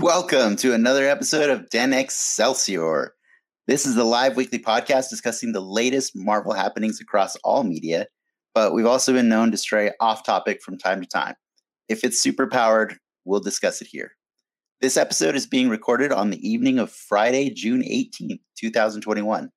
Welcome 0.00 0.56
to 0.56 0.72
another 0.72 1.06
episode 1.06 1.50
of 1.50 1.68
Den 1.68 1.92
Excelsior. 1.92 3.12
This 3.66 3.84
is 3.84 3.96
the 3.96 4.04
live 4.04 4.34
weekly 4.34 4.58
podcast 4.58 5.10
discussing 5.10 5.52
the 5.52 5.60
latest 5.60 6.16
Marvel 6.16 6.54
happenings 6.54 7.02
across 7.02 7.36
all 7.44 7.64
media, 7.64 8.06
but 8.54 8.72
we've 8.72 8.86
also 8.86 9.12
been 9.12 9.28
known 9.28 9.50
to 9.50 9.58
stray 9.58 9.92
off 10.00 10.24
topic 10.24 10.62
from 10.62 10.78
time 10.78 11.02
to 11.02 11.06
time. 11.06 11.34
If 11.90 12.02
it's 12.02 12.18
super 12.18 12.46
powered, 12.46 12.96
we'll 13.26 13.40
discuss 13.40 13.82
it 13.82 13.88
here. 13.88 14.12
This 14.80 14.96
episode 14.96 15.36
is 15.36 15.46
being 15.46 15.68
recorded 15.68 16.12
on 16.12 16.30
the 16.30 16.48
evening 16.48 16.78
of 16.78 16.90
Friday, 16.90 17.50
June 17.50 17.82
18th, 17.82 18.40
2021. 18.58 19.50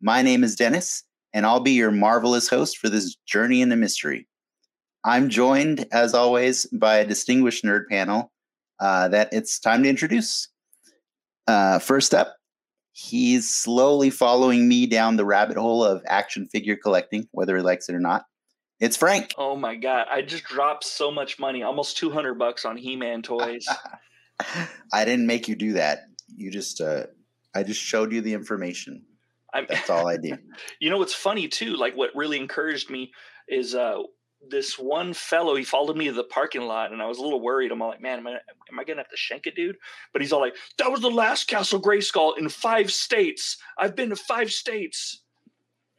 My 0.00 0.22
name 0.22 0.44
is 0.44 0.54
Dennis, 0.54 1.02
and 1.32 1.44
I'll 1.44 1.58
be 1.58 1.72
your 1.72 1.90
marvelous 1.90 2.48
host 2.48 2.78
for 2.78 2.88
this 2.88 3.16
journey 3.26 3.62
into 3.62 3.74
mystery. 3.74 4.28
I'm 5.04 5.28
joined, 5.28 5.88
as 5.90 6.14
always, 6.14 6.66
by 6.66 6.98
a 6.98 7.06
distinguished 7.06 7.64
nerd 7.64 7.88
panel 7.90 8.30
uh, 8.80 9.08
that 9.08 9.28
it's 9.32 9.58
time 9.58 9.82
to 9.82 9.88
introduce. 9.88 10.48
Uh, 11.46 11.78
first 11.78 12.14
up, 12.14 12.36
he's 12.92 13.52
slowly 13.52 14.10
following 14.10 14.68
me 14.68 14.86
down 14.86 15.16
the 15.16 15.24
rabbit 15.24 15.56
hole 15.56 15.84
of 15.84 16.02
action 16.06 16.46
figure 16.46 16.76
collecting, 16.76 17.28
whether 17.32 17.56
he 17.56 17.62
likes 17.62 17.88
it 17.88 17.94
or 17.94 18.00
not. 18.00 18.24
It's 18.80 18.96
Frank. 18.96 19.34
Oh 19.36 19.56
my 19.56 19.74
god! 19.74 20.06
I 20.10 20.22
just 20.22 20.44
dropped 20.44 20.84
so 20.84 21.10
much 21.10 21.38
money, 21.38 21.62
almost 21.62 21.96
two 21.96 22.10
hundred 22.10 22.34
bucks 22.34 22.64
on 22.64 22.76
He-Man 22.76 23.22
toys. 23.22 23.66
I 24.92 25.04
didn't 25.04 25.26
make 25.26 25.48
you 25.48 25.56
do 25.56 25.72
that. 25.72 26.04
You 26.36 26.50
just, 26.50 26.80
uh, 26.80 27.06
I 27.54 27.64
just 27.64 27.80
showed 27.80 28.12
you 28.12 28.20
the 28.20 28.34
information. 28.34 29.04
I'm, 29.52 29.66
That's 29.68 29.90
all 29.90 30.06
I 30.06 30.16
do. 30.22 30.36
you 30.78 30.90
know 30.90 30.98
what's 30.98 31.14
funny 31.14 31.48
too? 31.48 31.74
Like 31.74 31.96
what 31.96 32.10
really 32.14 32.38
encouraged 32.38 32.88
me 32.90 33.10
is 33.48 33.74
uh, 33.74 34.02
this 34.46 34.78
one 34.78 35.12
fellow. 35.14 35.54
He 35.56 35.64
followed 35.64 35.96
me 35.96 36.06
to 36.06 36.12
the 36.12 36.24
parking 36.24 36.62
lot, 36.62 36.92
and 36.92 37.02
I 37.02 37.06
was 37.06 37.18
a 37.18 37.22
little 37.22 37.40
worried. 37.40 37.72
I'm 37.72 37.82
all 37.82 37.88
like, 37.88 38.00
man, 38.00 38.18
am 38.18 38.26
I, 38.26 38.32
am 38.70 38.78
I 38.78 38.84
gonna 38.84 39.00
have 39.00 39.10
to 39.10 39.16
shank 39.16 39.46
a 39.46 39.50
dude? 39.50 39.76
But 40.12 40.22
he's 40.22 40.32
all 40.32 40.40
like, 40.40 40.54
that 40.78 40.90
was 40.90 41.00
the 41.00 41.10
last 41.10 41.48
Castle 41.48 41.80
Grayskull 41.80 42.38
in 42.38 42.48
five 42.48 42.92
states. 42.92 43.56
I've 43.78 43.96
been 43.96 44.10
to 44.10 44.16
five 44.16 44.50
states. 44.52 45.22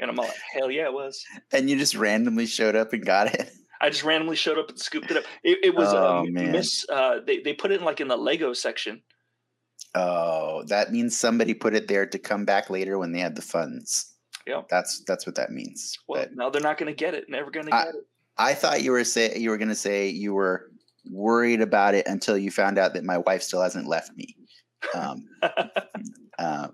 And 0.01 0.09
I'm 0.09 0.17
all 0.17 0.25
like, 0.25 0.35
hell 0.53 0.71
yeah, 0.71 0.85
it 0.85 0.93
was. 0.93 1.21
And 1.51 1.69
you 1.69 1.77
just 1.77 1.93
randomly 1.95 2.45
showed 2.45 2.75
up 2.75 2.93
and 2.93 3.05
got 3.05 3.33
it. 3.33 3.51
I 3.81 3.89
just 3.89 4.03
randomly 4.03 4.35
showed 4.37 4.57
up 4.57 4.69
and 4.69 4.79
scooped 4.79 5.11
it 5.11 5.17
up. 5.17 5.23
It, 5.43 5.57
it 5.63 5.75
was 5.75 5.93
Oh, 5.93 6.19
um, 6.19 6.33
man. 6.33 6.51
miss. 6.53 6.85
Uh, 6.89 7.19
they 7.25 7.39
they 7.39 7.53
put 7.53 7.71
it 7.71 7.79
in 7.79 7.85
like 7.85 7.99
in 8.01 8.07
the 8.07 8.17
Lego 8.17 8.53
section. 8.53 9.01
Oh, 9.95 10.63
that 10.67 10.91
means 10.91 11.17
somebody 11.17 11.53
put 11.53 11.73
it 11.73 11.87
there 11.87 12.05
to 12.05 12.19
come 12.19 12.45
back 12.45 12.69
later 12.69 12.97
when 12.97 13.11
they 13.11 13.19
had 13.19 13.35
the 13.35 13.41
funds. 13.41 14.13
Yeah, 14.45 14.61
That's 14.69 15.03
that's 15.05 15.25
what 15.25 15.35
that 15.35 15.51
means. 15.51 15.97
Well, 16.07 16.21
But 16.23 16.35
now 16.35 16.49
they're 16.49 16.61
not 16.61 16.77
going 16.77 16.91
to 16.91 16.95
get 16.95 17.13
it. 17.13 17.25
Never 17.29 17.51
going 17.51 17.65
to 17.67 17.71
get 17.71 17.87
it. 17.89 17.95
I 18.39 18.53
thought 18.53 18.81
you 18.81 18.91
were 18.91 19.03
say 19.03 19.37
you 19.37 19.49
were 19.49 19.57
going 19.57 19.69
to 19.69 19.75
say 19.75 20.07
you 20.07 20.33
were 20.33 20.71
worried 21.11 21.61
about 21.61 21.93
it 21.93 22.07
until 22.07 22.37
you 22.37 22.49
found 22.49 22.77
out 22.77 22.93
that 22.93 23.03
my 23.03 23.17
wife 23.19 23.43
still 23.43 23.61
hasn't 23.61 23.87
left 23.87 24.15
me. 24.15 24.35
Um, 24.95 25.27
uh, 26.39 26.69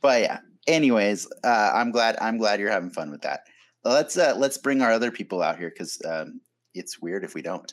but 0.00 0.22
yeah. 0.22 0.38
Anyways, 0.66 1.28
uh, 1.44 1.72
I'm 1.74 1.90
glad 1.90 2.16
I'm 2.22 2.38
glad 2.38 2.58
you're 2.58 2.70
having 2.70 2.90
fun 2.90 3.10
with 3.10 3.20
that. 3.20 3.40
Let's 3.84 4.16
uh, 4.16 4.34
let's 4.36 4.56
bring 4.56 4.80
our 4.80 4.90
other 4.90 5.10
people 5.10 5.42
out 5.42 5.58
here 5.58 5.68
because 5.68 6.00
um, 6.06 6.40
it's 6.72 7.02
weird 7.02 7.22
if 7.22 7.34
we 7.34 7.42
don't. 7.42 7.70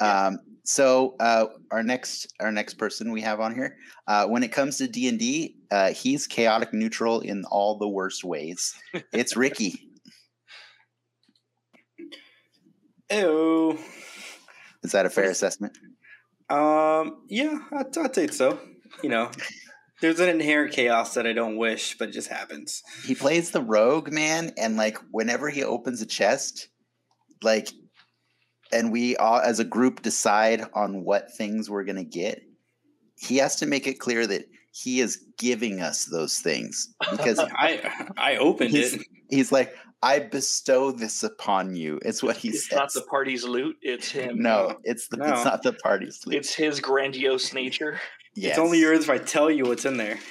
Yeah. 0.00 0.26
Um, 0.26 0.38
so 0.64 1.16
uh, 1.20 1.46
our 1.70 1.82
next 1.82 2.32
our 2.40 2.50
next 2.50 2.74
person 2.74 3.12
we 3.12 3.20
have 3.20 3.40
on 3.40 3.54
here, 3.54 3.76
uh, 4.06 4.26
when 4.26 4.42
it 4.42 4.52
comes 4.52 4.78
to 4.78 4.88
D 4.88 5.06
and 5.08 5.18
D, 5.18 5.56
uh, 5.70 5.92
he's 5.92 6.26
chaotic 6.26 6.72
neutral 6.72 7.20
in 7.20 7.44
all 7.50 7.76
the 7.76 7.88
worst 7.88 8.24
ways. 8.24 8.74
It's 9.12 9.36
Ricky. 9.36 9.89
Ew. 13.10 13.78
Is 14.82 14.92
that 14.92 15.06
a 15.06 15.10
fair 15.10 15.30
assessment? 15.30 15.76
Um. 16.48 17.22
Yeah, 17.28 17.58
I'd, 17.72 17.96
I'd 17.98 18.14
say 18.14 18.26
so. 18.28 18.58
You 19.02 19.08
know, 19.10 19.30
there's 20.00 20.20
an 20.20 20.28
inherent 20.28 20.72
chaos 20.72 21.14
that 21.14 21.26
I 21.26 21.32
don't 21.32 21.56
wish, 21.56 21.96
but 21.98 22.08
it 22.08 22.12
just 22.12 22.28
happens. 22.28 22.82
he 23.06 23.14
plays 23.14 23.50
the 23.50 23.62
rogue 23.62 24.10
man 24.12 24.52
and 24.58 24.76
like 24.76 24.98
whenever 25.12 25.48
he 25.48 25.62
opens 25.62 26.02
a 26.02 26.06
chest 26.06 26.68
like 27.42 27.70
and 28.72 28.92
we 28.92 29.16
all 29.16 29.38
as 29.40 29.60
a 29.60 29.64
group 29.64 30.02
decide 30.02 30.62
on 30.74 31.04
what 31.04 31.32
things 31.32 31.70
we're 31.70 31.84
going 31.84 31.96
to 31.96 32.04
get 32.04 32.42
he 33.16 33.36
has 33.38 33.56
to 33.56 33.66
make 33.66 33.86
it 33.86 33.98
clear 33.98 34.26
that 34.26 34.44
he 34.72 35.00
is 35.00 35.24
giving 35.38 35.80
us 35.80 36.04
those 36.04 36.38
things 36.38 36.92
because 37.10 37.38
I 37.56 37.80
I 38.18 38.36
opened 38.36 38.70
He's- 38.70 38.92
it. 38.94 39.06
he's 39.30 39.50
like 39.52 39.74
i 40.02 40.18
bestow 40.18 40.90
this 40.90 41.22
upon 41.22 41.74
you 41.76 41.98
it's 42.04 42.22
what 42.22 42.36
he 42.36 42.48
It's 42.48 42.68
says 42.68 42.76
not 42.78 42.92
the 42.92 43.02
party's 43.02 43.44
loot. 43.44 43.76
It's 43.82 44.10
him. 44.18 44.40
no 44.40 44.78
it's 44.84 45.08
the 45.08 45.16
it's 45.18 45.44
not 45.44 45.62
the 45.62 45.72
party's 45.74 46.20
loot. 46.26 46.36
It's 46.36 46.54
his 46.54 46.80
grandiose 46.80 47.52
nature. 47.52 48.00
Yes. 48.34 48.50
It's 48.50 48.58
only 48.58 48.78
yours 48.80 49.00
if 49.04 49.10
I 49.10 49.18
tell 49.18 49.50
you 49.50 49.64
what's 49.64 49.84
in 49.84 49.96
there. 49.96 50.18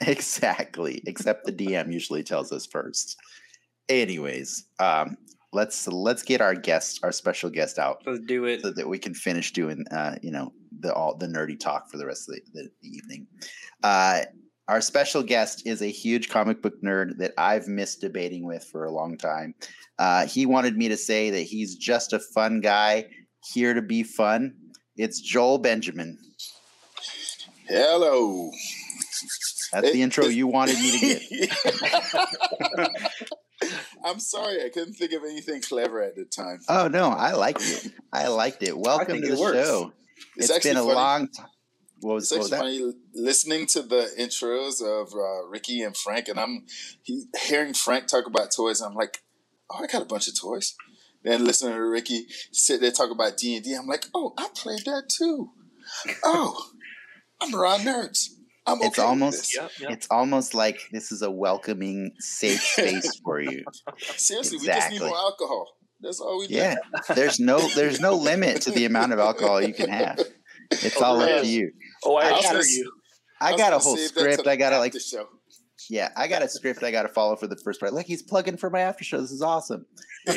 Exactly. 0.00 1.02
Except 1.06 1.44
the 1.44 1.52
DM 1.52 1.92
usually 1.92 2.22
tells 2.22 2.52
us 2.52 2.66
first. 2.66 3.16
Anyways, 3.88 4.64
um, 4.78 5.16
let's 5.52 5.88
let's 5.88 6.22
get 6.22 6.40
our 6.40 6.54
guest, 6.54 7.00
our 7.02 7.10
special 7.10 7.50
guest 7.50 7.78
out 7.78 8.02
Let's 8.06 8.20
do 8.20 8.44
it. 8.44 8.60
so 8.62 8.70
that 8.70 8.88
we 8.88 8.98
can 8.98 9.14
finish 9.14 9.52
doing 9.52 9.84
uh, 9.90 10.16
you 10.22 10.30
know, 10.30 10.52
the 10.78 10.92
all 10.94 11.16
the 11.16 11.26
nerdy 11.26 11.58
talk 11.58 11.90
for 11.90 11.96
the 11.96 12.06
rest 12.06 12.28
of 12.28 12.36
the, 12.36 12.42
the, 12.54 12.70
the 12.82 12.88
evening. 12.88 13.26
Uh 13.82 14.20
our 14.68 14.80
special 14.80 15.22
guest 15.22 15.62
is 15.66 15.80
a 15.82 15.86
huge 15.90 16.28
comic 16.28 16.60
book 16.62 16.74
nerd 16.82 17.18
that 17.18 17.32
I've 17.38 17.68
missed 17.68 18.00
debating 18.00 18.44
with 18.46 18.64
for 18.64 18.84
a 18.84 18.90
long 18.92 19.16
time. 19.16 19.54
Uh, 19.98 20.26
he 20.26 20.46
wanted 20.46 20.76
me 20.76 20.88
to 20.88 20.96
say 20.96 21.30
that 21.30 21.40
he's 21.42 21.74
just 21.76 22.12
a 22.12 22.18
fun 22.18 22.60
guy 22.60 23.06
here 23.52 23.74
to 23.74 23.82
be 23.82 24.02
fun. 24.02 24.54
It's 24.96 25.20
Joel 25.20 25.58
Benjamin. 25.58 26.18
Hello. 27.66 28.50
That's 29.72 29.92
the 29.92 30.02
intro 30.02 30.24
it's- 30.24 30.36
you 30.36 30.46
wanted 30.46 30.76
me 30.78 30.90
to 30.98 31.18
get. 31.28 32.90
I'm 34.04 34.20
sorry, 34.20 34.64
I 34.64 34.68
couldn't 34.68 34.94
think 34.94 35.12
of 35.12 35.24
anything 35.24 35.60
clever 35.60 36.00
at 36.02 36.14
the 36.14 36.24
time. 36.24 36.60
Oh 36.68 36.86
no, 36.88 37.08
I 37.10 37.32
liked 37.32 37.62
it. 37.62 37.92
I 38.12 38.28
liked 38.28 38.62
it. 38.62 38.76
Welcome 38.78 39.06
think 39.20 39.26
to 39.26 39.32
it 39.32 39.36
the 39.36 39.40
works. 39.42 39.66
show. 39.68 39.92
It's, 40.36 40.48
it's 40.48 40.50
actually 40.56 40.70
been 40.70 40.76
a 40.78 40.82
funny. 40.82 40.94
long 40.94 41.28
time. 41.28 41.46
What 42.00 42.14
was, 42.14 42.24
It's 42.24 42.32
what 42.32 42.38
was 42.38 42.52
actually 42.52 42.78
that? 42.78 42.84
funny 42.84 42.94
listening 43.14 43.66
to 43.66 43.82
the 43.82 44.08
intros 44.18 44.82
of 44.82 45.12
uh, 45.14 45.48
Ricky 45.48 45.82
and 45.82 45.96
Frank, 45.96 46.28
and 46.28 46.38
I'm 46.38 46.66
he, 47.02 47.24
hearing 47.46 47.74
Frank 47.74 48.06
talk 48.06 48.26
about 48.26 48.50
toys. 48.54 48.80
And 48.80 48.90
I'm 48.90 48.96
like, 48.96 49.18
oh, 49.70 49.82
I 49.82 49.86
got 49.86 50.02
a 50.02 50.06
bunch 50.06 50.28
of 50.28 50.38
toys. 50.38 50.74
Then 51.24 51.44
listening 51.44 51.74
to 51.74 51.80
Ricky 51.80 52.26
sit 52.52 52.80
there 52.80 52.92
talk 52.92 53.10
about 53.10 53.36
D 53.36 53.56
and 53.56 53.64
D, 53.64 53.74
I'm 53.74 53.86
like, 53.86 54.06
oh, 54.14 54.34
I 54.38 54.48
played 54.54 54.84
that 54.84 55.08
too. 55.08 55.50
Oh, 56.24 56.70
I'm 57.40 57.54
around 57.54 57.80
nerds. 57.80 58.28
I'm 58.66 58.78
okay 58.78 58.86
It's 58.86 58.98
with 58.98 59.06
almost 59.06 59.38
this. 59.38 59.56
Yep, 59.56 59.70
yep. 59.80 59.90
it's 59.92 60.06
almost 60.10 60.54
like 60.54 60.88
this 60.92 61.10
is 61.10 61.22
a 61.22 61.30
welcoming, 61.30 62.12
safe 62.18 62.60
space 62.62 63.18
for 63.24 63.40
you. 63.40 63.64
seriously. 63.98 64.58
We 64.58 64.66
just 64.66 64.90
need 64.90 65.00
more 65.00 65.16
alcohol. 65.16 65.78
That's 66.00 66.20
all 66.20 66.38
we 66.38 66.46
need. 66.46 66.56
Yeah. 66.56 66.76
There's 67.14 67.40
no 67.40 67.58
there's 67.74 68.00
no 68.00 68.14
limit 68.14 68.62
to 68.62 68.70
the 68.70 68.84
amount 68.84 69.12
of 69.12 69.18
alcohol 69.18 69.62
you 69.62 69.74
can 69.74 69.88
have. 69.90 70.20
It's 70.70 71.00
all 71.02 71.20
up 71.20 71.42
to 71.42 71.46
you. 71.48 71.72
Oh, 72.04 72.16
I 72.16 72.28
I 72.28 72.32
was 72.32 72.44
assure 72.44 72.64
you. 72.64 72.92
I 73.40 73.52
was 73.52 73.60
got 73.60 73.72
a 73.72 73.78
whole 73.78 73.96
script. 73.96 74.46
I 74.46 74.56
gotta 74.56 74.78
like 74.78 74.94
show. 75.00 75.28
yeah, 75.88 76.10
I 76.16 76.28
got 76.28 76.42
a 76.42 76.48
script 76.48 76.82
I 76.82 76.90
gotta 76.90 77.08
follow 77.08 77.36
for 77.36 77.46
the 77.46 77.56
first 77.56 77.80
part. 77.80 77.92
Like 77.92 78.06
he's 78.06 78.22
plugging 78.22 78.56
for 78.56 78.70
my 78.70 78.80
after 78.80 79.04
show. 79.04 79.20
This 79.20 79.30
is 79.32 79.42
awesome. 79.42 79.86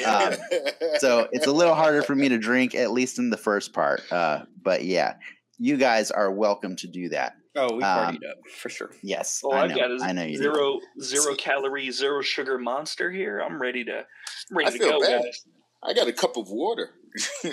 Um, 0.06 0.34
so 1.00 1.28
it's 1.32 1.48
a 1.48 1.52
little 1.52 1.76
harder 1.76 2.02
for 2.04 2.16
me 2.16 2.30
to 2.30 2.38
drink, 2.38 2.76
at 2.76 2.92
least 2.92 3.20
in 3.20 3.30
the 3.30 3.38
first 3.38 3.74
part. 3.74 4.02
Uh, 4.12 4.44
but 4.62 4.84
yeah, 4.86 5.16
you 5.58 5.78
guys 5.78 6.12
are 6.12 6.32
welcome 6.32 6.76
to 6.78 6.88
do 6.88 7.10
that. 7.10 7.34
Oh, 7.56 7.76
we 7.76 7.84
Um, 7.84 8.16
partied 8.16 8.30
up 8.30 8.38
for 8.62 8.70
sure. 8.70 8.92
Yes, 9.04 9.42
Oh, 9.44 9.52
I 9.52 9.64
I've 9.64 9.70
know. 9.72 9.76
got 9.76 9.92
a 9.92 9.98
I 10.04 10.12
know 10.14 10.24
you 10.24 10.38
do. 10.38 10.44
zero 10.44 10.80
zero 11.02 11.36
calorie, 11.36 11.92
zero 11.92 12.22
sugar 12.22 12.58
monster 12.58 13.12
here. 13.12 13.42
I'm 13.42 13.62
ready 13.62 13.84
to 13.86 14.06
I'm 14.52 14.58
ready 14.58 14.70
I 14.70 14.72
to 14.72 14.78
feel 14.78 14.92
go, 14.92 15.02
bad. 15.02 15.24
guys. 15.24 15.46
I 15.84 15.94
got 15.94 16.08
a 16.08 16.14
cup 16.14 16.38
of 16.38 16.50
water. 16.50 16.92
I 17.44 17.50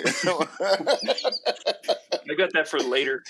got 2.37 2.53
that 2.53 2.67
for 2.69 2.79
later. 2.79 3.23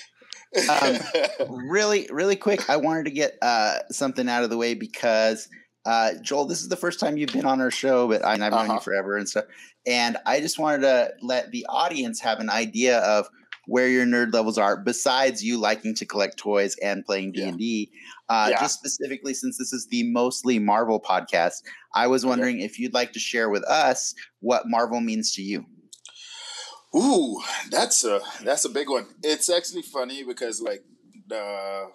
Um, 0.70 0.98
really, 1.50 2.08
really 2.12 2.36
quick, 2.36 2.70
I 2.70 2.78
wanted 2.78 3.06
to 3.06 3.12
get 3.12 3.38
uh, 3.42 3.80
something 3.92 4.28
out 4.30 4.44
of 4.44 4.50
the 4.50 4.58
way 4.58 4.74
because 4.74 5.48
uh, 5.86 6.12
Joel, 6.22 6.46
this 6.46 6.62
is 6.62 6.70
the 6.70 6.76
first 6.76 7.00
time 7.00 7.18
you've 7.18 7.32
been 7.32 7.46
on 7.46 7.62
our 7.62 7.72
show, 7.72 8.08
but 8.08 8.24
I, 8.26 8.34
I've 8.34 8.40
known 8.40 8.52
you 8.52 8.72
Uh-huh. 8.72 8.80
forever 8.80 9.18
and 9.18 9.28
stuff. 9.28 9.46
And 9.88 10.18
I 10.26 10.40
just 10.40 10.60
wanted 10.60 10.82
to 10.82 11.14
let 11.22 11.52
the 11.52 11.66
audience 11.70 12.20
have 12.22 12.40
an 12.40 12.50
idea 12.50 13.00
of 13.00 13.28
where 13.66 13.88
your 13.88 14.06
nerd 14.06 14.34
levels 14.34 14.58
are, 14.58 14.76
besides 14.78 15.44
you 15.44 15.58
liking 15.60 15.94
to 15.96 16.06
collect 16.06 16.38
toys 16.38 16.76
and 16.84 17.06
playing 17.06 17.32
d&d 17.34 17.92
Uh, 18.28 18.48
Yeah. 18.52 18.60
Just 18.60 18.80
specifically, 18.80 19.34
since 19.34 19.58
this 19.58 19.72
is 19.74 19.88
the 19.88 20.04
mostly 20.12 20.60
Marvel 20.60 21.00
podcast, 21.00 21.62
I 21.96 22.08
was 22.08 22.24
Okay. 22.24 22.30
wondering 22.30 22.60
if 22.62 22.80
you'd 22.80 22.94
like 22.94 23.14
to 23.14 23.20
share 23.20 23.50
with 23.50 23.64
us 23.66 24.14
what 24.42 24.64
Marvel 24.68 25.02
means 25.02 25.34
to 25.36 25.42
you. 25.44 25.66
Ooh, 26.96 27.40
that's 27.70 28.04
a 28.04 28.20
that's 28.44 28.66
a 28.66 28.70
big 28.70 28.90
one. 28.90 29.08
It's 29.24 29.50
actually 29.50 29.84
funny 29.84 30.24
because 30.24 30.60
like 30.62 30.84
the 31.28 31.88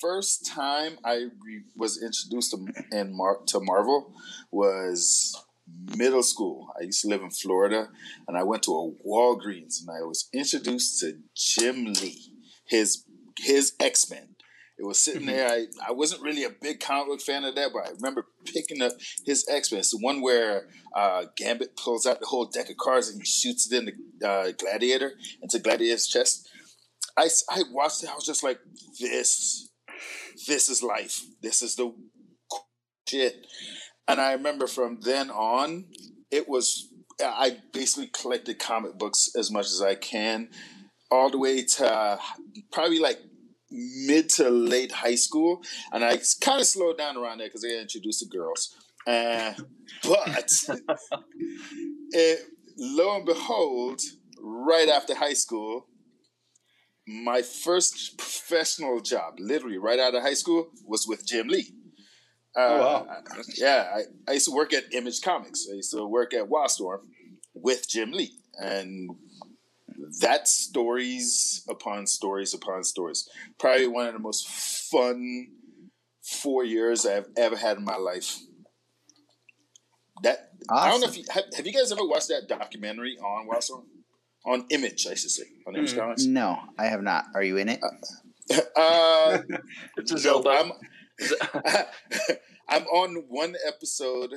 first 0.00 0.46
time 0.46 0.98
I 1.04 1.14
re- 1.14 1.64
was 1.76 2.02
introduced 2.02 2.50
to 2.50 2.66
in 2.92 3.16
Mar- 3.16 3.40
to 3.46 3.60
Marvel 3.60 4.12
was 4.50 5.34
middle 5.96 6.22
school. 6.22 6.68
I 6.78 6.84
used 6.84 7.00
to 7.02 7.08
live 7.08 7.22
in 7.22 7.30
Florida, 7.30 7.88
and 8.28 8.36
I 8.36 8.42
went 8.42 8.62
to 8.64 8.72
a 8.72 8.92
Walgreens, 9.08 9.80
and 9.80 9.90
I 9.90 10.02
was 10.02 10.28
introduced 10.32 11.00
to 11.00 11.18
Jim 11.34 11.86
Lee. 11.86 12.32
His 12.66 13.04
his 13.38 13.72
X 13.80 14.10
Men. 14.10 14.33
It 14.76 14.84
was 14.84 14.98
sitting 14.98 15.26
there. 15.26 15.48
I, 15.48 15.66
I 15.88 15.92
wasn't 15.92 16.22
really 16.22 16.44
a 16.44 16.50
big 16.50 16.80
comic 16.80 17.06
book 17.06 17.20
fan 17.20 17.44
of 17.44 17.54
that, 17.54 17.70
but 17.72 17.86
I 17.86 17.90
remember 17.90 18.26
picking 18.44 18.82
up 18.82 18.92
his 19.24 19.46
X 19.48 19.70
Men. 19.70 19.78
It's 19.78 19.92
the 19.92 19.98
one 19.98 20.20
where 20.20 20.68
uh, 20.96 21.26
Gambit 21.36 21.76
pulls 21.76 22.06
out 22.06 22.20
the 22.20 22.26
whole 22.26 22.46
deck 22.46 22.70
of 22.70 22.76
cards 22.76 23.08
and 23.08 23.20
he 23.20 23.24
shoots 23.24 23.70
it 23.70 23.78
in 23.78 23.84
the 24.18 24.28
uh, 24.28 24.52
Gladiator 24.58 25.12
into 25.42 25.60
Gladiator's 25.60 26.08
chest. 26.08 26.48
I, 27.16 27.28
I 27.50 27.62
watched 27.70 28.02
it. 28.02 28.10
I 28.10 28.14
was 28.14 28.26
just 28.26 28.42
like, 28.42 28.58
this, 29.00 29.70
this 30.48 30.68
is 30.68 30.82
life. 30.82 31.22
This 31.40 31.62
is 31.62 31.76
the 31.76 31.94
shit. 33.08 33.46
And 34.08 34.20
I 34.20 34.32
remember 34.32 34.66
from 34.66 34.98
then 35.02 35.30
on, 35.30 35.86
it 36.32 36.48
was 36.48 36.88
I 37.22 37.58
basically 37.72 38.08
collected 38.08 38.58
comic 38.58 38.98
books 38.98 39.30
as 39.38 39.50
much 39.50 39.66
as 39.66 39.80
I 39.80 39.94
can, 39.94 40.48
all 41.10 41.30
the 41.30 41.38
way 41.38 41.62
to 41.62 41.86
uh, 41.86 42.18
probably 42.72 42.98
like 42.98 43.20
mid 43.74 44.28
to 44.30 44.48
late 44.48 44.92
high 44.92 45.16
school, 45.16 45.62
and 45.92 46.04
I 46.04 46.18
kind 46.40 46.60
of 46.60 46.66
slowed 46.66 46.98
down 46.98 47.16
around 47.16 47.38
there 47.38 47.48
because 47.48 47.64
I 47.64 47.68
got 47.68 47.82
introduced 47.82 48.20
to 48.20 48.26
girls. 48.26 48.76
Uh, 49.06 49.52
but 50.02 50.50
it, 52.10 52.40
lo 52.78 53.16
and 53.16 53.26
behold, 53.26 54.00
right 54.40 54.88
after 54.88 55.14
high 55.14 55.34
school, 55.34 55.88
my 57.06 57.42
first 57.42 58.16
professional 58.16 59.00
job, 59.00 59.34
literally 59.38 59.78
right 59.78 59.98
out 59.98 60.14
of 60.14 60.22
high 60.22 60.34
school, 60.34 60.70
was 60.86 61.06
with 61.06 61.26
Jim 61.26 61.48
Lee. 61.48 61.74
Uh, 62.56 62.60
oh, 62.60 62.78
wow. 62.78 63.16
Yeah, 63.56 63.88
I, 63.94 64.30
I 64.30 64.34
used 64.34 64.46
to 64.46 64.54
work 64.54 64.72
at 64.72 64.84
Image 64.94 65.20
Comics. 65.20 65.66
I 65.70 65.74
used 65.74 65.92
to 65.92 66.06
work 66.06 66.32
at 66.32 66.48
Wildstorm 66.48 67.00
with 67.52 67.88
Jim 67.88 68.12
Lee. 68.12 68.38
And 68.58 69.10
that's 70.20 70.50
stories 70.50 71.64
upon 71.68 72.06
stories 72.06 72.54
upon 72.54 72.84
stories. 72.84 73.28
Probably 73.58 73.86
one 73.86 74.06
of 74.06 74.12
the 74.12 74.18
most 74.18 74.48
fun 74.48 75.48
four 76.22 76.64
years 76.64 77.04
I've 77.04 77.28
ever 77.36 77.56
had 77.56 77.76
in 77.76 77.84
my 77.84 77.96
life. 77.96 78.38
That 80.22 80.50
awesome. 80.70 80.86
I 80.86 80.90
don't 80.90 81.00
know 81.00 81.08
if 81.08 81.18
you 81.18 81.24
have, 81.30 81.44
have 81.56 81.66
you 81.66 81.72
guys 81.72 81.92
ever 81.92 82.06
watched 82.06 82.28
that 82.28 82.46
documentary 82.48 83.16
on 83.18 83.48
Wildstorm? 83.48 83.84
On 84.46 84.66
Image, 84.70 85.06
I 85.06 85.14
should 85.14 85.30
say. 85.30 85.44
On 85.66 85.74
Image 85.74 85.94
mm. 85.94 85.98
Comics? 85.98 86.24
No, 86.24 86.58
I 86.78 86.86
have 86.86 87.02
not. 87.02 87.24
Are 87.34 87.42
you 87.42 87.56
in 87.56 87.68
it? 87.68 87.80
Uh, 87.82 88.60
uh, 88.80 89.38
it's 89.96 90.12
a 90.12 90.18
Zelda. 90.18 90.50
I'm, 90.50 90.72
I'm 92.68 92.84
on 92.84 93.24
one 93.28 93.54
episode, 93.66 94.34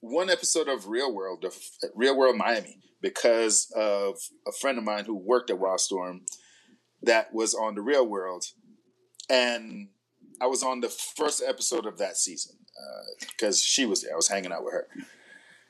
one 0.00 0.30
episode 0.30 0.68
of 0.68 0.88
Real 0.88 1.14
World, 1.14 1.44
of 1.44 1.56
Real 1.94 2.16
World 2.16 2.36
Miami, 2.36 2.78
because 3.10 3.72
of 3.76 4.18
a 4.48 4.52
friend 4.52 4.78
of 4.78 4.84
mine 4.84 5.04
who 5.04 5.14
worked 5.14 5.48
at 5.48 5.60
Wildstorm 5.60 6.22
that 7.02 7.32
was 7.32 7.54
on 7.54 7.76
the 7.76 7.80
Real 7.80 8.04
World, 8.04 8.46
and 9.30 9.88
I 10.40 10.46
was 10.46 10.64
on 10.64 10.80
the 10.80 10.88
first 10.88 11.40
episode 11.46 11.86
of 11.86 11.98
that 11.98 12.16
season 12.16 12.56
because 13.20 13.58
uh, 13.58 13.64
she 13.64 13.86
was 13.86 14.02
there. 14.02 14.12
I 14.12 14.16
was 14.16 14.28
hanging 14.28 14.52
out 14.52 14.64
with 14.64 14.74
her. 14.74 14.88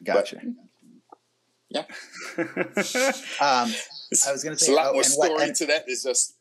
Gotcha. 0.03 0.37
But, 0.37 0.55
yeah. 1.69 1.85
um, 2.39 3.75
I 4.27 4.33
was 4.33 4.43
going 4.43 4.57
to 4.57 4.65
say 4.65 4.73
a 4.73 4.77
lot 4.77 4.87
oh, 4.91 4.95
more 4.95 5.03
story 5.03 5.31
what, 5.31 5.43
and, 5.43 5.55
to 5.57 5.67
that. 5.67 5.85
It's 5.89 6.05
just 6.05 6.37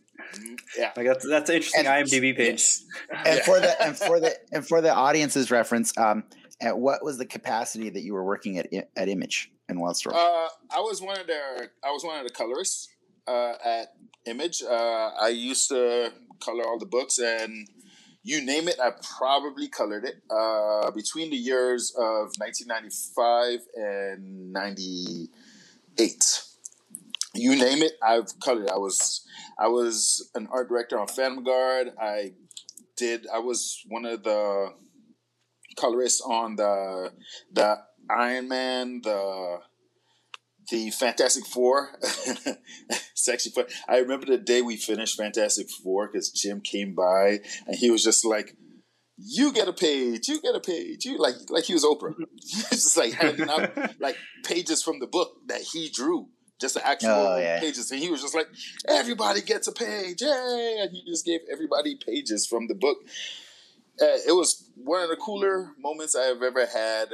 yeah, 0.78 0.92
like 0.96 1.08
that's 1.08 1.28
that's 1.28 1.50
an 1.50 1.58
interesting 1.58 1.86
and, 1.86 2.08
IMDb 2.08 2.38
page. 2.38 2.78
And 3.10 3.38
yeah. 3.38 3.44
for 3.44 3.60
the 3.60 3.84
and 3.84 3.98
for 4.08 4.22
the 4.22 4.34
and 4.54 4.66
for 4.66 4.80
the 4.80 4.94
audience's 4.94 5.52
reference, 5.52 5.98
um, 5.98 6.24
at 6.62 6.78
what 6.78 7.04
was 7.04 7.18
the 7.18 7.26
capacity 7.26 7.90
that 7.90 8.02
you 8.02 8.14
were 8.14 8.24
working 8.24 8.60
at 8.60 8.68
at 8.96 9.10
Image 9.10 9.52
and 9.68 9.80
Wildstorm? 9.80 10.14
Uh, 10.14 10.50
I 10.72 10.80
was 10.80 11.02
one 11.02 11.20
of 11.20 11.28
their 11.28 11.72
I 11.84 11.92
was 11.92 12.04
one 12.04 12.20
of 12.20 12.28
the 12.28 12.34
colorists 12.34 12.90
uh, 13.28 13.54
at 13.64 13.94
Image. 14.26 14.64
Uh, 14.64 15.12
I 15.20 15.30
used 15.30 15.70
to 15.70 16.12
color 16.40 16.64
all 16.66 16.80
the 16.80 16.86
books 16.86 17.20
and 17.20 17.68
you 18.26 18.44
name 18.44 18.68
it, 18.68 18.80
I 18.84 18.90
probably 19.20 19.68
colored 19.68 20.04
it. 20.04 20.16
Uh, 20.32 20.90
between 20.90 21.30
the 21.30 21.38
years 21.38 21.94
of 21.96 22.34
1995 22.40 23.60
and 23.76 24.52
98, 24.52 26.42
you 27.36 27.56
name 27.56 27.84
it, 27.84 27.92
I've 28.02 28.40
colored. 28.40 28.68
I 28.72 28.80
was 28.80 29.28
I 29.60 29.68
was 29.68 30.28
an 30.34 30.48
art 30.52 30.70
director 30.70 31.00
on 31.00 31.06
Phantom 31.08 31.44
Guard. 31.44 31.94
I 32.02 32.34
did. 32.98 33.28
I 33.32 33.38
was 33.38 33.84
one 33.90 34.06
of 34.06 34.24
the 34.24 34.74
colorists 35.78 36.22
on 36.22 36.56
the 36.56 37.12
the 37.54 37.78
Iron 38.10 38.48
Man, 38.48 39.02
the 39.04 39.60
the 40.70 40.90
Fantastic 40.90 41.46
Four 41.46 41.92
Sexy 43.14 43.52
But 43.54 43.72
I 43.88 43.98
remember 43.98 44.26
the 44.26 44.38
day 44.38 44.62
we 44.62 44.78
finished 44.78 45.18
Fantastic 45.18 45.70
Four 45.70 46.08
because 46.08 46.32
Jim 46.32 46.62
came 46.62 46.96
by 46.96 47.40
and 47.68 47.76
he 47.78 47.92
was 47.92 48.04
just 48.04 48.26
like, 48.26 48.56
"You 49.18 49.54
get 49.54 49.68
a 49.68 49.74
page, 49.74 50.28
you 50.28 50.42
get 50.42 50.56
a 50.56 50.60
page." 50.60 51.06
You 51.06 51.18
like 51.18 51.36
like 51.50 51.66
he 51.66 51.74
was 51.74 51.86
Oprah. 51.86 52.16
just 52.42 52.98
like 52.98 53.14
handing 53.14 53.50
out 53.50 53.78
like 54.00 54.18
pages 54.44 54.82
from 54.82 55.00
the 55.00 55.08
book 55.08 55.38
that 55.48 55.62
he 55.62 55.90
drew 55.90 56.30
just 56.60 56.76
the 56.76 56.88
actual 56.88 57.10
oh, 57.10 57.38
yeah. 57.38 57.60
pages. 57.60 57.92
And 57.92 58.00
he 58.00 58.10
was 58.10 58.22
just 58.22 58.36
like, 58.36 58.48
everybody 58.88 59.42
gets 59.42 59.68
a 59.68 59.72
page, 59.72 60.22
yay! 60.22 60.78
And 60.82 60.92
he 60.92 61.04
just 61.06 61.26
gave 61.26 61.42
everybody 61.52 61.98
pages 62.06 62.48
from 62.48 62.68
the 62.68 62.76
book. 62.76 62.98
Uh, 64.02 64.20
it 64.28 64.36
was 64.36 64.70
one 64.76 65.02
of 65.02 65.10
the 65.10 65.16
cooler 65.16 65.72
moments 65.80 66.16
I 66.16 66.24
have 66.24 66.42
ever 66.42 66.66
had. 66.66 67.10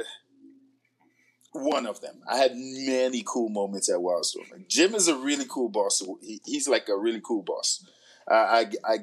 One 1.52 1.84
of 1.86 2.00
them. 2.00 2.22
I 2.26 2.38
had 2.38 2.52
many 2.54 3.22
cool 3.26 3.50
moments 3.50 3.90
at 3.90 3.98
Wildstorm. 3.98 4.50
Like, 4.50 4.68
Jim 4.68 4.94
is 4.94 5.08
a 5.08 5.16
really 5.16 5.44
cool 5.46 5.68
boss. 5.68 6.02
He, 6.22 6.40
he's 6.46 6.66
like 6.66 6.88
a 6.88 6.96
really 6.96 7.20
cool 7.22 7.42
boss. 7.42 7.86
Uh, 8.30 8.34
I, 8.34 8.66
I, 8.84 8.98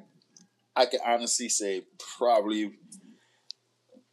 I 0.76 0.86
can 0.88 1.00
honestly 1.06 1.48
say 1.48 1.84
probably 2.18 2.64
a 2.64 2.72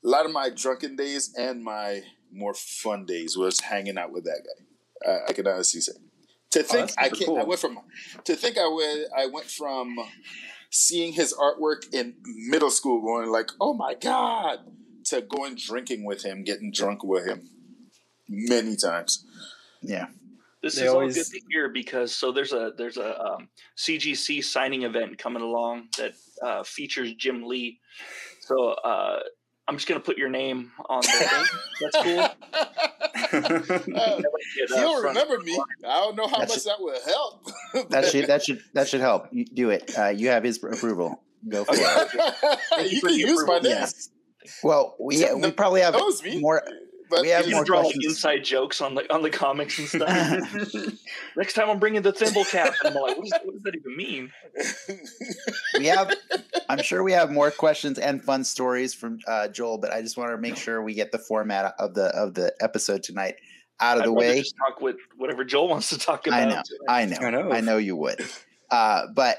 lot 0.02 0.26
of 0.26 0.32
my 0.32 0.50
drunken 0.50 0.96
days 0.96 1.34
and 1.36 1.64
my 1.64 2.02
more 2.30 2.52
fun 2.52 3.06
days 3.06 3.38
was 3.38 3.60
hanging 3.60 3.96
out 3.96 4.12
with 4.12 4.24
that 4.24 4.42
guy. 4.44 5.10
Uh, 5.10 5.18
I 5.28 5.32
can 5.32 5.46
honestly 5.46 5.80
say. 5.80 5.92
To 6.50 6.60
oh, 6.60 6.62
think 6.62 6.90
oh, 6.90 7.02
I 7.02 7.08
can 7.08 7.26
cool. 7.26 7.38
I 7.38 7.44
went 7.44 7.60
from 7.60 7.78
to 8.24 8.36
think 8.36 8.56
I 8.56 8.68
went 8.68 9.08
I 9.16 9.26
went 9.26 9.46
from 9.46 9.96
seeing 10.70 11.12
his 11.12 11.34
artwork 11.34 11.92
in 11.92 12.14
middle 12.24 12.70
school 12.70 13.02
going 13.02 13.30
like, 13.30 13.50
"Oh 13.60 13.74
my 13.74 13.94
god," 13.94 14.60
to 15.06 15.22
going 15.22 15.56
drinking 15.56 16.04
with 16.04 16.24
him, 16.24 16.44
getting 16.44 16.70
drunk 16.70 17.02
with 17.02 17.26
him 17.26 17.50
many 18.28 18.76
times. 18.76 19.24
Yeah. 19.82 20.06
This 20.62 20.76
they 20.76 20.86
is 20.86 20.92
always... 20.92 21.16
all 21.16 21.24
good 21.24 21.30
to 21.30 21.40
hear 21.50 21.68
because 21.68 22.14
so 22.14 22.32
there's 22.32 22.52
a 22.52 22.72
there's 22.76 22.96
a 22.96 23.20
um, 23.24 23.48
CGC 23.76 24.42
signing 24.42 24.82
event 24.82 25.18
coming 25.18 25.42
along 25.42 25.88
that 25.98 26.14
uh, 26.42 26.62
features 26.64 27.14
Jim 27.14 27.44
Lee. 27.44 27.78
So 28.40 28.70
uh, 28.70 29.20
I'm 29.68 29.76
just 29.76 29.88
gonna 29.88 30.00
put 30.00 30.16
your 30.16 30.28
name 30.28 30.72
on 30.88 31.02
the 31.02 31.08
thing. 31.08 31.44
That's 31.80 32.02
cool. 32.02 32.28
uh, 33.96 34.22
you'll 34.68 35.02
remember 35.02 35.38
me. 35.40 35.60
I 35.84 36.00
don't 36.00 36.16
know 36.16 36.26
how 36.26 36.38
that 36.38 36.48
much 36.48 36.62
should, 36.62 36.70
that 36.70 36.80
will 36.80 37.00
help. 37.04 37.90
that 37.90 38.06
should 38.06 38.26
that 38.28 38.44
should 38.44 38.62
that 38.74 38.88
should 38.88 39.00
help. 39.00 39.28
You 39.32 39.44
do 39.44 39.70
it. 39.70 39.96
Uh, 39.96 40.08
you 40.08 40.28
have 40.28 40.44
his 40.44 40.62
approval. 40.62 41.22
Go 41.48 41.64
for 41.64 41.74
it. 41.76 42.90
you 42.90 43.00
can 43.00 43.14
use 43.14 43.44
my 43.46 43.58
name. 43.58 43.72
Yes. 43.72 44.08
Well, 44.62 44.96
we 45.00 45.24
we 45.34 45.50
probably 45.50 45.80
have 45.80 45.96
more. 46.40 46.62
But 47.08 47.22
we 47.22 47.28
have 47.28 47.48
more 47.50 47.64
draw 47.64 47.80
like 47.80 47.94
inside 48.02 48.44
jokes 48.44 48.80
on 48.80 48.94
the 48.94 49.12
on 49.14 49.22
the 49.22 49.30
comics 49.30 49.78
and 49.78 49.88
stuff. 49.88 50.94
Next 51.36 51.52
time 51.54 51.70
I'm 51.70 51.78
bringing 51.78 52.02
the 52.02 52.12
thimble 52.12 52.44
cap, 52.44 52.74
and 52.82 52.96
I'm 52.96 53.02
like, 53.02 53.16
what, 53.16 53.26
is, 53.26 53.32
what 53.44 53.52
does 53.52 53.62
that 53.62 53.74
even 53.76 53.96
mean? 53.96 54.32
we 55.78 55.86
have, 55.86 56.12
I'm 56.68 56.82
sure 56.82 57.02
we 57.02 57.12
have 57.12 57.30
more 57.30 57.50
questions 57.50 57.98
and 57.98 58.22
fun 58.22 58.44
stories 58.44 58.94
from 58.94 59.20
uh, 59.28 59.48
Joel, 59.48 59.78
but 59.78 59.92
I 59.92 60.02
just 60.02 60.16
want 60.16 60.30
to 60.30 60.38
make 60.38 60.56
sure 60.56 60.82
we 60.82 60.94
get 60.94 61.12
the 61.12 61.18
format 61.18 61.74
of 61.78 61.94
the 61.94 62.06
of 62.06 62.34
the 62.34 62.52
episode 62.60 63.02
tonight 63.02 63.36
out 63.80 63.98
of 63.98 64.02
I'd 64.02 64.06
the 64.08 64.12
way. 64.12 64.38
Just 64.40 64.56
talk 64.56 64.80
with 64.80 64.96
whatever 65.16 65.44
Joel 65.44 65.68
wants 65.68 65.90
to 65.90 65.98
talk 65.98 66.26
about. 66.26 66.40
I 66.40 66.44
know, 66.44 66.62
I 66.88 67.04
know, 67.04 67.16
I 67.20 67.30
know, 67.30 67.52
I 67.52 67.60
know 67.60 67.76
you 67.78 67.96
would. 67.96 68.24
Uh, 68.70 69.06
but 69.14 69.36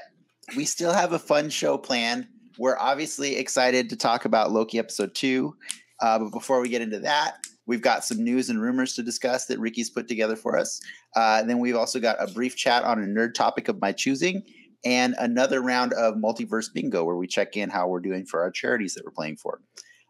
we 0.56 0.64
still 0.64 0.92
have 0.92 1.12
a 1.12 1.18
fun 1.18 1.50
show 1.50 1.76
planned. 1.76 2.26
We're 2.58 2.78
obviously 2.78 3.36
excited 3.36 3.90
to 3.90 3.96
talk 3.96 4.24
about 4.24 4.50
Loki 4.50 4.78
episode 4.78 5.14
two. 5.14 5.56
Uh, 6.00 6.18
but 6.18 6.30
before 6.30 6.60
we 6.60 6.68
get 6.68 6.82
into 6.82 7.00
that, 7.00 7.38
We've 7.68 7.82
got 7.82 8.04
some 8.04 8.24
news 8.24 8.48
and 8.48 8.60
rumors 8.60 8.94
to 8.94 9.02
discuss 9.02 9.46
that 9.46 9.60
Ricky's 9.60 9.90
put 9.90 10.08
together 10.08 10.34
for 10.34 10.58
us. 10.58 10.80
Uh, 11.14 11.42
then 11.42 11.58
we've 11.60 11.76
also 11.76 12.00
got 12.00 12.16
a 12.18 12.26
brief 12.26 12.56
chat 12.56 12.82
on 12.82 12.98
a 12.98 13.06
nerd 13.06 13.34
topic 13.34 13.68
of 13.68 13.80
my 13.80 13.92
choosing 13.92 14.42
and 14.84 15.14
another 15.18 15.60
round 15.60 15.92
of 15.92 16.14
multiverse 16.14 16.72
bingo 16.72 17.04
where 17.04 17.16
we 17.16 17.26
check 17.26 17.56
in 17.56 17.68
how 17.68 17.86
we're 17.86 18.00
doing 18.00 18.24
for 18.24 18.42
our 18.42 18.50
charities 18.50 18.94
that 18.94 19.04
we're 19.04 19.12
playing 19.12 19.36
for. 19.36 19.60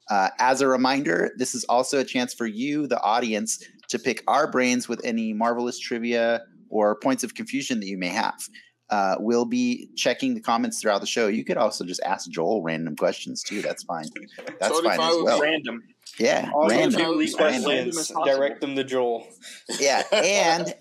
Uh, 0.08 0.28
as 0.38 0.60
a 0.60 0.68
reminder, 0.68 1.32
this 1.36 1.54
is 1.54 1.64
also 1.64 1.98
a 1.98 2.04
chance 2.04 2.32
for 2.32 2.46
you, 2.46 2.86
the 2.86 3.00
audience, 3.02 3.62
to 3.88 3.98
pick 3.98 4.22
our 4.28 4.50
brains 4.50 4.88
with 4.88 5.04
any 5.04 5.32
marvelous 5.32 5.78
trivia 5.78 6.42
or 6.70 6.94
points 7.00 7.24
of 7.24 7.34
confusion 7.34 7.80
that 7.80 7.86
you 7.86 7.98
may 7.98 8.08
have. 8.08 8.38
Uh, 8.90 9.16
we'll 9.18 9.44
be 9.44 9.90
checking 9.96 10.34
the 10.34 10.40
comments 10.40 10.80
throughout 10.80 11.00
the 11.00 11.06
show. 11.06 11.26
You 11.26 11.44
could 11.44 11.58
also 11.58 11.84
just 11.84 12.00
ask 12.06 12.30
Joel 12.30 12.62
random 12.62 12.96
questions 12.96 13.42
too. 13.42 13.60
That's 13.60 13.82
fine. 13.82 14.06
That's 14.60 14.72
totally 14.72 14.96
fine 14.96 15.10
as 15.10 15.22
well. 15.24 15.40
Random. 15.42 15.82
Yeah, 16.18 16.50
random 16.54 17.26
questions. 17.34 18.12
Direct 18.24 18.60
them 18.60 18.76
to 18.76 18.84
Joel. 18.84 19.26
Yeah, 19.80 20.02
and 20.12 20.74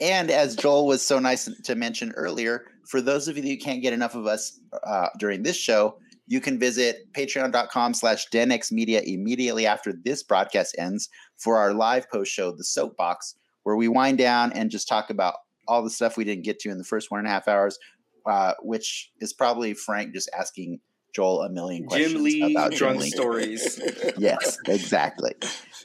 And 0.00 0.30
as 0.30 0.54
Joel 0.54 0.86
was 0.86 1.04
so 1.04 1.18
nice 1.18 1.48
to 1.64 1.74
mention 1.74 2.12
earlier, 2.12 2.66
for 2.86 3.00
those 3.00 3.28
of 3.28 3.36
you 3.36 3.42
who 3.42 3.56
can't 3.56 3.82
get 3.82 3.92
enough 3.92 4.14
of 4.14 4.26
us 4.26 4.58
uh, 4.86 5.08
during 5.18 5.42
this 5.42 5.56
show, 5.56 5.98
you 6.26 6.40
can 6.40 6.58
visit 6.58 7.12
patreon.com 7.12 7.94
slash 7.94 8.26
denx 8.26 8.70
media 8.70 9.00
immediately 9.04 9.66
after 9.66 9.92
this 9.92 10.22
broadcast 10.22 10.76
ends 10.78 11.08
for 11.36 11.56
our 11.56 11.72
live 11.74 12.08
post 12.10 12.32
show, 12.32 12.52
The 12.52 12.64
Soapbox, 12.64 13.34
where 13.64 13.76
we 13.76 13.88
wind 13.88 14.18
down 14.18 14.52
and 14.52 14.70
just 14.70 14.88
talk 14.88 15.10
about 15.10 15.34
all 15.66 15.82
the 15.82 15.90
stuff 15.90 16.16
we 16.16 16.24
didn't 16.24 16.44
get 16.44 16.60
to 16.60 16.70
in 16.70 16.78
the 16.78 16.84
first 16.84 17.10
one 17.10 17.20
and 17.20 17.28
a 17.28 17.30
half 17.30 17.48
hours, 17.48 17.78
uh, 18.26 18.52
which 18.62 19.10
is 19.20 19.32
probably 19.32 19.74
Frank 19.74 20.14
just 20.14 20.30
asking 20.38 20.80
Joel 21.18 21.42
a 21.42 21.48
million 21.48 21.84
questions 21.84 22.12
Jim 22.12 22.22
Lee 22.22 22.52
about 22.52 22.70
Jim 22.70 22.78
drunk 22.78 23.00
Lee. 23.00 23.10
stories. 23.10 23.80
yes, 24.18 24.56
exactly. 24.68 25.34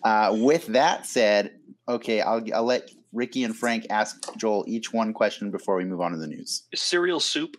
Uh, 0.04 0.36
with 0.40 0.68
that 0.68 1.08
said, 1.08 1.56
okay, 1.90 2.22
I'll, 2.22 2.44
I'll 2.54 2.66
let 2.66 2.92
Ricky 3.14 3.44
and 3.44 3.56
Frank 3.56 3.88
ask 3.90 4.16
Joel 4.38 4.64
each 4.68 4.94
one 4.94 5.12
question 5.12 5.50
before 5.50 5.76
we 5.76 5.86
move 5.86 6.02
on 6.02 6.12
to 6.12 6.20
the 6.20 6.28
news. 6.28 6.68
Cereal 6.76 7.20
soup? 7.20 7.58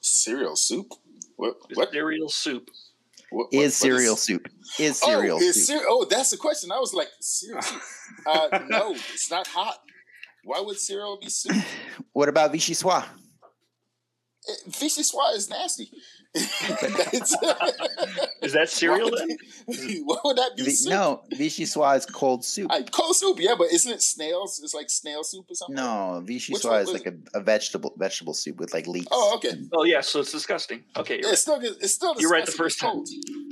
Cereal 0.00 0.56
soup? 0.56 0.88
What? 1.36 1.54
Is 1.70 1.76
What? 1.76 1.92
cereal 1.92 2.28
soup? 2.28 2.70
what, 3.30 3.44
what- 3.52 3.54
Is 3.54 3.74
what 3.80 3.86
cereal 3.88 4.16
soup? 4.16 4.48
Is 4.80 4.98
cereal 4.98 5.38
oh, 5.40 5.40
is 5.40 5.64
soup? 5.64 5.78
cere- 5.78 5.86
oh, 5.88 6.06
that's 6.10 6.32
the 6.32 6.38
question. 6.38 6.72
I 6.72 6.80
was 6.80 6.92
like, 6.92 7.08
cereal 7.20 7.62
soup. 7.62 7.82
Uh, 8.26 8.58
no, 8.68 8.94
it's 8.94 9.30
not 9.30 9.46
hot. 9.46 9.78
Why 10.42 10.60
would 10.60 10.76
cereal 10.78 11.18
be 11.20 11.28
soup? 11.28 11.54
what 12.12 12.28
about 12.28 12.52
vichyssoise? 12.52 13.04
Eh, 14.48 14.52
Vichyssoise 14.70 15.36
is 15.36 15.50
nasty. 15.50 15.90
That's- 16.34 17.34
Is 18.42 18.52
that 18.52 18.68
cereal 18.68 19.10
Why 19.10 19.18
then? 19.18 19.28
would- 19.66 19.78
Why 20.04 20.16
would 20.24 20.36
that 20.36 20.56
be 20.56 20.62
Vi- 20.64 20.70
soup? 20.70 20.90
no, 20.90 21.22
vichyssoise 21.32 21.96
is 21.98 22.06
cold 22.06 22.44
soup. 22.44 22.70
I, 22.70 22.82
cold 22.82 23.16
soup, 23.16 23.38
yeah, 23.40 23.54
but 23.58 23.72
isn't 23.72 23.90
it 23.92 24.00
snails? 24.02 24.60
It's 24.62 24.74
like 24.74 24.88
snail 24.90 25.24
soup 25.24 25.46
or 25.50 25.54
something. 25.54 25.74
no, 25.76 26.08
one 26.12 26.26
vichyssoise 26.26 26.82
is 26.84 26.92
like 26.92 27.06
a, 27.06 27.14
a 27.38 27.40
vegetable 27.42 27.92
vegetable 27.96 28.34
soup 28.34 28.58
with 28.58 28.72
like 28.72 28.86
leeks. 28.86 29.08
Oh, 29.10 29.34
okay. 29.36 29.58
Oh 29.72 29.82
yeah, 29.84 30.00
so 30.00 30.20
it's 30.20 30.30
disgusting. 30.32 30.84
Okay, 30.96 31.14
you're 31.16 31.26
Yeah, 31.26 31.32
it's 31.32 31.42
still 31.42 31.58
it's 31.60 31.92
still 31.92 32.14
You're 32.18 32.30
right 32.30 32.46
the 32.46 32.52
first 32.52 32.74
It's 32.76 32.82
time. 32.82 32.92
cold. 32.92 33.08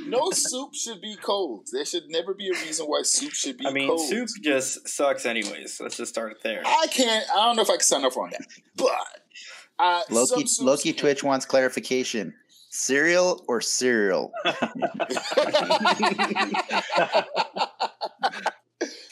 No 0.07 0.31
soup 0.31 0.75
should 0.75 1.01
be 1.01 1.17
cold. 1.17 1.67
There 1.73 1.85
should 1.85 2.09
never 2.09 2.33
be 2.35 2.49
a 2.49 2.53
reason 2.53 2.87
why 2.87 3.03
soup 3.03 3.33
should 3.33 3.57
be 3.59 3.67
I 3.67 3.73
mean, 3.73 3.89
cold. 3.89 4.09
soup 4.09 4.29
just 4.43 4.89
sucks, 4.89 5.27
anyways. 5.27 5.81
Let's 5.81 5.97
just 5.97 6.13
start 6.13 6.39
there. 6.45 6.63
I 6.65 6.87
can't. 6.91 7.27
I 7.33 7.47
don't 7.47 7.57
know 7.57 7.63
if 7.63 7.71
I 7.71 7.75
can 7.75 7.81
sign 7.83 8.05
off 8.05 8.17
on 8.17 8.31
that, 8.31 8.47
but 8.77 8.91
uh, 9.79 10.03
Loki 10.11 10.47
Loki 10.61 10.93
Twitch 10.93 11.25
wants 11.25 11.45
clarification. 11.45 12.35
Cereal 12.79 13.43
or 13.49 13.63
cereal? 13.63 14.33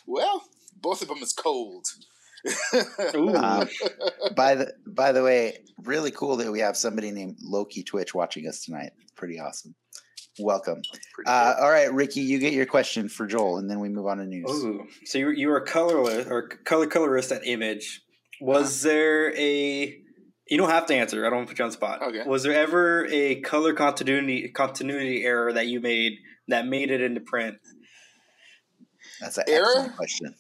well, 0.07 0.45
both 0.81 1.01
of 1.03 1.09
them 1.09 1.19
is 1.23 1.33
cold. 1.33 1.87
Ooh. 3.15 3.35
Um, 3.35 3.67
by 4.37 4.55
the 4.55 4.75
by 4.87 5.13
the 5.13 5.23
way, 5.23 5.65
really 5.83 6.11
cool 6.11 6.37
that 6.37 6.53
we 6.53 6.61
have 6.61 6.77
somebody 6.77 7.11
named 7.11 7.37
Loki 7.43 7.83
Twitch 7.83 8.15
watching 8.15 8.47
us 8.47 8.63
tonight. 8.65 8.93
Pretty 9.17 9.41
awesome. 9.41 9.75
Welcome. 10.39 10.83
pretty 11.15 11.27
Uh, 11.31 11.55
good. 11.55 11.63
all 11.63 11.71
right, 11.71 11.91
Ricky, 11.93 12.21
you 12.21 12.39
get 12.39 12.53
your 12.53 12.67
question 12.67 13.09
for 13.09 13.27
Joel, 13.27 13.57
and 13.59 13.71
then 13.71 13.81
we 13.81 13.89
move 13.89 14.07
on 14.07 14.19
to 14.19 14.27
news. 14.27 14.51
Ooh. 14.51 14.87
So 15.07 15.17
you 15.17 15.31
you 15.31 15.49
were 15.49 15.57
a 15.57 15.65
colorless 15.67 16.27
or 16.27 16.49
color 16.49 16.87
colorist 16.87 17.33
at 17.33 17.47
Image. 17.47 18.03
Was 18.43 18.83
there 18.83 19.35
a 19.39 20.03
you 20.49 20.59
don't 20.59 20.71
have 20.71 20.87
to 20.87 20.95
answer. 20.95 21.25
I 21.27 21.31
don't 21.31 21.39
want 21.39 21.49
to 21.49 21.53
put 21.53 21.59
you 21.59 21.65
on 21.65 21.71
the 21.71 21.75
spot. 21.77 22.03
Okay. 22.03 22.23
Was 22.27 22.43
there 22.43 22.53
ever 22.55 23.07
a 23.11 23.41
color 23.41 23.73
continuity 23.73 24.49
continuity 24.49 25.25
error 25.25 25.53
that 25.53 25.67
you 25.69 25.81
made 25.81 26.19
that 26.49 26.67
made 26.67 26.91
it 26.91 27.01
into 27.01 27.21
print? 27.21 27.57
That's 29.21 29.39
an 29.39 29.45
Error? 29.49 29.67
excellent 29.69 29.97
question. 29.97 30.35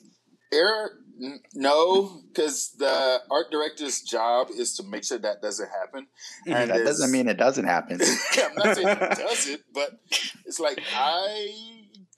Error? 0.52 0.90
N- 1.22 1.40
No, 1.54 2.22
because 2.28 2.72
the 2.76 3.22
art 3.30 3.50
director's 3.50 4.00
job 4.02 4.48
is 4.50 4.74
to 4.76 4.82
make 4.82 5.04
sure 5.04 5.16
that 5.18 5.40
doesn't 5.40 5.68
happen. 5.70 6.08
And 6.46 6.70
that 6.70 6.84
doesn't 6.84 7.10
mean 7.12 7.28
it 7.28 7.36
doesn't 7.38 7.64
happen. 7.66 8.00
I'm 8.36 8.54
not 8.56 8.74
saying 8.74 8.88
it 8.88 8.98
doesn't, 9.18 9.60
but 9.72 10.00
it's 10.44 10.58
like 10.58 10.80
I 10.94 11.54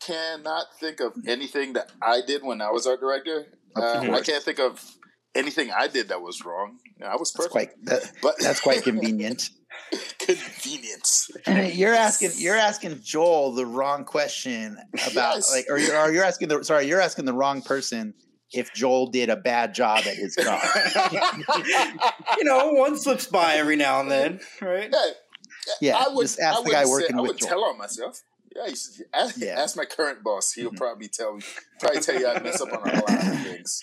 cannot 0.01 0.67
think 0.81 1.01
of 1.01 1.13
anything 1.27 1.75
that 1.75 1.93
I 2.01 2.21
did 2.27 2.43
when 2.43 2.61
I 2.63 2.71
was 2.71 2.87
art 2.87 3.01
director. 3.01 3.47
Uh, 3.77 4.09
I 4.11 4.21
can't 4.23 4.43
think 4.43 4.59
of 4.59 4.83
anything 5.37 5.71
I 5.71 5.87
did 5.89 6.09
that 6.09 6.21
was 6.21 6.45
wrong. 6.45 6.79
I 7.05 7.17
was 7.17 7.33
That's 7.33 7.49
perfect, 7.49 7.53
quite 7.53 7.85
that, 7.87 8.13
but 8.23 8.35
that's 8.41 8.61
quite 8.61 8.83
convenient. 8.83 9.51
Convenience. 10.19 11.31
you're 11.77 11.95
asking 11.95 12.31
you're 12.37 12.57
asking 12.57 12.99
Joel 13.03 13.53
the 13.53 13.67
wrong 13.67 14.05
question 14.05 14.79
about 15.11 15.37
Yes. 15.37 15.53
like 15.53 15.67
or 15.69 15.79
you're, 15.79 15.97
or 15.97 16.11
you're 16.11 16.25
asking 16.25 16.49
the 16.49 16.65
sorry 16.65 16.87
you're 16.89 17.01
asking 17.01 17.27
the 17.27 17.33
wrong 17.35 17.63
person 17.63 18.15
if 18.53 18.73
Joel 18.73 19.09
did 19.09 19.29
a 19.29 19.37
bad 19.37 19.75
job 19.75 19.99
at 20.07 20.17
his 20.17 20.35
job. 20.37 20.61
you 22.39 22.45
know, 22.45 22.73
one 22.73 22.97
slips 22.97 23.27
by 23.27 23.55
every 23.57 23.77
now 23.77 24.01
and 24.01 24.11
then, 24.11 24.41
right? 24.63 24.89
Yeah, 24.93 25.11
Yeah, 25.81 25.97
I 25.99 26.09
would, 26.15 26.23
just 26.23 26.39
ask 26.41 26.61
I 26.61 26.63
the 26.63 26.71
guy 26.71 26.85
wouldn't 26.85 26.87
say- 26.87 26.93
working 27.05 27.19
I 27.19 27.21
with 27.23 27.29
would 27.33 27.39
Joel. 27.39 27.49
tell 27.49 27.65
on 27.65 27.79
myself. 27.79 28.23
Yeah, 28.55 28.67
you 28.69 28.77
should 28.77 29.05
ask, 29.13 29.37
Yeah. 29.37 29.61
ask 29.61 29.77
my 29.77 29.85
current 29.85 30.23
boss. 30.25 30.53
He'll 30.53 30.71
Mhm. 30.71 30.77
probably 30.77 31.09
tell 31.09 31.35
me, 31.35 31.43
probably 31.81 32.01
tell 32.01 32.19
you 32.19 32.27
I 32.29 32.39
mess 32.41 32.61
up 32.61 32.73
on 32.73 32.89
a 32.89 32.95
lot 32.95 33.11
of 33.11 33.43
things. 33.43 33.83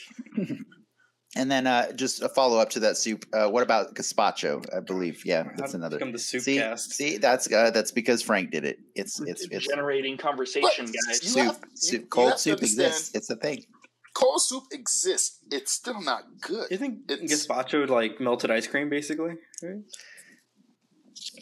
And 1.35 1.49
then 1.51 1.65
uh, 1.65 1.91
just 1.93 2.21
a 2.21 2.29
follow 2.29 2.59
up 2.59 2.69
to 2.71 2.79
that 2.81 2.95
soup. 2.95 3.25
Uh, 3.33 3.47
what 3.49 3.63
about 3.63 3.95
gazpacho? 3.95 4.63
I 4.75 4.81
believe. 4.81 5.25
Yeah, 5.25 5.43
that's 5.57 5.71
How'd 5.71 5.79
another. 5.81 5.97
become 5.97 6.11
the 6.11 6.19
soup 6.19 6.43
See, 6.43 6.57
cast. 6.57 6.91
see, 6.91 7.17
that's 7.17 7.51
uh, 7.51 7.71
that's 7.71 7.91
because 7.91 8.21
Frank 8.21 8.51
did 8.51 8.65
it. 8.65 8.77
It's 8.93 9.19
it's 9.19 9.47
it's 9.49 9.67
generating 9.67 10.17
conversation, 10.17 10.85
But 10.85 10.93
guys. 11.07 11.21
soup. 11.23 11.45
have- 11.45 11.59
soup 11.73 12.01
you 12.01 12.07
cold 12.07 12.27
have 12.29 12.35
to 12.37 12.41
soup 12.43 12.59
exists. 12.61 13.15
It's 13.15 13.29
a 13.31 13.35
thing. 13.35 13.65
Cold 14.13 14.41
soup 14.43 14.65
exists. 14.71 15.39
It's 15.49 15.71
still 15.71 15.99
not 16.01 16.21
good. 16.41 16.67
You 16.69 16.77
think 16.77 17.09
It's- 17.11 17.47
gazpacho 17.47 17.89
like 17.89 18.19
melted 18.19 18.51
ice 18.51 18.67
cream, 18.67 18.89
basically? 18.91 19.33
Right? 19.63 19.81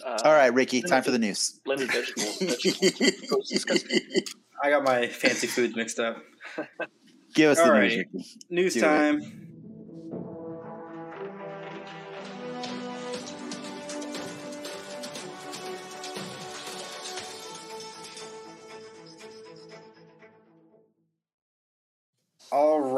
Uh, 0.05 0.17
All 0.24 0.31
right, 0.33 0.53
Ricky, 0.53 0.81
time 0.81 1.03
for 1.03 1.12
the 1.12 1.19
news. 1.19 1.60
blended 1.65 1.91
vegetables. 1.91 2.38
vegetables. 2.39 3.65
I 4.63 4.69
got 4.69 4.83
my 4.86 5.07
fancy 5.07 5.48
foods 5.48 5.75
mixed 5.75 6.00
up. 6.00 6.17
Give 7.33 7.51
us 7.51 7.57
the 7.57 7.65
All 7.74 7.79
news. 7.79 7.98
Ricky. 7.98 8.25
News 8.50 8.74
Do 8.75 8.81
time. 8.81 9.21
All 9.21 9.27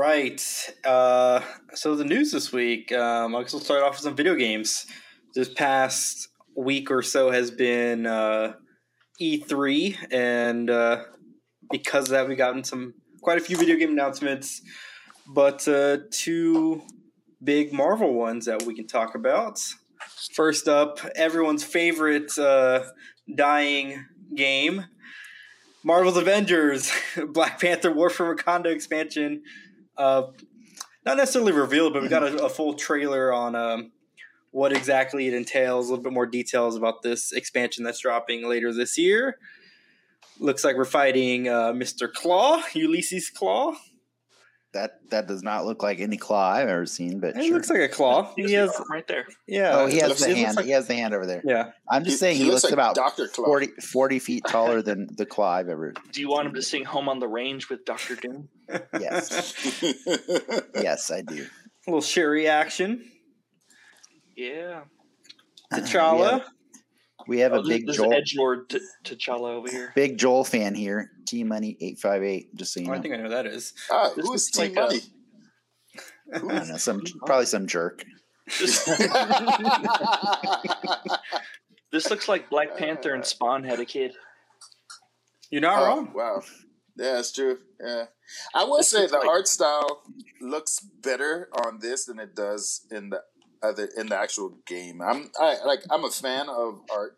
right. 0.03 0.69
Uh, 0.83 1.39
so 1.74 1.95
the 1.95 2.03
news 2.03 2.31
this 2.31 2.51
week. 2.51 2.91
Um, 2.91 3.36
I 3.36 3.41
guess 3.41 3.53
we'll 3.53 3.62
start 3.62 3.83
off 3.83 3.91
with 3.91 4.01
some 4.01 4.15
video 4.15 4.36
games. 4.36 4.86
This 5.33 5.48
past 5.48 6.27
week 6.57 6.91
or 6.91 7.01
so 7.01 7.31
has 7.31 7.51
been 7.51 8.05
uh, 8.05 8.53
E3, 9.22 10.12
and 10.12 10.69
uh, 10.69 11.03
because 11.72 12.05
of 12.05 12.10
that, 12.12 12.27
we've 12.27 12.38
gotten 12.38 12.65
some 12.65 12.95
quite 13.22 13.38
a 13.38 13.41
few 13.41 13.55
video 13.55 13.77
game 13.77 13.91
announcements, 13.91 14.62
but 15.25 15.65
uh, 15.69 16.00
two 16.12 16.81
big 17.41 17.72
Marvel 17.72 18.13
ones 18.13 18.45
that 18.45 18.63
we 18.63 18.75
can 18.75 18.86
talk 18.86 19.15
about. 19.15 19.60
First 20.36 20.67
up, 20.67 21.00
everyone's 21.15 21.63
favorite 21.63 22.38
uh, 22.38 22.83
dying 23.33 24.05
game, 24.36 24.86
Marvel's 25.81 26.17
Avengers, 26.17 26.91
Black 27.29 27.62
Panther 27.62 27.91
War 27.91 28.10
for 28.10 28.36
Wakanda 28.36 28.67
expansion. 28.67 29.43
Uh, 29.97 30.23
not 31.05 31.17
necessarily 31.17 31.51
revealed, 31.51 31.93
but 31.93 32.01
we 32.01 32.07
got 32.07 32.23
a, 32.23 32.45
a 32.45 32.50
full 32.50 32.73
trailer 32.73 33.33
on 33.33 33.55
um, 33.55 33.91
what 34.51 34.71
exactly 34.71 35.27
it 35.27 35.33
entails, 35.33 35.88
a 35.88 35.89
little 35.91 36.03
bit 36.03 36.13
more 36.13 36.25
details 36.25 36.75
about 36.75 37.01
this 37.01 37.31
expansion 37.31 37.83
that's 37.83 38.00
dropping 38.00 38.47
later 38.47 38.73
this 38.73 38.97
year. 38.97 39.38
Looks 40.39 40.63
like 40.63 40.75
we're 40.75 40.85
fighting 40.85 41.47
uh, 41.47 41.73
Mr. 41.73 42.12
Claw, 42.12 42.62
Ulysses 42.73 43.29
Claw. 43.29 43.73
That 44.73 45.07
that 45.11 45.27
does 45.27 45.43
not 45.43 45.65
look 45.65 45.83
like 45.83 45.99
any 45.99 46.17
claw 46.17 46.51
I've 46.51 46.67
ever 46.67 46.87
seen, 46.87 47.19
but 47.19 47.37
It 47.37 47.43
sure. 47.45 47.53
looks 47.53 47.69
like 47.69 47.81
a 47.81 47.87
claw. 47.87 48.33
Here's 48.35 48.49
He 48.49 48.55
the 48.55 48.61
has, 48.63 48.81
right 48.89 49.07
there. 49.07 49.27
yeah. 49.47 49.71
oh, 49.77 49.85
he 49.85 49.97
has 49.99 50.09
looks- 50.09 50.23
the 50.25 50.31
it 50.31 50.37
hand. 50.37 50.55
like- 50.57 50.65
he 50.65 50.71
has 50.71 50.87
the 50.87 50.95
hand 50.95 51.13
over 51.13 51.27
there. 51.27 51.41
yeah. 51.45 51.71
I'm 51.87 52.03
just 52.03 52.19
saying 52.19 52.37
he, 52.37 52.45
looks, 52.45 52.63
like 52.63 52.73
about 52.73 52.95
Doctor 52.95 53.27
Claw. 53.27 53.45
40, 53.45 53.67
40 53.81 54.17
feet 54.19 54.43
taller 54.47 54.81
than 54.81 55.07
the 55.15 55.27
claw 55.27 55.51
I've 55.53 55.69
ever. 55.69 55.93
Do 56.11 56.21
you 56.21 56.27
want 56.29 56.47
him 56.47 56.55
to 56.55 56.61
sing 56.63 56.85
"Home 56.85 57.07
on 57.07 57.19
the 57.19 57.27
Range" 57.27 57.69
with 57.69 57.85
Doctor 57.85 58.15
Doom? 58.15 58.49
Yes, 58.99 59.83
yes, 60.75 61.11
I 61.11 61.21
do. 61.21 61.45
A 61.45 61.89
little 61.91 62.01
Sherry 62.01 62.47
action. 62.47 63.05
Yeah. 64.35 64.81
T'Challa. 65.71 66.43
We 67.27 67.39
have 67.39 67.53
Oh, 67.53 67.59
a 67.59 67.61
this, 67.61 67.69
big 67.69 67.87
this 67.87 67.95
Joel, 67.97 68.11
is 68.13 68.33
Edgelord 68.35 68.69
T- 68.69 68.79
T'Challa 69.05 69.49
over 69.51 69.69
here. 69.69 69.91
big 69.95 70.17
Joel 70.17 70.43
fan 70.43 70.75
here. 70.75 71.09
T 71.25 71.43
Money 71.43 71.77
eight 71.81 71.99
five 71.99 72.21
eight. 72.23 72.53
Just 72.55 72.73
so 72.73 72.79
you 72.81 72.87
Oh, 72.87 72.91
know, 72.91 72.97
I 72.97 73.01
think 73.01 73.13
I 73.13 73.17
know 73.17 73.23
who 73.23 73.29
that 73.29 73.45
is. 73.45 73.73
Ah, 73.91 74.11
This 74.15 74.25
who 74.25 74.33
is 74.33 74.45
looks 74.45 74.51
Team 74.51 74.75
like 74.75 74.77
a- 74.77 74.81
Money? 74.87 75.01
I 76.33 76.37
don't 76.57 76.67
know 76.69 76.77
some 76.77 77.01
probably 77.25 77.45
some 77.45 77.67
jerk. 77.67 78.03
This, 78.59 78.83
this 81.91 82.09
looks 82.09 82.27
like 82.27 82.49
Black 82.49 82.77
Panther 82.77 83.13
and 83.13 83.25
Spawn 83.25 83.63
had 83.63 83.79
a 83.79 83.85
kid. 83.85 84.13
You're 85.49 85.61
not 85.61 85.79
oh, 85.81 85.85
wrong. 85.85 86.11
wow. 86.13 86.41
Yeah, 86.97 87.19
it's 87.19 87.31
true. 87.31 87.57
Yeah, 87.83 88.05
I 88.55 88.63
will 88.65 88.77
This 88.77 88.89
say 88.89 89.07
the 89.07 89.17
like- 89.17 89.27
art 89.27 89.47
style 89.47 90.03
looks 90.41 90.79
better 90.79 91.49
on 91.65 91.79
this 91.79 92.05
than 92.05 92.19
it 92.19 92.35
does 92.35 92.85
in 92.91 93.09
the 93.09 93.21
Uh, 93.63 93.67
other 93.67 93.89
in 93.98 94.08
the 94.08 94.17
actual 94.17 94.58
game. 94.65 95.01
I'm 95.01 95.32
I 95.39 95.58
like 95.65 95.82
I'm 95.89 96.03
a 96.03 96.12
fan 96.12 96.50
of 96.50 96.82
art. 96.91 97.17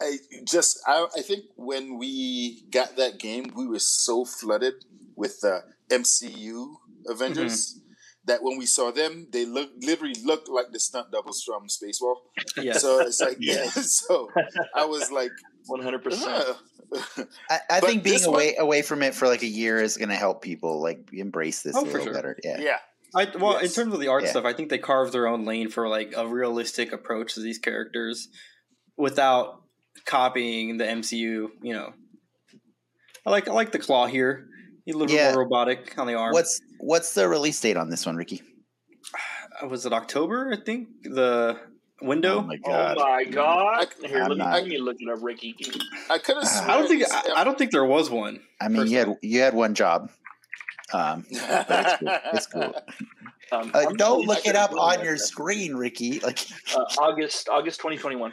I 0.00 0.18
just 0.46 0.78
I, 0.86 1.06
I 1.16 1.22
think 1.22 1.44
when 1.56 1.98
we 1.98 2.64
got 2.70 2.96
that 2.96 3.18
game, 3.18 3.52
we 3.56 3.66
were 3.66 3.78
so 3.78 4.24
flooded 4.24 4.74
with 5.16 5.40
the 5.40 5.62
MCU 5.90 6.74
Avengers 7.06 7.74
mm-hmm. 7.74 7.92
that 8.26 8.42
when 8.42 8.58
we 8.58 8.66
saw 8.66 8.90
them, 8.90 9.28
they 9.32 9.46
look 9.46 9.70
literally 9.80 10.16
looked 10.24 10.48
like 10.48 10.72
the 10.72 10.80
stunt 10.80 11.10
doubles 11.12 11.42
from 11.42 11.68
Spaceball. 11.68 12.16
Yeah. 12.56 12.74
So 12.74 13.00
it's 13.00 13.20
like 13.20 13.36
Yeah. 13.40 13.64
so 13.70 14.30
I 14.74 14.84
was 14.84 15.10
like, 15.10 15.32
One 15.66 15.82
hundred 15.82 16.02
percent. 16.02 16.56
I, 17.50 17.58
I 17.70 17.80
think 17.80 18.02
being 18.02 18.14
this 18.14 18.26
one- 18.26 18.34
away 18.34 18.56
away 18.58 18.82
from 18.82 19.02
it 19.02 19.14
for 19.14 19.26
like 19.26 19.42
a 19.42 19.46
year 19.46 19.80
is 19.80 19.96
going 19.96 20.10
to 20.10 20.16
help 20.16 20.42
people 20.42 20.82
like 20.82 21.08
embrace 21.12 21.62
this 21.62 21.74
Oh, 21.76 21.82
a 21.82 21.86
little 21.86 22.04
sure. 22.04 22.12
better. 22.12 22.36
Yeah. 22.44 22.60
yeah. 22.60 22.78
I 23.16 23.26
well, 23.38 23.52
Yes. 23.60 23.76
in 23.76 23.82
terms 23.84 23.94
of 23.94 24.00
the 24.00 24.08
art 24.08 24.24
Yeah. 24.24 24.30
stuff, 24.30 24.44
I 24.44 24.52
think 24.52 24.68
they 24.70 24.78
carved 24.78 25.12
their 25.12 25.26
own 25.28 25.44
lane 25.44 25.68
for 25.70 25.88
like 25.88 26.14
a 26.16 26.26
realistic 26.26 26.92
approach 26.92 27.34
to 27.34 27.40
these 27.40 27.58
characters 27.58 28.28
without 28.96 29.62
copying 30.04 30.76
the 30.78 30.84
MCU. 30.84 31.48
You 31.62 31.72
know, 31.74 31.92
I 33.26 33.30
like 33.30 33.48
I 33.48 33.52
like 33.52 33.72
the 33.72 33.78
claw 33.78 34.06
here. 34.06 34.46
He's 34.84 34.94
a 34.94 34.98
little 34.98 35.14
Yeah. 35.14 35.30
more 35.32 35.44
robotic 35.44 35.96
on 35.98 36.06
the 36.06 36.14
arm. 36.14 36.32
What's 36.32 36.60
what's 36.80 37.14
the 37.14 37.28
release 37.28 37.60
date 37.60 37.76
on 37.76 37.88
this 37.90 38.04
one, 38.04 38.16
Ricky? 38.16 38.42
Uh, 39.62 39.68
was 39.68 39.86
it 39.86 39.92
October? 39.92 40.52
I 40.52 40.56
think 40.64 40.88
the 41.04 41.58
window. 42.02 42.38
Oh 42.38 42.42
my 42.42 42.56
god! 42.56 42.96
Oh 42.98 43.02
my 43.04 43.24
god! 43.24 43.88
I- 44.04 44.06
Here, 44.08 44.16
I'm 44.22 44.28
let 44.28 44.30
me, 44.30 44.36
not- 44.36 44.52
let 44.54 44.66
me 44.66 44.78
look 44.78 44.96
it 44.98 45.08
up, 45.08 45.22
Ricky. 45.22 45.54
I 46.10 46.18
could 46.18 46.36
have. 46.36 46.44
Ah. 46.46 46.72
I 46.72 46.78
don't 46.78 46.88
think 46.88 47.04
I, 47.10 47.40
I 47.40 47.44
don't 47.44 47.56
think 47.56 47.70
there 47.70 47.84
was 47.84 48.10
one. 48.10 48.40
I 48.60 48.68
mean, 48.68 48.88
you 48.88 48.98
had 48.98 49.16
you 49.22 49.40
had 49.40 49.54
one 49.54 49.74
job. 49.74 50.10
Um, 50.92 51.24
but 51.48 51.66
it's 51.70 51.96
cool. 52.02 52.18
It's 52.34 52.46
cool. 52.46 52.74
Um, 53.52 53.70
uh, 53.74 53.86
I'm 53.88 53.96
don't 53.96 54.26
look 54.26 54.46
it 54.46 54.56
up 54.56 54.72
at 54.72 54.76
on 54.78 54.96
that. 54.96 55.04
your 55.04 55.16
screen, 55.16 55.74
Ricky. 55.74 56.20
Like 56.22 56.40
uh, 56.76 56.80
August 57.00 57.48
August 57.48 57.78
2021. 57.80 58.32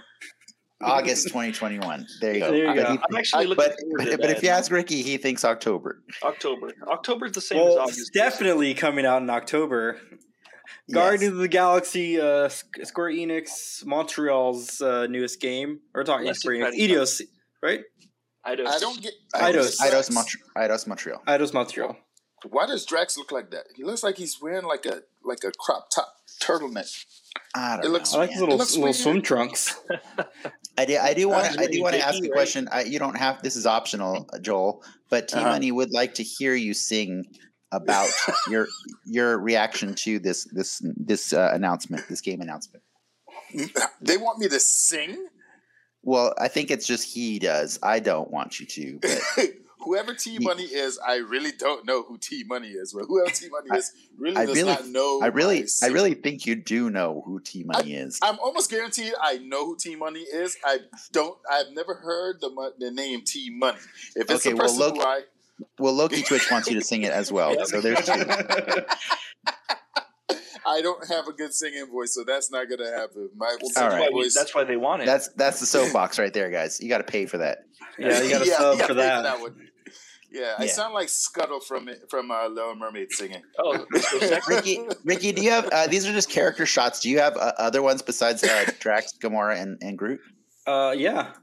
August 0.84 1.28
2021. 1.28 2.08
There 2.22 2.34
you 2.34 2.40
go. 2.40 2.52
There 2.52 2.58
you 2.58 2.66
But 2.68 2.76
go. 2.76 2.92
he- 2.94 3.00
I'm 3.10 3.16
actually 3.16 3.46
I- 3.46 3.48
looking 3.48 3.66
but 3.66 3.80
forward 3.80 3.98
but, 3.98 4.04
to 4.06 4.18
but 4.18 4.28
that. 4.28 4.38
if 4.38 4.44
you 4.44 4.50
ask 4.50 4.72
Ricky, 4.72 5.02
he 5.02 5.18
thinks 5.18 5.46
October. 5.46 6.02
October, 6.24 6.72
October 6.88 7.26
is 7.28 7.34
the 7.34 7.42
same 7.42 7.60
Well, 7.60 7.80
as 7.82 7.90
it's 7.90 7.98
August. 8.00 8.14
definitely 8.14 8.74
coming 8.74 9.06
out 9.06 9.22
in 9.22 9.30
October. 9.30 10.00
Guardians 10.92 11.34
of 11.34 11.40
the 11.40 11.48
Galaxy, 11.48 12.20
uh, 12.20 12.50
Square 12.50 13.12
Enix, 13.12 13.86
Montreal's 13.86 14.82
uh, 14.82 15.08
newest 15.08 15.40
game. 15.40 15.80
Or 15.94 16.04
talking 16.04 16.22
Unless 16.22 16.40
Square 16.40 16.56
Enix, 16.72 16.76
Eidos, 16.78 17.22
right? 17.62 17.82
I 18.44 18.56
don't. 18.56 18.68
I 18.68 18.80
don't 18.80 19.00
get. 19.02 19.14
Eidos. 19.36 19.78
Eidos, 19.80 20.12
Montreal. 20.12 20.48
Eidos 20.58 20.88
Montreal. 20.88 21.22
Eidos 21.28 21.54
Montreal. 21.54 21.98
Why 22.50 22.66
does 22.66 22.86
Drax 22.86 23.18
look 23.18 23.32
like 23.32 23.52
that? 23.52 23.66
He 23.76 23.84
looks 23.84 24.04
like 24.04 24.18
he's 24.18 24.42
wearing 24.42 24.64
like 24.66 24.86
a 24.86 25.04
like 25.24 25.44
a 25.44 25.52
crop 25.52 25.90
top 25.94 26.16
turtleneck. 26.42 27.06
I 27.56 27.76
don't 27.76 27.86
It 27.86 27.88
know. 27.88 27.94
looks- 27.94 28.14
I 28.14 28.18
like 28.18 28.30
his 28.32 28.40
little 28.42 28.58
little 28.58 28.94
swim 28.94 29.22
trunks. 29.22 29.80
I 30.78 30.86
do. 30.86 30.98
I 30.98 31.14
do 31.14 31.30
want. 31.30 31.44
That's 31.44 31.58
I 31.58 31.68
do 31.68 31.82
want 31.84 31.96
to 31.96 32.02
ask 32.02 32.16
picky, 32.16 32.30
a 32.30 32.32
question. 32.32 32.68
I, 32.72 32.84
you 32.84 32.98
don't 33.00 33.18
have. 33.18 33.42
This 33.44 33.56
is 33.56 33.66
optional, 33.66 34.28
Joel. 34.42 34.84
But 35.10 35.28
T 35.28 35.38
Uh-huh. 35.38 35.50
Money 35.50 35.72
would 35.72 35.92
like 35.92 36.16
to 36.16 36.24
hear 36.24 36.56
you 36.56 36.74
sing 36.74 37.26
about 37.72 38.10
your 38.50 38.68
your 39.06 39.38
reaction 39.40 39.94
to 39.96 40.18
this 40.20 40.46
this 40.52 40.82
this 40.98 41.34
uh, 41.34 41.52
announcement, 41.54 42.08
this 42.10 42.22
game 42.22 42.42
announcement. 42.42 42.84
They 44.02 44.18
want 44.18 44.40
me 44.40 44.48
to 44.48 44.60
sing. 44.60 45.28
Well, 46.04 46.34
I 46.40 46.48
think 46.48 46.72
it's 46.72 46.88
just 46.88 47.04
he 47.14 47.38
does. 47.38 47.78
I 47.84 48.00
don't 48.00 48.32
want 48.32 48.60
you 48.60 48.66
to. 48.66 49.00
But 49.02 49.22
Whoever 49.84 50.14
T 50.14 50.38
Money 50.40 50.64
is, 50.64 51.00
I 51.06 51.18
really 51.18 51.52
don't 51.52 51.86
know 51.86 52.04
who 52.04 52.18
T 52.18 52.44
Money 52.48 52.70
is. 52.70 52.94
But 52.94 53.06
whoever 53.08 53.32
T 53.32 53.48
Money 53.50 53.80
is, 53.80 53.92
really 54.18 54.38
I 54.38 54.46
does 54.46 54.56
really- 54.56 54.72
not 54.72 54.88
know. 54.88 55.20
I 55.22 55.28
really, 55.28 55.66
I 55.84 55.88
really 55.88 56.14
think 56.14 56.46
you 56.46 56.56
do 56.56 56.90
know 56.90 57.24
who 57.26 57.40
T 57.40 57.64
Money 57.64 57.94
is. 57.96 58.20
I'm 58.22 58.38
almost 58.40 58.70
guaranteed 58.70 59.14
I 59.22 59.38
know 59.40 59.66
who 59.66 59.76
T 59.78 59.96
Money 59.96 60.20
is. 60.22 60.58
I 60.66 60.80
don't. 61.12 61.38
I've 61.52 61.72
never 61.74 61.96
heard 61.96 62.42
the 62.42 62.50
the 62.80 62.92
name 62.92 63.22
T 63.26 63.50
Money. 63.50 63.78
If 64.16 64.30
it's 64.30 64.46
Okay, 64.46 64.52
the 64.52 64.56
well, 64.56 64.66
person 64.68 64.80
look- 64.80 64.96
who 64.98 65.02
I, 65.02 65.22
Well, 65.80 65.94
Loki 65.94 66.22
Twitch 66.28 66.50
wants 66.52 66.68
you 66.70 66.76
to 66.80 66.82
sing 66.86 67.04
it 67.04 67.12
as 67.12 67.32
well. 67.32 67.56
So 67.66 67.82
there's 67.82 68.06
two. 68.06 68.12
I 70.64 70.82
don't 70.82 71.06
have 71.10 71.28
a 71.28 71.34
good 71.34 71.54
singing 71.54 71.88
voice, 71.92 72.14
so 72.14 72.24
that's 72.24 72.52
not 72.52 72.70
gonna 72.70 72.90
happen. 72.92 73.30
My 73.36 73.56
that's, 73.60 73.74
singing 73.74 73.90
right. 73.90 74.00
why 74.02 74.08
we, 74.14 74.24
voice. 74.24 74.36
that's 74.36 74.54
why 74.54 74.64
they 74.64 74.78
want 74.78 75.02
it. 75.02 75.06
That's 75.06 75.28
that's 75.30 75.60
the 75.60 75.66
soapbox 75.76 76.20
right 76.20 76.32
there, 76.34 76.50
guys. 76.52 76.80
You 76.80 76.88
got 76.88 77.00
to 77.00 77.04
pay 77.04 77.26
for 77.26 77.40
that. 77.40 77.60
Yeah, 77.98 78.22
you 78.22 78.30
got 78.30 78.44
to 78.44 78.48
Yeah, 78.48 78.58
sub 78.58 78.78
you 78.78 78.82
for 78.86 78.94
gotta 78.94 79.24
that. 79.24 79.42
One. 80.32 80.42
Yeah, 80.44 80.56
I 80.58 80.64
Yeah. 80.66 80.72
sound 80.72 80.94
like 80.94 81.10
Scuttle 81.10 81.60
from 81.60 81.90
from 82.10 82.32
uh, 82.32 82.48
Little 82.48 82.76
Mermaid 82.76 83.12
singing. 83.12 83.42
oh, 83.60 83.86
Ricky, 84.48 84.80
Ricky, 85.04 85.32
do 85.32 85.42
you 85.42 85.52
have? 85.52 85.68
Uh, 85.72 85.88
these 85.88 86.06
are 86.08 86.14
just 86.14 86.30
character 86.30 86.66
shots. 86.66 87.00
Do 87.00 87.10
you 87.10 87.20
have 87.20 87.36
uh, 87.38 87.54
other 87.58 87.82
ones 87.82 88.02
besides 88.02 88.44
uh, 88.44 88.66
Drax, 88.80 89.14
Gamora, 89.22 89.60
and, 89.62 89.78
and 89.82 89.98
Groot? 89.98 90.20
Uh, 90.68 90.94
yeah, 90.98 91.34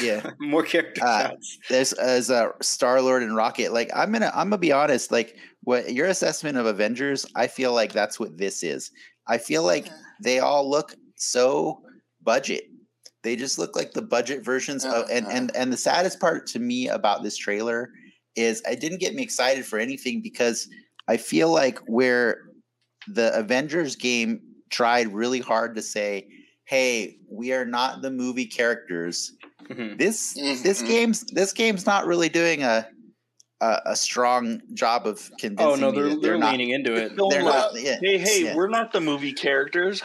Yeah, 0.00 0.30
more 0.38 0.62
character 0.62 1.02
Uh, 1.04 1.22
shots. 1.30 1.58
there's 1.68 1.92
as 1.94 2.30
uh, 2.30 2.48
Star 2.62 3.00
Lord 3.02 3.22
and 3.22 3.34
Rocket. 3.34 3.72
Like 3.72 3.90
I'm 3.94 4.12
gonna, 4.12 4.30
I'm 4.34 4.48
gonna 4.50 4.58
be 4.58 4.72
honest. 4.72 5.10
Like 5.10 5.36
what 5.64 5.92
your 5.92 6.06
assessment 6.06 6.56
of 6.56 6.66
Avengers, 6.66 7.26
I 7.34 7.46
feel 7.48 7.74
like 7.74 7.92
that's 7.92 8.18
what 8.20 8.38
this 8.38 8.62
is. 8.62 8.90
I 9.26 9.38
feel 9.38 9.62
like 9.64 9.88
they 10.22 10.38
all 10.38 10.68
look 10.68 10.94
so 11.16 11.82
budget. 12.22 12.64
They 13.22 13.36
just 13.36 13.58
look 13.58 13.76
like 13.76 13.92
the 13.92 14.00
budget 14.02 14.42
versions 14.44 14.84
of, 14.84 15.10
and 15.10 15.26
and 15.26 15.54
and 15.54 15.70
the 15.72 15.76
saddest 15.76 16.20
part 16.20 16.46
to 16.48 16.58
me 16.58 16.88
about 16.88 17.22
this 17.22 17.36
trailer 17.36 17.90
is 18.36 18.62
it 18.68 18.80
didn't 18.80 18.98
get 18.98 19.14
me 19.14 19.22
excited 19.22 19.64
for 19.64 19.78
anything 19.78 20.20
because 20.22 20.68
I 21.08 21.16
feel 21.16 21.50
like 21.50 21.78
where 21.80 22.42
the 23.08 23.36
Avengers 23.36 23.96
game 23.96 24.40
tried 24.70 25.12
really 25.12 25.40
hard 25.40 25.74
to 25.76 25.82
say, 25.82 26.28
"Hey, 26.64 27.16
we 27.28 27.52
are 27.52 27.64
not 27.64 28.02
the 28.02 28.10
movie 28.10 28.46
characters." 28.46 29.32
Mhm. 29.64 29.98
This 29.98 30.34
this 30.34 30.82
Mhm. 30.82 30.86
game's 30.86 31.24
this 31.24 31.52
game's 31.52 31.86
not 31.86 32.06
really 32.06 32.28
doing 32.28 32.62
a 32.62 32.88
a, 33.60 33.80
a 33.86 33.96
strong 33.96 34.62
job 34.72 35.06
of 35.06 35.30
convincing 35.38 35.84
Oh 35.84 35.90
no, 35.90 35.90
me 35.90 35.98
they're 36.00 36.08
that 36.10 36.22
they're, 36.22 36.38
not 36.38 36.52
leaning 36.52 36.70
into 36.70 36.94
it. 36.94 37.16
Don't 37.16 37.28
they're 37.30 37.42
not 37.42 37.74
yeah, 37.80 37.98
hey, 38.00 38.18
hey, 38.18 38.44
yeah. 38.44 38.54
we're 38.54 38.68
not 38.68 38.92
the 38.92 39.00
movie 39.00 39.32
characters. 39.32 40.02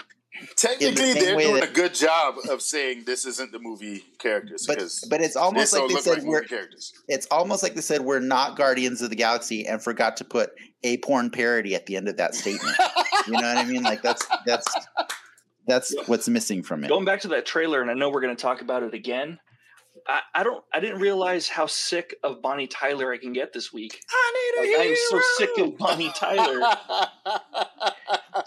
Technically, 0.56 0.96
same 0.96 1.14
they're 1.16 1.38
doing 1.38 1.54
that- 1.56 1.70
a 1.70 1.74
good 1.74 1.94
job 1.94 2.36
of 2.50 2.62
saying 2.62 3.04
this 3.06 3.26
isn't 3.26 3.52
the 3.52 3.60
movie 3.60 4.04
characters 4.20 4.66
but 4.68 4.80
but 5.10 5.22
it's 5.22 5.36
almost 5.36 5.74
like 5.74 5.88
they 5.88 5.96
said 5.96 6.18
like 6.20 6.28
we're 6.28 6.42
characters. 6.44 6.94
it's 7.08 7.28
almost 7.32 7.64
like 7.64 7.76
they 7.76 7.82
said 7.82 8.02
we're 8.02 8.20
not 8.20 8.58
Guardians 8.58 9.02
of 9.02 9.10
the 9.10 9.16
Galaxy 9.16 9.66
and 9.68 9.82
forgot 9.82 10.18
to 10.18 10.26
put 10.26 10.52
a 10.84 10.98
porn 10.98 11.30
parody 11.30 11.76
at 11.76 11.86
the 11.86 11.96
end 11.96 12.08
of 12.08 12.18
that 12.18 12.36
statement. 12.36 12.76
you 13.28 13.34
know 13.34 13.40
what 13.40 13.58
I 13.58 13.66
mean? 13.66 13.84
Like 13.84 14.02
that's 14.02 14.26
that's 14.46 14.68
that's 15.68 15.96
what's 16.08 16.28
missing 16.28 16.64
from 16.64 16.84
it. 16.84 16.90
Going 16.90 17.06
back 17.06 17.22
to 17.22 17.28
that 17.30 17.46
trailer, 17.46 17.82
and 17.82 17.90
I 17.90 17.94
know 17.94 18.10
we're 18.10 18.22
going 18.22 18.36
to 18.36 18.42
talk 18.42 18.62
about 18.62 18.84
it 18.84 18.94
again. 18.94 19.40
I, 20.08 20.22
I 20.36 20.44
don't. 20.44 20.64
I 20.74 20.80
didn't 20.80 21.00
realize 21.00 21.48
how 21.48 21.66
sick 21.66 22.16
of 22.24 22.42
Bonnie 22.42 22.68
Tyler 22.68 23.12
I 23.12 23.18
can 23.18 23.34
get 23.34 23.54
this 23.54 23.74
week. 23.74 24.00
I 24.12 24.54
need 24.62 24.70
a 24.70 24.78
Like, 24.78 24.80
I 24.80 24.90
am 24.90 24.96
so 25.10 25.22
sick 25.38 25.50
of 25.58 25.78
Bonnie 25.78 26.12
Tyler. 26.16 26.62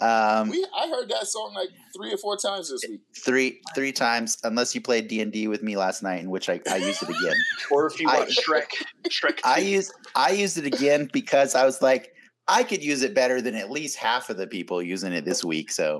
Um, 0.01 0.49
we, 0.49 0.65
I 0.75 0.87
heard 0.87 1.09
that 1.09 1.27
song 1.27 1.53
like 1.53 1.69
three 1.95 2.13
or 2.13 2.17
four 2.17 2.37
times 2.37 2.69
this 2.69 2.83
week. 2.89 3.01
three 3.17 3.61
three 3.75 3.91
times, 3.91 4.37
unless 4.43 4.73
you 4.73 4.81
played 4.81 5.07
D 5.07 5.21
and 5.21 5.31
D 5.31 5.47
with 5.47 5.61
me 5.61 5.75
last 5.77 6.03
night, 6.03 6.19
in 6.21 6.29
which 6.29 6.49
I, 6.49 6.61
I 6.69 6.77
used 6.77 7.03
it 7.03 7.09
again. 7.09 7.35
Or 7.71 7.85
if 7.87 7.99
you 7.99 8.09
I- 8.09 8.19
watch 8.19 8.37
Shrek, 8.37 8.69
Shrek. 9.09 9.39
I 9.43 9.59
2. 9.61 9.67
used 9.67 9.93
I 10.15 10.31
used 10.31 10.57
it 10.57 10.65
again 10.65 11.09
because 11.11 11.55
I 11.55 11.65
was 11.65 11.81
like, 11.81 12.13
I 12.47 12.63
could 12.63 12.83
use 12.83 13.03
it 13.03 13.13
better 13.13 13.41
than 13.41 13.55
at 13.55 13.69
least 13.69 13.97
half 13.97 14.29
of 14.29 14.37
the 14.37 14.47
people 14.47 14.81
using 14.81 15.13
it 15.13 15.25
this 15.25 15.43
week. 15.43 15.71
So 15.71 15.99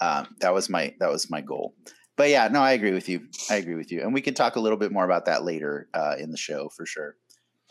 um, 0.00 0.28
that 0.40 0.52
was 0.54 0.68
my 0.68 0.94
that 1.00 1.10
was 1.10 1.30
my 1.30 1.40
goal. 1.40 1.74
But 2.16 2.28
yeah, 2.28 2.48
no, 2.48 2.60
I 2.60 2.72
agree 2.72 2.92
with 2.92 3.08
you. 3.08 3.26
I 3.50 3.56
agree 3.56 3.76
with 3.76 3.90
you, 3.90 4.02
and 4.02 4.12
we 4.12 4.20
can 4.20 4.34
talk 4.34 4.56
a 4.56 4.60
little 4.60 4.76
bit 4.78 4.92
more 4.92 5.04
about 5.06 5.24
that 5.24 5.42
later 5.44 5.88
uh, 5.94 6.16
in 6.18 6.30
the 6.30 6.36
show 6.36 6.68
for 6.68 6.84
sure. 6.84 7.16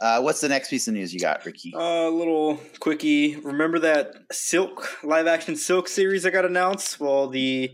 Uh, 0.01 0.21
what's 0.21 0.39
the 0.39 0.47
next 0.47 0.69
piece 0.69 0.87
of 0.87 0.93
news 0.93 1.13
you 1.13 1.19
got, 1.19 1.45
Ricky? 1.45 1.73
A 1.75 1.79
uh, 1.79 2.09
little 2.09 2.59
quickie. 2.79 3.35
Remember 3.35 3.79
that 3.79 4.13
Silk 4.31 5.03
live 5.03 5.27
action 5.27 5.55
Silk 5.57 5.89
series 5.89 6.23
that 6.23 6.31
got 6.31 6.45
announced? 6.45 6.99
Well, 6.99 7.27
the 7.27 7.71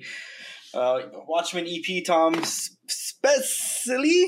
uh, 0.73 1.01
Watchmen 1.27 1.67
EP 1.67 2.03
Tom 2.03 2.33
Spezialy, 2.35 4.25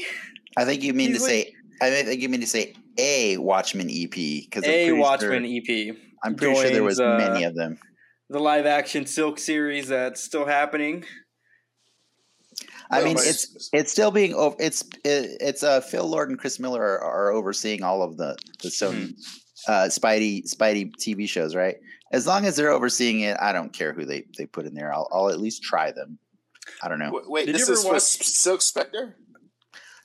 I 0.56 0.66
think 0.66 0.84
you 0.84 0.94
mean 0.94 1.08
to 1.08 1.14
he's 1.14 1.26
say. 1.26 1.54
I 1.82 1.90
think 2.04 2.22
you 2.22 2.30
mean 2.30 2.42
to 2.42 2.48
say 2.48 2.76
a 2.98 3.38
Watchmen 3.38 3.90
EP 3.90 4.12
because 4.12 4.64
a 4.66 4.92
Watchmen 4.94 5.46
EP, 5.46 5.96
I'm 6.24 6.36
pretty 6.36 6.56
sure 6.56 6.70
there 6.70 6.84
was 6.84 7.00
uh, 7.00 7.18
many 7.18 7.44
of 7.46 7.56
them. 7.56 7.80
the 8.30 8.40
live 8.40 8.66
action 8.66 9.06
Silk 9.08 9.40
series 9.40 9.88
that's 9.88 10.24
still 10.24 10.46
happening. 10.46 11.04
I 12.90 13.04
mean, 13.04 13.18
it's 13.20 13.70
it's 13.74 13.92
still 13.92 14.12
being 14.12 14.34
over. 14.34 14.56
It's 14.60 14.82
it, 15.04 15.38
it's 15.42 15.64
uh 15.64 15.82
Phil 15.82 16.08
Lord 16.08 16.30
and 16.30 16.40
Chris 16.40 16.60
Miller 16.60 16.82
are, 16.82 17.00
are 17.02 17.32
overseeing 17.32 17.84
all 17.84 18.02
of 18.02 18.18
the 18.18 18.38
the 18.64 18.70
Sony 18.70 19.14
uh 19.68 19.86
Spidey 19.90 20.44
Spidey 20.50 20.92
TV 20.96 21.28
shows, 21.28 21.54
right? 21.56 21.76
As 22.14 22.26
long 22.26 22.46
as 22.46 22.56
they're 22.56 22.72
overseeing 22.72 23.20
it, 23.22 23.36
I 23.42 23.52
don't 23.52 23.74
care 23.74 23.94
who 23.94 24.06
they 24.06 24.26
they 24.38 24.46
put 24.46 24.66
in 24.66 24.74
there. 24.74 24.94
I'll 24.94 25.10
I'll 25.12 25.30
at 25.30 25.40
least 25.40 25.64
try 25.64 25.92
them. 25.92 26.18
I 26.82 26.88
don't 26.90 27.00
know. 27.00 27.12
Wait, 27.12 27.30
wait 27.30 27.46
Did 27.48 27.54
you 27.60 27.66
this 27.66 27.70
ever 27.70 27.74
is 27.74 27.84
for 27.84 27.88
watch- 27.94 27.98
S- 27.98 28.36
Silk 28.38 28.62
Spectre? 28.62 29.16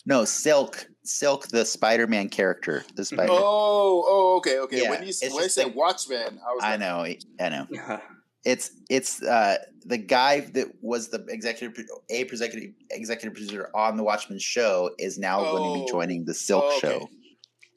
No, 0.04 0.24
Silk, 0.24 0.84
Silk, 1.04 1.46
the 1.48 1.64
Spider-Man 1.64 2.28
character, 2.28 2.84
the 2.96 3.04
Spider. 3.04 3.28
Oh, 3.30 4.04
oh, 4.04 4.36
okay, 4.38 4.58
okay. 4.58 4.82
Yeah, 4.82 4.90
when 4.90 5.02
you 5.02 5.08
it's 5.10 5.22
when 5.22 5.32
I 5.34 5.42
just 5.44 5.54
said 5.54 5.66
like- 5.66 5.76
Watchmen, 5.76 6.40
I 6.44 6.52
was 6.54 6.60
I 6.64 6.70
like, 6.76 6.80
know, 6.80 7.44
I 7.44 7.48
know. 7.48 8.00
It's 8.44 8.70
it's 8.90 9.22
uh 9.22 9.58
the 9.84 9.98
guy 9.98 10.40
that 10.40 10.68
was 10.80 11.08
the 11.08 11.24
executive 11.28 11.84
a 12.10 12.20
executive 12.20 12.70
executive 12.90 13.34
producer 13.34 13.70
on 13.74 13.96
the 13.96 14.02
Watchmen 14.02 14.38
show 14.38 14.90
is 14.98 15.18
now 15.18 15.40
going 15.42 15.62
to 15.62 15.68
Oh. 15.80 15.84
be 15.86 15.90
joining 15.90 16.24
the 16.24 16.34
Silk 16.34 16.64
Oh, 16.66 16.76
okay. 16.78 16.88
show. 16.88 17.08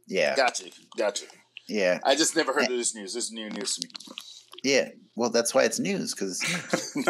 Yeah, 0.07 0.35
Gotcha, 0.35 0.65
gotcha. 0.97 1.25
yeah, 1.67 1.99
I 2.03 2.15
just 2.15 2.35
never 2.35 2.53
heard 2.53 2.63
of 2.63 2.69
this 2.77 2.93
news. 2.95 3.13
This 3.13 3.25
is 3.25 3.31
new 3.31 3.49
news 3.49 3.75
to 3.75 3.87
me. 3.87 3.93
yeah. 4.63 4.89
Well, 5.15 5.29
that's 5.29 5.53
why 5.55 5.63
it's 5.63 5.79
news 5.79 6.13
because 6.13 6.39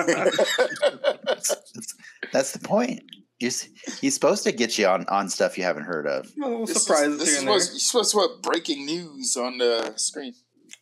that's 2.33 2.51
the 2.51 2.59
point. 2.59 3.01
You're, 3.39 3.51
he's 3.99 4.13
supposed 4.13 4.43
to 4.43 4.51
get 4.53 4.77
you 4.77 4.87
on 4.87 5.05
on 5.09 5.27
stuff 5.29 5.57
you 5.57 5.63
haven't 5.65 5.83
heard 5.83 6.07
of. 6.07 6.31
Well, 6.37 6.65
this 6.65 6.83
surprises 6.83 7.13
is, 7.15 7.19
this 7.19 7.27
here 7.27 7.33
is 7.35 7.39
and 7.39 7.47
there. 7.47 7.55
what's, 7.55 7.69
you're 7.71 7.79
supposed 7.79 8.11
to 8.11 8.17
put 8.17 8.41
breaking 8.43 8.85
news 8.85 9.35
on 9.35 9.57
the 9.57 9.93
screen. 9.97 10.33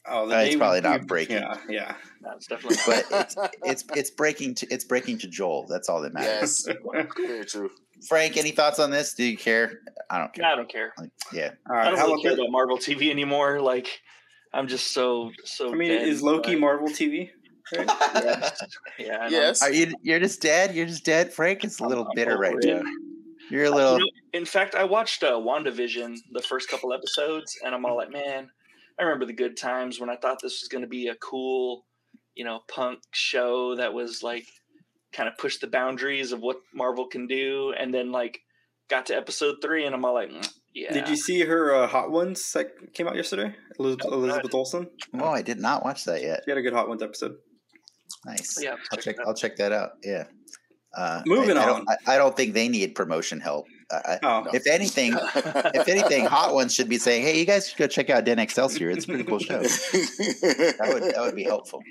Oh, 0.06 0.28
the 0.28 0.36
Uh, 0.38 0.40
it's 0.42 0.56
probably 0.56 0.82
not 0.82 1.08
breaking. 1.08 1.38
Yeah, 1.38 1.58
yeah. 1.70 1.96
That's 2.24 2.48
definitely. 2.48 2.78
But 2.86 3.06
it's 3.12 3.36
it's 3.64 3.84
it's 3.96 4.10
breaking 4.12 4.56
to 4.56 4.68
it's 4.74 4.86
breaking 4.86 5.18
to 5.20 5.28
Joel. 5.28 5.66
That's 5.68 5.90
all 5.90 6.02
that 6.02 6.14
matters. 6.14 6.66
yes, 6.68 6.78
very 7.18 7.46
true. 7.46 7.70
Frank, 8.08 8.38
any 8.38 8.52
thoughts 8.52 8.80
on 8.80 8.92
this? 8.92 9.14
Do 9.14 9.24
you 9.24 9.38
care? 9.38 9.80
I 10.10 10.20
don't 10.20 10.34
care. 10.34 10.46
I 10.46 10.56
don't 10.56 10.70
care. 10.70 10.94
Like, 10.98 11.12
yeah. 11.32 11.52
All 11.70 11.76
I 11.76 11.86
don't 11.86 11.98
How 11.98 12.06
really 12.08 12.14
about 12.14 12.22
care 12.24 12.36
that? 12.36 12.42
about 12.42 12.52
Marvel 12.52 12.78
TV 12.78 13.10
anymore. 13.10 13.62
Like, 13.62 14.02
I'm 14.54 14.68
just 14.68 14.92
so 14.92 15.32
so. 15.46 15.72
I 15.72 15.76
mean, 15.76 15.90
dead 15.90 16.08
is 16.08 16.22
Loki 16.22 16.52
inside. 16.52 16.62
Marvel 16.62 16.88
TV? 16.90 17.30
Right? 17.76 17.88
Yes. 17.88 18.62
Yeah. 19.00 19.18
I 19.18 19.30
know. 19.30 19.38
Yes. 19.38 19.62
Are 19.64 19.72
you? 19.72 19.94
You're 20.02 20.20
just 20.20 20.42
dead. 20.42 20.76
You're 20.76 20.86
just 20.86 21.06
dead. 21.06 21.34
Frank 21.34 21.64
is 21.66 21.80
a 21.80 21.86
little 21.86 22.04
I'm 22.06 22.12
bitter 22.16 22.38
right 22.38 22.56
it. 22.60 22.66
now. 22.66 22.82
You're 23.50 23.64
a 23.64 23.68
You 23.70 23.76
little. 23.76 24.00
know, 24.00 24.06
in 24.34 24.46
fact, 24.46 24.76
I 24.76 24.84
watched 24.84 25.24
uh, 25.24 25.32
WandaVision 25.34 26.16
the 26.32 26.42
first 26.42 26.70
couple 26.70 26.94
episodes, 26.94 27.58
and 27.66 27.74
I'm 27.76 27.86
all 27.86 27.96
like, 27.98 28.12
man, 28.12 28.50
I 29.00 29.04
remember 29.04 29.26
the 29.26 29.34
good 29.34 29.58
times 29.58 30.00
when 30.00 30.10
I 30.10 30.16
thought 30.16 30.40
this 30.42 30.62
was 30.62 30.70
going 30.70 30.82
to 30.84 30.88
be 30.88 31.08
a 31.08 31.16
cool, 31.16 31.86
you 32.36 32.46
know, 32.46 32.62
punk 32.68 33.00
show 33.12 33.76
that 33.76 33.94
was 33.94 34.24
like 34.24 34.46
kind 35.14 35.30
of 35.30 35.38
pushed 35.38 35.62
the 35.62 35.68
boundaries 35.68 36.32
of 36.32 36.40
what 36.40 36.58
Marvel 36.74 37.08
can 37.08 37.28
do, 37.28 37.74
and 37.78 37.94
then 37.94 38.12
like 38.12 38.40
got 38.90 39.06
to 39.08 39.16
episode 39.16 39.56
three, 39.62 39.86
and 39.86 39.96
I'm 39.96 40.04
all 40.06 40.14
like, 40.14 40.30
mm, 40.30 40.48
yeah. 40.74 40.92
Did 40.94 41.10
you 41.10 41.16
see 41.16 41.42
her 41.42 41.74
uh, 41.76 41.88
Hot 41.88 42.12
Ones 42.12 42.52
that 42.54 42.72
came 42.94 43.08
out 43.08 43.16
yesterday? 43.16 43.56
Elizabeth, 43.80 44.08
Oh, 44.10 44.14
Elizabeth 44.16 44.54
Olsen. 44.54 44.90
Oh, 45.20 45.30
I 45.30 45.42
did 45.42 45.60
not 45.60 45.84
watch 45.84 46.06
that 46.06 46.22
yet. 46.22 46.42
She 46.46 46.52
had 46.52 46.58
a 46.58 46.62
good 46.62 46.74
Hot 46.74 46.88
Ones 46.90 47.04
episode. 47.04 47.36
Nice. 48.26 48.58
Yeah, 48.62 48.76
I'll 48.92 48.98
check. 49.00 49.16
I'll 49.26 49.34
check 49.34 49.56
that 49.58 49.72
out. 49.72 49.92
Yeah. 50.04 50.26
Uh, 50.96 51.22
Moving 51.26 51.58
I, 51.58 51.62
I 51.62 51.64
on. 51.64 51.68
Don't, 51.68 51.90
I, 52.08 52.16
I 52.16 52.18
don't 52.18 52.36
think 52.38 52.54
they 52.54 52.70
need 52.70 52.94
promotion 52.96 53.40
help. 53.40 53.66
I, 53.92 53.96
I, 53.96 54.20
Oh, 54.24 54.48
If 54.54 54.68
anything, 54.68 55.14
if 55.36 55.88
anything, 55.88 56.26
Hot 56.26 56.54
Ones 56.54 56.74
should 56.74 56.88
be 56.90 56.98
saying, 57.00 57.24
"Hey, 57.24 57.40
you 57.40 57.46
guys 57.46 57.70
should 57.70 57.78
go 57.78 57.88
check 57.88 58.10
out 58.10 58.26
Den 58.26 58.40
Excelsior. 58.40 58.90
It's 58.92 59.06
a 59.06 59.08
pretty 59.08 59.24
cool 59.24 59.40
show." 59.40 59.60
That 59.64 60.90
would 60.94 61.04
that 61.04 61.22
would 61.22 61.36
be 61.36 61.44
helpful. 61.44 61.82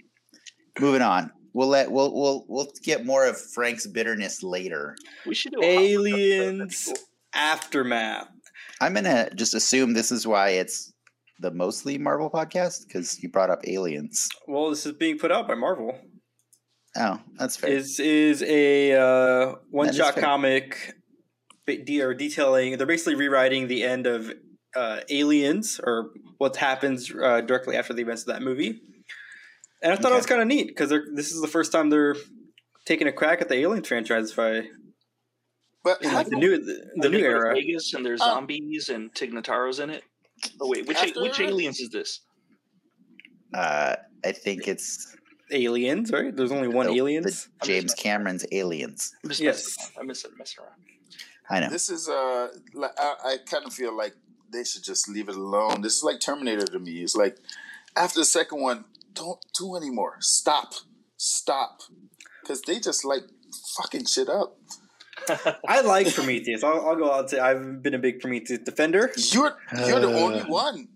Moving 0.80 1.02
on. 1.02 1.30
We'll 1.54 1.68
let 1.68 1.90
we'll 1.90 2.14
we'll 2.14 2.44
we'll 2.48 2.68
get 2.82 3.04
more 3.04 3.26
of 3.26 3.38
Frank's 3.38 3.86
bitterness 3.86 4.42
later. 4.42 4.96
We 5.26 5.34
should 5.34 5.52
do 5.52 5.62
a 5.62 5.66
Hot 5.66 5.76
Ones 5.76 6.08
episode. 6.08 6.10
That'd 6.10 6.16
be 6.16 6.32
Aliens. 6.32 6.92
Aftermath. 7.34 8.28
I'm 8.80 8.94
gonna 8.94 9.30
just 9.34 9.54
assume 9.54 9.92
this 9.92 10.10
is 10.10 10.26
why 10.26 10.50
it's 10.50 10.92
the 11.40 11.50
mostly 11.50 11.98
Marvel 11.98 12.30
podcast 12.30 12.86
because 12.86 13.22
you 13.22 13.28
brought 13.28 13.50
up 13.50 13.60
aliens. 13.66 14.28
Well, 14.46 14.70
this 14.70 14.86
is 14.86 14.92
being 14.92 15.18
put 15.18 15.30
out 15.30 15.46
by 15.46 15.54
Marvel. 15.54 15.98
Oh, 16.96 17.20
that's 17.38 17.56
fair. 17.56 17.70
This 17.70 17.98
is 17.98 18.42
a 18.42 18.92
uh, 18.92 19.54
one-shot 19.70 20.16
comic, 20.16 20.94
ba- 21.66 22.02
or 22.02 22.14
detailing. 22.14 22.76
They're 22.76 22.86
basically 22.86 23.14
rewriting 23.14 23.66
the 23.66 23.82
end 23.82 24.06
of 24.06 24.32
uh, 24.76 25.00
Aliens, 25.08 25.80
or 25.82 26.10
what 26.38 26.56
happens 26.56 27.10
uh, 27.10 27.40
directly 27.40 27.76
after 27.76 27.94
the 27.94 28.02
events 28.02 28.22
of 28.22 28.28
that 28.28 28.42
movie. 28.42 28.82
And 29.82 29.92
I 29.92 29.96
thought 29.96 30.06
Okay. 30.06 30.14
it 30.14 30.16
was 30.18 30.26
kind 30.26 30.40
of 30.42 30.46
neat 30.48 30.68
because 30.68 30.90
this 31.14 31.32
is 31.32 31.40
the 31.40 31.48
first 31.48 31.72
time 31.72 31.90
they're 31.90 32.16
taking 32.84 33.06
a 33.08 33.12
crack 33.12 33.40
at 33.40 33.48
the 33.48 33.56
Alien 33.56 33.84
franchise 33.84 34.32
by 34.32 34.68
but 35.84 36.00
in 36.02 36.12
like 36.12 36.28
the 36.28 36.36
new 36.36 36.56
the, 36.58 36.90
the 36.96 37.08
new 37.08 37.16
they 37.18 37.22
go 37.22 37.28
to 37.32 37.34
era. 37.46 37.54
Vegas 37.54 37.92
and 37.94 38.06
there's 38.06 38.20
Oh. 38.22 38.34
zombies 38.34 38.88
and 38.88 39.12
Tignataros 39.12 39.80
in 39.82 39.90
it. 39.90 40.04
Oh 40.60 40.68
wait, 40.68 40.86
which 40.86 40.96
After- 40.98 41.20
which 41.22 41.40
aliens 41.40 41.80
is 41.80 41.90
this? 41.90 42.20
uh, 43.54 43.96
I 44.24 44.32
think 44.32 44.68
it's 44.68 45.14
Aliens, 45.50 46.10
right? 46.12 46.34
There's 46.34 46.52
only 46.52 46.68
one 46.68 46.86
the- 46.86 46.96
aliens. 46.96 47.48
the 47.60 47.66
James 47.66 47.94
Cameron's 47.94 48.46
Aliens. 48.52 49.12
I'm 49.22 49.28
just 49.30 49.40
Yes. 49.40 49.56
messing 49.66 49.82
around. 49.96 50.00
I'm 50.00 50.06
messing, 50.06 50.30
messing 50.38 50.64
around. 50.64 50.82
I 51.50 51.60
know. 51.60 51.68
This 51.68 51.90
is 51.90 52.08
uh, 52.08 52.48
I, 52.80 53.14
I 53.24 53.36
kind 53.44 53.66
of 53.66 53.74
feel 53.74 53.94
like 53.96 54.14
they 54.50 54.64
should 54.64 54.82
just 54.84 55.08
leave 55.08 55.28
it 55.28 55.36
alone. 55.36 55.82
This 55.82 55.96
is 55.96 56.02
like 56.02 56.20
Terminator 56.20 56.66
to 56.66 56.78
me. 56.78 57.02
It's 57.02 57.14
like 57.16 57.36
after 57.96 58.20
the 58.20 58.24
second 58.24 58.60
one, 58.60 58.84
don't 59.14 59.40
do 59.58 59.76
anymore. 59.76 60.16
Stop, 60.20 60.72
stop, 61.16 61.80
because 62.42 62.62
they 62.62 62.80
just 62.80 63.04
like 63.04 63.22
fucking 63.76 64.06
shit 64.06 64.28
up. 64.28 64.58
I 65.68 65.82
like 65.82 66.12
Prometheus. 66.14 66.64
I'll, 66.64 66.86
I'll 66.86 66.96
go 66.96 67.12
out 67.12 67.20
and 67.20 67.30
say 67.30 67.38
I've 67.38 67.82
been 67.82 67.94
a 67.94 67.98
big 67.98 68.20
Prometheus 68.20 68.60
defender. 68.60 69.10
You're 69.16 69.54
you're 69.86 70.00
the 70.00 70.08
Uh. 70.08 70.20
only 70.20 70.40
one. 70.42 70.88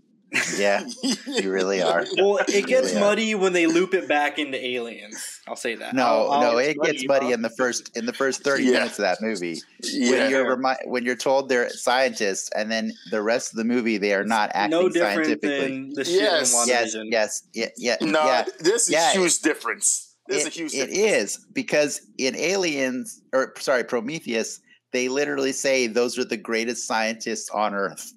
Yeah, 0.58 0.84
you 1.26 1.52
really 1.52 1.80
are. 1.82 2.04
Well, 2.16 2.40
it 2.48 2.66
gets 2.66 2.92
Yeah. 2.92 3.00
muddy 3.00 3.34
when 3.36 3.52
they 3.52 3.66
loop 3.66 3.94
it 3.94 4.08
back 4.08 4.38
into 4.38 4.62
aliens. 4.64 5.35
I'll 5.48 5.54
say 5.56 5.76
that. 5.76 5.94
No, 5.94 6.04
I'll- 6.04 6.30
I'll- 6.32 6.52
no, 6.52 6.58
it 6.58 6.74
gets 6.82 7.06
muddy, 7.06 7.26
muddy 7.26 7.32
in 7.32 7.42
the 7.42 7.50
first 7.50 7.96
in 7.96 8.04
the 8.06 8.12
first 8.12 8.42
thirty 8.42 8.64
Yeah. 8.64 8.72
minutes 8.72 8.98
of 8.98 9.02
that 9.02 9.22
movie. 9.22 9.62
Yeah. 9.82 10.10
When 10.22 10.30
you're 10.30 10.56
remi- 10.56 10.86
when 10.86 11.04
you're 11.04 11.14
told 11.16 11.48
they're 11.48 11.70
scientists, 11.70 12.50
and 12.56 12.70
then 12.70 12.92
the 13.12 13.22
rest 13.22 13.52
of 13.52 13.56
the 13.58 13.64
movie 13.64 13.96
they 13.96 14.12
are 14.14 14.24
not 14.24 14.50
acting 14.54 14.70
no 14.78 14.88
different 14.88 15.26
scientifically. 15.26 15.60
than 15.60 15.92
the 15.94 16.04
shit 16.04 16.14
Yes. 16.22 16.52
in 16.52 16.68
yes, 16.68 16.96
yes, 17.10 17.42
yeah, 17.54 17.68
yeah, 17.76 17.96
no, 18.00 18.24
yeah. 18.24 18.44
there's 18.58 18.88
a 18.88 18.92
Yeah. 18.92 19.12
huge 19.12 19.38
difference. 19.40 20.14
There's 20.28 20.46
a 20.46 20.48
huge 20.48 20.72
difference. 20.72 20.98
is 20.98 21.38
because 21.52 22.00
in 22.18 22.34
Aliens, 22.34 23.20
or 23.32 23.54
sorry, 23.60 23.84
Prometheus, 23.84 24.58
they 24.92 25.08
literally 25.08 25.52
say 25.52 25.86
those 25.86 26.18
are 26.18 26.24
the 26.24 26.36
greatest 26.36 26.86
scientists 26.88 27.48
on 27.50 27.72
Earth, 27.74 28.12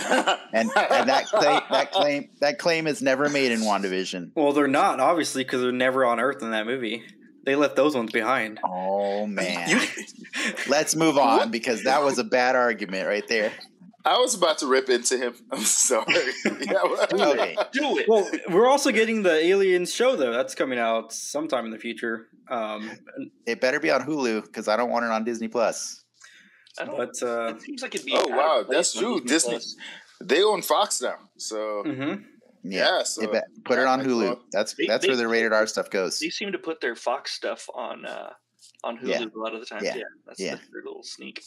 and 0.52 0.70
and 0.76 1.08
that 1.08 1.26
claim, 1.26 1.60
that 1.70 1.92
claim 1.92 2.28
that 2.40 2.58
claim 2.58 2.86
is 2.86 3.02
never 3.02 3.28
made 3.28 3.52
in 3.52 3.60
WandaVision. 3.60 4.32
Well, 4.34 4.52
they're 4.52 4.66
not 4.68 5.00
obviously 5.00 5.44
because 5.44 5.62
they're 5.62 5.72
never 5.72 6.04
on 6.04 6.20
Earth 6.20 6.42
in 6.42 6.50
that 6.50 6.66
movie. 6.66 7.02
They 7.44 7.56
left 7.56 7.76
those 7.76 7.94
ones 7.94 8.12
behind. 8.12 8.60
Oh 8.64 9.26
man, 9.26 9.80
let's 10.68 10.94
move 10.94 11.16
on 11.18 11.50
because 11.50 11.84
that 11.84 12.02
was 12.02 12.18
a 12.18 12.24
bad 12.24 12.56
argument 12.56 13.06
right 13.06 13.26
there. 13.28 13.52
I 14.04 14.18
was 14.18 14.34
about 14.34 14.58
to 14.58 14.66
rip 14.66 14.88
into 14.88 15.18
him. 15.18 15.34
I'm 15.52 15.60
sorry. 15.60 16.06
Yeah, 16.62 16.72
well- 16.84 17.06
Okay. 17.32 17.54
Do 17.72 17.98
it. 17.98 18.08
Well, 18.08 18.30
we're 18.48 18.66
also 18.68 18.92
getting 18.92 19.22
the 19.22 19.32
Aliens 19.34 19.92
show 19.92 20.16
though. 20.16 20.32
That's 20.32 20.54
coming 20.54 20.78
out 20.78 21.12
sometime 21.12 21.66
in 21.66 21.70
the 21.70 21.78
future. 21.78 22.28
Um, 22.48 22.90
It 23.46 23.60
better 23.60 23.78
be 23.78 23.90
on 23.90 24.00
Hulu 24.02 24.44
because 24.44 24.68
I 24.68 24.76
don't 24.76 24.90
want 24.90 25.04
it 25.04 25.10
on 25.10 25.24
Disney 25.24 25.48
Plus. 25.48 25.99
I 26.80 26.84
don't, 26.84 26.96
but 26.96 27.22
uh, 27.22 27.54
it 27.54 27.62
seems 27.62 27.82
like 27.82 27.94
it'd 27.94 28.06
be. 28.06 28.12
Oh, 28.14 28.18
out 28.20 28.24
of 28.30 28.30
wow, 28.36 28.62
place 28.64 28.76
that's 28.76 28.92
true. 28.94 29.20
Disney- 29.20 29.52
Plus. 29.52 29.76
they 30.22 30.42
own 30.42 30.62
Fox 30.62 31.00
now, 31.02 31.16
so 31.36 31.82
mhm. 31.86 32.24
Yeah, 32.62 32.98
yeah. 32.98 33.02
so 33.04 33.22
it 33.22 33.32
be- 33.32 33.62
put 33.64 33.78
it 33.78 33.86
on 33.86 34.00
I- 34.00 34.02
I- 34.02 34.06
Hulu. 34.06 34.40
That's 34.52 34.74
They- 34.74 34.86
that's 34.86 35.02
they- 35.02 35.08
where 35.08 35.16
the 35.16 35.28
rated 35.28 35.52
R 35.52 35.66
stuff 35.66 35.90
goes. 35.90 36.18
They 36.18 36.30
seem 36.30 36.52
to 36.52 36.58
put 36.58 36.80
their 36.80 36.94
Fox 36.94 37.32
stuff 37.32 37.68
on 37.74 38.04
uh, 38.06 38.30
on 38.84 38.98
Hulu 38.98 39.08
Yeah. 39.08 39.24
a 39.34 39.38
lot 39.38 39.54
of 39.54 39.60
the 39.60 39.66
time. 39.66 39.84
Yeah. 39.84 39.96
Yeah, 39.96 40.02
that's 40.26 40.40
Yeah. 40.40 40.54
their 40.72 40.82
little 40.84 41.02
sneak. 41.02 41.42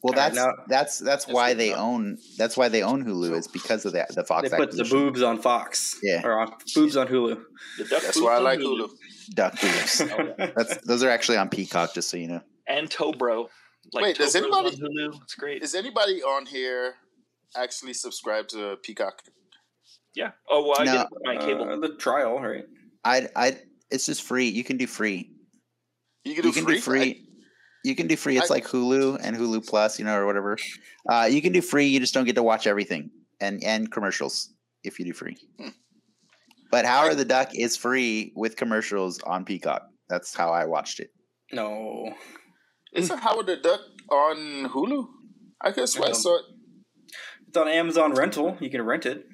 Well, 0.00 0.14
Alright, 0.14 0.32
that's 0.32 0.36
now- 0.36 0.64
that's 0.68 0.98
that's 1.00 1.24
That's 1.24 1.34
why 1.34 1.54
they 1.54 1.70
enough. 1.70 1.80
own 1.80 2.18
that's 2.38 2.56
why 2.56 2.68
they 2.68 2.82
own 2.82 3.04
Hulu 3.04 3.36
is 3.36 3.48
because 3.48 3.84
of 3.84 3.92
that 3.94 4.14
the 4.14 4.22
Fox 4.24 4.48
they 4.48 4.56
put 4.56 4.70
the 4.70 4.84
boobs 4.84 5.22
on 5.22 5.38
Fox. 5.42 5.98
Yeah. 6.02 6.22
or 6.24 6.38
on 6.38 6.52
boobs 6.74 6.96
on 6.96 7.08
Hulu. 7.08 7.42
The 7.78 7.84
duck 7.84 8.02
that's 8.02 8.20
why 8.20 8.34
I 8.34 8.36
on 8.36 8.44
like 8.44 8.60
Hulu. 8.60 8.88
Duck 9.34 9.60
boobs. 9.60 10.00
Oh, 10.12 10.34
yeah. 10.38 10.50
That's 10.56 10.76
those 10.86 11.02
are 11.02 11.10
actually 11.10 11.36
on 11.36 11.48
Peacock, 11.50 11.92
just 11.94 12.08
so 12.10 12.16
you 12.16 12.28
know. 12.28 12.40
and 12.66 12.88
Tobro. 12.88 13.48
Like 13.92 14.02
Wait, 14.04 14.16
does 14.18 14.34
Tobro's 14.34 14.74
anybody- 14.80 15.04
on 15.04 15.20
It's 15.22 15.34
great. 15.34 15.62
Is 15.62 15.74
anybody 15.74 16.22
on 16.22 16.46
here 16.46 16.94
actually 17.56 17.94
subscribed 17.94 18.50
to 18.50 18.76
Peacock? 18.82 19.22
yeah. 20.14 20.32
Oh 20.50 20.62
well, 20.66 20.76
I 20.80 20.84
No. 20.84 20.92
get 20.92 21.06
my 21.22 21.36
cable. 21.38 21.68
Uh, 21.70 21.76
the 21.78 21.96
trial, 21.96 22.40
right? 22.40 22.64
I 23.04 23.28
I 23.36 23.58
it's 23.90 24.06
just 24.06 24.22
free. 24.22 24.48
You 24.48 24.64
can 24.64 24.76
do 24.76 24.86
free. 24.86 25.30
You 26.24 26.34
can 26.34 26.42
do 26.42 26.48
You 26.48 26.54
can 26.54 26.64
free. 26.64 26.74
do 26.74 26.80
free. 26.80 27.24
You 27.84 27.94
can 27.94 28.06
do 28.08 28.16
free. 28.16 28.36
It's 28.36 28.50
I- 28.50 28.54
like 28.54 28.66
Hulu 28.66 29.18
and 29.22 29.36
Hulu 29.36 29.66
Plus, 29.66 29.98
you 29.98 30.04
know, 30.04 30.16
or 30.18 30.26
whatever. 30.26 30.58
Uh, 31.08 31.28
you 31.30 31.40
can 31.40 31.52
do 31.52 31.62
free. 31.62 31.86
You 31.86 32.00
just 32.00 32.12
don't 32.12 32.24
get 32.26 32.34
to 32.34 32.42
watch 32.42 32.66
everything 32.66 33.10
and 33.40 33.62
and 33.64 33.90
commercials 33.90 34.52
if 34.84 34.98
you 34.98 35.04
do 35.06 35.12
free. 35.14 35.36
Hmm. 35.58 35.68
But 36.70 36.84
Howard 36.84 37.16
the 37.16 37.24
Duck 37.24 37.54
is 37.54 37.76
free 37.78 38.32
with 38.36 38.56
commercials 38.56 39.20
on 39.20 39.44
Peacock. 39.46 39.88
That's 40.10 40.34
how 40.34 40.50
I 40.50 40.66
watched 40.66 41.00
it. 41.00 41.10
No, 41.52 42.12
Isn't 42.92 43.18
Howard 43.20 43.46
the 43.46 43.56
Duck 43.56 43.80
on 44.10 44.68
Hulu? 44.70 45.06
I 45.60 45.72
could 45.72 45.88
swear 45.88 46.10
I 46.10 46.12
saw 46.12 46.38
it. 46.38 46.44
it's 47.48 47.56
on 47.56 47.68
Amazon 47.68 48.14
Rental. 48.14 48.56
You 48.60 48.70
can 48.70 48.82
rent 48.82 49.06
it. 49.06 49.24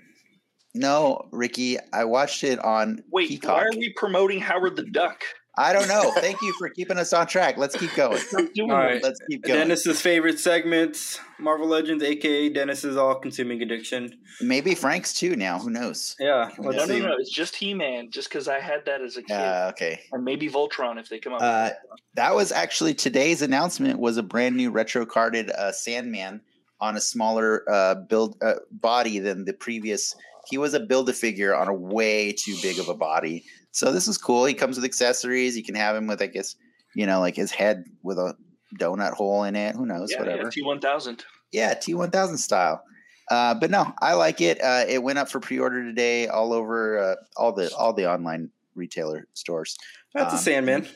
No, 0.74 1.28
Ricky, 1.30 1.78
I 1.92 2.04
watched 2.04 2.42
it 2.42 2.58
on 2.58 3.04
Wait, 3.12 3.28
Peacock. 3.28 3.50
why 3.56 3.62
are 3.64 3.78
we 3.78 3.92
promoting 3.96 4.40
Howard 4.40 4.76
the 4.76 4.82
Duck? 4.84 5.22
I 5.56 5.72
don't 5.72 5.86
know. 5.88 6.10
Thank 6.16 6.42
you 6.42 6.52
for 6.58 6.68
keeping 6.68 6.98
us 6.98 7.12
on 7.12 7.26
track. 7.26 7.56
Let's 7.56 7.76
keep 7.76 7.94
going. 7.94 8.18
Stop 8.18 8.52
doing 8.54 8.70
All 8.70 8.76
that. 8.78 8.84
right. 8.84 9.02
Let's 9.02 9.20
keep 9.30 9.42
going. 9.44 9.60
Dennis's 9.60 10.00
favorite 10.00 10.40
segments, 10.40 11.20
Marvel 11.38 11.68
Legends, 11.68 12.02
aka 12.02 12.48
Dennis's 12.48 12.96
all-consuming 12.96 13.62
addiction. 13.62 14.18
Maybe 14.40 14.74
Frank's 14.74 15.14
too 15.14 15.36
now. 15.36 15.58
Who 15.60 15.70
knows? 15.70 16.16
Yeah, 16.18 16.50
No, 16.58 16.70
let's 16.70 16.88
no, 16.88 16.98
no. 16.98 17.14
It's 17.18 17.30
just 17.30 17.54
He 17.56 17.72
Man, 17.72 18.10
just 18.10 18.28
because 18.28 18.48
I 18.48 18.58
had 18.58 18.84
that 18.86 19.00
as 19.00 19.16
a 19.16 19.22
kid. 19.22 19.34
Uh, 19.34 19.68
okay. 19.74 20.00
and 20.12 20.24
maybe 20.24 20.48
Voltron 20.48 20.98
if 20.98 21.08
they 21.08 21.18
come 21.20 21.34
up 21.34 21.42
Uh, 21.42 21.70
That 22.14 22.34
was 22.34 22.50
actually 22.50 22.94
today's 22.94 23.40
announcement 23.42 24.00
was 24.00 24.16
a 24.16 24.22
brand 24.24 24.56
new 24.56 24.70
retro 24.70 25.06
carded 25.06 25.50
uh, 25.50 25.70
Sandman 25.72 26.40
on 26.80 26.96
a 26.96 27.00
smaller 27.00 27.62
uh, 27.70 27.94
build 27.94 28.36
uh, 28.42 28.54
body 28.72 29.20
than 29.20 29.44
the 29.44 29.52
previous. 29.52 30.16
He 30.48 30.58
was 30.58 30.74
a 30.74 30.80
build 30.80 31.08
a 31.08 31.12
figure 31.12 31.54
on 31.54 31.68
a 31.68 31.72
way 31.74 32.32
too 32.32 32.56
big 32.60 32.78
of 32.80 32.88
a 32.88 32.94
body. 32.94 33.44
So 33.74 33.90
this 33.90 34.06
is 34.06 34.16
cool. 34.16 34.44
He 34.44 34.54
comes 34.54 34.76
with 34.76 34.84
accessories. 34.84 35.56
You 35.56 35.64
can 35.64 35.74
have 35.74 35.96
him 35.96 36.06
with, 36.06 36.22
I 36.22 36.28
guess, 36.28 36.54
you 36.94 37.06
know, 37.06 37.18
like 37.18 37.34
his 37.34 37.50
head 37.50 37.84
with 38.04 38.18
a 38.18 38.36
donut 38.78 39.14
hole 39.14 39.42
in 39.42 39.56
it. 39.56 39.74
Who 39.74 39.84
knows? 39.84 40.12
yeah, 40.12 40.20
Whatever. 40.20 40.44
T1000. 40.48 41.22
Yeah, 41.50 41.74
T1000 41.74 42.38
style. 42.38 42.84
Uh, 43.32 43.52
but 43.54 43.72
no, 43.72 43.92
I 44.00 44.14
like 44.14 44.40
it. 44.40 44.62
Uh, 44.62 44.84
it 44.86 45.02
went 45.02 45.18
up 45.18 45.28
for 45.28 45.40
pre-order 45.40 45.82
today 45.82 46.28
all 46.28 46.52
over 46.52 46.98
uh, 46.98 47.14
all 47.36 47.52
the 47.52 47.74
all 47.74 47.92
the 47.92 48.08
online 48.08 48.48
retailer 48.76 49.26
stores. 49.34 49.76
That's 50.14 50.32
a 50.34 50.36
Um, 50.36 50.42
Sandman. 50.42 50.88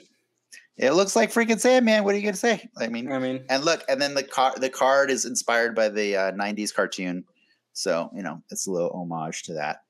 It 0.76 0.92
looks 0.92 1.16
like 1.16 1.32
freaking 1.32 1.58
Sandman. 1.58 2.04
What 2.04 2.14
are 2.14 2.18
you 2.18 2.22
gonna 2.24 2.36
say? 2.36 2.68
I 2.76 2.86
mean, 2.86 3.10
I 3.10 3.18
mean, 3.18 3.44
and 3.48 3.64
look, 3.64 3.82
and 3.88 4.00
then 4.00 4.14
the 4.14 4.22
car 4.22 4.54
the 4.56 4.70
card 4.70 5.10
is 5.10 5.24
inspired 5.24 5.74
by 5.74 5.88
the 5.88 6.16
uh, 6.16 6.32
'90s 6.32 6.72
cartoon, 6.72 7.24
so 7.72 8.10
you 8.14 8.22
know 8.22 8.40
it's 8.50 8.66
a 8.68 8.70
little 8.70 8.90
homage 8.90 9.42
to 9.44 9.54
that. 9.54 9.82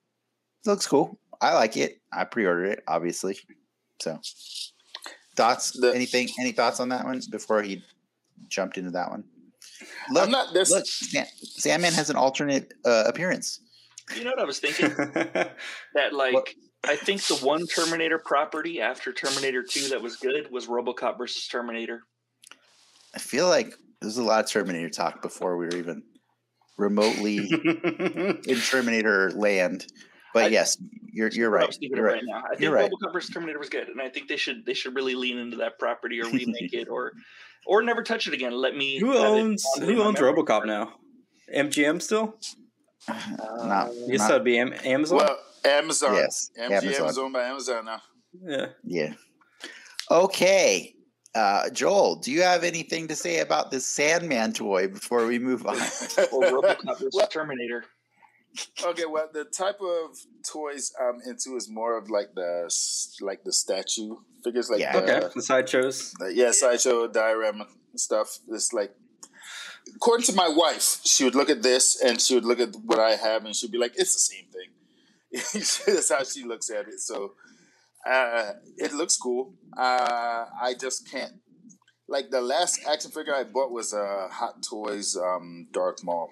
It 0.65 0.69
looks 0.69 0.87
cool. 0.87 1.19
I 1.41 1.53
like 1.53 1.77
it. 1.77 2.01
I 2.11 2.25
pre-ordered 2.25 2.65
it, 2.65 2.83
obviously. 2.87 3.37
So, 4.01 4.19
thoughts? 5.35 5.71
The- 5.71 5.93
anything? 5.93 6.29
Any 6.39 6.51
thoughts 6.51 6.79
on 6.79 6.89
that 6.89 7.05
one 7.05 7.21
before 7.31 7.61
he 7.61 7.83
jumped 8.49 8.77
into 8.77 8.91
that 8.91 9.09
one? 9.09 9.23
Look, 10.11 10.23
I'm 10.25 10.31
not 10.31 10.53
this. 10.53 10.71
look, 10.71 10.85
Sa- 10.85 11.23
Sandman 11.41 11.93
has 11.93 12.09
an 12.09 12.15
alternate 12.15 12.73
uh, 12.85 13.03
appearance. 13.07 13.61
You 14.15 14.23
know 14.23 14.31
what 14.31 14.39
I 14.39 14.45
was 14.45 14.59
thinking? 14.59 14.89
that 15.93 16.13
like 16.13 16.55
I 16.83 16.95
think 16.95 17.21
the 17.27 17.35
one 17.35 17.65
Terminator 17.67 18.17
property 18.17 18.81
after 18.81 19.11
Terminator 19.13 19.63
2 19.63 19.89
that 19.89 20.01
was 20.01 20.15
good 20.15 20.49
was 20.51 20.67
RoboCop 20.67 21.17
versus 21.17 21.47
Terminator. 21.47 22.03
I 23.13 23.19
feel 23.19 23.47
like 23.47 23.73
there's 24.01 24.17
a 24.17 24.23
lot 24.23 24.43
of 24.43 24.49
Terminator 24.49 24.89
talk 24.89 25.21
before 25.21 25.57
we 25.57 25.65
were 25.65 25.75
even 25.75 26.03
remotely 26.77 27.37
in 28.47 28.57
Terminator 28.69 29.31
land. 29.31 29.85
But 30.33 30.45
I- 30.45 30.47
yes, 30.47 30.77
you're 31.11 31.29
you're 31.29 31.49
right. 31.49 31.75
You're 31.81 32.03
right. 32.03 32.13
right 32.13 32.21
now. 32.25 32.43
I 32.45 32.49
think 32.49 32.61
You're 32.61 32.73
right. 32.73 32.89
RoboCop 33.03 33.13
versus 33.13 33.29
Terminator 33.33 33.59
was 33.59 33.69
good, 33.69 33.87
and 33.87 33.99
I 34.01 34.09
think 34.09 34.27
they 34.27 34.37
should 34.37 34.65
they 34.65 34.73
should 34.73 34.95
really 34.95 35.15
lean 35.15 35.37
into 35.37 35.57
that 35.57 35.79
property 35.79 36.21
or 36.21 36.25
remake 36.31 36.73
it 36.73 36.87
or 36.87 37.13
or 37.65 37.81
never 37.81 38.03
touch 38.03 38.27
it 38.27 38.33
again. 38.33 38.53
Let 38.53 38.75
me. 38.75 38.99
who 38.99 39.15
owns 39.17 39.65
who 39.79 40.01
owns 40.01 40.19
RoboCop 40.19 40.45
card. 40.47 40.67
now? 40.67 40.93
MGM 41.55 42.01
still? 42.01 42.35
Uh, 43.09 43.65
Not- 43.65 43.87
I 43.89 44.11
guess 44.11 44.19
Not- 44.19 44.27
that'd 44.27 44.43
be 44.43 44.59
Am- 44.59 44.73
Amazon. 44.83 45.17
well, 45.17 45.37
Amazon. 45.65 46.15
Yes, 46.15 46.51
MGM 46.59 46.71
Amazon. 46.83 47.07
is 47.09 47.17
owned 47.17 47.33
by 47.33 47.43
Amazon 47.43 47.85
now. 47.85 48.01
yeah. 48.45 48.65
Yeah. 48.83 49.13
Okay. 50.11 50.93
Uh, 51.35 51.69
Joel, 51.69 52.15
do 52.17 52.31
you 52.31 52.41
have 52.41 52.63
anything 52.63 53.07
to 53.07 53.15
say 53.15 53.39
about 53.39 53.69
this 53.71 53.85
Sandman 53.87 54.51
toy 54.51 54.87
before 54.87 55.25
we 55.27 55.39
move 55.39 55.65
on? 55.65 55.75
or 56.31 56.43
RoboCop 56.43 56.99
versus 56.99 57.27
Terminator. 57.31 57.83
Okay, 58.83 59.05
well, 59.05 59.29
the 59.31 59.45
type 59.45 59.79
of 59.81 60.17
toys 60.49 60.91
I'm 60.99 61.19
into 61.25 61.55
is 61.55 61.69
more 61.69 61.97
of 61.97 62.09
like 62.09 62.33
the 62.35 62.69
like 63.21 63.43
the 63.43 63.53
statue 63.53 64.15
figures, 64.43 64.69
like 64.69 64.79
Yeah. 64.79 64.99
the, 64.99 65.03
Okay. 65.17 65.27
The 65.35 65.41
sideshows. 65.41 66.11
the- 66.19 66.33
yeah, 66.33 66.51
sideshow 66.51 67.07
diorama 67.07 67.67
stuff. 67.95 68.39
It's 68.49 68.71
like, 68.73 68.93
according 69.95 70.25
to 70.27 70.33
my 70.33 70.47
wife, 70.49 71.01
she 71.03 71.23
would 71.25 71.35
look 71.35 71.49
at 71.49 71.61
this 71.63 72.01
and 72.01 72.19
she 72.21 72.35
would 72.35 72.45
look 72.45 72.59
at 72.59 72.75
what 72.85 72.99
I 72.99 73.15
have 73.15 73.45
and 73.45 73.55
she'd 73.55 73.71
be 73.71 73.77
like, 73.77 73.93
"It's 73.95 74.13
the 74.13 74.19
same 74.19 74.45
thing." 74.55 74.69
That's 75.95 76.09
how 76.09 76.23
she 76.23 76.43
looks 76.43 76.69
at 76.69 76.87
it. 76.87 76.99
So, 77.01 77.33
uh, 78.09 78.53
it 78.77 78.93
looks 78.93 79.15
cool. 79.17 79.53
Uh, 79.77 80.45
I 80.61 80.73
just 80.79 81.09
can't. 81.11 81.33
Like 82.07 82.31
the 82.31 82.41
last 82.41 82.79
action 82.91 83.11
figure 83.11 83.35
I 83.35 83.43
bought 83.43 83.71
was 83.71 83.93
a 83.93 84.01
uh, 84.01 84.29
Hot 84.29 84.63
Toys 84.63 85.15
um, 85.15 85.67
Darth 85.71 86.03
Maul. 86.03 86.31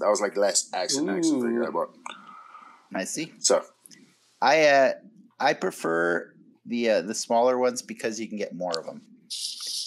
That 0.00 0.08
was 0.08 0.20
like 0.20 0.34
the 0.34 0.40
last 0.40 0.74
action 0.74 1.08
action 1.08 1.42
figure 1.42 1.66
I 1.66 1.70
bought. 1.70 1.96
I 2.94 3.04
see. 3.04 3.32
So 3.38 3.62
I 4.40 4.66
uh, 4.66 4.92
I 5.40 5.54
prefer 5.54 6.32
the 6.66 6.90
uh, 6.90 7.02
the 7.02 7.14
smaller 7.14 7.58
ones 7.58 7.82
because 7.82 8.20
you 8.20 8.28
can 8.28 8.38
get 8.38 8.54
more 8.54 8.78
of 8.78 8.84
them, 8.84 9.02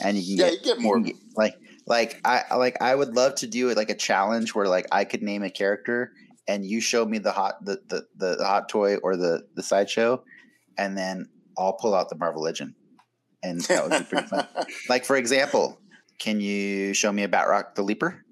and 0.04 0.18
you 0.18 0.38
can 0.38 0.46
yeah, 0.46 0.52
get 0.52 0.54
you 0.54 0.66
get 0.66 0.78
you 0.78 0.84
more. 0.84 0.96
can 0.96 1.04
get- 1.04 1.16
like 1.36 1.56
like 1.88 2.22
I 2.26 2.56
like 2.56 2.82
I 2.82 2.96
would 2.96 3.16
love 3.16 3.36
to 3.36 3.48
do 3.48 3.70
it 3.70 3.78
like 3.78 3.90
a 3.90 3.96
challenge 3.96 4.56
where 4.56 4.68
like 4.68 4.88
I 4.92 5.06
could 5.06 5.22
name 5.22 5.44
a 5.44 5.50
character 5.50 6.12
and 6.48 6.66
you 6.66 6.82
show 6.82 7.06
me 7.06 7.20
the 7.20 7.32
hot 7.32 7.64
the 7.64 7.80
the, 7.88 8.08
the 8.16 8.44
hot 8.44 8.70
toy 8.70 8.98
or 8.98 9.16
the 9.16 9.44
the 9.56 9.64
sideshow, 9.64 10.24
and 10.78 10.98
then 10.98 11.30
I'll 11.58 11.74
pull 11.74 11.94
out 11.94 12.10
the 12.10 12.16
Marvel 12.16 12.42
Legend, 12.42 12.74
and 13.44 13.62
that 13.62 13.84
would 13.88 14.00
be 14.00 14.06
pretty 14.06 14.28
fun. 14.28 14.48
Like 14.90 15.06
for 15.06 15.16
example, 15.16 15.80
can 16.18 16.40
you 16.42 16.94
show 16.94 17.12
me 17.12 17.24
a 17.24 17.28
Batroc 17.28 17.76
the 17.76 17.84
Leaper? 17.84 18.26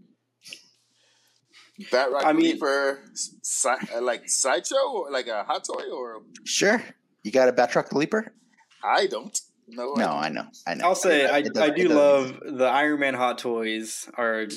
Batroc 1.91 2.23
I 2.23 2.33
mean- 2.33 2.53
Leaper, 2.53 3.03
si- 3.13 3.69
uh, 3.95 4.01
like 4.01 4.27
sideshow, 4.29 4.75
or 4.91 5.11
like 5.11 5.27
a 5.27 5.43
hot 5.43 5.63
toy, 5.65 5.83
or 5.93 6.23
Sure. 6.45 6.81
You 7.23 7.31
got 7.31 7.49
a 7.49 7.53
Batroc 7.53 7.89
the 7.89 7.97
Leaper? 7.97 8.33
I 8.83 9.07
don't. 9.07 9.37
No, 9.67 9.93
No, 9.95 10.05
I 10.07 10.27
I 10.27 10.29
know. 10.29 10.45
I 10.65 10.73
know. 10.75 10.85
I'll 10.85 10.95
say 10.95 11.25
I, 11.27 11.39
It 11.39 11.53
doesn't- 11.53 11.71
I 11.71 11.75
do 11.75 11.89
love 11.89 12.39
the 12.45 12.65
Iron 12.65 12.99
Man 13.01 13.13
hot 13.13 13.37
toys 13.37 14.09
are 14.17 14.47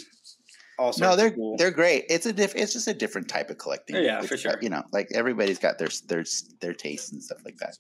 also 0.78 1.04
No, 1.04 1.16
they're 1.16 1.32
cool. 1.32 1.56
they're 1.56 1.72
great. 1.72 2.04
It's 2.08 2.26
a 2.26 2.32
diff. 2.32 2.54
It's 2.54 2.72
just 2.72 2.86
a 2.86 2.94
different 2.94 3.28
type 3.28 3.50
of 3.50 3.58
collecting. 3.58 3.96
Yeah, 3.96 4.18
It's, 4.20 4.28
for 4.28 4.36
sure. 4.36 4.56
You 4.62 4.70
know, 4.70 4.84
like 4.92 5.08
everybody's 5.12 5.58
got 5.58 5.78
their 5.78 5.88
their 6.06 6.24
their 6.60 6.72
tastes 6.74 7.12
and 7.12 7.22
stuff 7.22 7.38
like 7.44 7.56
that. 7.58 7.76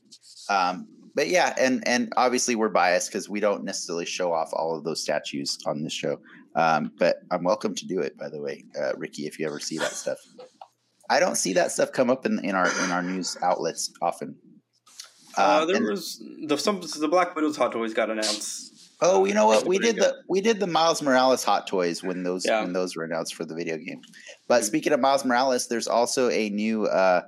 Um, 0.48 0.88
but 1.14 1.28
yeah, 1.28 1.54
and 1.58 1.82
and 1.86 2.12
obviously 2.16 2.54
we're 2.54 2.68
biased 2.68 3.10
because 3.10 3.28
we 3.28 3.40
don't 3.40 3.64
necessarily 3.64 4.06
show 4.06 4.32
off 4.32 4.50
all 4.52 4.76
of 4.76 4.84
those 4.84 5.02
statues 5.02 5.58
on 5.66 5.82
this 5.82 5.92
show. 5.92 6.18
Um, 6.56 6.92
but 6.98 7.16
I'm 7.30 7.44
welcome 7.44 7.74
to 7.76 7.86
do 7.86 8.00
it. 8.00 8.16
By 8.18 8.28
the 8.28 8.40
way, 8.40 8.64
uh, 8.80 8.92
Ricky, 8.96 9.26
if 9.26 9.38
you 9.38 9.46
ever 9.46 9.60
see 9.60 9.78
that 9.78 9.92
stuff, 9.92 10.18
I 11.08 11.20
don't 11.20 11.36
see 11.36 11.52
that 11.54 11.72
stuff 11.72 11.92
come 11.92 12.10
up 12.10 12.26
in 12.26 12.44
in 12.44 12.54
our 12.54 12.66
in 12.84 12.90
our 12.90 13.02
news 13.02 13.36
outlets 13.42 13.92
often. 14.02 14.36
uh, 15.36 15.60
Um, 15.62 15.68
there 15.68 15.82
was 15.82 16.22
the 16.46 16.56
some 16.56 16.80
the 16.80 17.08
Black 17.08 17.34
Widow's 17.36 17.56
hot 17.56 17.72
toys 17.72 17.94
got 17.94 18.10
announced. 18.10 18.68
Oh, 19.02 19.24
you 19.24 19.32
know 19.32 19.46
what? 19.46 19.66
We 19.66 19.78
did 19.78 19.96
the 19.96 20.14
we 20.28 20.40
did 20.40 20.60
the 20.60 20.66
Miles 20.66 21.00
Morales 21.02 21.42
hot 21.42 21.66
toys 21.66 22.02
when 22.02 22.22
those 22.22 22.44
Yeah. 22.44 22.62
when 22.62 22.72
those 22.72 22.96
were 22.96 23.04
announced 23.04 23.34
for 23.34 23.44
the 23.46 23.54
video 23.54 23.76
game. 23.78 24.02
But 24.46 24.62
Mhm. 24.62 24.66
speaking 24.66 24.92
of 24.92 25.00
Miles 25.00 25.24
Morales, 25.24 25.68
there's 25.68 25.88
also 25.88 26.28
a 26.30 26.50
new 26.50 26.84
uh, 26.86 27.22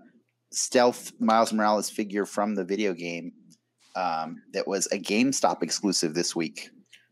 stealth 0.52 1.12
Miles 1.18 1.52
Morales 1.52 1.88
figure 1.88 2.26
from 2.26 2.56
the 2.56 2.64
video 2.64 2.92
game 2.92 3.32
um, 3.94 4.42
that 4.52 4.66
was 4.66 4.86
a 4.92 4.98
GameStop 4.98 5.62
exclusive 5.62 6.14
this 6.14 6.34
week. 6.36 6.70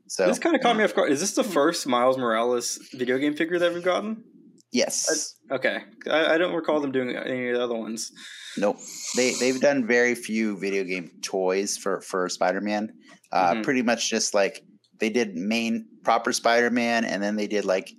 So 0.08 0.26
this 0.26 0.38
kind 0.38 0.56
of 0.56 0.62
caught 0.62 0.76
me 0.76 0.82
off 0.84 0.94
guard. 0.94 1.12
Is 1.12 1.20
this 1.20 1.34
the 1.34 1.44
first 1.44 1.86
Miles 1.86 2.18
Morales 2.18 2.78
video 2.94 3.16
game 3.18 3.34
figure 3.34 3.58
that 3.60 3.72
we've 3.72 3.84
gotten? 3.84 4.24
Yes. 4.72 5.34
Okay, 5.50 5.78
I, 6.08 6.34
I 6.34 6.38
don't 6.38 6.54
recall 6.54 6.80
them 6.80 6.92
doing 6.92 7.10
any 7.16 7.48
of 7.48 7.56
the 7.56 7.62
other 7.64 7.74
ones. 7.76 8.12
Nope. 8.56 8.78
They 9.16 9.34
they've 9.34 9.60
done 9.60 9.86
very 9.86 10.14
few 10.14 10.58
video 10.58 10.84
game 10.84 11.10
toys 11.22 11.76
for 11.76 12.00
for 12.00 12.28
Spider 12.28 12.60
Man. 12.60 12.92
Uh, 13.32 13.54
Mhm. 13.54 13.62
Pretty 13.64 13.82
much 13.82 14.08
just 14.10 14.32
like 14.34 14.62
they 14.98 15.10
did 15.10 15.36
main 15.36 15.86
proper 16.04 16.32
Spider 16.32 16.70
Man, 16.70 17.04
and 17.04 17.22
then 17.22 17.36
they 17.36 17.46
did 17.46 17.64
like 17.64 17.92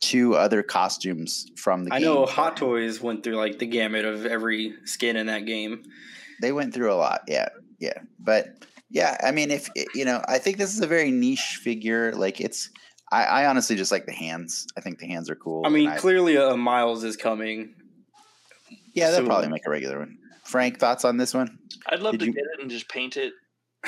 two 0.00 0.34
other 0.36 0.62
costumes 0.62 1.46
from 1.56 1.84
the 1.84 1.90
game. 1.90 1.96
I 1.96 2.00
know 2.00 2.24
Hot 2.26 2.56
Toys 2.56 3.00
went 3.00 3.24
through 3.24 3.36
like 3.36 3.58
the 3.58 3.66
gamut 3.66 4.04
of 4.04 4.26
every 4.26 4.74
skin 4.84 5.16
in 5.16 5.26
that 5.26 5.44
game. 5.46 5.82
They 6.40 6.52
went 6.52 6.72
through 6.74 6.92
a 6.92 6.94
lot. 6.94 7.22
Yeah, 7.26 7.48
yeah. 7.78 7.98
But 8.18 8.64
yeah, 8.90 9.16
I 9.22 9.30
mean, 9.32 9.50
if 9.50 9.68
you 9.94 10.04
know, 10.04 10.22
I 10.28 10.38
think 10.38 10.56
this 10.58 10.74
is 10.74 10.80
a 10.80 10.86
very 10.86 11.10
niche 11.10 11.58
figure. 11.62 12.12
Like 12.14 12.40
it's. 12.40 12.70
I, 13.10 13.24
I 13.24 13.46
honestly 13.46 13.74
just 13.74 13.90
like 13.90 14.04
the 14.04 14.12
hands. 14.12 14.66
I 14.76 14.82
think 14.82 14.98
the 14.98 15.06
hands 15.06 15.30
are 15.30 15.34
cool. 15.34 15.62
I 15.64 15.70
mean, 15.70 15.90
clearly 15.96 16.36
a 16.36 16.56
Miles 16.56 17.04
is 17.04 17.16
coming. 17.16 17.74
yeah, 18.94 19.10
they'll 19.10 19.20
so- 19.20 19.26
probably 19.26 19.48
make 19.48 19.66
a 19.66 19.70
regular 19.70 19.98
one. 19.98 20.18
Frank, 20.44 20.78
thoughts 20.78 21.04
on 21.04 21.16
this 21.18 21.34
one? 21.34 21.58
I'd 21.88 22.00
love 22.00 22.12
Did 22.12 22.20
to 22.20 22.26
you- 22.26 22.32
get 22.32 22.44
it 22.54 22.60
and 22.62 22.70
just 22.70 22.88
paint 22.88 23.16
it 23.18 23.32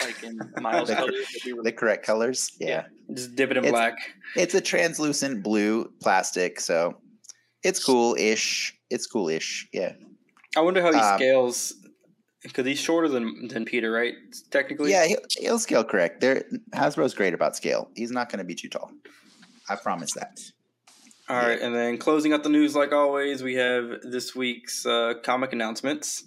like 0.02 0.22
in 0.22 0.38
Miles 0.60 0.88
The- 0.88 0.94
colors. 0.96 1.14
That'd 1.14 1.42
be 1.44 1.52
really 1.52 1.64
The 1.70 1.72
correct 1.72 2.04
colors? 2.04 2.50
Yeah. 2.60 2.68
Yeah. 2.68 3.14
Just 3.14 3.34
dip 3.34 3.50
it 3.50 3.56
in 3.56 3.64
It's- 3.64 3.72
black. 3.72 3.94
It's 4.36 4.54
a 4.54 4.60
translucent 4.60 5.42
blue 5.42 5.90
plastic, 6.02 6.60
so 6.60 6.98
it's 7.62 7.82
cool-ish. 7.82 8.74
It's 8.90 9.06
cool-ish. 9.06 9.68
Yeah. 9.72 9.92
I 10.56 10.60
wonder 10.60 10.80
how 10.82 10.92
he 10.92 10.98
Um, 10.98 11.18
scales 11.18 11.74
because 12.42 12.66
he's 12.66 12.78
shorter 12.78 13.08
than 13.08 13.48
than 13.48 13.64
Peter, 13.64 13.90
right? 13.90 14.14
Technically, 14.50 14.90
Yeah, 14.90 15.06
he'll, 15.06 15.18
he'll 15.38 15.58
scale 15.58 15.84
correct. 15.84 16.20
There, 16.20 16.44
Hasbro's 16.70 17.14
great 17.14 17.34
about 17.34 17.56
scale. 17.56 17.90
He's 17.94 18.10
not 18.10 18.28
going 18.30 18.38
to 18.38 18.44
be 18.44 18.54
too 18.54 18.68
tall. 18.68 18.90
I 19.68 19.76
promise 19.76 20.12
that. 20.14 20.40
All 21.28 21.36
right, 21.36 21.60
and 21.60 21.72
then 21.72 21.96
closing 21.96 22.32
out 22.32 22.42
the 22.42 22.48
news, 22.48 22.74
like 22.74 22.92
always, 22.92 23.40
we 23.40 23.54
have 23.54 24.00
this 24.02 24.34
week's 24.34 24.84
uh, 24.84 25.14
comic 25.22 25.52
announcements. 25.52 26.24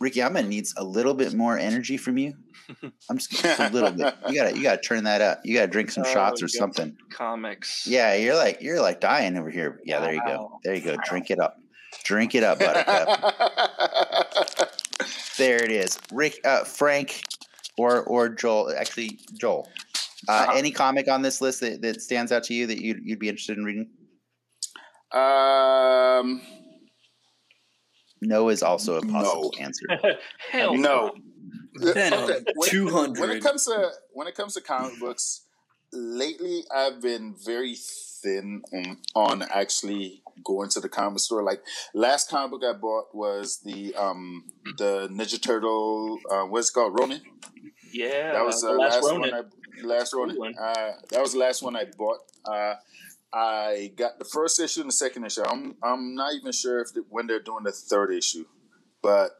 Ricky, 0.00 0.22
I'm 0.22 0.32
gonna 0.32 0.48
need 0.48 0.66
a 0.78 0.84
little 0.84 1.12
bit 1.12 1.34
more 1.34 1.58
energy 1.58 1.96
from 1.96 2.16
you 2.16 2.34
I'm 3.10 3.18
just 3.18 3.30
just 3.30 3.60
a 3.60 3.68
little 3.70 3.90
bit. 3.90 4.14
You 4.28 4.34
gotta 4.34 4.56
you 4.56 4.62
gotta 4.62 4.80
turn 4.80 5.04
that 5.04 5.20
up. 5.20 5.40
You 5.44 5.54
gotta 5.54 5.68
drink 5.68 5.90
some 5.90 6.04
Oh, 6.06 6.12
shots 6.12 6.42
or 6.42 6.46
yeah. 6.46 6.58
something. 6.58 6.96
Comics. 7.10 7.86
Yeah, 7.86 8.14
you're 8.14 8.36
like 8.36 8.60
you're 8.60 8.80
like 8.80 9.00
dying 9.00 9.36
over 9.36 9.50
here. 9.50 9.80
Yeah, 9.84 10.00
there 10.00 10.12
you 10.14 10.22
go. 10.26 10.60
There 10.64 10.74
you 10.74 10.82
go. 10.82 10.96
Drink 11.04 11.30
it 11.30 11.40
up. 11.40 11.58
Drink 12.04 12.34
it 12.34 12.42
up, 12.42 12.58
Buttercup. 12.58 13.08
there 15.38 15.62
it 15.64 15.70
is. 15.70 15.98
Rick, 16.12 16.40
uh, 16.44 16.64
Frank, 16.64 17.22
or 17.78 18.02
or 18.04 18.28
Joel. 18.28 18.74
Actually, 18.76 19.18
Joel. 19.40 19.66
Uh, 20.28 20.32
Uh-huh. 20.32 20.52
Any 20.56 20.72
comic 20.72 21.08
on 21.08 21.22
this 21.22 21.40
list 21.40 21.60
that, 21.60 21.80
that 21.82 22.02
stands 22.02 22.32
out 22.32 22.42
to 22.44 22.54
you 22.54 22.66
that 22.66 22.80
you'd, 22.82 22.98
you'd 23.04 23.20
be 23.20 23.28
interested 23.28 23.56
in 23.56 23.64
reading? 23.64 23.88
um, 25.12 26.42
No 28.20 28.48
is 28.48 28.62
also 28.62 28.96
a 28.96 29.02
possible 29.06 29.52
No. 29.56 29.64
answer. 29.64 29.86
Hell 30.50 30.74
no. 30.74 31.12
Venom, 31.76 32.24
Okay, 32.24 32.40
when- 32.56 32.68
200. 32.70 33.20
When 33.20 33.30
it 33.30 33.42
comes 33.42 33.64
to 33.66 33.90
when 34.12 34.26
it 34.26 34.34
comes 34.34 34.54
to 34.54 34.60
comic 34.60 34.98
books, 34.98 35.46
lately 35.92 36.64
I've 36.74 37.00
been 37.00 37.36
very 37.46 37.76
thin 37.76 38.62
on, 38.74 38.98
on 39.14 39.42
actually 39.50 40.22
going 40.44 40.68
to 40.70 40.80
the 40.80 40.88
comic 40.88 41.20
store. 41.20 41.42
Like 41.42 41.62
last 41.94 42.30
comic 42.30 42.50
book 42.52 42.62
I 42.64 42.72
bought 42.78 43.06
was 43.14 43.60
the 43.64 43.94
um 43.94 44.44
the 44.76 45.08
Ninja 45.10 45.40
Turtle 45.40 46.18
uh, 46.30 46.42
what's 46.44 46.70
it 46.70 46.72
called 46.72 46.98
Ronin. 46.98 47.20
Yeah, 47.92 48.32
That 48.32 48.44
was 48.44 48.60
the 48.60 48.68
the 48.68 48.74
last, 48.74 48.94
last 49.02 49.04
Ronin. 49.12 49.20
one. 49.20 49.34
I, 49.34 49.86
last 49.86 50.14
Ronin. 50.14 50.36
one. 50.36 50.54
Uh, 50.58 50.92
that 51.10 51.20
was 51.22 51.32
the 51.32 51.38
last 51.38 51.62
one 51.62 51.74
I 51.76 51.84
bought. 51.96 52.18
Uh, 52.44 52.74
I 53.32 53.92
got 53.96 54.18
the 54.18 54.24
first 54.24 54.58
issue 54.60 54.80
and 54.80 54.88
the 54.88 54.94
second 54.94 55.24
issue. 55.24 55.42
I'm 55.42 55.76
I'm 55.82 56.14
not 56.14 56.34
even 56.34 56.52
sure 56.52 56.80
if 56.80 56.92
the, 56.94 57.04
when 57.08 57.26
they're 57.26 57.40
doing 57.40 57.64
the 57.64 57.72
third 57.72 58.12
issue, 58.12 58.44
but 59.02 59.32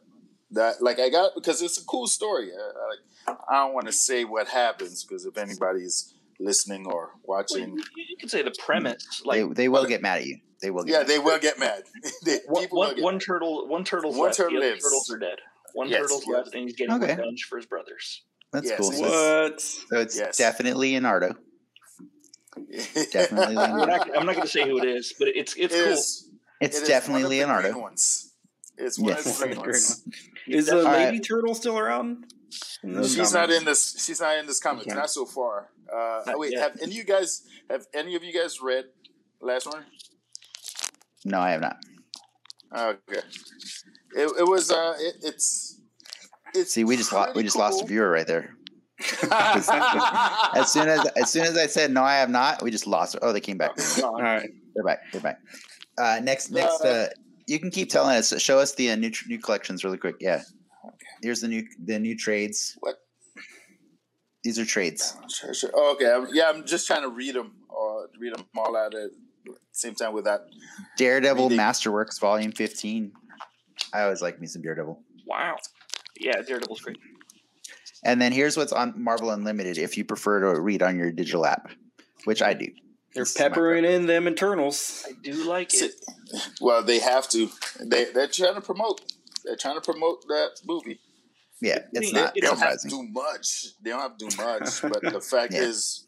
that 0.51 0.81
like 0.81 0.99
I 0.99 1.09
got 1.09 1.27
it 1.27 1.31
because 1.35 1.61
it's 1.61 1.79
a 1.81 1.85
cool 1.85 2.07
story. 2.07 2.49
I, 2.51 2.57
I, 2.57 2.87
like 2.89 3.39
I 3.49 3.53
don't 3.65 3.73
want 3.73 3.85
to 3.87 3.93
say 3.93 4.25
what 4.25 4.47
happens 4.47 5.03
because 5.03 5.25
if 5.25 5.37
anybody's 5.37 6.13
listening 6.39 6.85
or 6.87 7.11
Well, 7.23 7.39
watching, 7.39 7.77
you, 7.77 7.83
you 8.09 8.17
can 8.17 8.29
say 8.29 8.41
the 8.41 8.49
hmm. 8.57 8.65
premise. 8.65 9.21
Like 9.25 9.47
they, 9.49 9.53
they 9.63 9.67
will 9.69 9.85
get 9.85 10.01
mad 10.01 10.19
at 10.19 10.25
you. 10.25 10.39
They 10.61 10.71
will 10.71 10.83
get 10.83 10.91
yeah, 10.91 10.97
mad. 10.99 11.07
they 11.07 11.19
will 11.19 11.39
get 11.39 11.59
mad. 11.59 11.83
They- 12.25 12.39
one, 12.47 12.65
one, 12.69 12.95
get 12.95 13.03
one 13.03 13.19
turtle, 13.19 13.67
one 13.67 13.83
turtle's 13.83 14.15
One 14.15 14.25
left. 14.27 14.37
turtle 14.37 14.59
the 14.59 14.67
lives. 14.69 14.83
turtles 14.83 15.09
are 15.11 15.17
dead. 15.19 15.37
One 15.73 15.87
Yes, 15.89 16.01
turtle's 16.01 16.23
yes. 16.27 16.35
left, 16.35 16.55
and 16.55 16.63
he's 16.63 16.75
getting 16.75 16.95
Okay. 16.95 17.11
revenge 17.15 17.45
for 17.49 17.57
his 17.57 17.65
brothers. 17.65 18.23
That's 18.51 18.67
Yes, 18.67 18.79
cool. 18.79 18.91
yes. 18.93 18.99
So 18.99 19.05
it's, 19.45 19.77
What? 19.83 19.89
so 19.89 19.99
it's 20.01 20.17
Yes. 20.17 20.37
definitely 20.37 20.91
Leonardo. 20.93 21.35
Definitely 23.11 23.55
I'm 23.57 23.71
Leonardo. 23.77 23.85
not, 23.85 24.17
I'm 24.17 24.25
not 24.25 24.35
going 24.35 24.47
to 24.47 24.51
say 24.51 24.67
who 24.67 24.79
it 24.79 24.85
is, 24.87 25.13
but 25.17 25.27
it's 25.29 25.55
it's 25.55 25.73
It 25.73 25.83
cool. 25.83 25.93
is- 25.93 26.29
It's 26.61 26.77
it 26.77 26.81
is 26.83 26.89
definitely 26.89 27.23
one 27.23 27.31
of 27.31 27.37
Leonardo. 27.37 27.71
green 27.71 27.81
ones. 27.83 28.33
It's 28.77 28.99
one 28.99 29.09
Yes. 29.13 29.25
of 29.27 29.37
the 29.37 29.45
green 29.55 29.59
ones. 29.65 30.03
Is 30.47 30.65
the 30.65 30.77
All 30.79 30.83
right. 30.83 31.05
lady 31.11 31.19
turtle 31.19 31.53
still 31.55 31.77
around? 31.77 32.25
No, 32.83 33.03
She's 33.03 33.33
not 33.33 33.51
in 33.51 33.63
this. 33.65 34.03
She's 34.05 34.19
not 34.19 34.37
in 34.37 34.47
this 34.47 34.59
comic. 34.59 34.87
Not 34.87 35.09
so 35.09 35.25
far. 35.25 35.69
Uh, 35.93 36.21
Not 36.25 36.39
wait, 36.39 36.51
yet. 36.53 36.61
have 36.61 36.81
any 36.81 36.91
of 36.91 36.97
you 36.97 37.03
guys 37.03 37.43
have 37.69 37.85
any 37.93 38.15
of 38.15 38.23
you 38.23 38.33
guys 38.33 38.61
read 38.61 38.85
last 39.41 39.65
one? 39.65 39.85
No, 41.25 41.39
I 41.39 41.51
have 41.51 41.61
not. 41.61 41.77
Okay. 42.75 43.21
It, 44.15 44.31
it 44.39 44.47
was. 44.47 44.71
Uh, 44.71 44.93
it, 44.99 45.15
it's. 45.23 45.81
It's. 46.53 46.71
See, 46.73 46.83
we 46.83 46.97
just 46.97 47.11
lost. 47.11 47.29
We 47.29 47.33
pretty 47.33 47.47
just 47.47 47.57
lost 47.57 47.83
a 47.83 47.85
viewer 47.85 48.09
right 48.09 48.27
there. 48.27 48.55
As 49.31 49.65
soon 50.73 50.89
as 50.89 51.05
as 51.15 51.31
soon 51.31 51.43
as 51.43 51.57
I 51.57 51.67
said 51.67 51.91
no, 51.91 52.03
I 52.03 52.15
have 52.15 52.29
not. 52.29 52.61
We 52.61 52.69
just 52.69 52.85
lost. 52.85 53.15
Oh, 53.21 53.31
they 53.31 53.39
came 53.39 53.57
back. 53.57 53.71
All 54.03 54.21
right. 54.21 54.49
They're 54.75 54.83
back. 54.83 54.99
They're 55.13 55.21
back. 55.21 55.39
Uh, 55.97 56.19
next, 56.21 56.51
next. 56.51 56.81
Uh, 56.83 57.07
you 57.47 57.59
can 57.59 57.71
keep 57.71 57.89
telling 57.89 58.17
us. 58.17 58.33
Show 58.41 58.59
us 58.59 58.75
the 58.75 58.91
uh, 58.91 58.95
new 58.95 59.11
new 59.27 59.39
collections 59.39 59.85
really 59.85 59.97
quick. 59.97 60.15
Yeah. 60.19 60.41
Okay. 60.85 60.95
Here's 61.21 61.39
the 61.39 61.47
new 61.47 61.65
the 61.83 61.97
new 61.97 62.17
trades. 62.17 62.75
What? 62.81 62.95
These 64.43 64.57
are 64.57 64.65
trades. 64.65 65.17
Sure, 65.27 65.53
sure. 65.53 65.71
Oh, 65.73 65.93
okay. 65.93 66.11
I'm, 66.11 66.27
yeah, 66.33 66.49
I'm 66.49 66.65
just 66.65 66.87
trying 66.87 67.01
to 67.01 67.09
read 67.09 67.35
them 67.35 67.53
or 67.67 68.03
uh, 68.03 68.07
read 68.19 68.35
them 68.35 68.45
all 68.57 68.75
at 68.77 68.91
the 68.91 69.11
same 69.71 69.95
time 69.95 70.13
with 70.13 70.25
that. 70.25 70.41
Daredevil 70.97 71.49
Reading. 71.49 71.57
Masterworks 71.57 72.19
Volume 72.19 72.51
15. 72.51 73.11
I 73.93 74.03
always 74.03 74.21
like 74.21 74.39
me 74.39 74.47
some 74.47 74.61
Daredevil. 74.61 75.01
Wow. 75.25 75.57
Yeah, 76.19 76.41
Daredevil's 76.41 76.81
great. 76.81 76.97
And 78.03 78.21
then 78.21 78.31
here's 78.31 78.55
what's 78.55 78.71
on 78.71 78.93
Marvel 79.01 79.29
Unlimited 79.31 79.77
if 79.77 79.97
you 79.97 80.05
prefer 80.05 80.53
to 80.53 80.61
read 80.61 80.81
on 80.81 80.97
your 80.97 81.11
digital 81.11 81.45
app, 81.45 81.71
which 82.23 82.41
I 82.41 82.53
do. 82.53 82.67
They're 83.13 83.23
This 83.23 83.33
peppering 83.33 83.85
in 83.85 84.05
them 84.05 84.27
internals. 84.27 85.05
I 85.07 85.13
do 85.21 85.49
like 85.49 85.73
it. 85.73 85.91
Well, 86.61 86.83
they 86.83 86.99
have 86.99 87.27
to. 87.29 87.49
They 87.81 88.05
they're 88.05 88.27
trying 88.27 88.53
to 88.53 88.61
promote. 88.61 89.01
They're 89.43 89.55
trying 89.55 89.75
to 89.75 89.81
promote 89.81 90.27
that 90.27 90.61
movie. 90.65 90.99
Yeah, 91.61 91.79
it's 91.93 92.11
They- 92.11 92.19
not 92.19 92.33
they 92.33 92.39
don't 92.41 92.59
have 92.59 92.79
to 92.81 92.87
do 92.87 93.03
much. 93.03 93.65
They 93.81 93.89
don't 93.89 93.99
have 93.99 94.17
to 94.17 94.27
do 94.27 94.37
much. 94.37 94.81
but 94.93 95.01
the 95.01 95.19
fact 95.21 95.53
Yeah. 95.53 95.63
is, 95.63 96.05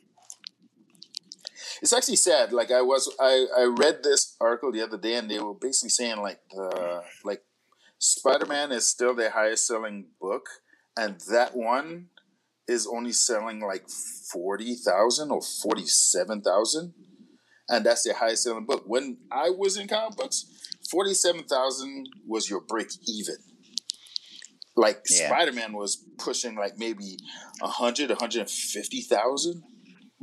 it's 1.81 1.93
actually 1.93 2.15
sad. 2.17 2.53
Like 2.53 2.71
I 2.71 2.81
was, 2.81 3.13
I 3.19 3.45
I 3.57 3.63
read 3.65 4.03
this 4.03 4.35
article 4.39 4.71
the 4.71 4.81
other 4.81 4.97
day, 4.97 5.15
and 5.15 5.29
they 5.29 5.39
were 5.39 5.53
basically 5.53 5.89
saying 5.89 6.17
like 6.21 6.39
the 6.51 7.03
like 7.23 7.43
Spider 7.99 8.45
Man 8.45 8.71
is 8.71 8.87
still 8.87 9.13
their 9.15 9.29
highest 9.31 9.67
selling 9.67 10.07
book, 10.19 10.47
and 10.97 11.19
that 11.29 11.55
one 11.55 12.07
is 12.67 12.87
only 12.87 13.11
selling 13.11 13.59
like 13.59 13.89
forty 13.89 14.75
thousand 14.75 15.31
or 15.31 15.41
forty 15.41 15.85
seven 15.85 16.41
thousand, 16.41 16.93
and 17.67 17.85
that's 17.85 18.03
their 18.03 18.13
highest 18.15 18.43
selling 18.43 18.65
book. 18.65 18.83
When 18.85 19.17
I 19.31 19.49
was 19.49 19.77
in 19.77 19.87
comic 19.87 20.17
books, 20.17 20.45
forty 20.89 21.13
seven 21.13 21.43
thousand 21.43 22.07
was 22.27 22.49
your 22.49 22.61
break 22.61 22.87
even 23.07 23.35
like 24.75 25.01
Yeah. 25.09 25.27
Spider-Man 25.27 25.73
was 25.73 26.03
pushing 26.17 26.55
like 26.55 26.77
maybe 26.77 27.17
100 27.59 28.09
150,000 28.09 29.63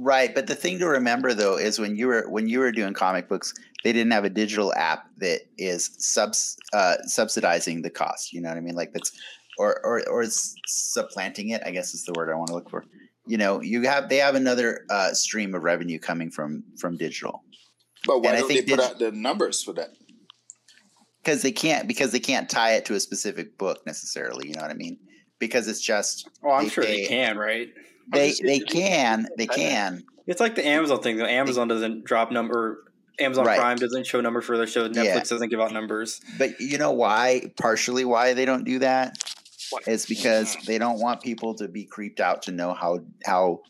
Right, 0.01 0.33
but 0.33 0.47
the 0.47 0.55
thing 0.55 0.79
to 0.79 0.87
remember 0.87 1.35
though 1.35 1.59
is 1.59 1.81
when 1.81 1.97
you 1.97 2.07
were 2.07 2.29
when 2.31 2.47
you 2.49 2.61
were 2.61 2.71
doing 2.71 2.95
comic 2.95 3.29
books, 3.29 3.53
they 3.83 3.93
didn't 3.93 4.13
have 4.13 4.25
a 4.25 4.31
digital 4.31 4.73
app 4.75 5.07
that 5.17 5.41
is 5.59 5.91
subs 5.99 6.57
uh, 6.73 6.99
subsidizing 7.03 7.83
the 7.83 7.91
cost. 7.91 8.33
You 8.33 8.41
know 8.41 8.49
what 8.49 8.57
I 8.59 8.61
mean? 8.61 8.77
Like 8.77 8.93
that's 8.93 9.11
or 9.59 9.81
or 9.85 10.09
or 10.09 10.25
supplanting 10.69 11.49
it. 11.49 11.63
I 11.67 11.73
guess 11.73 11.95
is 11.95 12.05
the 12.05 12.13
word 12.17 12.31
I 12.31 12.37
want 12.37 12.47
to 12.47 12.55
look 12.55 12.71
for. 12.71 12.85
You 13.27 13.39
know, 13.39 13.61
you 13.61 13.83
have 13.89 14.09
they 14.09 14.19
have 14.19 14.37
another 14.37 14.85
uh, 14.89 15.13
stream 15.15 15.53
of 15.57 15.65
revenue 15.65 15.99
coming 15.99 16.31
from 16.31 16.63
from 16.79 16.97
digital 16.97 17.43
but 18.07 18.23
why 18.23 18.31
And 18.31 18.39
don't 18.39 18.49
they 18.49 18.63
put 18.63 18.79
digi- 18.79 18.85
out 18.85 18.99
the 19.01 19.11
numbers 19.11 19.65
for 19.65 19.73
that 19.75 19.91
because 21.29 21.43
they 21.43 21.53
can't 21.53 21.87
because 21.87 22.11
they 22.13 22.21
can't 22.21 22.49
tie 22.49 22.73
it 22.73 22.85
to 22.87 22.95
a 22.95 23.01
specific 23.01 23.59
book 23.59 23.85
necessarily. 23.87 24.49
You 24.49 24.55
know 24.55 24.63
what 24.63 24.71
I 24.71 24.75
mean? 24.75 24.99
Because 25.39 25.69
it's 25.69 25.81
just 25.81 26.29
Oh, 26.43 26.51
I'm 26.51 26.65
They 26.65 26.71
sure 26.71 26.85
they 26.85 26.97
pay- 27.03 27.09
can, 27.09 27.37
right? 27.39 27.69
they 28.13 28.33
they 28.43 28.61
can 28.61 29.29
they 29.37 29.47
can 29.47 30.03
It's 30.27 30.41
like 30.41 30.55
the 30.55 30.67
Amazon 30.67 31.03
thing. 31.03 31.19
though. 31.19 31.27
Amazon 31.27 31.69
doesn't 31.69 32.05
drop 32.05 32.33
number. 32.33 32.85
Amazon 33.21 33.45
Right. 33.47 33.59
Prime 33.59 33.77
doesn't 33.77 34.07
show 34.07 34.21
numbers 34.21 34.45
for 34.47 34.57
their 34.57 34.67
shows. 34.67 34.91
Netflix 34.91 35.05
Yeah. 35.05 35.19
doesn't 35.19 35.49
give 35.51 35.61
out 35.61 35.73
numbers. 35.73 36.21
But 36.39 36.61
you 36.61 36.79
know 36.79 36.93
why? 36.93 37.53
Partially 37.61 38.05
why 38.05 38.33
they 38.33 38.45
don't 38.45 38.65
do 38.65 38.79
that 38.79 39.19
Why? 39.71 39.81
because 40.09 40.57
they 40.67 40.79
don't 40.79 41.01
want 41.01 41.21
people 41.23 41.55
to 41.57 41.69
be 41.69 41.85
creeped 41.85 42.21
out 42.21 42.43
to 42.43 42.53
know 42.53 42.73
how 42.75 43.01
how 43.27 43.61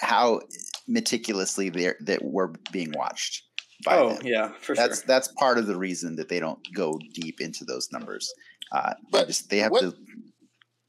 how 0.00 0.40
meticulously 0.88 1.68
they're 1.68 1.96
that 2.00 2.24
we're 2.24 2.48
being 2.72 2.92
watched 2.96 3.42
Oh 3.88 4.14
them. 4.14 4.26
yeah, 4.26 4.48
for 4.48 4.52
That's 4.52 4.66
sure. 4.66 4.74
that's 4.76 5.00
that's 5.02 5.28
part 5.28 5.58
of 5.58 5.66
the 5.66 5.76
reason 5.76 6.16
that 6.16 6.28
they 6.28 6.40
don't 6.40 6.60
go 6.74 6.98
deep 7.14 7.40
into 7.40 7.64
those 7.64 7.90
numbers. 7.92 8.32
Uh, 8.70 8.94
they 8.94 9.08
But 9.10 9.26
just 9.26 9.50
they 9.50 9.58
have 9.58 9.70
what- 9.72 9.80
to. 9.82 9.94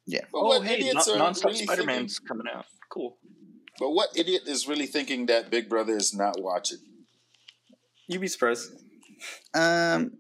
but 0.08 0.21
Oh, 0.34 0.47
what 0.47 0.65
hey, 0.65 0.75
idiots 0.75 1.08
non- 1.08 1.21
are 1.21 1.32
nonstop 1.32 1.45
really 1.45 1.63
Spider 1.65 1.84
Man's 1.86 2.19
coming 2.19 2.47
out. 2.53 2.65
Cool. 2.89 3.17
but 3.79 3.89
what 3.91 4.10
idiot 4.15 4.43
is 4.47 4.67
really 4.67 4.86
thinking 4.86 5.25
that 5.27 5.49
Big 5.49 5.67
Brother 5.69 5.95
is 5.97 6.13
not 6.13 6.39
watching 6.41 6.77
You'd 8.08 8.21
be 8.21 8.27
surprised. 8.27 8.69
Um, 9.53 10.12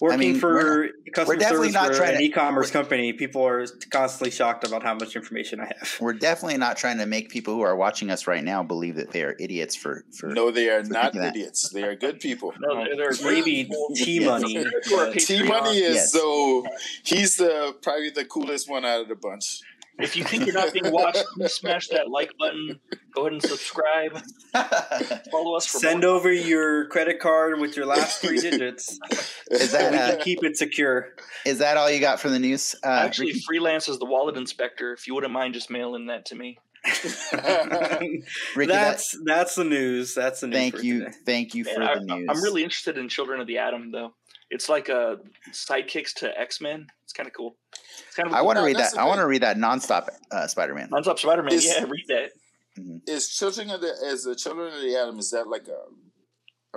Working 0.00 0.18
mean, 0.18 0.34
for 0.40 0.54
we're 0.54 0.88
customer 1.14 1.36
definitely 1.38 1.68
service 1.68 1.74
not 1.74 1.90
for 1.92 1.96
trying 1.98 2.14
an 2.14 2.18
to- 2.18 2.24
e-commerce 2.24 2.70
company, 2.72 3.12
people 3.12 3.46
are 3.46 3.66
constantly 3.90 4.30
shocked 4.32 4.66
about 4.66 4.82
how 4.82 4.94
much 4.94 5.14
information 5.14 5.60
I 5.60 5.66
have. 5.78 5.96
we're 6.00 6.12
definitely 6.12 6.58
not 6.58 6.76
trying 6.76 6.98
to 6.98 7.06
make 7.06 7.28
people 7.30 7.54
who 7.54 7.60
are 7.60 7.76
watching 7.76 8.10
us 8.10 8.26
right 8.26 8.42
now 8.42 8.62
believe 8.64 8.96
that 8.96 9.12
they 9.12 9.22
are 9.22 9.36
idiots 9.38 9.76
for 9.76 10.04
for. 10.18 10.28
no 10.28 10.50
they 10.50 10.68
are 10.70 10.82
for 10.84 10.92
not 10.92 11.02
thinking 11.12 11.20
that. 11.20 11.36
idiots 11.36 11.68
they 11.70 11.84
are 11.84 11.94
good 11.94 12.18
people 12.20 12.52
No, 12.58 12.84
they're, 12.84 12.96
they're 12.96 13.32
Maybe. 13.32 13.70
T 13.94 14.20
Yes. 14.20 14.26
Money. 14.26 14.54
They're 14.58 14.80
to 14.80 14.94
our 14.96 15.12
T 15.12 15.42
Money 15.44 15.78
is 15.78 15.94
Yes. 15.96 16.12
so 16.12 16.64
he's 17.04 17.36
the 17.36 17.76
probably 17.82 18.10
the 18.10 18.24
coolest 18.24 18.68
one 18.68 18.84
out 18.84 19.02
of 19.02 19.08
the 19.08 19.14
bunch 19.14 19.60
If 19.98 20.16
you 20.16 20.24
think 20.24 20.46
you're 20.46 20.54
not 20.54 20.72
being 20.72 20.90
watched, 20.90 21.24
please 21.34 21.52
smash 21.52 21.88
that 21.88 22.08
like 22.08 22.32
button. 22.38 22.80
Go 23.14 23.22
ahead 23.22 23.32
and 23.34 23.42
subscribe. 23.42 24.12
Follow 25.30 25.54
us 25.56 25.66
for 25.66 25.78
Send 25.78 26.00
more. 26.02 26.10
over 26.10 26.32
your 26.32 26.86
credit 26.88 27.20
card 27.20 27.60
with 27.60 27.76
your 27.76 27.86
last 27.86 28.20
three 28.22 28.40
digits. 28.40 28.98
Is 29.50 29.70
so 29.70 29.76
that 29.78 29.92
we 29.92 29.98
uh, 29.98 30.10
can 30.12 30.20
keep 30.20 30.42
it 30.44 30.56
secure. 30.56 31.14
is 31.44 31.58
that 31.58 31.76
all 31.76 31.90
you 31.90 32.00
got 32.00 32.20
from 32.20 32.32
the 32.32 32.38
news? 32.38 32.74
Uh, 32.82 32.88
actually 32.88 33.28
Ricky? 33.28 33.40
freelance 33.40 33.88
as 33.88 33.98
the 33.98 34.06
wallet 34.06 34.36
inspector. 34.36 34.92
If 34.94 35.06
you 35.06 35.14
wouldn't 35.14 35.32
mind 35.32 35.52
just 35.54 35.70
mailing 35.70 36.06
that 36.06 36.24
to 36.26 36.34
me. 36.36 36.58
Ricky, 37.32 38.22
that- 38.66 38.66
that's 38.66 39.16
that's 39.24 39.54
the 39.54 39.64
news. 39.64 40.14
That's 40.14 40.40
the 40.40 40.46
news. 40.48 40.56
thank 40.56 40.76
for 40.76 40.82
you, 40.82 40.98
today. 41.00 41.12
thank 41.26 41.54
you 41.54 41.64
for 41.64 41.78
Man, 41.80 41.88
I, 41.88 41.94
the 41.96 42.00
news. 42.00 42.26
I'm 42.30 42.42
really 42.42 42.62
interested 42.64 42.98
in 42.98 43.08
Children 43.08 43.40
of 43.40 43.46
the 43.46 43.58
Atom, 43.58 43.92
though. 43.92 44.14
It's 44.54 44.68
like 44.68 44.88
a 44.90 45.18
sidekicks 45.50 46.12
to 46.16 46.38
X 46.38 46.60
Men. 46.60 46.86
It's 47.04 47.14
kind 47.14 47.26
of 47.26 47.32
cool. 47.32 47.56
It's 48.06 48.14
kind 48.14 48.28
of. 48.28 48.34
I 48.34 48.42
want 48.42 48.58
to 48.58 48.64
read 48.64 48.76
that. 48.76 48.96
I 48.98 49.04
want 49.06 49.18
to 49.20 49.26
read 49.26 49.42
that 49.42 49.56
nonstop 49.56 50.08
uh, 50.30 50.46
Spider-Man. 50.46 50.90
Nonstop 50.90 51.18
Spider 51.18 51.42
Man. 51.42 51.58
Yeah, 51.58 51.84
read 51.84 52.04
that. 52.08 52.30
is 53.06 53.28
Children 53.30 53.70
of 53.70 53.80
the 53.80 53.92
as 54.06 54.24
the 54.24 54.34
Children 54.36 54.74
of 54.74 54.80
the 54.82 54.94
Atom 54.96 55.18
is 55.18 55.30
that 55.30 55.48
like 55.48 55.66
a 55.68 55.80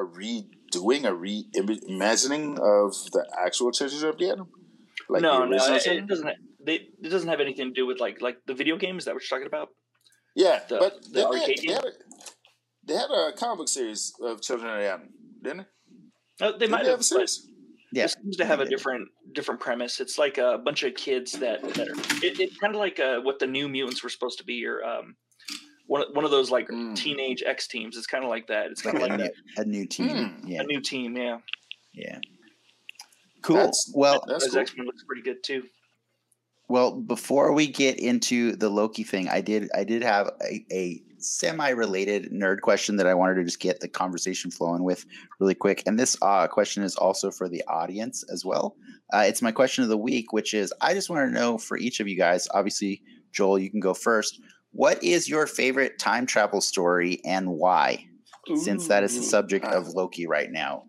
a 0.01 0.05
redoing, 0.05 1.03
a 1.05 1.11
reimagining 1.11 2.53
of 2.59 2.93
the 3.11 3.25
actual 3.45 3.71
Children 3.71 4.05
of 4.09 4.17
the 4.17 4.29
Atom? 4.31 4.47
Like 5.09 5.21
no, 5.21 5.41
the 5.41 5.55
no, 5.57 5.75
it, 5.75 5.85
it 5.87 6.07
doesn't. 6.07 6.29
They, 6.65 6.75
it 6.75 7.09
doesn't 7.09 7.29
have 7.29 7.41
anything 7.41 7.67
to 7.67 7.73
do 7.73 7.85
with 7.85 7.99
like 7.99 8.21
like 8.21 8.37
the 8.47 8.53
video 8.53 8.77
game. 8.77 8.97
Is 8.97 9.05
that 9.05 9.13
what 9.13 9.23
you're 9.29 9.37
talking 9.37 9.47
about? 9.47 9.69
Yeah, 10.35 10.61
the- 10.69 10.77
but 10.79 11.03
the 11.03 11.09
they, 11.09 11.19
they, 11.19 11.25
arcade 11.25 11.57
they 11.59 11.67
game? 11.67 11.75
had 11.75 11.85
a, 11.85 11.91
they 12.87 12.93
had 12.95 13.09
a 13.11 13.31
comic 13.37 13.57
book 13.59 13.67
series 13.69 14.13
of 14.21 14.41
Children 14.41 14.71
of 14.75 14.79
the 14.81 14.87
Atom, 14.87 15.09
didn't 15.43 15.57
they? 15.57 15.65
No, 16.41 16.51
they 16.53 16.57
Didn't 16.59 16.71
might 16.71 16.83
they 16.85 16.91
have. 16.91 16.99
a 16.99 17.03
series? 17.03 17.47
Yeah, 17.91 18.03
This 18.03 18.13
seems 18.21 18.37
to 18.37 18.45
have 18.45 18.59
a 18.59 18.65
different 18.65 19.07
different 19.33 19.59
premise. 19.61 19.99
It's 19.99 20.17
like 20.17 20.37
a 20.37 20.57
bunch 20.57 20.83
of 20.83 20.95
kids 20.95 21.33
that 21.33 21.61
that 21.75 21.87
are. 21.87 22.25
It, 22.25 22.39
it's 22.39 22.57
kind 22.57 22.73
of 22.75 22.79
like 22.79 22.99
uh, 22.99 23.19
what 23.21 23.39
the 23.39 23.47
New 23.47 23.67
Mutants 23.69 24.03
were 24.03 24.09
supposed 24.09 24.37
to 24.39 24.43
be, 24.43 24.65
or 24.65 24.83
um, 24.83 25.15
one 25.87 26.03
one 26.13 26.25
of 26.25 26.31
those 26.31 26.51
like 26.51 26.67
Mm. 26.67 26.95
teenage 26.95 27.43
X 27.45 27.67
teams. 27.67 27.95
It's 27.95 28.07
kind 28.07 28.23
of 28.23 28.29
like 28.29 28.47
that. 28.47 28.71
It's 28.71 28.81
kind 28.81 28.99
like 28.99 29.11
of 29.11 29.19
a 29.19 29.23
like 29.23 29.31
new, 29.57 29.61
a 29.61 29.65
new 29.65 29.85
team. 29.85 30.09
Hmm. 30.29 30.47
Yeah, 30.47 30.61
a 30.61 30.63
new 30.65 30.81
team. 30.81 31.15
Yeah, 31.15 31.37
yeah. 31.93 32.19
Cool. 33.41 33.57
That's- 33.57 33.91
well, 33.95 34.23
That's 34.27 34.49
cool. 34.49 34.59
X 34.59 34.75
Men 34.75 34.87
looks 34.87 35.03
pretty 35.03 35.21
good 35.21 35.43
too. 35.43 35.63
Well, 36.67 36.99
before 36.99 37.53
we 37.53 37.67
get 37.67 37.99
into 37.99 38.55
the 38.55 38.69
Loki 38.69 39.03
thing, 39.03 39.29
I 39.29 39.41
did 39.41 39.69
I 39.75 39.83
did 39.83 40.01
have 40.01 40.31
a, 40.43 40.65
a 40.71 41.01
semi-related 41.25 42.31
nerd 42.31 42.61
question 42.61 42.95
that 42.97 43.07
I 43.07 43.13
wanted 43.13 43.35
to 43.35 43.43
just 43.43 43.59
get 43.59 43.79
the 43.79 43.87
conversation 43.87 44.51
flowing 44.51 44.83
with 44.83 45.05
really 45.39 45.55
quick. 45.55 45.83
And 45.85 45.99
this 45.99 46.17
uh, 46.21 46.47
question 46.47 46.83
is 46.83 46.95
also 46.95 47.31
for 47.31 47.49
the 47.49 47.63
audience 47.67 48.23
as 48.31 48.45
well. 48.45 48.75
Uh, 49.13 49.23
it's 49.27 49.41
my 49.41 49.51
question 49.51 49.83
of 49.83 49.89
the 49.89 49.97
week, 49.97 50.33
which 50.33 50.53
is 50.53 50.73
I 50.81 50.93
just 50.93 51.09
want 51.09 51.27
to 51.27 51.33
know 51.33 51.57
for 51.57 51.77
each 51.77 51.99
of 51.99 52.07
you 52.07 52.17
guys. 52.17 52.47
Obviously, 52.53 53.01
Joel, 53.33 53.59
you 53.59 53.69
can 53.69 53.79
go 53.79 53.93
first. 53.93 54.39
What 54.71 55.03
is 55.03 55.29
your 55.29 55.47
favorite 55.47 55.99
time 55.99 56.25
travel 56.25 56.61
story 56.61 57.21
and 57.25 57.49
why? 57.49 58.07
Since 58.55 58.87
that 58.89 59.03
is 59.03 59.15
the 59.15 59.21
Ooh. 59.21 59.29
subject 59.29 59.65
of 59.65 59.87
Loki 59.89 60.27
right 60.27 60.51
now. 60.51 60.83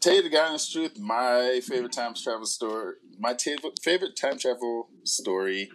Tell 0.00 0.14
you 0.14 0.30
the 0.30 0.40
honest 0.40 0.72
truth, 0.72 0.98
my 0.98 1.60
favorite 1.62 1.92
time 1.92 2.14
travel 2.14 2.46
story, 2.46 2.94
my 3.18 3.34
ta- 3.34 3.68
favorite 3.82 4.16
time 4.16 4.38
travel 4.38 4.88
story 5.04 5.70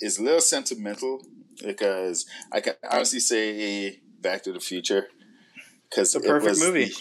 is 0.00 0.18
a 0.18 0.22
little 0.22 0.40
sentimental 0.40 1.20
because 1.64 2.26
I 2.52 2.60
can 2.60 2.74
honestly 2.90 3.20
say 3.20 4.00
Back 4.20 4.42
to 4.44 4.52
the 4.52 4.60
Future 4.60 5.08
because 5.88 6.14
It's 6.14 6.24
a 6.24 6.28
perfect 6.28 6.58
movie. 6.58 6.92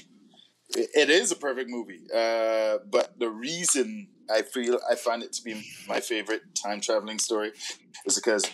it- 0.75 0.89
it 0.93 1.09
is 1.09 1.31
a 1.31 1.35
perfect 1.35 1.69
movie, 1.69 2.01
uh, 2.13 2.77
but 2.91 3.17
the 3.19 3.29
reason 3.29 4.07
I 4.29 4.43
feel 4.43 4.79
I 4.89 4.95
find 4.95 5.23
it 5.23 5.33
to 5.33 5.41
be 5.43 5.65
my 5.87 5.99
favorite 5.99 6.43
time 6.53 6.79
traveling 6.79 7.17
story 7.19 7.51
is 8.05 8.15
because 8.15 8.45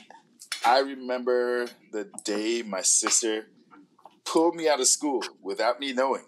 I 0.66 0.80
remember 0.80 1.68
the 1.91 2.10
day 2.24 2.62
my 2.64 2.82
sister 2.82 3.47
pulled 4.24 4.56
me 4.56 4.68
out 4.70 4.80
of 4.80 4.88
school 4.88 5.22
without 5.41 5.80
me 5.80 5.91
knowing 5.93 6.26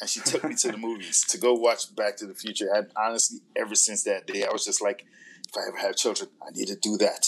and 0.00 0.08
she 0.08 0.20
took 0.20 0.44
me 0.44 0.54
to 0.54 0.70
the 0.72 0.78
movies 0.88 1.24
to 1.30 1.38
go 1.38 1.54
watch 1.54 1.94
Back 1.96 2.16
to 2.18 2.26
the 2.26 2.34
Future. 2.34 2.68
And 2.72 2.86
honestly, 2.96 3.40
ever 3.56 3.74
since 3.74 4.04
that 4.04 4.26
day, 4.26 4.44
I 4.44 4.52
was 4.52 4.64
just 4.64 4.80
like, 4.80 5.04
if 5.48 5.56
I 5.56 5.66
ever 5.68 5.76
have 5.78 5.96
children, 5.96 6.30
I 6.40 6.50
need 6.54 6.68
to 6.68 6.76
do 6.76 6.96
that. 6.98 7.26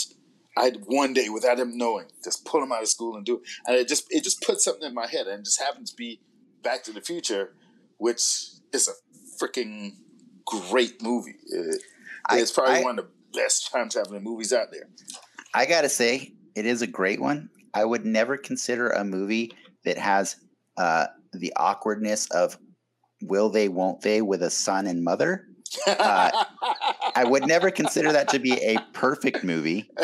I'd 0.59 0.79
one 0.87 1.13
day, 1.15 1.29
without 1.29 1.59
him 1.59 1.77
knowing, 1.79 2.07
just 2.25 2.45
pull 2.45 2.63
him 2.63 2.73
out 2.73 2.83
of 2.83 2.89
school 2.89 3.17
and 3.17 3.25
do 3.25 3.37
it. 3.37 3.43
And 3.67 3.77
it 3.77 3.89
just 3.89 4.07
it 4.11 4.25
just 4.25 4.43
put 4.43 4.61
something 4.61 4.87
in 4.87 4.95
my 4.95 5.07
head, 5.07 5.27
and 5.27 5.45
just 5.45 5.61
happened 5.61 5.87
to 5.87 5.97
be 5.97 6.21
Back 6.63 6.83
to 6.85 6.93
the 6.93 7.01
Future, 7.01 7.55
which 7.99 8.23
is 8.73 8.89
a 8.89 8.93
freaking 9.43 9.93
great 10.45 11.03
movie. 11.03 11.37
It- 11.47 11.83
I- 12.29 12.41
it's 12.41 12.51
probably 12.51 12.77
I- 12.77 12.83
one 12.83 12.99
of 12.99 13.07
the 13.07 13.39
best 13.39 13.71
time 13.71 13.89
traveling 13.89 14.23
movies 14.25 14.53
out 14.53 14.69
there. 14.73 14.89
I 15.55 15.65
gotta 15.67 15.89
say, 15.89 16.35
it 16.55 16.67
is 16.67 16.83
a 16.83 16.87
great 16.87 17.21
one. 17.21 17.51
I 17.73 17.85
would 17.85 18.05
never 18.05 18.37
consider 18.37 18.91
a 18.91 19.05
movie 19.05 19.53
that 19.85 19.99
has 19.99 20.37
uh, 20.77 21.07
the 21.33 21.53
awkwardness 21.57 22.27
of 22.31 22.59
will 23.23 23.49
they, 23.51 23.69
won't 23.69 24.01
they, 24.03 24.23
with 24.23 24.43
a 24.43 24.51
son 24.51 24.87
and 24.87 25.03
mother. 25.03 25.47
Uh, 25.87 26.45
I 27.15 27.25
would 27.25 27.47
never 27.47 27.71
consider 27.71 28.13
that 28.13 28.29
to 28.31 28.39
be 28.39 28.53
a 28.55 28.79
perfect 28.93 29.45
movie. 29.45 29.91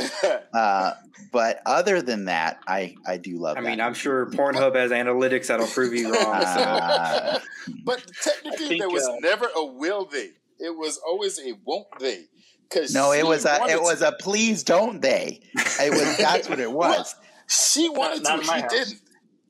Uh, 0.54 0.92
but 1.32 1.60
other 1.66 2.00
than 2.00 2.26
that, 2.26 2.60
I 2.68 2.94
I 3.04 3.16
do 3.16 3.38
love. 3.38 3.56
It. 3.56 3.60
I 3.60 3.62
that 3.64 3.70
mean, 3.70 3.80
I'm 3.80 3.92
sure 3.94 4.26
Pornhub 4.26 4.76
has 4.76 4.92
analytics 4.92 5.48
that'll 5.48 5.66
prove 5.66 5.92
you 5.92 6.12
wrong. 6.12 6.40
So. 6.42 6.60
Uh, 6.60 7.38
But 7.84 8.04
technically, 8.22 8.66
think, 8.68 8.80
there 8.80 8.88
was 8.88 9.02
uh, 9.04 9.16
never 9.20 9.48
a 9.56 9.64
will 9.64 10.04
they. 10.04 10.30
It 10.60 10.76
was 10.76 11.00
always 11.04 11.40
a 11.40 11.54
won't 11.64 11.88
they. 11.98 12.26
Because 12.70 12.94
no, 12.94 13.10
it 13.12 13.26
was 13.26 13.44
a 13.44 13.58
wanted 13.58 13.72
it 13.72 13.82
was 13.82 14.00
a 14.02 14.12
please 14.12 14.62
don't 14.62 15.02
they. 15.02 15.40
It 15.56 15.90
was 15.90 16.16
that's 16.18 16.48
what 16.48 16.60
it 16.60 16.70
was. 16.84 17.16
She 17.48 17.88
wanted 17.88 18.22
not 18.22 18.40
to. 18.42 18.46
my 18.46 18.56
He 18.56 18.62
house. 18.62 18.94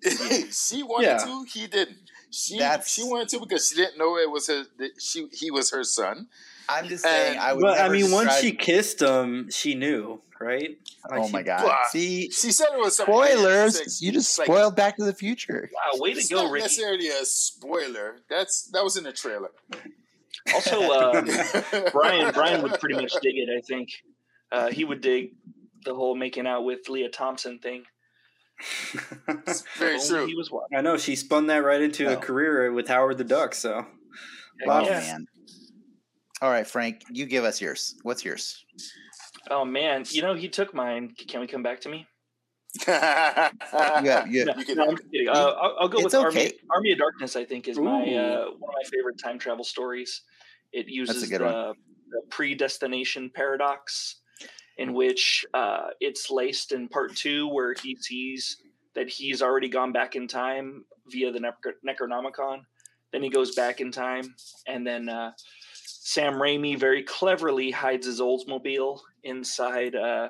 didn't. 0.02 0.54
she 0.54 0.82
wanted 0.82 1.06
Yeah. 1.06 1.18
to. 1.18 1.44
He 1.52 1.66
didn't. 1.66 2.03
She 2.34 2.58
That's- 2.58 2.90
she 2.92 3.02
wanted 3.04 3.28
to 3.30 3.40
because 3.40 3.68
she 3.68 3.76
didn't 3.76 3.96
know 3.98 4.18
it 4.18 4.30
was 4.30 4.48
her. 4.48 4.64
that 4.78 5.00
She 5.00 5.28
he 5.32 5.50
was 5.50 5.70
her 5.70 5.84
son. 5.84 6.28
I'm 6.68 6.88
just 6.88 7.04
saying. 7.04 7.32
And- 7.32 7.40
I 7.40 7.52
would. 7.52 7.60
But 7.62 7.78
I 7.78 7.82
never 7.82 7.94
mean, 7.94 8.10
once 8.10 8.38
she 8.38 8.52
kissed 8.52 9.00
him, 9.02 9.50
she 9.50 9.74
knew, 9.74 10.20
right? 10.40 10.78
Like, 11.10 11.20
Oh 11.20 11.26
she- 11.26 11.32
my 11.32 11.42
god! 11.42 11.62
Blah. 11.62 11.76
See, 11.90 12.30
She 12.30 12.50
said 12.52 12.68
it 12.72 12.78
was 12.78 12.96
something 12.96 13.14
weird. 13.14 13.30
spoilers. 13.32 13.80
It's 13.80 14.00
You 14.02 14.12
just 14.12 14.38
like- 14.38 14.46
spoiled 14.46 14.74
Back 14.74 14.96
to 14.96 15.04
the 15.04 15.12
Future. 15.14 15.70
Wow, 15.72 16.00
way 16.00 16.14
to 16.14 16.18
It's 16.20 16.28
go, 16.28 16.44
not 16.44 16.50
Ricky. 16.52 16.64
necessarily 16.64 17.08
a 17.08 17.24
spoiler. 17.24 18.16
That's 18.30 18.62
that 18.72 18.82
was 18.82 18.96
in 18.96 19.04
the 19.04 19.12
trailer. 19.12 19.50
Also, 20.54 20.80
um, 20.90 21.26
Brian 21.92 22.32
Brian 22.32 22.62
would 22.62 22.78
pretty 22.80 22.94
much 22.96 23.12
dig 23.22 23.36
it. 23.36 23.48
I 23.56 23.60
think 23.60 23.88
uh, 24.50 24.68
he 24.70 24.84
would 24.84 25.00
dig 25.00 25.32
the 25.84 25.94
whole 25.94 26.14
making 26.16 26.46
out 26.46 26.64
with 26.64 26.88
Lea 26.88 27.08
Thompson 27.10 27.58
thing. 27.58 27.84
Very 29.78 29.98
true. 30.00 30.26
He 30.26 30.34
was 30.34 30.50
watching. 30.50 30.76
I 30.76 30.80
know 30.80 30.96
she 30.96 31.16
spun 31.16 31.46
that 31.48 31.58
right 31.64 31.80
into 31.82 32.08
a 32.08 32.12
Oh. 32.16 32.20
career 32.20 32.72
with 32.72 32.88
Howard 32.88 33.18
the 33.18 33.24
Duck. 33.24 33.54
So 33.54 33.84
Oh 34.66 34.84
Yeah. 34.84 35.00
man! 35.00 35.26
All 36.40 36.50
right, 36.50 36.66
Frank, 36.66 37.02
you 37.10 37.26
give 37.26 37.44
us 37.44 37.60
yours. 37.60 37.94
What's 38.02 38.24
yours? 38.24 38.64
Oh 39.50 39.64
man, 39.64 40.04
you 40.10 40.22
know 40.22 40.34
he 40.34 40.48
took 40.48 40.72
mine. 40.74 41.14
Can 41.28 41.40
we 41.40 41.46
come 41.46 41.62
back 41.62 41.80
to 41.82 41.88
me? 41.88 42.06
Yeah, 42.86 43.50
yeah. 44.28 44.44
No, 44.44 44.54
You 44.56 44.64
can- 44.64 44.76
no, 44.78 44.88
I'm 44.88 44.96
kidding. 44.96 45.28
Uh, 45.28 45.32
I'll, 45.32 45.76
I'll 45.80 45.88
go 45.88 45.98
It's 45.98 46.04
with 46.06 46.14
Army, 46.14 46.40
okay. 46.46 46.52
Army 46.74 46.92
of 46.92 46.98
Darkness. 46.98 47.36
I 47.36 47.44
think 47.44 47.68
is 47.68 47.78
my 47.78 48.02
uh, 48.14 48.44
one 48.46 48.54
of 48.54 48.60
my 48.60 48.88
favorite 48.90 49.18
time 49.22 49.38
travel 49.38 49.64
stories. 49.64 50.22
It 50.72 50.88
uses 50.88 51.28
good 51.28 51.40
the, 51.40 51.44
one. 51.44 51.74
the 52.10 52.22
predestination 52.30 53.30
paradox, 53.32 54.20
in 54.78 54.92
which 54.92 55.44
uh, 55.54 55.88
it's 56.00 56.30
laced 56.30 56.72
in 56.72 56.88
part 56.88 57.14
two, 57.14 57.48
where 57.48 57.74
he 57.74 57.96
sees 57.96 58.58
that 58.94 59.08
he's 59.08 59.42
already 59.42 59.68
gone 59.68 59.92
back 59.92 60.16
in 60.16 60.26
time 60.26 60.84
via 61.08 61.30
the 61.32 61.38
Necro- 61.38 61.74
Necronomicon. 61.86 62.60
Then 63.12 63.22
he 63.22 63.28
goes 63.28 63.54
back 63.54 63.80
in 63.80 63.92
time, 63.92 64.34
and 64.66 64.86
then 64.86 65.08
uh, 65.08 65.32
Sam 65.72 66.34
Raimi 66.34 66.78
very 66.78 67.02
cleverly 67.02 67.70
hides 67.70 68.06
his 68.06 68.20
Oldsmobile 68.20 68.98
inside 69.22 69.94
uh, 69.94 70.28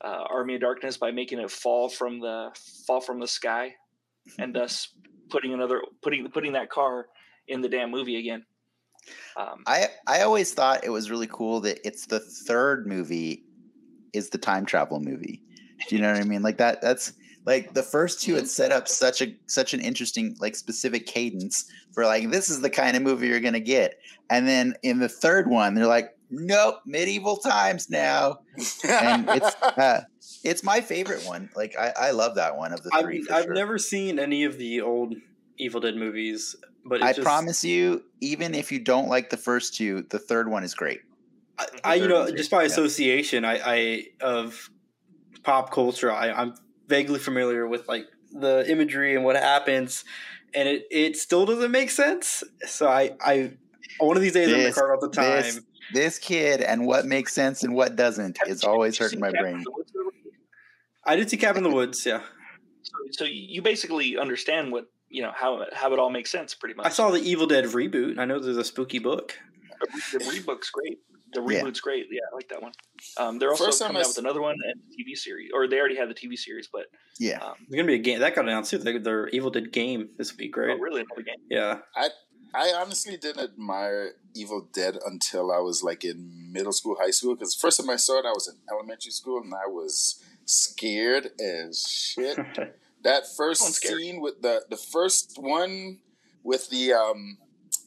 uh, 0.00 0.24
Army 0.30 0.54
of 0.54 0.60
Darkness 0.60 0.96
by 0.96 1.10
making 1.10 1.40
it 1.40 1.50
fall 1.50 1.88
from 1.88 2.20
the 2.20 2.50
fall 2.86 3.00
from 3.00 3.18
the 3.18 3.26
sky, 3.26 3.74
and 4.38 4.54
thus 4.54 4.94
putting 5.28 5.52
another 5.52 5.82
putting 6.02 6.28
putting 6.30 6.52
that 6.52 6.70
car 6.70 7.06
in 7.48 7.60
the 7.60 7.68
damn 7.68 7.90
movie 7.90 8.16
again. 8.16 8.44
Um, 9.36 9.64
I 9.66 9.88
I 10.06 10.20
always 10.22 10.54
thought 10.54 10.84
it 10.84 10.90
was 10.90 11.10
really 11.10 11.28
cool 11.28 11.60
that 11.60 11.86
it's 11.86 12.06
the 12.06 12.20
third 12.20 12.86
movie 12.86 13.44
is 14.12 14.30
the 14.30 14.38
time 14.38 14.66
travel 14.66 15.00
movie. 15.00 15.42
Do 15.88 15.96
you 15.96 16.02
know 16.02 16.12
what 16.12 16.20
I 16.20 16.24
mean? 16.24 16.42
Like 16.42 16.58
that. 16.58 16.80
That's 16.80 17.12
like 17.48 17.72
the 17.72 17.82
first 17.82 18.20
two 18.20 18.34
had 18.34 18.46
set 18.46 18.72
up 18.72 18.88
such 18.88 19.22
a 19.22 19.34
such 19.46 19.72
an 19.72 19.80
interesting 19.80 20.36
like 20.38 20.54
specific 20.54 21.06
cadence 21.06 21.70
for 21.92 22.04
like 22.04 22.30
this 22.30 22.50
is 22.50 22.60
the 22.60 22.70
kind 22.70 22.96
of 22.96 23.02
movie 23.02 23.28
you're 23.28 23.40
gonna 23.40 23.58
get, 23.58 23.98
and 24.28 24.46
then 24.46 24.74
in 24.82 24.98
the 24.98 25.08
third 25.08 25.48
one 25.48 25.74
they're 25.74 25.86
like, 25.86 26.16
nope, 26.30 26.80
medieval 26.84 27.36
times 27.36 27.88
now, 27.88 28.40
and 28.86 29.28
it's 29.30 29.54
uh, 29.62 30.02
it's 30.44 30.62
my 30.62 30.80
favorite 30.80 31.24
one. 31.24 31.48
Like 31.56 31.74
I, 31.78 31.92
I 31.96 32.10
love 32.10 32.34
that 32.34 32.56
one 32.56 32.72
of 32.72 32.82
the 32.82 32.90
I've, 32.92 33.04
three. 33.04 33.26
I've 33.30 33.44
sure. 33.44 33.54
never 33.54 33.78
seen 33.78 34.18
any 34.18 34.44
of 34.44 34.58
the 34.58 34.82
old 34.82 35.14
Evil 35.56 35.80
Dead 35.80 35.96
movies, 35.96 36.54
but 36.84 37.02
I 37.02 37.12
just, 37.12 37.24
promise 37.24 37.64
you, 37.64 38.04
even 38.20 38.54
if 38.54 38.70
you 38.70 38.78
don't 38.78 39.08
like 39.08 39.30
the 39.30 39.36
first 39.36 39.74
two, 39.74 40.02
the 40.10 40.18
third 40.18 40.50
one 40.50 40.64
is 40.64 40.74
great. 40.74 41.00
I, 41.58 41.66
I 41.84 41.94
you 41.96 42.08
know 42.08 42.30
just 42.30 42.50
great, 42.50 42.58
by 42.58 42.62
yeah. 42.62 42.66
association, 42.66 43.44
I, 43.44 43.60
I 43.64 44.04
of 44.20 44.70
pop 45.42 45.72
culture, 45.72 46.12
I, 46.12 46.30
I'm 46.30 46.54
vaguely 46.86 47.18
familiar 47.18 47.66
with 47.66 47.88
like 47.88 48.06
the 48.32 48.70
imagery 48.70 49.14
and 49.14 49.24
what 49.24 49.36
happens, 49.36 50.04
and 50.54 50.68
it 50.68 50.86
it 50.90 51.16
still 51.16 51.46
doesn't 51.46 51.70
make 51.70 51.90
sense. 51.90 52.44
So 52.66 52.88
I 52.88 53.16
I 53.20 53.52
one 53.98 54.16
of 54.16 54.22
these 54.22 54.32
days 54.32 54.52
I'm 54.52 54.60
gonna 54.60 54.72
carve 54.72 54.90
out 54.92 55.00
the 55.00 55.10
time. 55.10 55.42
this- 55.42 55.60
this 55.90 56.18
kid 56.18 56.60
and 56.60 56.86
what 56.86 57.06
makes 57.06 57.32
sense 57.32 57.62
and 57.62 57.74
what 57.74 57.96
doesn't 57.96 58.36
have 58.38 58.48
is 58.48 58.62
always 58.62 58.98
hurting 58.98 59.20
my 59.20 59.30
brain. 59.30 59.54
in 59.54 59.62
the 59.62 59.70
Woods 59.70 59.90
already? 59.96 60.18
I 61.06 61.16
did 61.16 61.30
see 61.30 61.38
Cabin 61.38 61.64
in 61.64 61.70
the 61.70 61.74
Woods, 61.74 62.04
yeah. 62.04 62.20
So, 62.82 62.92
so 63.12 63.24
you 63.24 63.62
basically 63.62 64.18
understand 64.18 64.70
what 64.70 64.90
you 65.08 65.22
know 65.22 65.32
how 65.34 65.64
how 65.72 65.92
it 65.92 65.98
all 65.98 66.10
makes 66.10 66.30
sense 66.30 66.54
pretty 66.54 66.74
much. 66.74 66.86
I 66.86 66.90
saw 66.90 67.10
the 67.10 67.20
Evil 67.20 67.46
Dead 67.46 67.64
reboot. 67.64 68.18
I 68.18 68.26
know 68.26 68.38
there's 68.38 68.58
a 68.58 68.64
spooky 68.64 68.98
book. 68.98 69.38
the 70.12 70.18
reboot's 70.18 70.70
great. 70.70 70.98
The 71.34 71.40
Yeah. 71.42 71.62
reboot's 71.62 71.80
great. 71.80 72.06
Yeah, 72.10 72.20
I 72.32 72.34
like 72.34 72.48
that 72.48 72.62
one. 72.62 72.72
Um, 73.16 73.38
they're 73.38 73.50
also 73.50 73.66
First 73.66 73.80
coming 73.80 73.96
I 73.98 74.00
out 74.00 74.08
with 74.08 74.18
another 74.18 74.40
one 74.40 74.56
and 74.64 74.80
a 74.80 74.96
TV 74.96 75.14
series, 75.16 75.50
or 75.52 75.68
they 75.68 75.78
already 75.78 75.96
had 75.96 76.08
the 76.08 76.14
TV 76.14 76.36
series, 76.36 76.68
but 76.72 76.86
Yeah. 77.18 77.38
um, 77.44 77.54
There's 77.68 77.76
gonna 77.80 77.86
be 77.86 77.94
a 77.94 77.98
game 77.98 78.20
that 78.20 78.34
got 78.34 78.44
announced 78.46 78.70
too. 78.70 78.78
Their, 78.78 78.98
their 78.98 79.28
Evil 79.28 79.50
Dead 79.50 79.72
game 79.72 80.10
this 80.16 80.36
week, 80.36 80.56
right? 80.56 80.70
oh, 80.70 80.78
really 80.78 81.02
another 81.02 81.22
game. 81.22 81.40
Yeah. 81.50 81.80
I 81.94 82.10
I 82.54 82.72
honestly 82.80 83.18
didn't 83.18 83.44
admire 83.44 84.14
Evil 84.34 84.70
Dead 84.72 84.98
until 85.04 85.52
I 85.52 85.58
was 85.58 85.82
like 85.82 86.02
in 86.02 86.50
middle 86.50 86.72
school, 86.72 86.96
high 86.98 87.10
school. 87.10 87.34
Because 87.34 87.54
first 87.54 87.78
time 87.78 87.90
I 87.90 87.96
saw 87.96 88.20
it, 88.20 88.24
I 88.24 88.30
was 88.32 88.48
in 88.48 88.58
elementary 88.72 89.12
school, 89.12 89.42
and 89.42 89.52
I 89.52 89.66
was 89.66 90.24
scared 90.46 91.28
as 91.38 91.82
shit. 91.86 92.36
that 93.02 93.24
first 93.36 93.60
Sounds 93.62 93.78
scene 93.78 94.20
with 94.22 94.40
the 94.40 94.64
the 94.70 94.78
first 94.78 95.34
one 95.38 95.98
with 96.42 96.70
the 96.70 96.94
um 96.94 97.36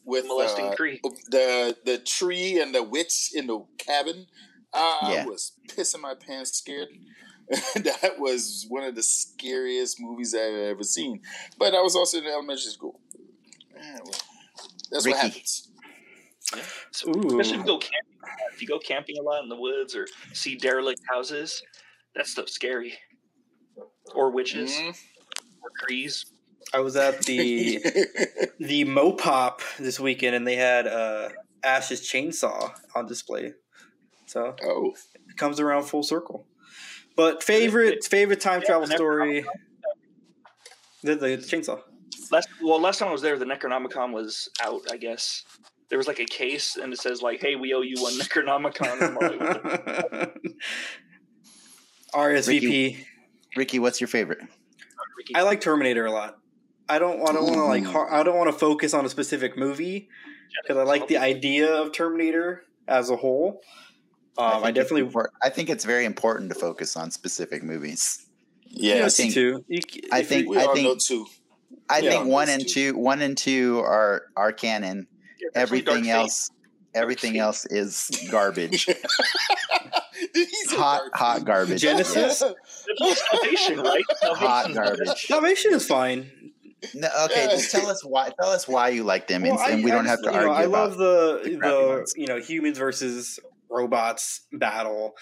with 0.05 0.25
Molesting 0.25 0.65
uh, 0.67 0.75
tree. 0.75 0.99
the 1.29 1.77
the 1.85 1.97
tree 1.99 2.59
and 2.59 2.73
the 2.73 2.83
witch 2.83 3.31
in 3.33 3.47
the 3.47 3.63
cabin. 3.77 4.27
Uh, 4.73 4.97
Yeah. 5.09 5.23
I 5.23 5.25
was 5.25 5.53
pissing 5.67 6.01
my 6.01 6.15
pants, 6.15 6.57
scared. 6.57 6.87
that 7.75 8.15
was 8.17 8.65
one 8.69 8.83
of 8.83 8.95
the 8.95 9.03
scariest 9.03 9.99
movies 9.99 10.33
I've 10.33 10.53
ever 10.53 10.83
seen. 10.83 11.21
But 11.59 11.73
I 11.75 11.81
was 11.81 11.95
also 11.95 12.17
in 12.19 12.25
elementary 12.25 12.71
school. 12.71 13.01
That's 14.91 15.05
Ricky. 15.05 15.09
what 15.17 15.25
happens. 15.25 15.67
So, 16.91 17.09
especially 17.11 17.39
if 17.39 17.59
you 17.59 17.63
go 17.65 17.77
camping. 17.77 18.07
If 18.53 18.61
you 18.61 18.67
go 18.67 18.79
camping 18.79 19.17
a 19.17 19.21
lot 19.21 19.41
in 19.43 19.49
the 19.49 19.55
woods 19.55 19.95
or 19.95 20.07
see 20.33 20.55
derelict 20.55 21.01
houses, 21.09 21.61
that 22.15 22.27
stuff's 22.27 22.53
scary. 22.53 22.93
Or 24.13 24.31
witches 24.31 24.71
Mhm. 24.71 24.97
or 25.61 25.69
trees. 25.85 26.25
I 26.73 26.79
was 26.79 26.95
at 26.95 27.23
the 27.25 27.77
the 28.59 28.85
Mopop 28.85 29.59
this 29.77 29.99
weekend, 29.99 30.35
and 30.35 30.47
they 30.47 30.55
had 30.55 30.87
uh, 30.87 31.29
Ash's 31.63 32.01
chainsaw 32.01 32.73
on 32.95 33.05
display. 33.07 33.53
So 34.25 34.55
oh, 34.63 34.93
it 35.29 35.37
comes 35.37 35.59
around 35.59 35.83
full 35.83 36.03
circle. 36.03 36.47
But 37.15 37.43
favorite 37.43 38.03
favorite 38.03 38.39
time 38.41 38.61
Yeah, 38.61 38.67
travel 38.67 38.87
the 38.87 38.95
story. 38.95 39.45
The, 41.03 41.15
the 41.15 41.27
chainsaw. 41.37 41.81
Last 42.31 42.47
well, 42.61 42.79
last 42.79 42.99
time 42.99 43.09
I 43.09 43.11
was 43.11 43.21
there, 43.21 43.37
the 43.37 43.45
Necronomicon 43.45 44.13
was 44.13 44.49
out. 44.61 44.81
I 44.91 44.97
guess 44.97 45.43
there 45.89 45.97
was 45.97 46.07
like 46.07 46.19
a 46.19 46.25
case, 46.25 46.77
and 46.77 46.93
it 46.93 46.99
says 46.99 47.21
like, 47.21 47.41
"Hey, 47.41 47.55
we 47.55 47.73
owe 47.73 47.81
you 47.81 48.01
one 48.01 48.13
Necronomicon." 48.13 49.01
I'm 49.01 49.15
like, 49.15 49.39
what 49.39 49.39
the- 50.41 50.53
RSVP. 52.13 53.05
Ricky, 53.57 53.79
what's 53.79 53.99
your 53.99 54.07
favorite? 54.07 54.39
I 55.35 55.41
like 55.43 55.61
Terminator 55.61 56.05
a 56.05 56.11
lot. 56.11 56.40
I 56.91 56.99
don't. 56.99 57.21
I 57.27 57.31
don't 57.33 57.43
want 57.45 57.55
to 57.55 57.63
like. 57.63 57.85
Har- 57.85 58.13
I 58.13 58.23
don't 58.23 58.37
want 58.37 58.51
to 58.51 58.57
focus 58.57 58.93
on 58.93 59.05
a 59.05 59.09
specific 59.09 59.57
movie 59.57 60.09
because 60.61 60.77
I 60.77 60.83
like 60.83 61.07
the 61.07 61.17
idea 61.17 61.73
of 61.73 61.91
Terminator 61.93 62.63
as 62.87 63.09
a 63.09 63.15
whole. 63.15 63.61
Um, 64.37 64.45
I, 64.45 64.51
think 64.51 64.65
it's 64.77 64.89
definitely. 64.89 65.11
impor- 65.13 65.29
I 65.43 65.49
think 65.49 65.69
it's 65.69 65.85
very 65.85 66.05
important 66.05 66.51
to 66.51 66.59
focus 66.59 66.95
on 66.97 67.11
specific 67.11 67.63
movies. 67.63 68.25
Yeah, 68.67 68.95
yeah. 68.99 69.05
I 69.05 69.09
think- 69.09 69.33
too. 69.33 69.63
You 69.67 69.81
c- 69.89 70.03
I 70.11 70.23
think- 70.23 70.49
we 70.49 70.57
I 70.57 70.65
all 70.65 70.73
think- 70.75 70.87
know 70.87 70.95
too. 70.95 71.25
I 71.89 71.99
Yeah. 71.99 72.09
think 72.11 72.25
one 72.27 72.49
and 72.49 72.61
two. 72.67 72.91
two, 72.93 72.97
one 72.97 73.21
and 73.21 73.37
two 73.37 73.79
are 73.79 74.23
are 74.35 74.51
canon. 74.51 75.07
Yeah, 75.39 75.47
definitely 75.53 75.81
Dark 75.83 75.95
Everything 75.97 76.03
Fate. 76.03 76.11
else, 76.19 76.51
everything 76.93 77.31
Fate. 77.33 77.39
else 77.39 77.65
is 77.65 78.27
garbage. 78.31 78.87
Hot, 80.69 80.99
dark 81.01 81.15
hot 81.15 81.45
garbage. 81.45 81.81
Genesis? 81.81 82.43
Yeah. 82.99 83.13
Salvation, 83.13 83.79
right? 83.79 84.03
Hot 84.21 84.73
garbage. 84.73 85.25
Salvation 85.27 85.73
is 85.73 85.85
fine. 85.87 86.50
No, 86.95 87.07
okay, 87.25 87.47
just 87.51 87.71
tell 87.71 87.87
us 87.87 88.03
why. 88.03 88.31
Tell 88.41 88.49
us 88.51 88.67
why 88.67 88.89
you 88.89 89.03
like 89.03 89.27
them, 89.27 89.43
and, 89.45 89.57
I- 89.57 89.69
and 89.71 89.83
we 89.83 89.91
I 89.91 89.95
don't 89.95 90.05
have 90.05 90.21
to 90.23 90.25
you 90.25 90.31
know, 90.31 90.49
argue 90.49 90.63
I 90.63 90.65
love 90.65 90.97
the 90.97 91.41
the 91.43 91.57
the 91.59 92.13
you 92.15 92.27
know 92.27 92.39
humans 92.39 92.77
versus 92.77 93.39
robots 93.69 94.47
battle. 94.51 95.13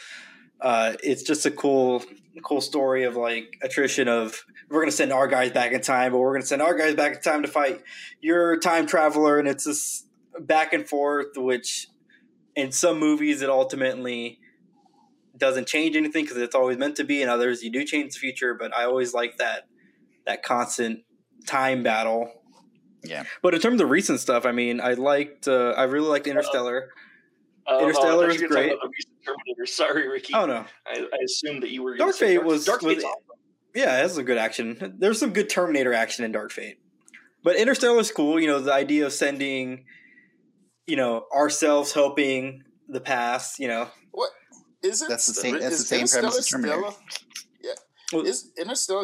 Uh, 0.62 0.94
it's 1.04 1.24
just 1.24 1.46
a 1.46 1.52
cool 1.52 2.04
cool 2.44 2.62
story 2.62 3.04
of 3.04 3.16
like 3.16 3.58
attrition 3.62 4.08
of 4.08 4.42
we're 4.70 4.82
gonna 4.82 4.92
send 4.92 5.12
our 5.12 5.28
guys 5.28 5.52
back 5.52 5.72
in 5.74 5.82
time, 5.82 6.12
but 6.14 6.20
we're 6.20 6.34
gonna 6.34 6.46
send 6.46 6.62
our 6.62 6.76
guys 6.76 6.96
back 6.96 7.16
in 7.16 7.22
time 7.22 7.42
to 7.42 7.48
fight 7.48 7.82
your 8.22 8.58
time 8.60 8.86
traveler, 8.86 9.38
and 9.40 9.48
it's 9.48 9.66
this 9.66 10.06
back 10.40 10.72
and 10.74 10.88
forth. 10.88 11.36
Which 11.36 11.88
in 12.56 12.72
some 12.72 13.00
movies 13.00 13.42
it 13.42 13.50
ultimately 13.50 14.40
doesn't 15.38 15.68
change 15.68 15.96
anything 15.96 16.24
because 16.26 16.38
it's 16.38 16.56
always 16.56 16.78
meant 16.78 16.96
to 16.98 17.04
be. 17.04 17.22
In 17.22 17.30
others, 17.30 17.64
you 17.64 17.72
do 17.72 17.84
change 17.86 18.14
the 18.14 18.20
future, 18.20 18.54
but 18.54 18.74
I 18.76 18.86
always 18.86 19.14
like 19.14 19.38
that 19.38 19.64
that 20.26 20.44
constant 20.44 21.02
time 21.48 21.84
battle. 21.84 22.32
Yeah. 23.04 23.24
But 23.42 23.54
in 23.54 23.62
terms 23.62 23.82
of 23.82 23.90
recent 23.90 24.20
stuff, 24.20 24.46
I 24.46 24.52
mean, 24.52 24.82
I 24.82 24.94
liked, 24.94 25.48
uh, 25.48 25.74
I 25.78 25.84
really 25.84 26.08
liked 26.10 26.28
Interstellar. 26.28 26.90
Oh, 27.68 27.80
Interstellar 27.82 28.26
oh, 28.26 28.28
I 28.28 28.32
is 28.32 28.42
you 28.42 28.48
were 28.48 28.56
talking 28.56 28.64
great. 28.70 28.74
about 28.74 28.82
the 28.84 28.90
recent 28.90 29.26
Terminator. 29.26 29.66
Sorry, 29.68 30.08
Ricky. 30.10 30.34
Oh 30.34 30.46
no, 30.46 30.66
I, 30.88 31.00
I 31.00 31.18
assumed 31.24 31.64
that 31.64 31.70
you 31.72 31.84
were. 31.84 31.96
Dark 31.98 32.16
Fate 32.16 32.36
Dark, 32.36 32.48
was- 32.48 32.66
Dark 32.66 32.82
was- 32.82 32.96
Fate's 32.96 33.06
awesome. 33.06 33.22
yeah, 33.76 34.02
that's 34.02 34.18
a 34.18 34.24
good 34.24 34.38
action. 34.40 34.96
There's 34.98 35.20
some 35.20 35.32
good 35.34 35.50
Terminator 35.50 35.94
action 35.94 36.26
in 36.26 36.32
Dark 36.32 36.52
Fate, 36.52 36.80
but 37.44 37.56
Interstellar 37.58 38.00
is 38.00 38.12
cool. 38.12 38.40
You 38.40 38.48
know, 38.48 38.60
the 38.60 38.74
idea 38.74 39.06
of 39.06 39.14
sending, 39.14 39.86
you 40.88 40.96
know, 40.96 41.26
ourselves 41.34 41.94
helping 41.94 42.64
the 42.88 43.00
past. 43.02 43.60
You 43.60 43.68
know, 43.68 43.90
what 44.12 44.32
is 44.82 45.04
it? 45.04 45.10
That's 45.10 45.28
the 45.28 45.34
same- 45.36 45.56
is 45.56 45.62
that's 45.62 45.78
the 45.78 45.84
same 45.86 46.00
Interstellar 46.02 46.22
premise 46.24 46.40
as 46.40 46.48
Terminator. 46.48 46.80
still 46.82 46.90
a- 46.90 48.16
Well- 48.18 48.26
Is 48.26 48.52
Interstellar 48.58 49.04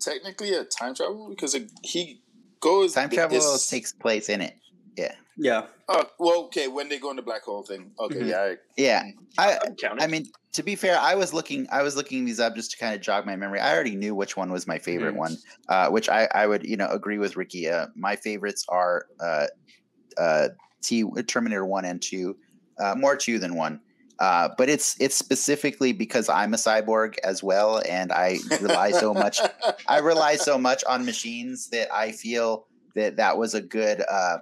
technically 0.00 0.52
a 0.54 0.64
time 0.64 0.94
travel 0.94 1.28
because 1.28 1.54
it, 1.54 1.70
he 1.82 2.22
goes 2.60 2.94
Time 2.94 3.10
travel 3.10 3.36
is- 3.36 3.66
takes 3.68 3.92
place 3.92 4.28
in 4.28 4.40
it. 4.40 4.54
yeah, 4.96 5.14
Yeah. 5.36 5.66
Oh, 5.88 6.04
well, 6.18 6.44
okay. 6.46 6.66
When 6.68 6.88
they 6.88 6.98
go 6.98 7.10
in 7.10 7.16
the 7.16 7.22
black 7.22 7.42
hole 7.42 7.62
thing, 7.62 7.92
okay, 8.00 8.16
Mhm. 8.16 8.28
yeah. 8.28 8.40
I- 8.42 8.56
Yeah, 8.76 9.02
I, 9.38 9.58
I'm 9.64 9.76
counting. 9.76 10.02
I 10.02 10.06
mean, 10.06 10.26
to 10.54 10.62
be 10.62 10.74
fair, 10.74 10.98
I 10.98 11.14
was 11.14 11.34
looking, 11.34 11.66
I 11.70 11.82
was 11.82 11.94
looking 11.96 12.24
these 12.24 12.40
up 12.40 12.54
just 12.56 12.70
to 12.72 12.78
kind 12.78 12.94
of 12.94 13.02
jog 13.02 13.26
my 13.26 13.36
memory. 13.36 13.60
I 13.60 13.74
already 13.74 13.94
knew 13.94 14.14
which 14.14 14.36
one 14.36 14.50
was 14.50 14.66
my 14.66 14.78
favorite 14.78 15.14
Mhm. 15.14 15.18
one, 15.18 15.36
uh, 15.68 15.90
which 15.90 16.08
I, 16.08 16.28
I 16.34 16.46
would, 16.46 16.64
you 16.66 16.76
know, 16.78 16.88
agree 16.88 17.18
with 17.18 17.36
Ricky. 17.36 17.68
Uh, 17.68 17.88
my 17.94 18.16
favorites 18.16 18.64
are 18.68 19.06
uh, 19.20 19.46
uh, 20.16 20.48
T 20.82 21.04
Terminator 21.26 21.66
One 21.66 21.84
and 21.84 22.00
Two, 22.00 22.36
uh, 22.80 22.94
more 22.96 23.16
two 23.16 23.38
than 23.38 23.54
one. 23.54 23.80
Uh, 24.18 24.48
but 24.56 24.68
it's 24.68 24.96
it's 24.98 25.16
specifically 25.16 25.92
because 25.92 26.28
I'm 26.28 26.54
a 26.54 26.56
cyborg 26.56 27.16
as 27.22 27.42
well, 27.42 27.82
and 27.88 28.10
I 28.12 28.38
rely 28.60 28.92
so 28.92 29.12
much 29.12 29.40
I 29.88 29.98
rely 29.98 30.36
so 30.36 30.58
much 30.58 30.82
on 30.84 31.04
machines 31.04 31.68
that 31.70 31.92
I 31.92 32.12
feel 32.12 32.66
that 32.94 33.16
that 33.16 33.36
was 33.36 33.54
a 33.54 33.60
good 33.60 34.02
uh 34.10 34.38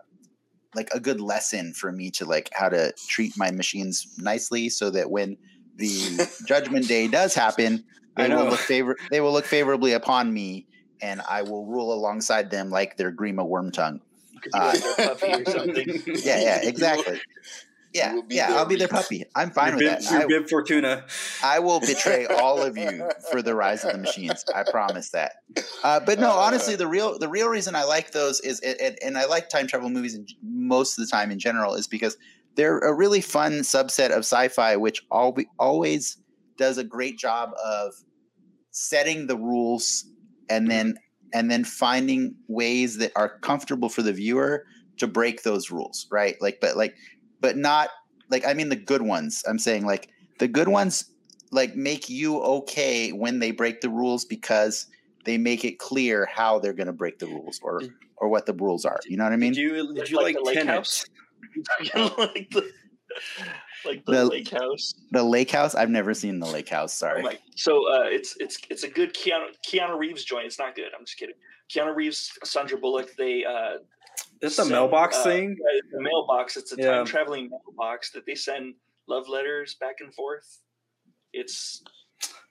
like 0.76 0.88
a 0.92 1.00
good 1.00 1.20
lesson 1.20 1.72
for 1.72 1.92
me 1.92 2.10
to 2.10 2.24
like 2.24 2.50
how 2.52 2.68
to 2.68 2.92
treat 3.08 3.32
my 3.36 3.50
machines 3.50 4.06
nicely 4.18 4.68
so 4.68 4.90
that 4.90 5.10
when 5.10 5.36
the 5.76 6.28
judgment 6.46 6.88
day 6.88 7.06
does 7.06 7.32
happen 7.34 7.84
they 8.16 8.28
will 8.28 8.44
look 8.46 8.58
favor 8.58 8.96
they 9.10 9.20
will 9.20 9.32
look 9.32 9.44
favorably 9.44 9.92
upon 9.92 10.32
me 10.32 10.66
and 11.04 11.20
I 11.28 11.42
will 11.42 11.66
rule 11.66 11.92
alongside 11.92 12.50
them 12.50 12.70
like 12.70 12.96
their 12.96 13.12
Grima 13.12 13.46
Wormtongue. 13.46 14.00
Because 14.32 14.52
you 14.54 14.60
like 14.60 14.96
their 14.96 15.14
puppy 15.14 15.42
or 15.42 15.44
something. 15.44 16.02
Yeah, 16.24 16.40
yeah, 16.40 16.60
exactly. 16.62 17.20
Yeah, 17.94 18.14
will 18.14 18.22
be 18.24 18.34
yeah, 18.34 18.48
their 18.48 18.58
I'll 18.58 18.66
be 18.66 18.76
their 18.76 18.88
puppy. 18.88 19.24
I'm 19.36 19.50
fine 19.52 19.68
your 19.68 19.76
with 19.76 19.84
bib, 19.86 20.00
that. 20.02 20.10
your 20.12 20.22
I- 20.22 20.26
Bib 20.26 20.48
Fortuna. 20.50 21.04
I 21.42 21.60
will 21.60 21.80
betray 21.92 22.26
all 22.26 22.60
of 22.60 22.76
you 22.76 23.08
for 23.30 23.40
the 23.40 23.54
rise 23.54 23.84
of 23.84 23.92
the 23.92 23.98
machines. 23.98 24.44
I 24.54 24.64
promise 24.68 25.10
that. 25.10 25.32
Uh, 25.84 26.00
but 26.00 26.18
no, 26.18 26.30
honestly, 26.32 26.74
the 26.76 26.88
real 26.88 27.18
the 27.18 27.28
real 27.28 27.48
reason 27.48 27.76
I 27.76 27.84
like 27.84 28.10
those 28.10 28.40
is, 28.40 28.60
and, 28.60 28.78
and- 28.80 28.98
and 29.02 29.16
I 29.18 29.26
like 29.26 29.48
time 29.48 29.66
travel 29.68 29.88
movies 29.90 30.14
in, 30.14 30.26
most 30.42 30.98
of 30.98 31.06
the 31.06 31.10
time 31.10 31.30
in 31.30 31.38
general, 31.38 31.74
is 31.74 31.86
because 31.86 32.16
they're 32.56 32.78
a 32.80 32.92
really 32.92 33.20
fun 33.20 33.60
subset 33.60 34.10
of 34.10 34.18
sci-fi, 34.18 34.76
which 34.76 35.02
al- 35.12 35.36
always 35.58 36.16
does 36.58 36.78
a 36.78 36.84
great 36.84 37.18
job 37.18 37.50
of 37.64 37.94
setting 38.70 39.26
the 39.26 39.36
rules 39.36 40.04
and 40.48 40.70
then 40.70 40.94
and 41.32 41.50
then 41.50 41.64
finding 41.64 42.34
ways 42.48 42.98
that 42.98 43.10
are 43.16 43.38
comfortable 43.40 43.88
for 43.88 44.02
the 44.02 44.12
viewer 44.12 44.64
to 44.96 45.08
break 45.08 45.42
those 45.42 45.72
rules, 45.72 46.06
right? 46.12 46.36
Like, 46.40 46.58
but 46.60 46.76
like, 46.76 46.94
but 47.44 47.58
not 47.58 47.90
like 48.30 48.46
I 48.46 48.54
mean 48.54 48.70
the 48.70 48.76
good 48.76 49.02
ones. 49.02 49.44
I'm 49.46 49.58
saying 49.58 49.84
like 49.84 50.08
the 50.38 50.48
good 50.48 50.68
ones 50.68 51.10
like 51.50 51.76
make 51.76 52.08
you 52.08 52.40
okay 52.40 53.10
when 53.12 53.38
they 53.38 53.50
break 53.50 53.82
the 53.82 53.90
rules 53.90 54.24
because 54.24 54.86
they 55.26 55.36
make 55.36 55.62
it 55.62 55.78
clear 55.78 56.24
how 56.24 56.58
they're 56.58 56.72
going 56.72 56.86
to 56.86 56.92
break 56.94 57.18
the 57.18 57.26
rules 57.26 57.60
or 57.62 57.82
or 58.16 58.30
what 58.30 58.46
the 58.46 58.54
rules 58.54 58.86
are. 58.86 58.98
You 59.06 59.18
know 59.18 59.24
what 59.24 59.34
I 59.34 59.36
mean? 59.36 59.52
Did 59.52 59.60
you 59.60 59.94
did 59.94 60.08
you 60.08 60.16
Like 60.16 60.36
like, 60.36 60.36
the 60.36 60.42
lake 60.42 60.66
house? 60.66 61.04
like 61.94 62.50
the 62.50 62.72
like 63.84 64.04
the, 64.06 64.12
The- 64.12 64.24
lake 64.24 64.48
house. 64.50 64.94
the 65.10 65.22
Lake 65.22 65.50
House. 65.50 65.74
I've 65.74 65.90
never 65.90 66.14
seen 66.14 66.40
the 66.40 66.46
Lake 66.46 66.70
House. 66.70 66.94
Sorry. 66.94 67.22
Like 67.22 67.42
so, 67.56 67.72
uh, 67.92 68.04
it's 68.06 68.34
it's 68.40 68.56
it's 68.70 68.84
a 68.84 68.88
good 68.88 69.12
Keanu 69.14 69.48
Keanu 69.68 69.98
Reeves 69.98 70.24
joint. 70.24 70.46
It's 70.46 70.58
not 70.58 70.74
good. 70.74 70.88
I'm 70.98 71.04
just 71.04 71.18
kidding. 71.18 71.34
Keanu 71.70 71.94
Reeves, 71.94 72.32
Sandra 72.42 72.78
Bullock. 72.78 73.14
They 73.18 73.44
uh, 73.44 73.76
Is 74.40 74.58
a 74.58 74.64
mailbox 74.64 75.16
uh, 75.18 75.24
thing? 75.24 75.56
yeah, 75.58 75.78
it's 75.78 75.94
a 75.94 76.00
mailbox. 76.02 76.56
It's 76.56 76.72
a 76.72 76.76
Yeah. 76.76 76.96
time 76.96 77.06
traveling 77.06 77.50
mailbox 77.50 78.10
that 78.12 78.26
they 78.26 78.34
send 78.34 78.74
love 79.08 79.28
letters 79.28 79.76
back 79.80 79.96
and 80.00 80.14
forth. 80.14 80.60
It's 81.32 81.82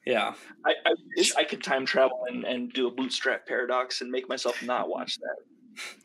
Yeah, 0.05 0.33
I, 0.65 0.71
I 0.85 0.95
wish 1.15 1.33
I 1.35 1.43
could 1.45 1.63
time 1.63 1.85
travel 1.85 2.25
and, 2.27 2.43
and 2.43 2.71
do 2.73 2.87
a 2.87 2.91
bootstrap 2.91 3.47
paradox 3.47 4.01
and 4.01 4.11
make 4.11 4.27
myself 4.27 4.61
not 4.61 4.89
watch 4.89 5.17
that. 5.19 5.37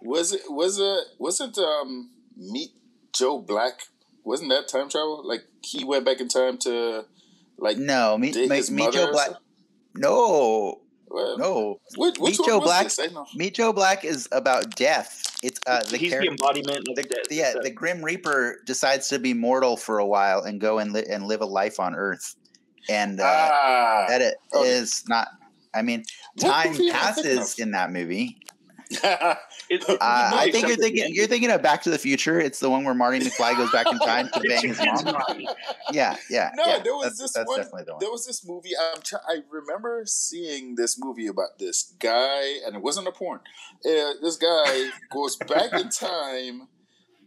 Was 0.00 0.32
it 0.32 0.42
was 0.48 0.78
it 0.78 1.04
wasn't 1.18 1.58
um 1.58 2.10
Meet 2.36 2.70
Joe 3.12 3.38
Black? 3.40 3.80
Wasn't 4.24 4.50
that 4.50 4.68
time 4.68 4.88
travel? 4.88 5.26
Like 5.26 5.44
he 5.62 5.84
went 5.84 6.04
back 6.04 6.20
in 6.20 6.28
time 6.28 6.58
to 6.58 7.06
like 7.58 7.76
No, 7.78 8.16
meet, 8.16 8.36
meet, 8.36 8.70
meet 8.70 8.92
Joe 8.92 9.10
Black. 9.10 9.30
No, 9.94 10.82
Well, 11.10 11.38
no. 11.38 11.80
Which, 11.96 12.18
which 12.18 12.38
Meet 12.38 12.46
Joe 12.46 12.60
Black. 12.60 12.84
this? 12.84 12.98
I 12.98 13.06
know. 13.06 13.26
Meet 13.34 13.54
Joe 13.54 13.72
Black 13.72 14.04
is 14.04 14.28
about 14.32 14.76
death. 14.76 15.22
It's 15.42 15.60
uh 15.66 15.82
the 15.84 15.96
He's 15.96 16.12
char- 16.12 16.20
the 16.20 16.28
embodiment 16.28 16.88
of 16.88 16.96
the, 16.96 17.02
death. 17.02 17.26
yeah, 17.30 17.54
the 17.62 17.70
Grim 17.70 18.04
Reaper 18.04 18.58
decides 18.66 19.08
to 19.08 19.18
be 19.18 19.34
mortal 19.34 19.76
for 19.76 19.98
a 19.98 20.06
while 20.06 20.42
and 20.42 20.60
go 20.60 20.78
and 20.78 20.92
li- 20.92 21.06
and 21.08 21.26
live 21.26 21.40
a 21.40 21.46
life 21.46 21.78
on 21.78 21.94
Earth, 21.94 22.34
and 22.88 23.20
uh, 23.20 23.24
ah, 23.52 24.06
that 24.08 24.20
it 24.20 24.34
okay. 24.54 24.68
is 24.68 25.04
not. 25.08 25.28
I 25.74 25.82
mean, 25.82 26.02
time 26.40 26.72
movie 26.72 26.90
am 26.90 26.96
I 26.96 27.12
thinking 27.12 27.24
passes 27.24 27.58
in 27.58 27.70
that 27.72 27.92
movie. 27.92 28.38
Uh, 29.10 29.34
I 30.00 30.50
think 30.50 30.66
you're 30.66 30.76
thinking 30.78 31.14
you're 31.14 31.26
thinking 31.26 31.50
of 31.50 31.60
Back 31.60 31.82
to 31.82 31.90
the 31.90 31.98
Future. 31.98 32.40
It's 32.40 32.58
the 32.58 32.70
one 32.70 32.84
where 32.84 32.94
Marty 32.94 33.18
McFly 33.20 33.54
goes 33.56 33.70
back 33.70 33.86
in 33.90 33.98
time 33.98 34.30
to 34.32 34.40
bang 34.48 34.68
his 34.68 34.78
mom. 35.04 35.46
Yeah, 35.92 36.16
yeah. 36.30 36.52
No, 36.54 36.64
yeah. 36.64 36.78
there 36.82 36.94
was 36.94 37.04
that's, 37.04 37.18
this 37.18 37.32
that's 37.32 37.48
one- 37.48 37.58
definitely 37.58 37.84
the 37.84 37.92
one. 37.92 38.00
There 38.00 38.10
was 38.10 38.26
this 38.26 38.46
movie. 38.46 38.70
I'm 38.94 39.02
try- 39.02 39.20
I 39.28 39.40
remember 39.50 40.04
seeing 40.06 40.74
this 40.74 40.98
movie 40.98 41.26
about 41.26 41.58
this 41.58 41.94
guy, 41.98 42.60
and 42.66 42.76
it 42.76 42.82
wasn't 42.82 43.08
a 43.08 43.12
porn. 43.12 43.40
Uh, 43.84 44.14
this 44.22 44.36
guy 44.36 44.88
goes 45.12 45.36
back 45.36 45.72
in 45.74 45.88
time, 45.90 46.68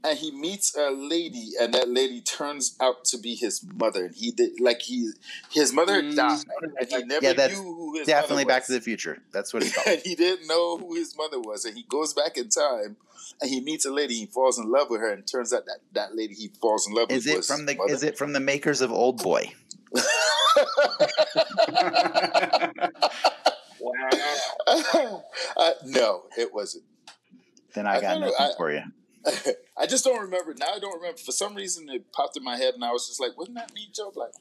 and 0.03 0.17
he 0.17 0.31
meets 0.31 0.75
a 0.75 0.89
lady, 0.91 1.51
and 1.59 1.73
that 1.73 1.87
lady 1.89 2.21
turns 2.21 2.75
out 2.81 3.05
to 3.05 3.17
be 3.17 3.35
his 3.35 3.63
mother. 3.75 4.05
And 4.05 4.15
he 4.15 4.31
did 4.31 4.59
like 4.59 4.81
he 4.81 5.11
his 5.51 5.73
mother 5.73 5.93
had 5.95 6.05
Mm. 6.05 6.15
died, 6.15 6.45
and 6.79 6.89
he 6.89 7.03
never 7.03 7.25
Yeah, 7.25 7.33
that's 7.33 7.53
knew 7.53 7.63
who 7.63 7.97
his 7.97 8.07
Definitely 8.07 8.45
Back 8.45 8.65
to 8.67 8.71
the 8.73 8.81
Future. 8.81 9.19
That's 9.31 9.53
what 9.53 9.63
he 9.63 9.69
called. 9.73 9.87
and 9.87 10.01
he 10.01 10.15
didn't 10.15 10.47
know 10.47 10.77
who 10.77 10.95
his 10.95 11.15
mother 11.17 11.39
was, 11.39 11.65
and 11.65 11.75
he 11.75 11.83
goes 11.83 12.13
back 12.13 12.37
in 12.37 12.49
time. 12.49 12.97
And 13.39 13.49
he 13.49 13.61
meets 13.61 13.85
a 13.85 13.91
lady, 13.91 14.15
he 14.15 14.25
falls 14.25 14.57
in 14.59 14.69
love 14.69 14.89
with 14.89 14.99
her, 15.01 15.11
and 15.11 15.25
turns 15.25 15.53
out 15.53 15.65
that 15.65 15.79
that 15.93 16.15
lady 16.15 16.33
he 16.35 16.49
falls 16.61 16.87
in 16.87 16.93
love 16.93 17.09
Is 17.11 17.25
with 17.25 17.33
it 17.33 17.37
was 17.37 17.47
from 17.47 17.65
the 17.65 17.75
mother. 17.75 17.93
is 17.93 18.03
it 18.03 18.17
from 18.17 18.33
the 18.33 18.39
makers 18.39 18.81
of 18.81 18.91
Old 18.91 19.21
Boy? 19.23 19.53
Wow. 23.79 24.09
uh, 25.57 25.71
no, 25.85 26.23
it 26.37 26.53
wasn't. 26.53 26.83
Then 27.73 27.87
I 27.87 27.97
I 27.97 28.01
got 28.01 28.19
nothing 28.19 28.35
I- 28.39 28.51
for 28.57 28.71
you. 28.71 28.81
I 29.77 29.85
just 29.85 30.03
don't 30.03 30.19
remember. 30.21 30.53
Now 30.57 30.67
I 30.75 30.79
don't 30.79 30.95
remember. 30.95 31.17
For 31.17 31.31
some 31.31 31.55
reason, 31.55 31.89
it 31.89 32.11
popped 32.11 32.37
in 32.37 32.43
my 32.43 32.57
head, 32.57 32.73
and 32.73 32.83
I 32.83 32.91
was 32.91 33.07
just 33.07 33.19
like, 33.19 33.37
"Wasn't 33.37 33.55
that 33.57 33.73
me, 33.73 33.87
Joe 33.93 34.11
Black?" 34.13 34.31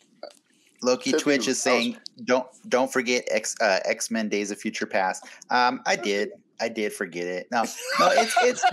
Loki 0.82 1.10
Could 1.10 1.18
be- 1.18 1.22
Twitch 1.22 1.40
is 1.42 1.46
I 1.48 1.50
was- 1.50 1.60
saying, 1.62 1.96
"Don't 2.24 2.46
don't 2.68 2.92
forget 2.92 3.24
X 3.30 3.54
uh, 3.60 3.80
X 3.84 4.10
Men 4.10 4.28
Days 4.28 4.50
of 4.50 4.58
Future 4.58 4.86
Past." 4.86 5.26
Um, 5.50 5.82
I 5.86 5.96
did, 5.96 6.30
I 6.60 6.68
did 6.68 6.92
forget 6.92 7.26
it. 7.26 7.48
No, 7.50 7.64
no, 7.98 8.08
it's 8.12 8.34
it's 8.42 8.64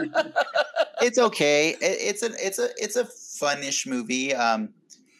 it's 1.02 1.18
okay. 1.18 1.72
It, 1.72 1.78
it's 1.82 2.24
an 2.24 2.34
it's 2.40 2.60
a 2.60 2.70
it's 2.78 2.96
a 2.96 3.06
funnish 3.06 3.86
movie. 3.86 4.34
Um, 4.34 4.70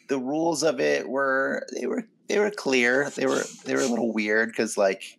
the 0.08 0.18
rules 0.18 0.62
of 0.62 0.80
it 0.80 1.06
were 1.08 1.66
they 1.78 1.86
were 1.86 2.06
they 2.28 2.38
were 2.38 2.50
clear. 2.50 3.10
They 3.10 3.26
were 3.26 3.42
they 3.64 3.74
were 3.74 3.82
a 3.82 3.86
little 3.86 4.12
weird 4.12 4.48
because 4.48 4.78
like 4.78 5.18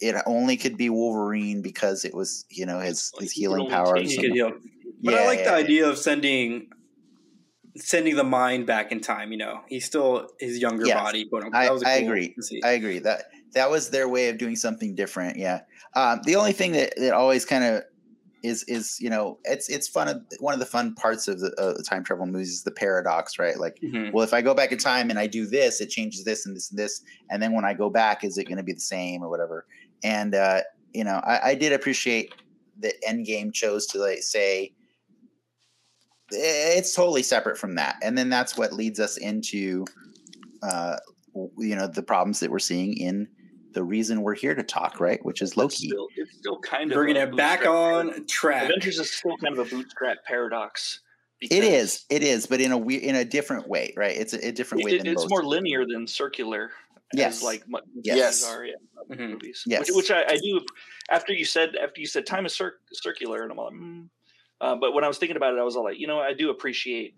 it 0.00 0.16
only 0.26 0.56
could 0.56 0.76
be 0.76 0.90
Wolverine 0.90 1.62
because 1.62 2.04
it 2.04 2.14
was 2.14 2.44
you 2.50 2.66
know 2.66 2.80
his 2.80 3.12
his 3.18 3.32
healing 3.32 3.68
powers. 3.68 4.10
He 4.10 4.20
could 4.20 4.32
heal. 4.32 4.52
But 5.02 5.14
I 5.14 5.26
like 5.26 5.40
yeah, 5.40 5.44
the 5.44 5.50
yeah. 5.50 5.64
idea 5.64 5.88
of 5.88 5.98
sending 5.98 6.68
sending 7.76 8.16
the 8.16 8.24
mind 8.24 8.66
back 8.66 8.92
in 8.92 9.00
time. 9.00 9.32
You 9.32 9.38
know, 9.38 9.60
he's 9.68 9.84
still 9.84 10.28
his 10.40 10.58
younger 10.58 10.86
Yes. 10.86 10.96
body. 10.96 11.28
But. 11.30 11.54
I, 11.54 11.70
was 11.70 11.82
I 11.82 12.00
cool 12.00 12.08
agree. 12.08 12.36
I 12.62 12.70
agree 12.70 12.98
that 13.00 13.24
that 13.54 13.70
was 13.70 13.90
their 13.90 14.08
way 14.08 14.28
of 14.28 14.38
doing 14.38 14.56
something 14.56 14.94
different. 14.94 15.36
Yeah. 15.36 15.60
Um, 15.94 16.20
the 16.24 16.36
only 16.36 16.52
thing 16.52 16.72
that, 16.72 16.94
that 16.96 17.12
always 17.12 17.44
kind 17.44 17.64
of 17.64 17.84
is 18.44 18.62
is 18.64 19.00
you 19.00 19.08
know 19.08 19.38
it's 19.44 19.68
it's 19.68 19.88
fun. 19.88 20.24
One 20.38 20.52
of 20.52 20.60
the 20.60 20.66
fun 20.66 20.94
parts 20.94 21.26
of 21.26 21.40
the, 21.40 21.52
uh, 21.58 21.72
the 21.72 21.82
time 21.82 22.04
travel 22.04 22.26
movies 22.26 22.50
is 22.50 22.62
the 22.62 22.70
paradox, 22.70 23.38
right? 23.38 23.58
Like, 23.58 23.78
Mhm. 23.82 24.12
well, 24.12 24.22
if 24.22 24.34
I 24.34 24.42
go 24.42 24.54
back 24.54 24.70
in 24.70 24.78
time 24.78 25.08
and 25.10 25.18
I 25.18 25.26
do 25.26 25.46
this, 25.46 25.80
it 25.80 25.88
changes 25.88 26.24
this 26.24 26.44
and 26.46 26.54
this 26.54 26.70
and 26.70 26.78
this, 26.78 27.00
and 27.30 27.42
then 27.42 27.52
when 27.54 27.64
I 27.64 27.72
go 27.72 27.88
back, 27.88 28.22
is 28.22 28.36
it 28.36 28.44
going 28.44 28.58
to 28.58 28.62
be 28.62 28.74
the 28.74 28.80
same 28.80 29.22
or 29.22 29.30
whatever? 29.30 29.66
And 30.04 30.34
uh, 30.34 30.60
you 30.92 31.04
know, 31.04 31.20
I, 31.24 31.50
I 31.50 31.54
did 31.54 31.72
appreciate 31.72 32.34
that 32.80 32.94
Endgame 33.08 33.52
chose 33.52 33.86
to 33.88 33.98
like 33.98 34.22
say 34.22 34.74
"Eh, 36.32 36.76
it's 36.78 36.94
totally 36.94 37.22
separate 37.22 37.56
from 37.56 37.74
that, 37.76 37.96
and 38.02 38.16
then 38.16 38.28
that's 38.28 38.58
what 38.58 38.74
leads 38.74 39.00
us 39.00 39.16
into 39.16 39.86
uh, 40.62 40.96
you 41.56 41.74
know 41.74 41.86
the 41.86 42.02
problems 42.02 42.40
that 42.40 42.50
we're 42.50 42.58
seeing 42.58 42.96
in 42.98 43.26
the 43.74 43.82
reason 43.84 44.22
we're 44.22 44.34
here 44.34 44.54
to 44.54 44.62
talk, 44.62 45.00
right? 45.00 45.24
Which 45.24 45.42
is 45.42 45.50
It's 45.50 45.56
Loki. 45.56 45.88
still, 45.88 46.08
it's 46.16 46.36
still 46.38 46.58
kind 46.60 46.90
of 46.90 46.96
Bringing 46.96 47.16
a 47.16 47.24
it 47.24 47.36
back 47.36 47.60
bootstrap 47.60 47.74
on 48.16 48.26
track. 48.26 48.64
Avengers 48.64 48.98
is 48.98 49.10
still 49.10 49.36
kind 49.36 49.58
of 49.58 49.66
a 49.66 49.70
bootstrap 49.70 50.24
paradox. 50.24 51.00
It 51.40 51.62
is. 51.64 52.04
It 52.08 52.22
is, 52.22 52.46
but 52.46 52.60
in 52.60 52.72
a 52.72 52.78
we- 52.78 52.96
in 52.96 53.16
a 53.16 53.24
different 53.24 53.68
way, 53.68 53.92
right? 53.96 54.16
It's 54.16 54.32
a, 54.32 54.48
a 54.48 54.52
different 54.52 54.82
it- 54.82 54.84
way 54.86 54.98
than 54.98 55.08
it's 55.08 55.22
most. 55.22 55.30
more 55.30 55.42
linear 55.44 55.84
than 55.86 56.06
circular. 56.06 56.70
Yes. 57.12 57.36
As 57.38 57.42
like 57.42 57.64
mu- 57.68 57.78
Yes. 58.02 58.42
movies 58.42 58.56
are, 58.56 58.64
yeah, 58.64 59.26
movies. 59.26 59.62
Yes. 59.66 59.80
Which, 59.90 60.08
which 60.08 60.10
I, 60.10 60.22
I 60.26 60.36
do. 60.42 60.60
After 61.10 61.32
you 61.32 61.44
said 61.44 61.76
after 61.76 62.00
you 62.00 62.06
said 62.06 62.24
time 62.26 62.46
is 62.46 62.54
cir- 62.56 62.78
circular, 62.92 63.42
and 63.42 63.52
I'm 63.52 63.58
like, 63.58 63.72
mm. 63.74 64.08
uh, 64.60 64.76
but 64.76 64.94
when 64.94 65.04
I 65.04 65.08
was 65.08 65.18
thinking 65.18 65.36
about 65.36 65.52
it, 65.54 65.60
I 65.60 65.64
was 65.64 65.76
all 65.76 65.84
like, 65.84 65.98
you 65.98 66.06
know, 66.06 66.18
I 66.18 66.32
do 66.32 66.50
appreciate 66.50 67.14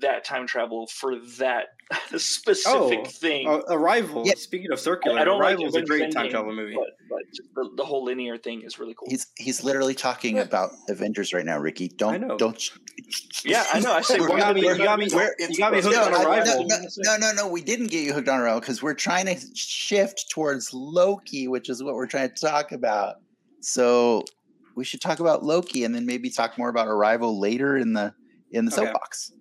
that 0.00 0.24
time 0.24 0.46
travel 0.46 0.86
for 0.88 1.16
that 1.38 1.66
specific 2.16 2.98
Oh, 3.00 3.04
thing. 3.06 3.48
Uh, 3.48 3.60
Arrival. 3.70 4.24
Yeah. 4.26 4.34
Speaking 4.36 4.70
of 4.72 4.80
circular, 4.80 5.18
I 5.18 5.24
don't 5.24 5.38
like 5.38 5.54
Arrival 5.54 5.66
is 5.66 5.74
a 5.74 5.78
Avengers 5.78 5.98
great 5.98 6.12
time 6.12 6.30
travel 6.30 6.54
movie. 6.54 6.74
but, 6.74 6.88
but 7.08 7.22
the, 7.54 7.70
the 7.76 7.84
whole 7.84 8.04
linear 8.04 8.36
thing 8.36 8.62
is 8.62 8.78
really 8.78 8.94
cool. 8.94 9.08
He's 9.08 9.26
he's 9.36 9.62
literally 9.64 9.94
talking 9.94 10.38
about 10.38 10.72
Avengers 10.88 11.32
right 11.32 11.44
now, 11.44 11.58
Ricky. 11.58 11.88
Don't 11.88 12.20
know. 12.26 12.36
don't. 12.36 12.70
yeah, 13.44 13.64
I 13.72 13.80
know. 13.80 13.92
I 13.92 14.00
say 14.02 14.16
You 14.16 14.28
got 14.28 14.54
me- 14.54 14.62
you 14.62 14.76
got 14.78 14.98
me- 14.98 15.04
you 15.06 15.58
got 15.58 15.72
me 15.72 15.80
hooked 15.80 15.94
No, 15.96 16.02
on 16.04 16.26
Arrival. 16.26 16.66
no, 16.66 16.78
no, 16.98 17.16
no, 17.18 17.32
no, 17.32 17.48
we 17.48 17.62
didn't 17.62 17.86
get 17.86 18.04
you 18.04 18.12
hooked 18.12 18.28
on 18.28 18.40
Arrival 18.40 18.60
because 18.60 18.82
we're 18.82 18.94
trying 18.94 19.26
to 19.26 19.36
shift 19.54 20.26
towards 20.30 20.74
Loki, 20.74 21.48
which 21.48 21.68
is 21.70 21.82
what 21.82 21.94
we're 21.94 22.06
trying 22.06 22.28
to 22.28 22.34
talk 22.40 22.72
about. 22.72 23.16
So 23.60 24.24
we 24.74 24.84
should 24.84 25.00
talk 25.00 25.20
about 25.20 25.42
Loki 25.44 25.84
and 25.84 25.94
then 25.94 26.04
maybe 26.04 26.28
talk 26.30 26.58
more 26.58 26.68
about 26.68 26.88
Arrival 26.88 27.38
later 27.40 27.76
in 27.78 27.92
the 27.92 28.12
in 28.52 28.64
the 28.64 28.72
Okay. 28.72 28.84
soapbox. 28.86 29.32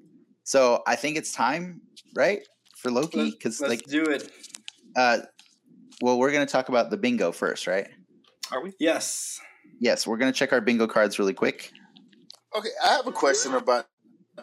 So 0.45 0.83
I 0.85 0.95
think 0.95 1.17
it's 1.17 1.31
time, 1.31 1.81
right, 2.15 2.39
for 2.77 2.91
Loki 2.91 3.17
Let's, 3.17 3.35
because 3.35 3.61
let's 3.61 3.69
like, 3.71 3.83
do 3.85 4.03
it. 4.03 4.31
uh, 4.95 5.17
well, 6.01 6.19
we're 6.19 6.31
gonna 6.31 6.45
talk 6.45 6.69
about 6.69 6.91
the 6.91 6.97
bingo 6.97 7.31
first, 7.31 7.65
right? 7.67 7.87
Are 8.51 8.61
we? 8.63 8.71
Yes. 8.79 9.39
Yes, 9.79 10.05
we're 10.05 10.17
gonna 10.17 10.31
check 10.31 10.53
our 10.53 10.61
bingo 10.61 10.85
cards 10.87 11.17
really 11.17 11.33
quick. 11.33 11.71
Okay, 12.55 12.69
I 12.83 12.89
have 12.89 13.07
a 13.07 13.11
question 13.11 13.55
about 13.55 13.87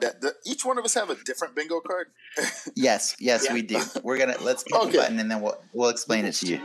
that. 0.01 0.21
The, 0.21 0.35
each 0.45 0.65
one 0.65 0.77
of 0.77 0.85
us 0.85 0.93
have 0.95 1.09
a 1.09 1.17
different 1.25 1.55
bingo 1.55 1.81
card. 1.81 2.09
Yes, 2.75 3.15
yes, 3.21 3.45
Yeah. 3.47 3.55
we 3.55 3.63
do. 3.63 3.81
We're 4.03 4.19
gonna 4.19 4.37
let's 4.41 4.65
hit 4.67 4.75
Okay. 4.75 4.91
the 4.93 4.99
button 4.99 5.21
and 5.21 5.31
then 5.31 5.41
we'll 5.41 5.57
we'll 5.73 5.91
explain 5.91 6.25
it 6.25 6.33
to 6.33 6.47
you. 6.47 6.61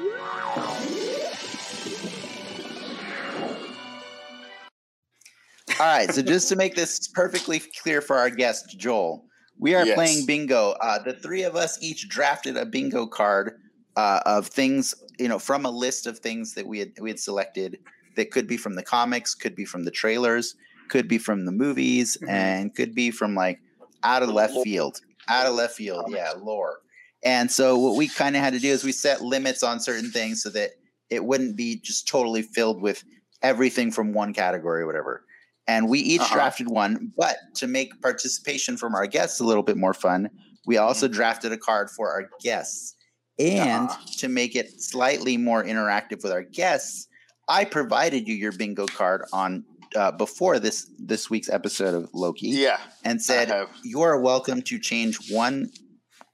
All 5.79 5.85
right, 5.85 6.11
so 6.11 6.21
just 6.21 6.49
to 6.49 6.55
make 6.55 6.75
this 6.75 7.07
perfectly 7.09 7.61
clear 7.81 8.01
for 8.01 8.15
our 8.17 8.29
guest 8.29 8.77
Joel, 8.79 9.25
we 9.59 9.73
are 9.75 9.85
Yes. 9.85 9.95
playing 9.95 10.25
bingo. 10.25 10.71
Uh, 10.81 10.99
the 11.03 11.13
three 11.13 11.43
of 11.43 11.55
us 11.55 11.77
each 11.81 12.07
drafted 12.09 12.57
a 12.57 12.65
bingo 12.65 13.05
card 13.07 13.59
uh, 13.95 14.21
of 14.25 14.47
things, 14.47 14.93
you 15.17 15.27
know, 15.27 15.39
from 15.39 15.65
a 15.65 15.71
list 15.71 16.05
of 16.05 16.19
things 16.19 16.53
that 16.53 16.67
we 16.67 16.79
had 16.79 16.91
we 16.99 17.09
had 17.09 17.19
selected 17.19 17.79
that 18.15 18.31
could 18.31 18.47
be 18.47 18.57
from 18.57 18.75
the 18.75 18.83
comics, 18.83 19.33
could 19.33 19.55
be 19.55 19.65
from 19.65 19.83
the 19.85 19.91
trailers, 19.91 20.55
could 20.89 21.07
be 21.07 21.17
from 21.17 21.45
the 21.45 21.51
movies, 21.51 22.17
Mhm. 22.21 22.29
and 22.29 22.75
could 22.75 22.93
be 22.93 23.09
from 23.11 23.33
like 23.35 23.59
out 24.03 24.21
of 24.23 24.29
left 24.29 24.53
field, 24.63 25.01
out 25.27 25.47
of 25.47 25.55
left 25.55 25.75
field, 25.75 26.05
yeah, 26.09 26.31
lore. 26.37 26.79
And 27.23 27.51
so 27.51 27.77
what 27.77 27.95
we 27.95 28.07
kind 28.07 28.35
of 28.35 28.43
had 28.43 28.53
to 28.53 28.59
do 28.59 28.69
is 28.69 28.83
we 28.83 28.91
set 28.91 29.21
limits 29.21 29.63
on 29.63 29.79
certain 29.79 30.11
things 30.11 30.41
so 30.43 30.49
that 30.51 30.71
it 31.09 31.25
wouldn't 31.25 31.55
be 31.55 31.77
just 31.79 32.07
totally 32.07 32.43
filled 32.43 32.79
with 32.81 33.03
everything 33.41 33.91
from 33.91 34.13
one 34.13 34.33
category 34.33 34.83
or 34.83 34.85
whatever. 34.85 35.25
And 35.67 35.89
we 35.89 35.99
each 35.99 36.21
Uh-huh. 36.21 36.35
drafted 36.35 36.69
one, 36.69 37.11
but 37.17 37.37
to 37.55 37.67
make 37.67 38.01
participation 38.01 38.77
from 38.77 38.95
our 38.95 39.05
guests 39.07 39.39
a 39.39 39.43
little 39.43 39.63
bit 39.63 39.77
more 39.77 39.93
fun, 39.93 40.29
we 40.65 40.77
also 40.77 41.07
drafted 41.07 41.51
a 41.51 41.57
card 41.57 41.89
for 41.89 42.09
our 42.11 42.29
guests. 42.41 42.95
And 43.39 43.89
Uh-huh. 43.89 44.05
to 44.19 44.27
make 44.29 44.55
it 44.55 44.81
slightly 44.81 45.37
more 45.37 45.63
interactive 45.63 46.23
with 46.23 46.31
our 46.31 46.41
guests, 46.43 47.07
I 47.49 47.65
provided 47.65 48.27
you 48.27 48.33
your 48.35 48.51
bingo 48.51 48.85
card 48.87 49.23
on 49.33 49.65
uh, 49.95 50.11
before 50.11 50.59
this 50.59 50.87
this 50.99 51.29
week's 51.29 51.47
episode 51.49 51.93
of 51.93 52.09
Loki 52.13 52.47
Yeah, 52.49 52.77
and 53.05 53.21
said 53.21 53.49
you 53.83 54.01
are 54.01 54.19
welcome 54.19 54.61
to 54.63 54.77
change 54.79 55.31
one 55.31 55.69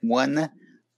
one 0.02 0.50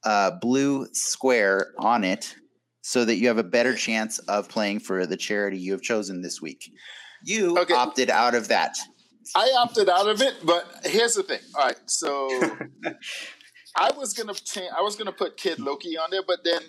uh, 0.06 0.32
blue 0.40 0.88
square 0.94 1.74
on 1.80 2.06
it 2.06 2.34
so 2.82 3.04
that 3.04 3.16
you 3.18 3.28
have 3.28 3.38
a 3.38 3.44
better 3.44 3.76
chance 3.76 4.20
of 4.20 4.48
playing 4.48 4.80
for 4.80 5.06
the 5.06 5.18
charity 5.18 5.58
you 5.58 5.74
have 5.74 5.82
chosen 5.82 6.22
this 6.22 6.42
week. 6.42 6.72
You 7.26 7.58
Okay. 7.60 7.74
opted 7.74 8.10
out 8.10 8.36
of 8.36 8.48
that. 8.48 8.78
I 9.36 9.52
opted 9.58 9.90
out 9.90 10.08
of 10.08 10.22
it, 10.22 10.36
but 10.44 10.66
here's 10.86 11.16
the 11.16 11.24
thing. 11.24 11.40
All 11.56 11.66
right, 11.66 11.78
so 11.88 12.30
I 13.76 13.92
was 13.98 14.14
gonna 14.14 14.34
change. 14.34 14.72
I 14.78 14.82
was 14.82 14.96
gonna 14.96 15.12
put 15.12 15.36
Kid 15.38 15.60
Loki 15.60 15.98
on 15.98 16.10
there, 16.12 16.22
but 16.26 16.40
then 16.44 16.62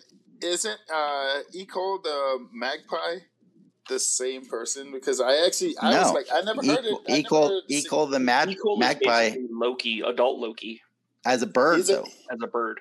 isn't 0.43 0.79
uh 0.93 1.41
Ikol 1.55 2.03
the 2.03 2.47
magpie 2.53 3.19
the 3.89 3.99
same 4.01 4.45
person? 4.47 4.91
Because 4.91 5.21
I 5.21 5.45
actually 5.47 5.77
I 5.79 5.99
was 6.03 6.13
like 6.13 6.27
I 6.33 6.41
never 6.41 6.65
heard 6.65 6.85
it. 6.85 6.95
Equal, 6.95 7.05
I 7.07 7.11
never 7.11 7.21
equal, 7.21 7.49
heard 7.49 7.63
it- 7.69 7.85
Ikol 7.87 8.11
the 8.11 8.19
mag, 8.19 8.49
Ikol 8.49 8.75
is 8.75 8.79
magpie 8.81 9.37
Loki, 9.51 10.01
adult 10.01 10.39
Loki, 10.41 10.81
as 11.25 11.43
a 11.43 11.47
bird, 11.47 11.81
a- 11.81 11.83
though. 11.85 12.07
as 12.33 12.39
a 12.43 12.47
bird. 12.47 12.81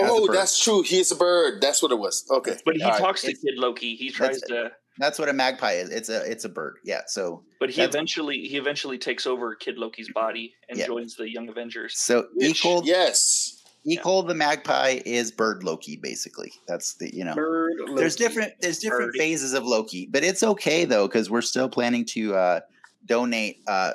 as 0.00 0.04
a 0.04 0.10
Oh, 0.10 0.26
bird. 0.26 0.36
that's 0.36 0.58
true. 0.62 0.82
He's 0.82 1.10
a 1.10 1.16
bird. 1.16 1.60
That's 1.60 1.82
what 1.82 1.92
it 1.92 1.98
was. 1.98 2.24
Okay. 2.30 2.56
But 2.64 2.76
he 2.76 2.82
All 2.82 2.92
right. 2.92 3.00
talks 3.00 3.22
to 3.22 3.28
It's- 3.28 3.42
Kid 3.42 3.58
Loki. 3.58 3.96
He 3.96 4.08
tries 4.10 4.40
to, 4.42 4.70
That's 4.98 5.18
what 5.18 5.28
a 5.28 5.32
magpie 5.32 5.72
is. 5.72 5.90
It's 5.90 6.08
a 6.08 6.28
it's 6.30 6.44
a 6.44 6.48
bird. 6.48 6.76
Yeah. 6.84 7.02
So 7.06 7.42
but 7.60 7.70
he 7.70 7.82
eventually 7.82 8.40
he 8.48 8.56
eventually 8.56 8.98
takes 8.98 9.26
over 9.26 9.54
Kid 9.54 9.76
Loki's 9.78 10.10
body 10.10 10.54
and 10.68 10.78
Yeah. 10.78 10.86
joins 10.86 11.16
the 11.16 11.30
Young 11.30 11.48
Avengers. 11.48 11.98
so 11.98 12.28
Which- 12.34 12.58
equal 12.60 12.82
Yes. 12.84 13.52
Ikol 13.86 14.26
the 14.26 14.34
magpie 14.34 15.00
is 15.06 15.30
bird 15.30 15.62
Loki. 15.62 15.94
Basically, 15.96 16.52
that's 16.66 16.94
the 16.94 17.14
you 17.14 17.24
know. 17.24 17.34
Bird. 17.36 17.72
Loki. 17.78 17.94
there's 17.94 18.16
different 18.16 18.52
there's 18.60 18.78
different 18.80 19.12
Birdie. 19.12 19.18
phases 19.20 19.52
of 19.52 19.64
Loki, 19.64 20.06
but 20.10 20.24
it's 20.24 20.42
okay 20.42 20.84
though 20.84 21.06
because 21.06 21.30
we're 21.30 21.40
still 21.42 21.68
planning 21.68 22.04
to 22.06 22.34
uh, 22.34 22.60
donate 23.04 23.60
uh, 23.68 23.92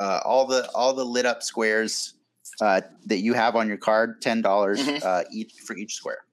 uh, 0.00 0.20
all 0.24 0.44
the 0.46 0.68
all 0.74 0.92
the 0.92 1.04
lit 1.04 1.24
up 1.24 1.44
squares 1.44 2.14
uh, 2.60 2.80
that 3.06 3.18
you 3.18 3.32
have 3.34 3.54
on 3.54 3.68
your 3.68 3.76
card, 3.76 4.20
ten 4.20 4.42
dollars 4.42 4.80
Mhm. 4.80 5.04
uh, 5.04 5.22
each 5.32 5.52
for 5.64 5.76
each 5.76 5.94
square. 5.94 6.24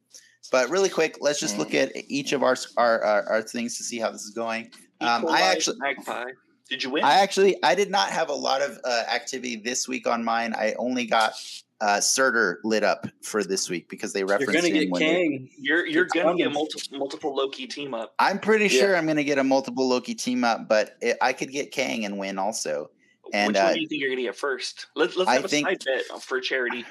But 0.51 0.69
really 0.69 0.89
quick, 0.89 1.17
let's 1.21 1.39
just 1.39 1.57
look 1.57 1.73
at 1.73 1.91
each 2.07 2.31
of 2.33 2.43
our 2.43 2.55
our 2.77 3.01
our, 3.03 3.29
our 3.29 3.41
things 3.41 3.77
to 3.77 3.83
see 3.83 3.99
how 3.99 4.11
this 4.11 4.23
is 4.23 4.31
going. 4.31 4.71
Um, 5.01 5.27
I 5.27 5.41
actually 5.41 5.77
Magpie. 5.79 6.25
Did 6.69 6.83
you 6.83 6.89
win? 6.89 7.03
I 7.03 7.15
actually 7.15 7.61
I 7.63 7.75
did 7.75 7.91
not 7.91 8.09
have 8.09 8.29
a 8.29 8.33
lot 8.33 8.61
of 8.61 8.79
uh, 8.83 9.03
activity 9.09 9.55
this 9.57 9.87
week 9.87 10.07
on 10.07 10.23
mine. 10.23 10.53
I 10.55 10.73
only 10.79 11.05
got 11.05 11.33
uh, 11.81 11.99
Surtur 11.99 12.59
lit 12.63 12.83
up 12.83 13.05
for 13.21 13.43
this 13.43 13.69
week 13.69 13.87
because 13.89 14.13
they 14.13 14.23
referenced. 14.23 14.53
You're 14.53 14.61
gonna 14.61 14.73
him 14.73 14.83
get 14.85 14.91
when 14.91 14.99
they- 15.01 15.13
Kang. 15.27 15.49
you're 15.59 15.85
you're 15.85 16.05
gonna 16.05 16.35
get 16.35 16.43
coming. 16.45 16.53
multiple 16.53 16.97
multiple 16.97 17.35
Loki 17.35 17.67
team 17.67 17.93
up. 17.93 18.15
I'm 18.17 18.39
pretty 18.39 18.65
Yeah. 18.73 18.79
sure 18.79 18.95
I'm 18.97 19.05
going 19.05 19.17
to 19.17 19.23
get 19.23 19.37
a 19.37 19.43
multiple 19.43 19.87
Loki 19.87 20.15
team 20.15 20.43
up, 20.43 20.67
but 20.69 20.95
it, 21.01 21.17
I 21.21 21.33
could 21.33 21.51
get 21.51 21.71
Kang 21.71 22.05
and 22.05 22.17
win 22.17 22.39
also. 22.39 22.89
And, 23.33 23.49
Which 23.49 23.57
uh, 23.57 23.63
one 23.65 23.73
do 23.75 23.81
you 23.81 23.87
think 23.87 24.01
you're 24.01 24.09
gonna 24.11 24.21
get 24.21 24.35
first? 24.35 24.87
Let's 24.95 25.15
let's 25.17 25.29
have 25.29 25.43
a 25.45 25.47
think- 25.47 25.67
side 25.67 25.83
bet 25.85 26.21
for 26.23 26.39
charity. 26.39 26.85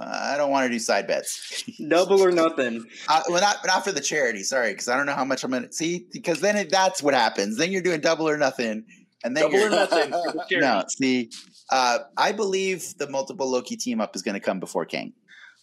I 0.00 0.36
don't 0.36 0.50
want 0.50 0.66
to 0.66 0.70
do 0.70 0.78
side 0.78 1.06
bets. 1.06 1.64
Double 1.88 2.20
or 2.22 2.30
nothing. 2.30 2.84
uh, 3.08 3.22
well, 3.28 3.40
not 3.40 3.58
not 3.66 3.84
for 3.84 3.92
the 3.92 4.00
charity. 4.00 4.42
Sorry, 4.42 4.72
because 4.72 4.88
I 4.88 4.96
don't 4.96 5.06
know 5.06 5.14
how 5.14 5.24
much 5.24 5.44
I'm 5.44 5.50
going 5.50 5.64
to 5.64 5.72
see. 5.72 6.06
Because 6.12 6.40
then 6.40 6.56
it, 6.56 6.70
that's 6.70 7.02
what 7.02 7.14
happens. 7.14 7.56
Then 7.56 7.72
you're 7.72 7.82
doing 7.82 8.00
double 8.00 8.28
or 8.28 8.36
nothing, 8.36 8.84
and 9.24 9.36
then 9.36 9.44
Double 9.44 9.58
you're 9.58 9.68
or 9.68 9.70
nothing 9.70 10.10
for 10.10 10.32
the 10.32 10.44
charity. 10.50 10.66
no. 10.66 10.84
See, 10.88 11.30
uh, 11.70 11.98
I 12.16 12.32
believe 12.32 12.94
the 12.98 13.08
multiple 13.08 13.50
Loki 13.50 13.76
team 13.76 14.00
up 14.00 14.14
is 14.14 14.22
going 14.22 14.34
to 14.34 14.40
come 14.40 14.60
before 14.60 14.84
Kang. 14.84 15.12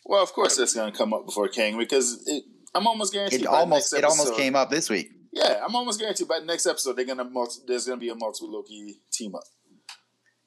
Well, 0.06 0.22
of 0.22 0.34
course 0.34 0.60
it's 0.60 0.74
going 0.74 0.92
to 0.92 0.98
come 0.98 1.14
up 1.14 1.26
before 1.26 1.48
Kang 1.48 1.78
because 1.78 2.24
it, 2.28 2.44
I'm 2.76 2.86
almost 2.88 3.14
guaranteed. 3.14 3.42
It 3.42 3.48
by 3.48 3.60
almost 3.60 3.94
next 3.94 4.04
it 4.04 4.06
almost 4.06 4.36
came 4.36 4.56
up 4.56 4.70
this 4.70 4.90
week. 4.90 5.12
Yeah, 5.32 5.62
I'm 5.66 5.76
almost 5.76 6.00
guaranteed 6.00 6.28
by 6.28 6.40
the 6.40 6.46
next 6.46 6.66
episode 6.66 6.94
they're 6.96 7.06
gonna 7.06 7.24
multi, 7.24 7.60
there's 7.68 7.86
gonna 7.86 8.00
be 8.00 8.10
a 8.10 8.16
multiple 8.16 8.52
Loki 8.52 9.02
team 9.12 9.36
up. 9.36 9.44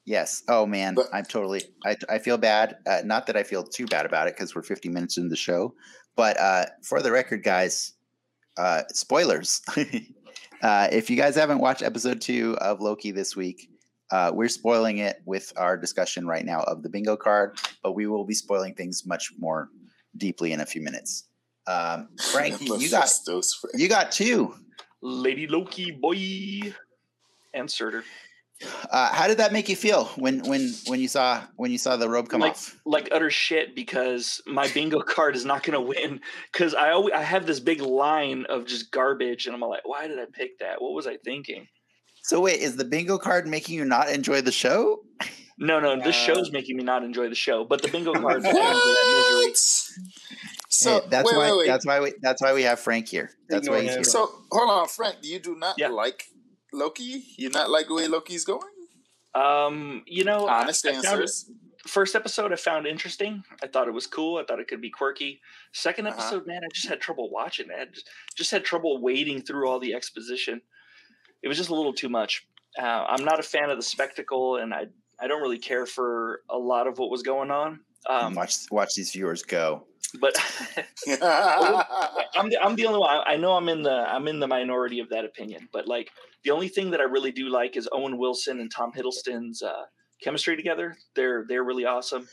Yes. 0.05 0.43
Oh 0.47 0.65
man, 0.65 0.95
But- 0.95 1.07
I'm 1.13 1.25
totally. 1.25 1.63
I 1.85 1.95
I 2.09 2.19
feel 2.19 2.37
bad. 2.37 2.77
Uh, 2.87 3.01
not 3.05 3.27
that 3.27 3.37
I 3.37 3.43
feel 3.43 3.63
too 3.63 3.85
bad 3.85 4.05
about 4.05 4.27
it 4.27 4.35
because 4.35 4.55
we're 4.55 4.63
50 4.63 4.89
minutes 4.89 5.17
into 5.17 5.29
the 5.29 5.35
show, 5.35 5.73
but 6.15 6.39
uh, 6.39 6.65
for 6.83 7.01
the 7.01 7.11
record, 7.11 7.43
guys, 7.43 7.93
uh, 8.57 8.83
spoilers. 8.91 9.61
uh, 10.61 10.87
if 10.91 11.09
you 11.09 11.15
guys 11.15 11.35
haven't 11.35 11.59
watched 11.59 11.83
episode 11.83 12.21
two 12.21 12.57
of 12.59 12.81
Loki 12.81 13.11
this 13.11 13.35
week, 13.35 13.69
uh, 14.11 14.31
we're 14.33 14.47
spoiling 14.49 14.97
it 14.97 15.21
with 15.25 15.53
our 15.57 15.77
discussion 15.77 16.25
right 16.25 16.45
now 16.45 16.61
of 16.61 16.81
the 16.81 16.89
bingo 16.89 17.15
card, 17.15 17.59
but 17.83 17.91
we 17.93 18.07
will 18.07 18.25
be 18.25 18.33
spoiling 18.33 18.73
things 18.73 19.05
much 19.05 19.31
more 19.37 19.69
deeply 20.17 20.51
in 20.51 20.59
a 20.61 20.65
few 20.65 20.81
minutes. 20.81 21.27
Um, 21.67 22.09
Frank, 22.31 22.59
you 22.61 22.89
got 22.89 23.09
friend. 23.09 23.43
you 23.75 23.87
got 23.87 24.11
two. 24.11 24.55
Lady 25.01 25.45
Loki 25.47 25.91
boy 25.91 26.73
and 27.53 27.69
Surtur. 27.69 28.03
Uh, 28.91 29.13
how 29.13 29.27
did 29.27 29.37
that 29.37 29.53
make 29.53 29.69
you 29.69 29.75
feel 29.75 30.05
when 30.17 30.39
when 30.41 30.69
when 30.87 30.99
you 30.99 31.07
saw 31.07 31.41
when 31.55 31.71
you 31.71 31.77
saw 31.77 31.95
the 31.95 32.09
robe 32.09 32.27
come 32.27 32.41
Like- 32.41 32.51
off? 32.51 32.77
like 32.85 33.07
utter 33.11 33.29
shit 33.29 33.73
because 33.75 34.41
my 34.45 34.67
bingo 34.69 34.99
card 35.15 35.35
is 35.35 35.45
not 35.45 35.63
going 35.63 35.73
to 35.75 35.81
win 35.81 36.19
because 36.51 36.73
I 36.75 36.91
always 36.91 37.13
I 37.13 37.21
have 37.23 37.45
this 37.45 37.59
big 37.61 37.81
line 37.81 38.45
of 38.49 38.65
just 38.65 38.91
garbage 38.91 39.45
and 39.45 39.55
I'm 39.55 39.61
like 39.61 39.87
why 39.87 40.07
did 40.07 40.19
I 40.19 40.25
pick 40.33 40.59
that 40.59 40.81
what 40.81 40.93
was 40.93 41.07
I 41.07 41.15
thinking 41.23 41.67
So 42.23 42.41
wait, 42.41 42.59
is 42.59 42.75
the 42.75 42.83
bingo 42.85 43.17
card 43.17 43.47
making 43.47 43.75
you 43.75 43.85
not 43.85 44.09
enjoy 44.09 44.41
the 44.41 44.51
show? 44.51 45.03
no 45.57 45.79
no 45.79 45.95
this 45.95 46.15
Uh, 46.17 46.25
show's 46.25 46.51
making 46.51 46.75
me 46.77 46.83
not 46.83 47.03
enjoy 47.03 47.29
the 47.29 47.35
show 47.35 47.63
but 47.63 47.81
the 47.81 47.87
bingo 47.87 48.11
card 48.21 48.43
added 48.45 48.55
that 48.55 49.31
misery 49.31 49.45
What? 49.51 49.57
So 50.71 50.99
Hey, 51.01 51.07
that's 51.09 51.31
wait, 51.31 51.37
why 51.37 51.49
wait, 51.51 51.57
wait. 51.59 51.67
that's 51.67 51.85
why 51.85 51.99
we 52.01 52.13
that's 52.21 52.41
why 52.41 52.53
we 52.53 52.63
have 52.63 52.79
Frank 52.79 53.07
here. 53.07 53.31
That's 53.49 53.67
why 53.69 53.81
he's 53.81 53.93
here. 53.93 54.03
So 54.03 54.29
hold 54.51 54.69
on, 54.69 54.87
Frank. 54.87 55.17
You 55.23 55.39
do 55.39 55.55
not 55.55 55.75
Yeah. 55.77 55.89
like 55.89 56.23
Loki? 56.73 57.23
You 57.37 57.49
not 57.49 57.69
like 57.69 57.87
the 57.87 57.93
way 57.95 58.07
Loki's 58.07 58.45
going? 58.45 58.67
um 59.35 60.01
you 60.07 60.23
know 60.23 60.47
Honest 60.47 60.87
I 60.87 60.89
it- 60.89 60.95
answers. 61.05 61.51
first 61.85 62.15
episode 62.15 62.51
I 62.51 62.55
found 62.55 62.87
interesting 62.87 63.43
I 63.63 63.67
thought 63.67 63.87
it 63.87 63.93
was 63.93 64.07
cool 64.07 64.37
I 64.39 64.43
thought 64.43 64.59
it 64.59 64.67
could 64.67 64.81
be 64.81 64.89
quirky 64.89 65.39
second 65.71 66.07
Uh-huh. 66.07 66.15
episode 66.19 66.47
man 66.47 66.61
I 66.63 66.67
just 66.73 66.87
had 66.87 66.99
trouble 66.99 67.29
watching 67.29 67.67
it 67.69 67.75
I 67.79 67.85
just, 67.93 68.09
just 68.35 68.49
had 68.49 68.65
trouble 68.65 68.99
wading 68.99 69.43
through 69.43 69.69
all 69.69 69.79
the 69.79 69.93
exposition 69.93 70.61
it 71.43 71.47
was 71.47 71.57
just 71.57 71.69
a 71.69 71.75
little 71.75 71.93
too 71.93 72.09
much 72.09 72.47
uh, 72.81 73.05
I'm 73.07 73.23
not 73.23 73.39
a 73.39 73.43
fan 73.43 73.69
of 73.69 73.77
the 73.77 73.83
spectacle 73.83 74.55
and 74.57 74.73
I 74.73 74.87
I 75.21 75.27
don't 75.27 75.43
really 75.43 75.59
care 75.59 75.85
for 75.85 76.41
a 76.49 76.57
lot 76.57 76.87
of 76.87 76.97
what 76.97 77.11
was 77.11 77.21
going 77.21 77.51
on 77.51 77.81
um, 78.07 78.35
watch 78.35 78.55
watch 78.71 78.95
these 78.95 79.11
viewers 79.11 79.43
go. 79.43 79.85
but 80.19 80.33
I'm 81.07 82.49
the, 82.49 82.57
I'm 82.61 82.75
the 82.75 82.85
only 82.85 82.99
one. 82.99 83.19
I 83.25 83.35
know 83.37 83.53
I'm 83.53 83.69
in 83.69 83.83
the 83.83 83.91
I'm 83.91 84.27
in 84.27 84.39
the 84.39 84.47
minority 84.47 84.99
of 84.99 85.09
that 85.09 85.25
opinion, 85.25 85.69
but 85.71 85.87
like 85.87 86.09
the 86.43 86.51
only 86.51 86.67
thing 86.67 86.91
that 86.91 86.99
I 86.99 87.03
really 87.03 87.31
do 87.31 87.49
like 87.49 87.75
is 87.75 87.89
Owen 87.91 88.17
Wilson 88.17 88.59
and 88.59 88.71
Tom 88.71 88.91
Hiddleston's 88.91 89.61
uh, 89.61 89.85
chemistry 90.23 90.55
together. 90.55 90.95
They're 91.15 91.45
they're 91.47 91.63
really 91.63 91.85
awesome. 91.85 92.27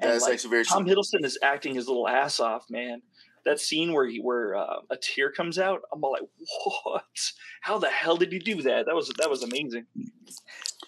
And 0.00 0.12
That's 0.12 0.24
like, 0.24 0.34
actually 0.34 0.50
very 0.50 0.64
Tom 0.64 0.84
true. 0.84 0.94
Hiddleston 0.94 1.24
is 1.24 1.38
acting 1.42 1.74
his 1.74 1.88
little 1.88 2.06
ass 2.06 2.40
off, 2.40 2.64
man. 2.70 3.02
That 3.44 3.60
scene 3.60 3.92
where 3.92 4.06
he 4.06 4.18
where 4.18 4.56
uh, 4.56 4.80
a 4.90 4.96
tear 4.96 5.30
comes 5.30 5.58
out, 5.58 5.82
I'm 5.92 6.02
all 6.04 6.12
like, 6.12 6.22
what? 6.84 7.04
How 7.62 7.78
the 7.78 7.88
hell 7.88 8.16
did 8.16 8.32
he 8.32 8.38
do 8.38 8.62
that? 8.62 8.86
That 8.86 8.94
was 8.94 9.12
that 9.18 9.30
was 9.30 9.42
amazing. 9.42 9.86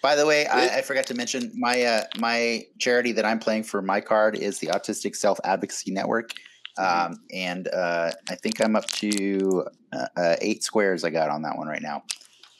By 0.03 0.17
the 0.17 0.27
way, 0.27 0.47
I, 0.47 0.79
I 0.79 0.83
forgot 0.83 1.07
to 1.07 1.15
mention 1.15 1.53
my 1.55 1.83
uh, 1.83 2.05
my 2.19 2.65
charity 2.79 3.13
that 3.13 3.25
I'm 3.25 3.39
playing 3.39 3.65
for 3.65 3.83
my 3.83 4.01
card 4.01 4.37
is 4.37 4.59
the 4.59 4.69
Autistic 4.69 5.17
Self 5.17 5.39
Advocacy 5.45 5.91
Network, 5.91 6.33
Mm-hmm. 6.79 7.13
um, 7.13 7.19
and 7.33 7.69
uh, 7.69 8.13
I 8.29 8.35
think 8.37 8.61
I'm 8.65 8.77
up 8.77 8.87
to 8.87 9.65
uh, 9.93 10.07
uh, 10.17 10.37
eight 10.41 10.63
squares. 10.63 11.05
I 11.05 11.11
got 11.11 11.31
on 11.31 11.43
that 11.43 11.57
one 11.57 11.69
right 11.69 11.83
now. 11.83 12.03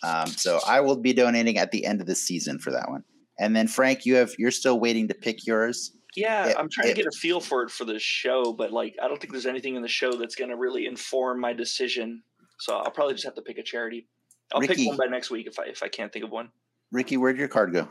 Um, 0.03 0.27
so 0.29 0.61
I 0.67 0.81
will 0.81 0.97
be 0.97 1.13
donating 1.13 1.59
at 1.59 1.71
the 1.73 1.85
end 1.85 2.01
of 2.01 2.07
the 2.07 2.15
season 2.15 2.59
for 2.59 2.71
that 2.71 2.89
one. 2.91 3.05
And 3.39 3.55
then 3.55 3.69
Frank, 3.69 4.05
you 4.07 4.17
have 4.17 4.33
you're 4.39 4.51
still 4.51 4.81
waiting 4.81 5.09
to 5.09 5.15
pick 5.15 5.47
yours. 5.47 5.93
Yeah, 6.17 6.49
It- 6.49 6.57
I'm 6.59 6.69
trying 6.71 6.89
it- 6.89 6.95
to 6.97 7.03
get 7.03 7.07
a 7.07 7.17
feel 7.17 7.41
for 7.41 7.63
it 7.63 7.71
for 7.71 7.85
the 7.85 7.99
show, 7.99 8.53
but 8.53 8.73
like 8.73 8.97
I 9.03 9.09
don't 9.09 9.21
think 9.21 9.33
there's 9.33 9.47
anything 9.47 9.77
in 9.77 9.83
the 9.83 9.89
show 9.89 10.13
that's 10.13 10.35
going 10.35 10.51
to 10.51 10.57
really 10.57 10.87
inform 10.87 11.41
my 11.41 11.53
decision. 11.53 12.23
So 12.59 12.77
I'll 12.77 12.91
probably 12.91 13.15
just 13.15 13.25
have 13.25 13.35
to 13.37 13.43
pick 13.43 13.59
a 13.59 13.63
charity. 13.63 14.09
I'll 14.53 14.61
Ricky. 14.61 14.75
pick 14.75 14.89
one 14.89 14.97
by 14.97 15.07
next 15.07 15.31
week 15.31 15.47
if 15.47 15.59
I 15.59 15.65
if 15.67 15.83
I 15.83 15.89
can't 15.89 16.13
think 16.13 16.25
of 16.25 16.31
one. 16.31 16.51
Ricky, 16.93 17.17
where'd 17.17 17.39
your 17.39 17.49
card 17.49 17.73
go? 17.73 17.89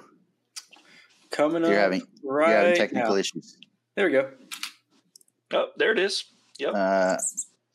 Coming 1.32 1.64
up 1.64 1.70
You're 1.70 1.80
having 1.80 2.02
right 2.24 2.50
you're 2.50 2.58
having 2.58 2.76
technical 2.76 3.14
now. 3.14 3.20
issues. 3.20 3.58
There 3.96 4.06
we 4.06 4.12
go. 4.12 4.32
Oh, 5.54 5.68
there 5.78 5.92
it 5.92 6.00
is. 6.00 6.26
Yep, 6.60 6.74
Uh, 6.76 7.18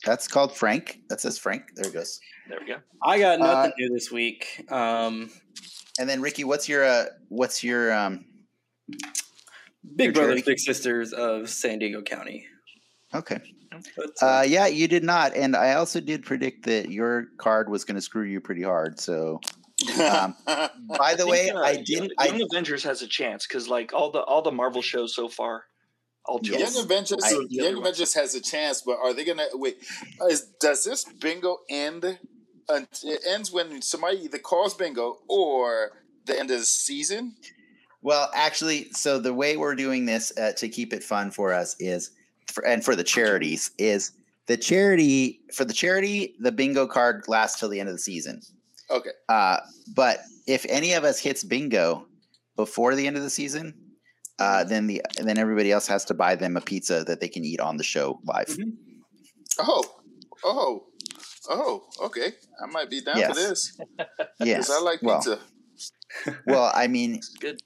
that's 0.05 0.27
called 0.27 0.55
Frank. 0.55 0.99
That 1.09 1.19
says 1.21 1.37
Frank. 1.39 1.71
There 1.75 1.87
it 1.87 1.93
goes. 1.93 2.19
there 2.47 2.59
we 2.59 2.67
go. 2.67 2.77
I 3.01 3.17
got 3.17 3.39
nothing 3.39 3.71
Uh, 3.71 3.75
new 3.77 3.89
this 3.93 4.11
week. 4.11 4.63
Um, 4.71 5.31
And 5.97 6.07
then 6.09 6.21
Ricky, 6.21 6.43
what's 6.43 6.67
your 6.69 6.83
uh, 6.83 7.05
what's 7.29 7.63
your 7.63 7.91
um? 7.93 8.25
Big 9.95 10.13
Brothers. 10.13 10.43
Big 10.43 10.59
Sisters 10.59 11.13
of 11.13 11.49
San 11.49 11.79
Diego 11.79 12.01
County. 12.01 12.45
Okay. 13.13 13.39
Uh, 14.21 14.43
yeah, 14.47 14.67
you 14.67 14.87
did 14.87 15.03
not, 15.03 15.35
and 15.35 15.55
I 15.55 15.73
also 15.73 15.99
did 15.99 16.23
predict 16.23 16.65
that 16.65 16.89
your 16.91 17.25
card 17.37 17.69
was 17.69 17.83
going 17.83 17.95
to 17.95 18.01
screw 18.01 18.23
you 18.23 18.39
pretty 18.39 18.61
hard. 18.61 18.99
So, 18.99 19.41
um, 20.01 20.35
by 20.47 21.15
the 21.15 21.25
I 21.25 21.29
way, 21.29 21.43
think, 21.45 21.55
uh, 21.55 21.59
I 21.59 21.71
Young, 21.71 21.83
did. 21.83 22.11
Young 22.23 22.41
I 22.41 22.45
Avengers 22.51 22.83
has 22.85 23.01
a 23.01 23.07
chance 23.07 23.45
because 23.45 23.67
like 23.67 23.93
all 23.93 24.11
the 24.11 24.21
all 24.21 24.41
the 24.41 24.51
Marvel 24.51 24.81
shows 24.81 25.13
so 25.13 25.27
far, 25.27 25.65
all 26.25 26.39
two. 26.39 26.53
Yes. 26.53 26.75
Young 26.75 26.85
Avengers, 26.85 27.19
I- 27.23 27.45
Young 27.49 27.77
Avengers 27.77 28.13
has 28.13 28.33
a 28.33 28.41
chance, 28.41 28.81
but 28.81 28.97
are 28.97 29.13
they 29.13 29.25
gonna 29.25 29.47
wait? 29.53 29.77
Is, 30.29 30.41
does 30.61 30.83
this 30.85 31.03
bingo 31.03 31.57
end? 31.69 32.05
Uh, 32.67 32.81
it 33.03 33.21
ends 33.27 33.51
when 33.51 33.81
somebody 33.81 34.19
either 34.23 34.39
calls 34.39 34.73
bingo 34.73 35.17
or 35.27 35.91
the 36.25 36.39
end 36.39 36.49
of 36.49 36.59
the 36.59 36.65
season. 36.65 37.35
Well, 38.05 38.29
actually, 38.35 38.91
so 38.91 39.17
the 39.19 39.33
way 39.33 39.57
we're 39.57 39.73
doing 39.75 40.05
this 40.05 40.31
uh, 40.37 40.51
to 40.57 40.69
keep 40.69 40.93
it 40.93 41.03
fun 41.03 41.31
for 41.31 41.51
us 41.51 41.75
is, 41.79 42.11
for, 42.53 42.63
and 42.65 42.85
for 42.85 42.95
the 42.95 43.03
charities 43.03 43.71
is 43.79 44.11
the 44.45 44.55
charity 44.57 45.41
for 45.51 45.65
the 45.65 45.73
charity 45.73 46.35
the 46.39 46.51
bingo 46.51 46.85
card 46.85 47.23
lasts 47.27 47.59
till 47.59 47.67
the 47.67 47.79
end 47.79 47.89
of 47.89 47.95
the 47.95 47.99
season. 48.13 48.41
Okay, 48.91 49.09
Uh, 49.27 49.57
but 49.95 50.19
if 50.45 50.65
any 50.69 50.93
of 50.93 51.03
us 51.03 51.17
hits 51.19 51.43
bingo 51.43 52.05
before 52.55 52.93
the 52.93 53.07
end 53.07 53.17
of 53.17 53.23
the 53.23 53.29
season, 53.31 53.73
uh, 54.37 54.63
then 54.63 54.85
the 54.85 55.01
then 55.17 55.39
everybody 55.39 55.71
else 55.71 55.87
has 55.87 56.05
to 56.05 56.13
buy 56.13 56.35
them 56.35 56.55
a 56.57 56.61
pizza 56.61 57.03
that 57.05 57.19
they 57.21 57.27
can 57.27 57.43
eat 57.43 57.59
on 57.59 57.77
the 57.77 57.83
show 57.83 58.19
live. 58.23 58.47
Mhm. 58.49 58.73
Oh, 59.57 59.83
oh. 60.43 60.85
Oh, 61.49 61.83
okay. 62.01 62.33
I 62.61 62.65
might 62.67 62.89
be 62.89 63.01
down 63.01 63.17
Yes. 63.17 63.29
for 63.29 63.35
this 63.35 63.77
Yes. 64.39 64.67
because 64.67 64.69
I 64.69 64.79
like 64.81 65.01
well, 65.01 65.17
pizza. 65.17 65.39
well, 66.47 66.71
I 66.73 66.87
mean, 66.87 67.21
Good. 67.39 67.61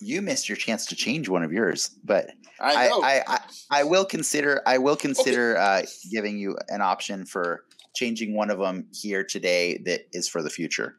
You 0.00 0.22
missed 0.22 0.48
your 0.48 0.56
chance 0.56 0.86
to 0.86 0.96
change 0.96 1.28
one 1.28 1.42
of 1.42 1.52
yours, 1.52 1.90
but 2.04 2.30
I 2.60 2.86
I. 2.86 2.88
I, 3.02 3.22
I, 3.26 3.38
I 3.80 3.84
will 3.84 4.04
consider 4.04 4.62
I 4.66 4.78
will 4.78 4.96
consider 4.96 5.56
uh, 5.58 5.82
giving 6.10 6.38
you 6.38 6.56
an 6.68 6.80
option 6.80 7.24
for 7.26 7.64
changing 7.96 8.36
one 8.36 8.50
of 8.50 8.58
them 8.58 8.86
here 8.92 9.24
today 9.24 9.78
that 9.86 10.02
is 10.12 10.28
for 10.28 10.42
the 10.42 10.50
future. 10.50 10.96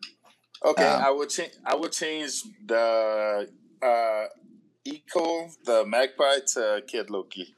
okay, 0.66 0.86
um, 0.86 1.04
I 1.04 1.12
would 1.12 1.30
change. 1.30 1.54
I 1.66 1.76
would 1.76 1.92
change 1.94 2.44
the 2.66 3.48
uh, 3.82 4.26
Ikol, 4.86 5.52
the 5.66 5.86
Magpie 5.86 6.40
to 6.56 6.82
Kid 6.88 7.10
Loki. 7.10 7.56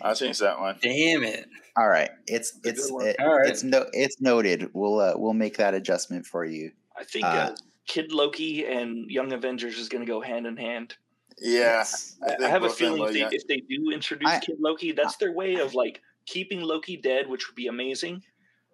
I'll 0.00 0.14
change 0.14 0.38
that 0.38 0.60
one. 0.60 0.76
Damn 0.80 1.24
it. 1.24 1.46
All 1.76 1.88
right, 1.88 2.10
it's 2.28 2.58
it's 2.62 2.88
it- 2.88 3.16
All 3.18 3.36
right. 3.36 3.48
it's 3.48 3.64
no 3.64 3.86
it's 3.92 4.20
noted. 4.20 4.70
We'll 4.74 5.00
uh, 5.00 5.14
we'll 5.16 5.32
make 5.34 5.56
that 5.56 5.74
adjustment 5.74 6.24
for 6.24 6.44
you. 6.44 6.70
I 6.96 7.02
think 7.04 7.24
Uh, 7.24 7.28
uh, 7.28 7.54
Kid 7.86 8.12
Loki 8.12 8.64
and 8.66 9.10
Young 9.10 9.32
Avengers 9.32 9.78
is 9.78 9.88
going 9.88 10.04
to 10.04 10.10
go 10.10 10.20
hand 10.20 10.46
in 10.46 10.56
hand. 10.56 10.94
Yeah, 11.38 11.50
Yes. 11.78 12.16
I, 12.26 12.44
I 12.44 12.48
have 12.48 12.62
a 12.62 12.66
both 12.68 12.72
of 12.72 12.78
them 12.78 12.96
feeling 12.96 13.02
if 13.08 13.12
they, 13.12 13.18
young. 13.20 13.32
if 13.32 13.46
they 13.46 13.56
do 13.68 13.90
introduce 13.92 14.28
I- 14.30 14.40
Kid 14.40 14.56
Loki, 14.58 14.92
that's 14.92 15.16
their 15.16 15.32
way 15.32 15.56
of 15.56 15.74
like 15.74 16.00
keeping 16.26 16.60
Loki 16.62 16.96
dead, 16.96 17.28
which 17.28 17.46
would 17.48 17.54
be 17.56 17.66
amazing, 17.68 18.22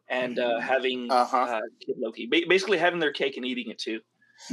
and 0.09 0.39
uh, 0.39 0.61
having 0.61 1.11
Uh-huh. 1.11 1.37
uh, 1.37 1.61
Kid 1.85 1.97
Loki 1.99 2.27
ba- 2.31 2.47
basically 2.49 2.79
having 2.79 3.01
their 3.01 3.13
cake 3.13 3.37
and 3.37 3.45
eating 3.45 3.71
it 3.71 3.79
too. 3.79 4.01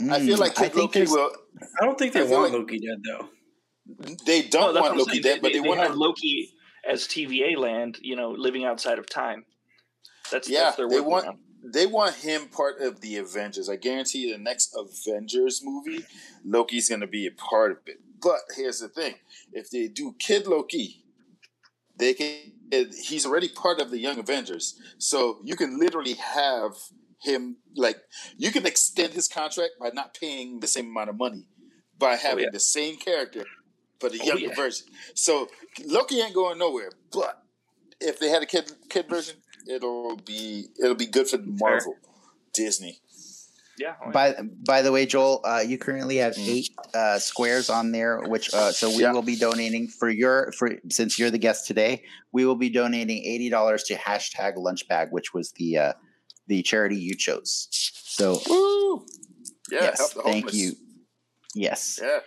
I 0.10 0.20
feel 0.20 0.38
Mm, 0.38 0.39
like 0.39 0.60
I 0.60 0.64
Kid 0.64 0.74
think 0.74 0.95
Loki 0.95 1.12
will. 1.12 1.32
I 1.82 1.86
don't 1.86 1.97
think 1.97 2.14
they 2.14 2.24
want 2.24 2.51
like- 2.51 2.53
Loki 2.53 2.80
dead 2.80 2.97
though. 3.05 3.30
They 4.26 4.43
don't 4.43 4.74
that's 4.74 4.84
want 4.84 4.97
Loki 4.97 5.12
saying. 5.14 5.24
dead, 5.24 5.41
but 5.41 5.51
they, 5.53 5.60
want 5.62 5.80
have 5.80 5.91
him. 5.91 5.97
Loki 5.97 6.53
as 6.88 7.07
TVA 7.07 7.57
land, 7.57 7.97
you 8.01 8.16
know, 8.16 8.32
living 8.32 8.66
outside 8.66 8.99
of 8.99 9.10
time. 9.10 9.45
That's 10.32 10.47
Yeah, 10.49 10.66
that's 10.66 10.78
their 10.78 10.89
they 10.89 10.99
want- 11.01 11.26
around. 11.26 11.39
They 11.64 11.86
want 11.86 12.16
him 12.16 12.47
part 12.47 12.80
of 12.80 13.01
the 13.01 13.18
Avengers. 13.18 13.70
I 13.70 13.76
guarantee 13.76 14.28
you, 14.28 14.34
the 14.34 14.41
next 14.41 14.76
Avengers 14.76 15.62
movie, 15.64 16.05
Loki's 16.45 16.89
going 16.89 17.01
to 17.01 17.07
be 17.07 17.28
a 17.28 17.32
part 17.32 17.72
of 17.72 17.78
it. 17.86 17.99
But 18.22 18.39
here's 18.55 18.80
the 18.80 18.88
thing: 18.88 19.16
if 19.51 19.70
they 19.70 19.88
do 19.88 20.16
Kid 20.20 20.47
Loki, 20.47 21.03
they 21.97 22.14
can. 22.14 22.53
He's 22.72 23.26
already 23.26 23.49
part 23.49 23.82
of 23.82 23.89
the 23.89 23.97
Young 23.99 24.20
Avengers, 24.20 24.80
so 24.99 25.39
you 25.43 25.55
can 25.55 25.80
literally 25.80 26.14
have 26.14 26.74
him 27.22 27.57
like 27.76 27.97
you 28.38 28.51
can 28.51 28.66
extend 28.66 29.14
his 29.14 29.28
contract 29.28 29.74
by 29.80 29.89
not 29.89 30.14
paying 30.14 30.60
the 30.60 30.68
same 30.68 30.88
amount 30.88 31.10
of 31.10 31.18
money 31.18 31.45
by 31.97 32.14
oh, 32.14 32.18
having 32.18 32.45
yeah. 32.45 32.49
the 32.53 32.60
same 32.60 32.95
character 32.95 33.43
but 33.99 34.14
a 34.14 34.20
Oh, 34.22 34.26
younger 34.26 34.47
yeah. 34.47 34.55
version. 34.55 34.88
So 35.14 35.49
Loki 35.86 36.22
ain't 36.22 36.34
going 36.34 36.57
nowhere. 36.57 36.91
But 37.12 37.43
if 37.99 38.20
they 38.20 38.30
had 38.30 38.41
a 38.41 38.45
kid 38.45 38.72
kid 38.89 39.07
version, 39.10 39.36
it'll 39.70 40.17
be 40.17 40.67
it'll 40.82 40.95
be 40.95 41.05
good 41.05 41.28
for 41.28 41.38
Marvel, 41.38 41.95
Disney. 42.53 42.99
Yeah. 43.78 43.95
oh. 44.05 44.11
By 44.11 44.36
by 44.65 44.82
the 44.82 44.91
way, 44.91 45.05
Joel, 45.05 45.41
uh, 45.45 45.63
you 45.65 45.78
currently 45.78 46.17
have 46.17 46.36
Mm. 46.36 46.47
eight 46.49 46.70
uh, 46.93 47.17
squares 47.20 47.70
on 47.70 47.91
there, 47.93 48.20
which 48.28 48.53
uh, 48.53 48.72
so 48.74 48.89
we 48.89 49.03
Yeah. 49.03 49.13
will 49.13 49.22
be 49.22 49.38
donating 49.38 49.88
for 49.88 50.09
your 50.09 50.51
for 50.57 50.72
since 50.89 51.17
you're 51.17 51.32
the 51.32 51.38
guest 51.38 51.65
today. 51.67 52.03
We 52.34 52.45
will 52.45 52.57
be 52.57 52.70
donating 52.70 53.24
eighty 53.24 53.49
dollars 53.49 53.84
to 53.84 53.95
hashtag 53.95 54.57
Lunchbag, 54.57 55.11
which 55.11 55.34
was 55.34 55.53
the 55.53 55.78
uh, 55.78 55.93
the 56.47 56.61
charity 56.63 56.97
you 56.97 57.15
chose. 57.15 57.67
So 57.72 58.41
Woo! 58.49 59.05
Yeah, 59.72 59.84
help 59.84 59.97
yes, 59.99 60.13
the 60.13 60.22
thank 60.24 60.53
you. 60.53 60.74
Yes. 61.55 61.99
Yeah. 62.01 62.20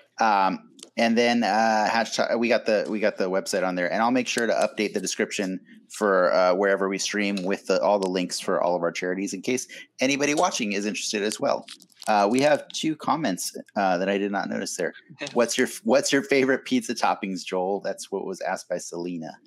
Um, 0.46 0.71
and 0.96 1.16
then 1.16 1.42
uh, 1.42 1.88
hashtag, 1.90 2.38
we 2.38 2.48
got 2.48 2.66
the 2.66 2.86
we 2.88 3.00
got 3.00 3.16
the 3.16 3.30
website 3.30 3.66
on 3.66 3.74
there, 3.74 3.90
and 3.90 4.02
I'll 4.02 4.10
make 4.10 4.28
sure 4.28 4.46
to 4.46 4.52
update 4.52 4.92
the 4.92 5.00
description 5.00 5.60
for 5.90 6.32
uh, 6.32 6.54
wherever 6.54 6.88
we 6.88 6.98
stream 6.98 7.42
with 7.44 7.66
the, 7.66 7.80
all 7.82 7.98
the 7.98 8.08
links 8.08 8.40
for 8.40 8.62
all 8.62 8.76
of 8.76 8.82
our 8.82 8.92
charities 8.92 9.34
in 9.34 9.42
case 9.42 9.68
anybody 10.00 10.34
watching 10.34 10.72
is 10.72 10.86
interested 10.86 11.22
as 11.22 11.38
well. 11.38 11.66
Uh, 12.08 12.26
we 12.30 12.40
have 12.40 12.66
two 12.68 12.96
comments 12.96 13.56
uh, 13.76 13.96
that 13.98 14.08
I 14.08 14.18
did 14.18 14.32
not 14.32 14.48
notice 14.48 14.76
there. 14.76 14.92
What's 15.34 15.56
your 15.56 15.68
What's 15.84 16.12
your 16.12 16.22
favorite 16.22 16.64
pizza 16.64 16.94
toppings, 16.94 17.44
Joel? 17.44 17.80
That's 17.80 18.10
what 18.10 18.26
was 18.26 18.40
asked 18.40 18.68
by 18.68 18.78
Selena. 18.78 19.38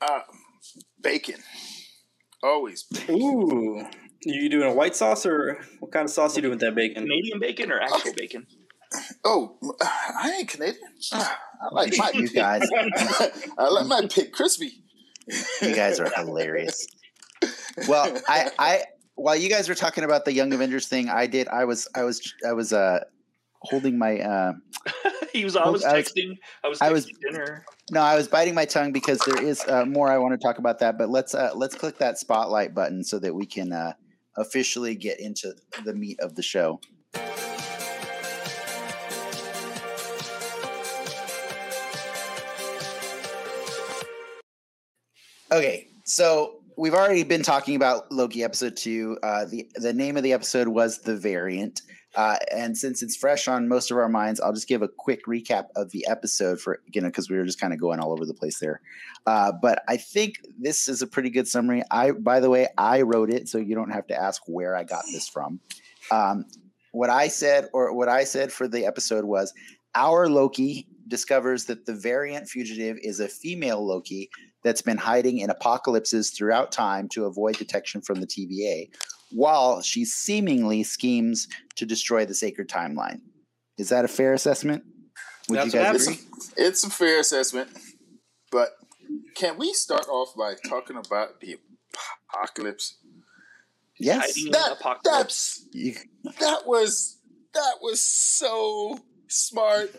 Uh, 0.00 0.20
bacon. 1.00 1.40
Always. 2.42 2.84
Ooh. 3.08 3.84
You 4.24 4.48
doing 4.48 4.70
a 4.70 4.74
white 4.74 4.94
sauce 4.94 5.26
or 5.26 5.58
what 5.80 5.90
kind 5.90 6.04
of 6.04 6.10
sauce 6.10 6.36
you 6.36 6.42
doing 6.42 6.52
with 6.52 6.60
that 6.60 6.74
bacon? 6.76 7.02
Canadian 7.02 7.40
bacon 7.40 7.72
or 7.72 7.80
actual 7.80 8.12
bacon? 8.14 8.46
Oh, 9.24 9.56
I 9.80 10.36
ain't 10.38 10.48
Canadian. 10.48 10.78
I 11.12 11.36
like 11.72 11.92
my 11.96 12.10
You 12.14 12.28
guys, 12.28 12.62
I 13.58 13.68
like 13.68 13.86
my 13.86 14.06
pig 14.08 14.32
crispy. 14.32 14.82
you 15.62 15.74
guys 15.74 16.00
are 16.00 16.10
hilarious. 16.16 16.86
Well, 17.88 18.18
I, 18.28 18.50
I 18.58 18.84
while 19.14 19.36
you 19.36 19.48
guys 19.48 19.68
were 19.68 19.74
talking 19.74 20.04
about 20.04 20.24
the 20.24 20.32
Young 20.32 20.52
Avengers 20.52 20.88
thing, 20.88 21.08
I 21.08 21.26
did. 21.26 21.48
I 21.48 21.64
was 21.64 21.88
I 21.94 22.02
was 22.04 22.34
I 22.46 22.52
was 22.52 22.72
uh 22.72 23.00
holding 23.60 23.98
my 23.98 24.18
uh 24.20 24.52
he 25.32 25.44
was. 25.44 25.54
I 25.56 25.68
was 25.68 25.84
I 25.84 25.96
was- 25.96 26.06
texting. 26.12 26.38
I 26.64 26.68
was. 26.68 26.80
I 26.80 26.90
was- 26.90 27.06
dinner. 27.20 27.64
No, 27.90 28.00
I 28.00 28.16
was 28.16 28.26
biting 28.28 28.54
my 28.54 28.64
tongue 28.64 28.92
because 28.92 29.18
there 29.20 29.42
is 29.42 29.62
uh, 29.68 29.84
more 29.84 30.08
I 30.10 30.16
want 30.18 30.32
to 30.32 30.38
talk 30.44 30.58
about 30.58 30.78
that. 30.78 30.96
But 30.98 31.10
let's 31.10 31.34
uh, 31.34 31.50
let's 31.54 31.74
click 31.74 31.98
that 31.98 32.18
spotlight 32.18 32.74
button 32.74 33.04
so 33.04 33.18
that 33.18 33.34
we 33.34 33.44
can 33.44 33.72
uh, 33.72 33.92
officially 34.36 34.94
get 34.94 35.20
into 35.20 35.52
the 35.84 35.92
meat 35.94 36.18
of 36.20 36.34
the 36.34 36.42
show. 36.42 36.80
Okay, 45.52 45.88
so 46.04 46.62
we've 46.78 46.94
already 46.94 47.24
been 47.24 47.42
talking 47.42 47.76
about 47.76 48.10
Loki 48.10 48.42
episode 48.42 48.74
two. 48.74 49.18
Uh, 49.22 49.44
the 49.44 49.68
the 49.74 49.92
name 49.92 50.16
of 50.16 50.22
the 50.22 50.32
episode 50.32 50.66
was 50.66 51.00
the 51.00 51.14
variant, 51.14 51.82
uh, 52.16 52.38
and 52.50 52.74
since 52.74 53.02
it's 53.02 53.14
fresh 53.14 53.48
on 53.48 53.68
most 53.68 53.90
of 53.90 53.98
our 53.98 54.08
minds, 54.08 54.40
I'll 54.40 54.54
just 54.54 54.66
give 54.66 54.80
a 54.80 54.88
quick 54.88 55.26
recap 55.26 55.66
of 55.76 55.90
the 55.90 56.06
episode 56.08 56.58
for 56.58 56.80
you 56.94 57.02
know 57.02 57.08
because 57.08 57.28
we 57.28 57.36
were 57.36 57.44
just 57.44 57.60
kind 57.60 57.74
of 57.74 57.78
going 57.78 58.00
all 58.00 58.12
over 58.12 58.24
the 58.24 58.32
place 58.32 58.60
there. 58.60 58.80
Uh, 59.26 59.52
but 59.60 59.82
I 59.86 59.98
think 59.98 60.36
this 60.58 60.88
is 60.88 61.02
a 61.02 61.06
pretty 61.06 61.28
good 61.28 61.46
summary. 61.46 61.82
I 61.90 62.12
by 62.12 62.40
the 62.40 62.48
way, 62.48 62.68
I 62.78 63.02
wrote 63.02 63.28
it, 63.28 63.46
so 63.46 63.58
you 63.58 63.74
don't 63.74 63.92
have 63.92 64.06
to 64.06 64.18
ask 64.18 64.40
where 64.46 64.74
I 64.74 64.84
got 64.84 65.04
this 65.12 65.28
from. 65.28 65.60
Um, 66.10 66.46
what 66.92 67.10
I 67.10 67.28
said, 67.28 67.68
or 67.74 67.92
what 67.94 68.08
I 68.08 68.24
said 68.24 68.52
for 68.52 68.68
the 68.68 68.86
episode 68.86 69.26
was, 69.26 69.52
our 69.94 70.28
Loki 70.28 70.86
discovers 71.08 71.66
that 71.66 71.86
the 71.86 71.94
variant 71.94 72.48
fugitive 72.48 72.98
is 73.02 73.20
a 73.20 73.28
female 73.28 73.86
Loki 73.86 74.30
that's 74.64 74.82
been 74.82 74.96
hiding 74.96 75.38
in 75.38 75.50
apocalypses 75.50 76.30
throughout 76.30 76.72
time 76.72 77.08
to 77.10 77.26
avoid 77.26 77.56
detection 77.56 78.00
from 78.00 78.20
the 78.20 78.26
TVA, 78.26 78.88
while 79.30 79.82
she 79.82 80.04
seemingly 80.04 80.82
schemes 80.82 81.48
to 81.76 81.84
destroy 81.84 82.24
the 82.24 82.34
sacred 82.34 82.68
timeline. 82.68 83.20
Is 83.78 83.88
that 83.88 84.04
a 84.04 84.08
fair 84.08 84.32
assessment? 84.32 84.84
Would 85.48 85.58
That's 85.58 85.74
you 85.74 85.80
guys 85.80 86.06
agree? 86.06 86.20
It's 86.56 86.84
a 86.84 86.90
fair 86.90 87.20
assessment, 87.20 87.70
but 88.50 88.70
can 89.34 89.58
we 89.58 89.72
start 89.72 90.06
off 90.08 90.34
by 90.36 90.54
talking 90.68 90.96
about 90.96 91.40
the 91.40 91.58
apocalypse? 92.32 92.98
Yes. 93.98 94.34
That, 94.50 94.76
apocalypse. 94.80 95.02
that's 95.04 95.66
You, 95.72 95.94
that 96.40 96.62
was 96.66 97.18
that 97.54 97.74
was 97.82 98.02
so 98.02 98.98
smart 99.32 99.90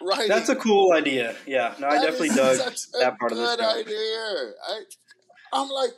writing. 0.00 0.28
That's 0.28 0.48
a 0.48 0.56
cool 0.56 0.92
idea. 0.92 1.36
Yeah. 1.46 1.74
No, 1.78 1.88
I 1.88 1.96
definitely 2.02 2.28
is 2.28 2.36
dug 2.36 2.56
such 2.56 2.92
that 3.00 3.18
part 3.18 3.32
of 3.32 3.38
this 3.38 3.56
good 3.56 3.64
idea. 3.64 4.52
I, 4.68 4.80
I'm 5.52 5.68
like, 5.68 5.92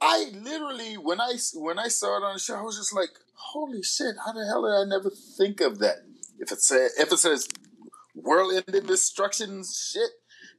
I 0.00 0.26
literally 0.34 0.94
when 0.96 1.20
I 1.20 1.34
when 1.54 1.78
I 1.78 1.88
saw 1.88 2.18
it 2.18 2.24
on 2.24 2.34
the 2.34 2.40
show, 2.40 2.56
I 2.56 2.62
was 2.62 2.76
just 2.76 2.94
like, 2.94 3.10
"Holy 3.34 3.82
shit! 3.82 4.14
How 4.24 4.32
the 4.32 4.44
hell 4.46 4.62
did 4.62 4.72
I 4.72 4.84
never 4.84 5.10
think 5.10 5.60
of 5.60 5.78
that?" 5.80 5.98
If 6.38 6.52
it 6.52 6.62
says 6.62 6.92
if 6.98 7.12
it 7.12 7.18
says 7.18 7.48
world-ending 8.14 8.86
destruction 8.86 9.62
shit, 9.64 10.10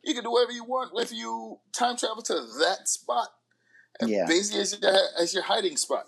you 0.04 0.14
can 0.14 0.24
do 0.24 0.32
whatever 0.32 0.52
you 0.52 0.64
want 0.64 0.92
if 0.96 1.12
you 1.12 1.60
time 1.74 1.98
travel 1.98 2.22
to 2.24 2.34
that 2.34 2.88
spot. 2.88 3.30
And 4.00 4.10
Yeah. 4.10 4.26
basically 4.28 4.62
as 4.62 4.80
your, 4.82 4.96
as 5.20 5.34
your 5.34 5.44
hiding 5.44 5.76
spot. 5.76 6.06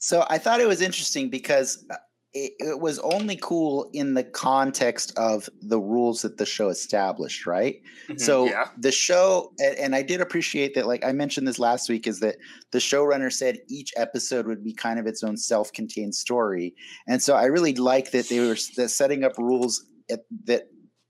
So 0.00 0.24
I 0.28 0.38
thought 0.38 0.60
it 0.60 0.66
was 0.66 0.80
interesting 0.80 1.28
because 1.28 1.84
uh, 1.90 1.96
it, 2.32 2.52
it 2.60 2.80
was 2.80 3.00
only 3.00 3.36
cool 3.42 3.90
in 3.92 4.14
the 4.14 4.22
context 4.22 5.12
of 5.16 5.48
the 5.60 5.80
rules 5.80 6.22
that 6.22 6.36
the 6.36 6.46
show 6.46 6.68
established, 6.68 7.44
right? 7.44 7.82
Mhm. 8.08 8.20
So 8.20 8.44
Yeah. 8.46 8.66
the 8.78 8.92
show, 8.92 9.52
and, 9.58 9.76
and 9.76 9.94
I 9.96 10.02
did 10.02 10.20
appreciate 10.20 10.74
that. 10.74 10.86
Like 10.86 11.04
I 11.04 11.10
mentioned 11.12 11.48
this 11.48 11.58
last 11.58 11.88
week, 11.88 12.06
is 12.06 12.20
that 12.20 12.36
the 12.70 12.78
showrunner 12.78 13.32
said 13.32 13.58
each 13.68 13.92
episode 13.96 14.46
would 14.46 14.62
be 14.62 14.72
kind 14.72 15.00
of 15.00 15.06
its 15.06 15.24
own 15.24 15.36
self-contained 15.36 16.14
story, 16.14 16.74
and 17.08 17.20
so 17.20 17.34
I 17.34 17.46
really 17.46 17.74
like 17.74 18.12
that 18.12 18.28
they 18.28 18.38
were 18.40 18.56
setting 18.56 19.24
up 19.24 19.36
rules 19.36 19.84
at, 20.08 20.20
that 20.44 20.68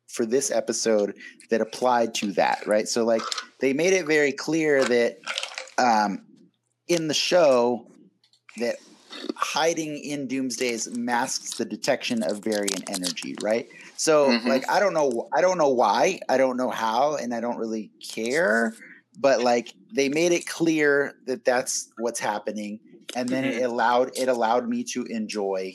for 0.09 0.25
this 0.27 0.51
episode 0.51 1.15
that 1.51 1.61
applied 1.61 2.15
to 2.15 2.33
that, 2.33 2.67
right? 2.67 2.89
So 2.89 3.05
like 3.05 3.23
they 3.61 3.73
made 3.73 3.93
it 3.93 4.07
very 4.07 4.33
clear 4.33 4.83
that 4.85 5.19
um, 5.79 6.25
in 6.89 7.09
the 7.09 7.15
show 7.15 7.87
that 8.59 8.77
hiding 9.37 9.99
in 9.99 10.27
doomsdays 10.27 10.89
masks 10.97 11.57
the 11.57 11.65
detection 11.65 12.23
of 12.23 12.39
variant 12.39 12.89
energy 12.91 13.35
right 13.43 13.69
so 13.97 14.29
Mhm. 14.29 14.45
like 14.47 14.69
i 14.71 14.79
don't 14.81 14.95
know 14.95 15.29
i 15.33 15.41
don't 15.41 15.59
know 15.59 15.69
why 15.69 16.21
i 16.29 16.37
don't 16.37 16.57
know 16.57 16.71
how 16.71 17.17
and 17.17 17.35
i 17.35 17.41
don't 17.41 17.57
really 17.59 17.91
care 18.03 18.75
but 19.19 19.41
like 19.43 19.75
they 19.93 20.09
made 20.09 20.33
it 20.33 20.47
clear 20.47 21.15
that 21.27 21.45
that's 21.45 21.91
what's 21.99 22.21
happening, 22.21 22.79
and 23.17 23.29
then 23.29 23.45
it 23.45 23.63
allowed 23.63 24.13
it 24.17 24.29
allowed 24.29 24.69
me 24.69 24.85
to 24.85 25.05
enjoy 25.07 25.75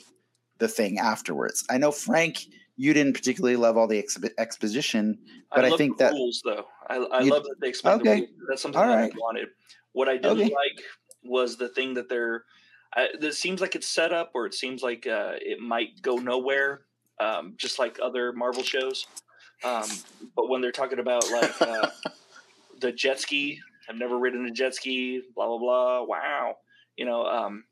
the 0.58 0.66
thing 0.66 0.98
afterwards. 0.98 1.62
I 1.68 1.76
know 1.76 1.92
Frank, 1.92 2.46
you 2.76 2.94
didn't 2.94 3.12
particularly 3.12 3.56
love 3.56 3.76
all 3.76 3.86
the 3.86 4.02
exp- 4.02 4.30
exposition, 4.38 5.18
but 5.54 5.66
I, 5.66 5.68
love 5.68 5.78
think 5.78 5.98
the 5.98 6.04
that 6.04 6.12
rules 6.14 6.40
though. 6.44 6.64
I, 6.88 6.96
I 6.96 7.20
love 7.20 7.44
that 7.44 7.56
they 7.60 7.68
explained 7.68 8.00
Okay. 8.00 8.14
the 8.14 8.20
rules. 8.22 8.30
That's 8.48 8.62
something 8.62 8.80
All 8.80 8.88
that 8.88 8.96
right. 8.96 9.12
I 9.14 9.18
wanted. 9.18 9.48
What 9.92 10.08
I 10.08 10.16
didn't 10.16 10.40
Okay. 10.40 10.54
like 10.54 10.82
was 11.22 11.56
the 11.58 11.68
thing 11.68 11.94
that 11.94 12.08
they're. 12.08 12.42
I, 12.96 13.08
it 13.20 13.34
seems 13.34 13.60
like 13.60 13.74
it's 13.74 13.88
set 13.88 14.12
up, 14.12 14.30
or 14.34 14.46
it 14.46 14.54
seems 14.54 14.82
like 14.82 15.06
uh, 15.06 15.34
it 15.34 15.60
might 15.60 16.00
go 16.02 16.16
nowhere, 16.16 16.82
um, 17.20 17.54
just 17.58 17.78
like 17.78 17.98
other 18.02 18.32
Marvel 18.32 18.62
shows. 18.62 19.06
Um, 19.64 19.84
but 20.34 20.48
when 20.48 20.60
they're 20.60 20.72
talking 20.72 20.98
about 20.98 21.30
like 21.30 21.62
uh, 21.62 21.90
the 22.80 22.92
jet 22.92 23.20
ski, 23.20 23.60
I've 23.88 23.96
never 23.96 24.18
ridden 24.18 24.46
a 24.46 24.50
jet 24.50 24.74
ski. 24.74 25.22
Blah 25.34 25.46
blah 25.46 25.58
blah. 25.58 26.02
Wow, 26.04 26.56
you 26.96 27.04
know, 27.04 27.26
um, 27.26 27.64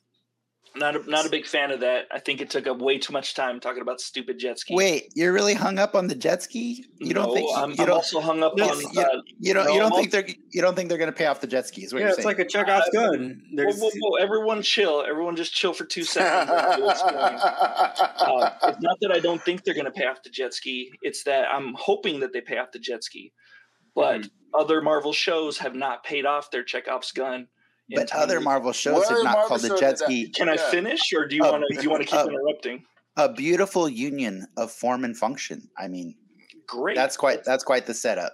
not 0.77 0.97
a, 0.97 1.11
not 1.11 1.27
a 1.27 1.29
big 1.31 1.47
fan 1.47 1.71
of 1.71 1.81
that. 1.81 2.07
I 2.11 2.19
think 2.19 2.41
it 2.41 2.51
took 2.51 2.67
up 2.67 2.79
way 2.79 2.99
too 2.99 3.13
much 3.13 3.35
time 3.35 3.61
talking 3.61 3.83
about 3.83 4.01
stupid 4.01 4.39
jet 4.39 4.59
ski. 4.59 4.75
wait, 4.75 5.13
you're 5.15 5.33
really 5.33 5.55
hung 5.55 5.79
up 5.79 5.95
on 5.95 6.09
the 6.09 6.15
jet 6.15 6.43
ski. 6.43 6.85
You 6.99 7.15
don't 7.15 7.29
No, 7.29 7.35
think 7.35 7.51
I'm, 7.57 7.71
you 7.71 7.77
I'm 7.81 7.87
don't 7.87 7.91
also 7.97 8.21
hung 8.21 8.43
up 8.43 8.57
No, 8.57 8.71
on. 8.71 8.81
you- 8.81 9.01
Uh, 9.01 9.07
you 9.39 9.55
don't 9.55 9.67
no, 9.67 9.73
you 9.73 9.79
don't 9.81 9.93
I'm 9.93 9.99
think 9.99 10.11
they're 10.11 10.27
you 10.53 10.63
don't 10.63 10.75
think 10.75 10.89
they're 10.89 10.99
going 10.99 11.11
to 11.13 11.17
pay 11.17 11.27
off 11.27 11.41
the 11.41 11.47
jet 11.47 11.67
skis? 11.67 11.93
Yeah, 11.93 11.99
you're 12.01 12.09
it's 12.09 12.17
saying? 12.17 12.27
like 12.27 12.39
a 12.39 12.45
Chekhov's 12.45 12.89
gun. 12.93 13.41
Whoa, 13.51 13.57
There's, 13.57 13.81
whoa, 13.81 13.91
whoa! 13.97 14.17
Everyone 14.17 14.63
chill. 14.63 15.05
Everyone 15.09 15.37
just 15.37 15.55
chill 15.55 15.73
for 15.73 15.85
two 15.85 16.03
seconds. 16.15 16.51
Let's 16.51 16.77
see 16.77 16.83
what's 16.83 17.03
going 17.03 17.15
on. 17.17 17.35
Uh, 17.35 18.51
it's 18.65 18.81
not 18.83 18.99
that 19.01 19.13
I 19.13 19.21
don't 19.21 19.43
think 19.43 19.65
they're 19.65 19.75
going 19.75 19.85
to 19.87 19.91
pay 19.91 20.07
off 20.07 20.23
the 20.23 20.31
jet 20.31 20.55
ski. 20.55 20.91
It's 21.03 21.25
that 21.25 21.47
I'm 21.53 21.75
hoping 21.79 22.21
that 22.21 22.33
they 22.33 22.41
pay 22.41 22.59
off 22.59 22.73
the 22.73 22.79
jet 22.79 23.05
ski. 23.05 23.33
But 23.95 24.23
Mm-hmm. 24.23 24.61
other 24.61 24.81
Marvel 24.83 25.13
shows 25.13 25.59
have 25.59 25.75
not 25.77 26.03
paid 26.05 26.27
off 26.27 26.51
their 26.51 26.65
Chekhov's 26.65 27.13
gun. 27.13 27.47
In 27.91 28.01
but 28.01 28.13
other 28.13 28.41
Marvel 28.41 28.73
shows 28.73 29.09
have 29.09 29.19
not 29.19 29.25
Marvel 29.25 29.49
called 29.49 29.61
the 29.63 29.77
jet 29.79 29.99
ski 29.99 30.29
Can 30.31 30.49
I 30.49 30.57
finish, 30.57 31.13
or 31.13 31.27
do 31.27 31.37
you 31.37 31.43
want 31.43 31.65
to? 31.69 31.77
Do 31.77 31.83
you 31.83 31.91
want 31.91 32.03
to 32.03 32.09
keep 32.09 32.19
uh, 32.19 32.27
interrupting? 32.29 32.85
a 33.17 33.33
beautiful 33.33 33.89
union 33.89 34.47
of 34.57 34.73
form 34.73 35.05
and 35.05 35.17
function. 35.17 35.69
I 35.79 35.87
mean, 35.89 36.15
Great. 36.67 36.97
that's 36.97 37.17
quite 37.17 37.45
that's 37.45 37.63
quite 37.65 37.87
the 37.87 37.95
setup. 37.95 38.33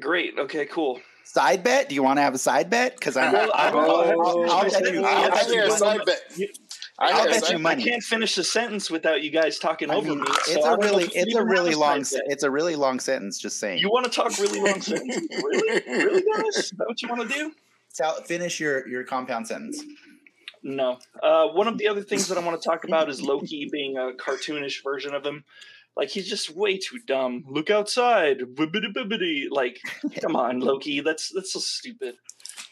great. 0.00 0.34
Okay, 0.38 0.66
cool. 0.66 1.00
Side 1.24 1.62
bet? 1.62 1.88
Do 1.88 1.94
you 1.94 2.02
want 2.02 2.18
to 2.18 2.22
have 2.22 2.34
a 2.34 2.38
side 2.38 2.68
bet? 2.70 2.96
Because 2.96 3.16
I'm, 3.16 3.32
Well, 3.32 3.50
I 3.54 3.68
I'll, 3.68 3.72
don't. 3.72 3.88
I'll- 4.26 4.50
I'll 4.50 4.70
bet 4.70 4.92
you. 4.92 5.04
I, 5.04 5.10
I'll 5.12 5.30
bet 5.30 5.46
hear 5.46 5.64
you 5.64 5.72
a 5.72 5.78
side 5.78 5.98
money. 5.98 6.04
bet. 6.04 6.20
You- 6.36 6.48
I 6.98 7.12
I'll 7.12 7.24
bet 7.26 7.44
side 7.44 7.50
you 7.52 7.56
I 7.56 7.60
money. 7.60 7.84
can't 7.84 8.02
finish 8.02 8.34
the 8.34 8.44
sentence 8.44 8.90
without 8.90 9.22
you 9.22 9.30
guys 9.30 9.58
talking 9.58 9.90
over 9.90 10.14
me. 10.14 10.22
It's 10.26 10.54
so 10.54 10.64
I 10.64 10.74
a 10.74 10.76
really 10.78 11.04
it's 11.14 11.34
a 11.34 11.42
really 11.44 11.74
long 11.74 12.04
side 12.04 12.18
se- 12.18 12.26
it's 12.26 12.42
a 12.42 12.50
really 12.50 12.74
long 12.76 12.98
sentence. 13.00 13.38
Just 13.38 13.58
saying. 13.60 13.78
You 13.78 13.88
want 13.90 14.04
to 14.06 14.10
talk 14.10 14.36
really 14.38 14.60
long 14.60 14.80
sentences? 14.82 15.26
Really? 15.44 15.80
Really, 15.86 16.22
Dennis? 16.22 16.56
Is 16.58 16.70
that 16.72 16.86
what 16.88 17.00
you 17.00 17.08
want 17.08 17.30
to 17.30 17.34
do? 17.34 17.52
Tell- 17.94 18.22
finish 18.22 18.60
your 18.60 18.86
your 18.88 19.04
compound 19.04 19.46
sentence. 19.48 19.82
No. 20.62 20.98
Uh, 21.22 21.48
one 21.48 21.68
of 21.68 21.78
the 21.78 21.88
other 21.88 22.02
things 22.02 22.28
that 22.28 22.36
I 22.38 22.44
want 22.44 22.60
to 22.60 22.68
talk 22.68 22.84
about 22.84 23.08
is 23.08 23.22
Loki 23.22 23.68
being 23.72 23.96
a 23.96 24.10
cartoonish 24.12 24.82
version 24.84 25.14
of 25.14 25.24
him. 25.24 25.44
Like 25.96 26.08
he's 26.10 26.28
just 26.28 26.54
way 26.54 26.78
too 26.78 26.98
dumb. 27.06 27.44
Look 27.48 27.68
outside, 27.70 28.38
bibbidi 28.40 28.92
bibbidi. 28.94 29.46
Like, 29.50 29.80
come 30.20 30.36
on, 30.36 30.60
Loki. 30.60 31.00
That's 31.00 31.30
that's 31.34 31.52
so 31.52 31.58
stupid. 31.60 32.14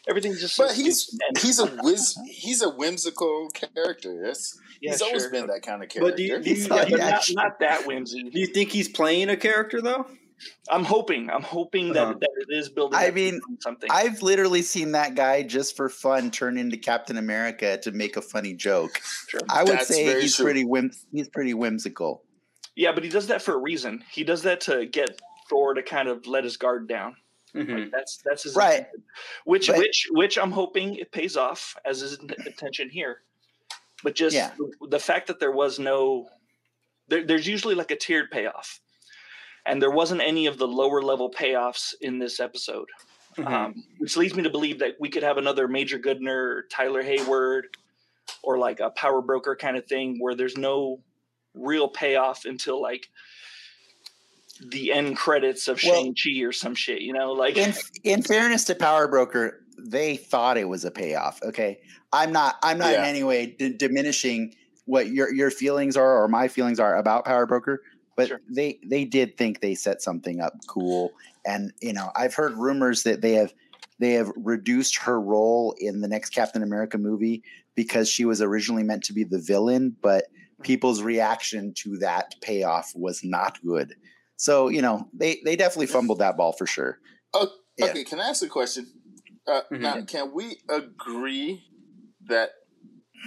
Everything's 0.07 0.39
just. 0.39 0.55
So 0.55 0.67
But 0.67 0.75
he's 0.75 1.01
stupid. 1.07 1.37
He's 1.41 1.59
a 1.59 1.65
whiz, 1.67 2.17
he's 2.27 2.61
a 2.61 2.69
whimsical 2.69 3.49
character. 3.53 4.23
Yes, 4.25 4.57
yeah, 4.81 4.91
he's 4.91 5.01
always 5.01 5.27
been 5.27 5.47
that 5.47 5.61
kind 5.63 5.83
of 5.83 5.89
But 5.89 6.15
character. 6.15 6.15
do 6.17 6.23
you- 6.23 6.39
do 6.41 6.49
you- 6.49 6.55
Yeah, 6.61 6.67
but 6.67 6.89
not, 6.99 7.29
not 7.31 7.59
that 7.59 7.85
whimsy. 7.85 8.29
do 8.29 8.39
you 8.39 8.47
think 8.47 8.71
he's 8.71 8.87
playing 8.87 9.29
a 9.29 9.35
character 9.37 9.81
though? 9.81 10.07
I'm 10.69 10.83
hoping. 10.83 11.29
I'm 11.29 11.43
hoping 11.43 11.93
that, 11.93 12.03
Uh-huh. 12.03 12.13
that 12.19 12.29
it 12.47 12.55
is 12.57 12.69
building. 12.69 12.99
I 12.99 13.11
mean, 13.11 13.41
something. 13.59 13.89
I've 13.91 14.21
literally 14.21 14.61
seen 14.61 14.91
that 14.93 15.15
guy 15.15 15.43
just 15.43 15.75
for 15.75 15.89
fun 15.89 16.31
turn 16.31 16.57
into 16.57 16.77
Captain 16.77 17.17
America 17.17 17.77
to 17.79 17.91
make 17.91 18.17
a 18.17 18.21
funny 18.21 18.53
joke. 18.53 18.99
Sure. 19.27 19.41
I 19.49 19.63
would 19.63 19.73
That's 19.73 19.87
say 19.87 20.21
he's 20.21 20.35
true. 20.35 20.45
pretty 20.45 20.63
whim 20.65 20.91
he's 21.11 21.29
pretty 21.29 21.53
whimsical. 21.53 22.23
Yeah, 22.75 22.91
but 22.93 23.03
he 23.03 23.09
does 23.09 23.27
that 23.27 23.41
for 23.41 23.53
a 23.55 23.57
reason. 23.57 24.03
He 24.11 24.23
does 24.23 24.43
that 24.43 24.61
to 24.61 24.85
get 24.85 25.19
Thor 25.49 25.73
to 25.73 25.83
kind 25.83 26.07
of 26.07 26.25
let 26.27 26.43
his 26.43 26.55
guard 26.57 26.87
down. 26.87 27.15
Mhm. 27.55 27.79
Like 27.85 27.91
that's 27.91 28.19
that's 28.23 28.43
his 28.43 28.55
Right. 28.55 28.79
intention. 28.79 29.03
Which 29.45 29.67
But- 29.67 29.77
which 29.79 30.07
which 30.11 30.37
I'm 30.37 30.51
hoping 30.51 30.95
it 30.95 31.11
pays 31.11 31.35
off 31.35 31.75
as 31.83 31.99
his 32.01 32.19
in- 32.19 32.29
intention 32.45 32.89
here. 32.89 33.23
But 34.03 34.15
just 34.15 34.35
Yeah. 34.35 34.51
the, 34.57 34.87
the 34.87 34.99
fact 34.99 35.27
that 35.27 35.39
there 35.39 35.51
was 35.51 35.79
no 35.79 36.29
there, 37.07 37.25
there's 37.25 37.47
usually 37.47 37.73
like 37.73 37.89
a 37.89 37.95
tiered 37.95 38.29
payoff. 38.29 38.79
And 39.69 39.81
there 39.81 39.91
wasn't 39.91 40.21
any 40.21 40.47
of 40.47 40.57
the 40.57 40.67
lower 40.67 41.01
level 41.01 41.29
payoffs 41.31 41.93
in 42.01 42.17
this 42.19 42.39
episode. 42.39 42.87
Mhm. 43.37 43.47
Um, 43.47 43.83
which 43.99 44.17
leads 44.17 44.35
me 44.35 44.43
to 44.43 44.49
believe 44.49 44.79
that 44.79 44.95
we 44.99 45.09
could 45.09 45.21
have 45.23 45.37
another 45.37 45.67
Major 45.67 45.99
Goodner, 45.99 46.61
Tyler 46.71 47.03
Hayward, 47.03 47.67
or 48.41 48.57
like 48.57 48.79
a 48.79 48.89
power 48.89 49.21
broker 49.21 49.55
kind 49.55 49.77
of 49.77 49.85
thing 49.85 50.17
where 50.19 50.33
there's 50.35 50.57
no 50.57 51.01
real 51.53 51.87
payoff 51.87 52.45
until 52.45 52.81
like 52.81 53.07
the 54.61 54.91
end 54.91 55.15
credits 55.15 55.67
of 55.67 55.79
Well- 55.83 55.93
Shang-Chi 56.03 56.41
or 56.43 56.51
some 56.51 56.75
shit, 56.75 57.01
you 57.01 57.13
know? 57.13 57.31
Like 57.31 57.55
In 57.57 57.73
in 58.03 58.23
fairness 58.23 58.65
to 58.65 58.75
Power 58.75 59.07
Broker, 59.07 59.63
they 59.77 60.17
thought 60.17 60.57
it 60.57 60.67
was 60.67 60.83
a 60.83 60.91
payoff. 60.91 61.39
Okay, 61.43 61.79
I'm 62.11 62.31
not 62.33 62.55
I'm 62.63 62.77
not 62.79 62.93
in 62.93 63.01
any 63.01 63.23
way 63.23 63.45
d- 63.57 63.73
diminishing 63.77 64.55
what 64.85 65.07
your 65.07 65.33
your 65.33 65.51
feelings 65.51 65.95
are 65.95 66.21
or 66.23 66.27
my 66.27 66.47
feelings 66.49 66.79
are 66.79 66.97
about 66.97 67.23
Power 67.23 67.45
Broker, 67.45 67.81
but 68.19 68.27
Sure. 68.27 68.41
they 68.49 68.77
they 68.83 69.05
did 69.05 69.37
think 69.37 69.61
they 69.61 69.73
set 69.75 70.01
something 70.01 70.41
up 70.41 70.53
cool. 70.67 71.13
And 71.45 71.71
you 71.81 71.93
know, 71.93 72.11
I've 72.17 72.33
heard 72.33 72.53
rumors 72.57 73.03
that 73.03 73.21
they 73.21 73.31
have 73.35 73.53
they 73.97 74.11
have 74.11 74.29
reduced 74.35 74.97
her 74.97 75.21
role 75.21 75.73
in 75.79 76.01
the 76.01 76.07
next 76.09 76.31
Captain 76.31 76.61
America 76.61 76.97
movie 76.97 77.43
because 77.75 78.09
she 78.09 78.25
was 78.25 78.41
originally 78.41 78.83
meant 78.83 79.05
to 79.05 79.13
be 79.13 79.23
the 79.23 79.39
villain, 79.39 79.95
but 80.01 80.25
people's 80.63 81.01
reaction 81.01 81.73
to 81.75 81.97
that 81.99 82.35
payoff 82.41 82.91
was 82.93 83.23
not 83.23 83.57
good. 83.65 83.95
So 84.35 84.67
you 84.67 84.81
know, 84.81 85.07
they 85.13 85.39
they 85.45 85.55
definitely 85.55 85.87
fumbled 85.87 86.19
that 86.19 86.35
ball 86.35 86.51
for 86.51 86.67
sure. 86.67 86.99
Oh, 87.33 87.47
Yeah. 87.77 87.85
Okay, 87.85 88.03
can 88.03 88.19
I 88.19 88.27
ask 88.29 88.43
a 88.43 88.49
question? 88.49 88.85
Uh, 89.47 89.61
Mhm. 89.71 89.79
Now, 89.79 90.01
can 90.01 90.33
we 90.33 90.57
agree 90.67 91.63
that 92.27 92.49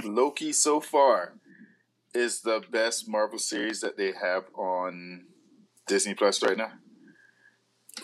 Loki 0.04 0.52
so 0.52 0.80
far 0.80 1.40
is 2.14 2.40
the 2.40 2.62
best 2.70 3.08
Marvel 3.08 3.38
series 3.38 3.80
that 3.80 3.96
they 3.96 4.12
have 4.12 4.44
on 4.54 5.24
Disney 5.86 6.14
Plus 6.14 6.42
right 6.42 6.56
now? 6.56 6.72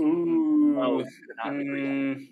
Ooh. 0.01 0.75
No, 0.77 1.05
not 1.45 1.61
agree. 1.61 1.81
Mm, 1.81 2.27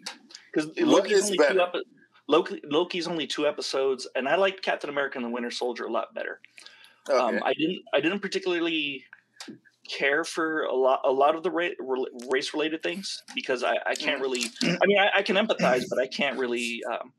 because 0.53 0.70
Loki's 0.79 1.24
only 1.24 1.39
better? 1.39 1.55
two 1.55 1.61
epi- 1.61 1.83
Loki, 2.29 2.61
Loki's 2.64 3.07
only 3.07 3.27
two 3.27 3.47
episodes, 3.47 4.07
and 4.14 4.29
I 4.29 4.37
liked 4.37 4.62
Captain 4.62 4.91
America 4.91 5.18
and 5.18 5.24
the 5.24 5.31
Winter 5.31 5.51
Soldier 5.51 5.85
a 5.85 5.91
lot 5.91 6.14
better. 6.14 6.41
Okay. 7.09 7.18
Um, 7.18 7.43
I 7.45 7.53
didn't 7.55 7.83
I 7.95 8.01
didn't 8.01 8.20
particularly 8.20 9.05
care 9.89 10.24
for 10.24 10.64
a 10.64 10.74
lot 10.74 11.01
a 11.05 11.12
lot 11.12 11.37
of 11.37 11.45
the 11.45 11.51
ra- 11.51 11.68
race 12.29 12.53
related 12.53 12.83
things 12.83 13.22
because 13.35 13.62
I, 13.62 13.77
I 13.87 13.95
can't 13.95 14.20
really 14.20 14.43
I 14.64 14.85
mean 14.85 14.99
I, 14.99 15.18
I 15.18 15.22
can 15.22 15.37
empathize 15.37 15.85
but 15.89 16.01
I 16.01 16.09
can't 16.09 16.37
really 16.37 16.83
um, 16.91 17.12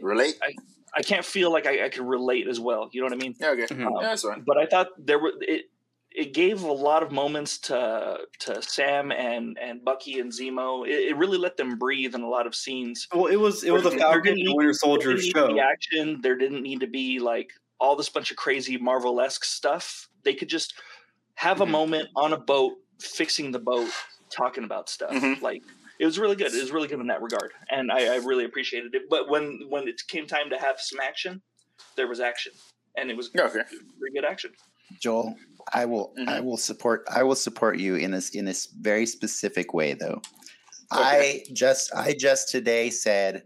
Relate? 0.00 0.38
I 0.42 0.54
can't 1.02 1.24
feel 1.24 1.52
like 1.52 1.66
I, 1.66 1.86
I 1.86 1.88
can 1.88 2.06
relate 2.06 2.46
as 2.48 2.58
well 2.60 2.88
you 2.92 3.00
know 3.00 3.06
what 3.06 3.12
I 3.12 3.16
mean 3.16 3.34
Yeah, 3.40 3.50
okay. 3.50 3.66
Mhm. 3.66 3.80
Yeah, 3.80 4.08
that's 4.08 4.22
fine. 4.22 4.42
but 4.46 4.56
I 4.58 4.66
thought 4.66 4.88
there 4.98 5.18
were 5.18 5.32
it 5.40 5.66
it 6.10 6.32
gave 6.34 6.62
a 6.62 6.72
lot 6.72 7.02
of 7.02 7.12
moments 7.12 7.58
to 7.58 8.18
to 8.40 8.62
Sam 8.62 9.12
and 9.12 9.58
and 9.58 9.84
Bucky 9.84 10.18
and 10.20 10.32
Zemo 10.32 10.86
it, 10.86 11.10
it 11.10 11.16
really 11.16 11.38
let 11.38 11.56
them 11.56 11.78
breathe 11.78 12.14
in 12.14 12.22
a 12.22 12.28
lot 12.28 12.46
of 12.46 12.54
scenes 12.54 13.06
well, 13.14 13.26
it 13.26 13.36
was 13.36 13.62
it 13.64 13.70
was 13.72 13.84
a 13.86 13.90
There 13.90 13.98
Falcon 14.00 14.32
and 14.32 14.54
Winter 14.56 14.72
Soldier 14.72 15.10
didn't 15.14 15.24
need 15.24 15.32
to 15.34 15.38
show. 15.38 15.48
be 15.54 15.60
action. 15.60 16.20
There 16.22 16.36
didn't 16.36 16.62
need 16.62 16.80
to 16.80 16.86
be 16.88 17.18
like 17.20 17.52
all 17.80 17.94
this 17.94 18.08
bunch 18.08 18.30
of 18.32 18.36
crazy 18.36 18.76
Marvel 18.78 19.20
esque 19.20 19.44
stuff. 19.44 20.08
They 20.24 20.34
could 20.34 20.48
just 20.48 20.74
have 21.34 21.60
a 21.60 21.66
Mhm. 21.66 21.70
moment 21.70 22.08
on 22.16 22.32
a 22.32 22.36
boat, 22.36 22.72
fixing 23.00 23.52
the 23.52 23.60
boat, 23.60 23.88
talking 24.30 24.64
about 24.64 24.88
stuff. 24.88 25.12
Mhm. 25.12 25.40
Like 25.40 25.62
it 25.98 26.04
was 26.04 26.18
really 26.18 26.36
good. 26.36 26.54
It 26.54 26.60
was 26.60 26.70
really 26.70 26.88
good 26.88 27.00
in 27.00 27.06
that 27.08 27.22
regard, 27.22 27.52
and 27.70 27.90
I, 27.90 28.14
I 28.14 28.16
really 28.16 28.44
appreciated 28.44 28.94
it. 28.94 29.02
But 29.10 29.28
when 29.28 29.60
when 29.68 29.88
it 29.88 30.00
came 30.08 30.26
time 30.26 30.50
to 30.50 30.58
have 30.58 30.80
some 30.80 31.00
action, 31.00 31.42
there 31.96 32.06
was 32.08 32.20
action, 32.20 32.52
and 32.96 33.10
it 33.10 33.16
was 33.16 33.30
Yeah, 33.34 33.42
okay. 33.44 33.62
pretty 33.98 34.14
good 34.14 34.24
action. 34.24 34.52
Joel, 35.00 35.34
I 35.72 35.84
will 35.84 36.14
I 36.26 36.40
Mhm. 36.40 36.44
will 36.44 36.56
support 36.56 37.04
I 37.10 37.22
will 37.22 37.34
support 37.34 37.78
you 37.78 37.96
in 37.96 38.10
this 38.12 38.30
in 38.30 38.44
this 38.44 38.66
very 38.66 39.06
specific 39.06 39.74
way 39.74 39.94
though. 39.94 40.22
Okay. 40.92 41.42
I 41.50 41.52
just 41.52 41.92
I 41.94 42.14
just 42.14 42.48
today 42.48 42.90
said 42.90 43.42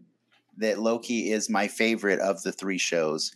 that 0.59 0.79
Loki 0.79 1.33
is 1.33 1.49
my 1.51 1.67
favorite 1.67 2.21
of 2.21 2.43
the 2.43 2.53
three 2.53 2.79
shows. 2.79 3.33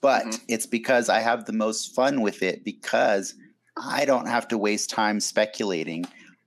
But 0.00 0.24
Mhm. 0.26 0.40
it's 0.48 0.66
because 0.66 1.08
I 1.08 1.20
have 1.20 1.44
the 1.44 1.52
most 1.52 1.94
fun 1.94 2.20
with 2.20 2.42
it 2.42 2.64
because 2.64 3.34
I 3.76 4.04
don't 4.04 4.26
have 4.26 4.48
to 4.48 4.58
waste 4.58 4.90
time 4.90 5.20
speculating. 5.20 6.04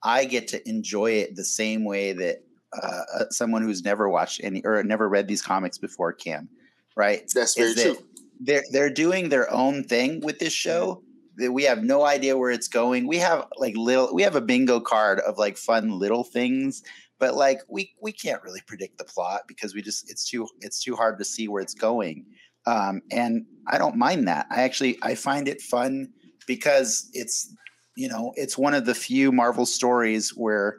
I 0.08 0.24
get 0.24 0.48
to 0.50 0.70
enjoy 0.70 1.12
it 1.12 1.36
the 1.36 1.44
same 1.44 1.84
way 1.84 2.14
that 2.14 2.38
uh, 2.82 3.02
uh, 3.20 3.24
someone 3.30 3.62
who's 3.62 3.84
never 3.84 4.08
watched 4.08 4.40
any 4.42 4.64
or 4.64 4.82
never 4.82 5.10
read 5.10 5.28
these 5.28 5.42
comics 5.42 5.78
before 5.78 6.14
can, 6.14 6.48
right? 6.96 7.30
That's 7.36 7.56
very 7.56 7.74
that 7.74 7.84
true. 7.84 7.98
they're 8.40 8.64
they're 8.72 8.90
doing 8.90 9.28
their 9.28 9.52
own 9.52 9.84
thing 9.84 10.22
with 10.22 10.40
this 10.40 10.54
show. 10.54 11.04
That 11.36 11.52
we 11.52 11.64
have 11.64 11.84
no 11.84 12.06
idea 12.06 12.38
where 12.38 12.52
it's 12.52 12.70
going. 12.70 13.06
We 13.06 13.18
have 13.18 13.48
like 13.58 13.76
little 13.76 14.14
we 14.16 14.24
have 14.24 14.36
a 14.38 14.42
bingo 14.42 14.80
card 14.80 15.20
of 15.20 15.38
like 15.38 15.58
fun 15.58 16.00
little 16.00 16.24
things, 16.24 16.84
but 17.20 17.36
like 17.36 17.60
we 17.68 17.94
we 18.02 18.14
can't 18.14 18.42
really 18.44 18.62
predict 18.66 19.00
the 19.00 19.04
plot 19.04 19.42
because 19.46 19.76
we 19.76 19.82
just 19.82 20.10
it's 20.10 20.30
too 20.30 20.48
it's 20.62 20.82
too 20.82 20.96
hard 20.96 21.20
to 21.20 21.26
see 21.26 21.50
where 21.50 21.62
it's 21.62 21.76
going. 21.76 22.26
Um, 22.66 23.02
and 23.12 23.46
I 23.68 23.78
don't 23.78 23.98
mind 23.98 24.26
that. 24.30 24.48
I 24.50 24.62
actually 24.62 25.00
I 25.02 25.16
find 25.16 25.50
it 25.50 25.62
fun 25.62 26.14
because 26.48 27.10
it's 27.14 27.54
you 27.98 28.08
know 28.08 28.32
it's 28.36 28.58
one 28.58 28.74
of 28.74 28.86
the 28.86 28.96
few 28.96 29.32
Marvel 29.32 29.66
stories 29.66 30.30
where 30.30 30.78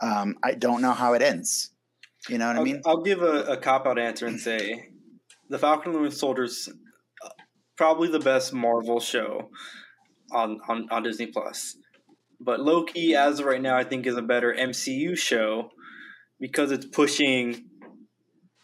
um, 0.00 0.36
I 0.44 0.52
don't 0.52 0.82
know 0.82 0.92
how 0.92 1.14
it 1.14 1.22
ends. 1.22 1.70
You 2.28 2.38
know 2.38 2.48
what 2.48 2.56
I'll, 2.56 2.62
I 2.62 2.64
mean? 2.64 2.82
I'll 2.84 3.02
give 3.02 3.22
a, 3.22 3.44
a 3.44 3.56
cop 3.56 3.86
out 3.86 3.98
answer 3.98 4.26
and 4.26 4.40
say 4.40 4.90
the 5.48 5.58
Falcon 5.58 5.90
and 5.90 5.94
the 5.94 6.00
Winter 6.00 6.16
Soldier's 6.16 6.68
uh, 7.24 7.28
probably 7.76 8.08
the 8.08 8.18
best 8.18 8.52
Marvel 8.52 9.00
show 9.00 9.50
on, 10.32 10.60
on, 10.68 10.88
on 10.90 11.02
Disney 11.04 11.26
Plus. 11.26 11.76
But 12.40 12.60
Loki, 12.60 13.14
as 13.14 13.40
of 13.40 13.46
right 13.46 13.62
now, 13.62 13.76
I 13.76 13.84
think 13.84 14.06
is 14.06 14.16
a 14.16 14.22
better 14.22 14.52
MCU 14.52 15.16
show 15.16 15.70
because 16.38 16.72
it's 16.72 16.84
pushing 16.84 17.66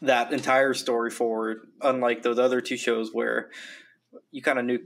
that 0.03 0.33
entire 0.33 0.75
story 0.75 1.11
forward, 1.11 1.59
unlike 1.81 2.23
those 2.23 2.39
other 2.39 2.61
two 2.61 2.77
shows 2.77 3.11
where 3.13 3.51
you 4.31 4.43
kind 4.43 4.59
of 4.59 4.65
knew 4.65 4.81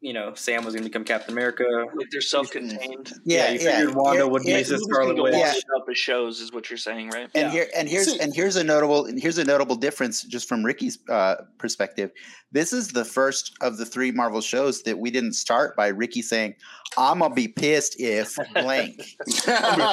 you 0.00 0.12
know 0.12 0.32
Sam 0.34 0.64
was 0.64 0.74
going 0.74 0.82
to 0.84 0.88
become 0.88 1.04
Captain 1.04 1.32
America. 1.32 1.64
Like 1.94 2.08
they're 2.10 2.20
self-contained. 2.20 3.12
Yeah, 3.24 3.50
you 3.50 3.60
yeah. 3.60 3.78
figured 3.78 3.94
Wanda 3.94 4.22
Here- 4.22 4.26
would 4.28 4.42
here- 4.42 4.56
be 4.58 4.62
the 4.62 4.70
Movies 4.72 4.86
can 4.86 4.94
Scarlet 4.94 5.22
Witch. 5.22 5.34
Yeah. 5.34 5.52
without 5.54 5.86
the 5.86 5.94
shows, 5.94 6.40
is 6.40 6.52
what 6.52 6.70
you're 6.70 6.76
saying, 6.78 7.10
right? 7.10 7.28
and 7.34 7.46
Yeah. 7.46 7.50
here 7.50 7.66
and 7.76 7.88
here's 7.88 8.12
See- 8.12 8.20
and 8.20 8.34
here's 8.34 8.56
a 8.56 8.64
notable 8.64 9.06
and 9.06 9.20
here's 9.20 9.38
a 9.38 9.44
notable 9.44 9.76
difference 9.76 10.22
just 10.22 10.48
from 10.48 10.64
Ricky's 10.64 10.98
uh, 11.08 11.36
perspective. 11.58 12.10
This 12.52 12.72
is 12.72 12.88
the 12.88 13.04
first 13.04 13.52
of 13.60 13.76
the 13.76 13.86
three 13.86 14.10
Marvel 14.10 14.40
shows 14.40 14.82
that 14.82 14.98
we 14.98 15.10
didn't 15.10 15.34
start 15.34 15.76
by 15.76 15.88
Ricky 15.88 16.22
saying, 16.22 16.54
"I'm 16.98 17.20
gonna 17.20 17.34
be 17.34 17.46
pissed 17.48 18.00
if 18.00 18.34
blank, 18.54 19.16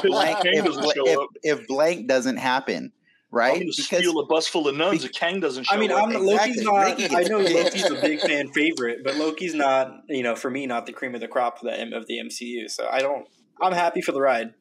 blank 0.03 0.39
if, 0.45 0.65
doesn't 0.65 0.81
bl- 0.83 0.91
show 0.91 1.27
if, 1.43 1.59
if 1.59 1.67
blank 1.67 2.07
doesn't 2.07 2.37
happen." 2.37 2.91
I'm 3.31 3.37
Right? 3.37 3.53
going 3.55 3.71
to 3.71 3.73
Because 3.75 3.85
steal 3.99 4.19
a 4.19 4.25
bus 4.25 4.47
full 4.47 4.67
of 4.69 4.75
nuns 4.75 4.99
be- 5.01 5.05
if 5.07 5.11
Kang 5.13 5.39
doesn't 5.41 5.65
show 5.65 5.75
I 5.75 5.77
mean, 5.79 5.91
up. 5.91 6.03
I'm 6.03 6.13
Loki's 6.13 6.57
Exactly. 6.61 7.07
not. 7.09 7.15
I 7.15 7.23
know. 7.23 7.37
Loki's 7.61 7.85
a 7.85 7.95
big 8.01 8.21
fan 8.21 8.47
favorite, 8.53 9.03
but 9.03 9.15
Loki's 9.17 9.53
not. 9.53 9.91
You 10.07 10.23
know, 10.23 10.35
for 10.35 10.49
me, 10.49 10.65
not 10.65 10.85
the 10.85 10.93
cream 10.93 11.13
of 11.13 11.19
the 11.21 11.27
crop 11.27 11.57
of 11.57 11.63
the 11.63 11.95
of 11.97 12.07
the 12.07 12.19
MCU. 12.19 12.69
So 12.69 12.87
I 12.89 12.99
don't. 12.99 13.27
I'm 13.61 13.73
happy 13.73 14.01
for 14.01 14.11
the 14.13 14.21
ride. 14.21 14.53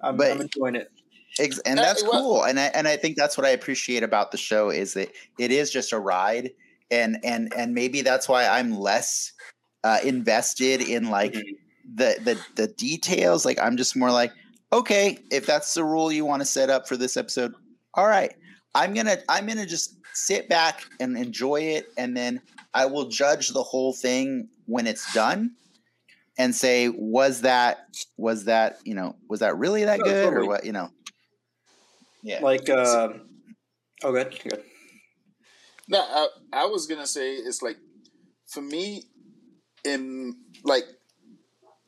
I'm, 0.00 0.16
But- 0.16 0.30
I'm 0.30 0.40
enjoying 0.40 0.76
it. 0.76 0.90
Ex- 1.38 1.58
and 1.60 1.78
Uh, 1.78 1.82
that's 1.82 2.02
well- 2.02 2.12
cool 2.12 2.42
and 2.44 2.58
I, 2.58 2.66
and 2.66 2.88
I 2.88 2.96
think 2.96 3.16
that's 3.18 3.36
what 3.36 3.44
I 3.46 3.50
appreciate 3.50 4.02
about 4.02 4.30
the 4.30 4.38
show 4.38 4.70
is 4.70 4.94
that 4.94 5.10
it 5.38 5.50
is 5.52 5.70
just 5.70 5.92
a 5.92 5.98
ride 5.98 6.52
and 6.90 7.18
and 7.22 7.52
and 7.54 7.74
maybe 7.74 8.00
that's 8.00 8.26
why 8.26 8.46
I'm 8.46 8.78
less 8.78 9.32
uh, 9.84 9.98
invested 10.02 10.80
in 10.80 11.10
like 11.10 11.34
Mhm. 11.34 11.42
the 11.94 12.16
the 12.24 12.40
the 12.54 12.68
details 12.68 13.44
like 13.44 13.58
I'm 13.60 13.76
just 13.76 13.94
more 13.96 14.10
like 14.10 14.32
okay 14.72 15.18
if 15.30 15.44
that's 15.44 15.74
the 15.74 15.84
rule 15.84 16.10
you 16.10 16.24
want 16.24 16.40
to 16.40 16.46
set 16.46 16.70
up 16.70 16.88
for 16.88 16.96
this 16.96 17.18
episode 17.18 17.52
all 17.96 18.06
right 18.06 18.34
I'm 18.74 18.92
going 18.92 19.06
to 19.06 19.22
I'm 19.28 19.46
going 19.46 19.58
to 19.58 19.66
just 19.66 19.96
sit 20.12 20.48
back 20.48 20.84
and 21.00 21.16
enjoy 21.16 21.62
it 21.62 21.88
and 21.96 22.16
then 22.16 22.40
I 22.74 22.86
will 22.86 23.08
judge 23.08 23.48
the 23.48 23.62
whole 23.62 23.94
thing 23.94 24.48
when 24.66 24.86
it's 24.86 25.12
done 25.14 25.52
and 26.38 26.54
say 26.54 26.88
was 26.88 27.40
that 27.42 27.86
was 28.16 28.44
that 28.44 28.78
you 28.84 28.94
know 28.94 29.16
was 29.28 29.40
that 29.40 29.56
really 29.56 29.84
that 29.84 29.98
No, 29.98 30.04
good 30.04 30.34
or 30.34 30.46
what 30.46 30.64
you 30.64 30.72
know? 30.72 30.90
Yeah. 32.22 32.40
Like, 32.42 32.68
uh, 32.68 33.10
oh, 34.02 34.12
good, 34.12 34.36
good. 34.42 34.62
No, 35.88 36.00
I, 36.00 36.28
I 36.52 36.66
was 36.66 36.86
gonna 36.86 37.06
say 37.06 37.34
it's 37.34 37.62
like 37.62 37.76
for 38.46 38.60
me, 38.60 39.04
in 39.84 40.34
like 40.64 40.84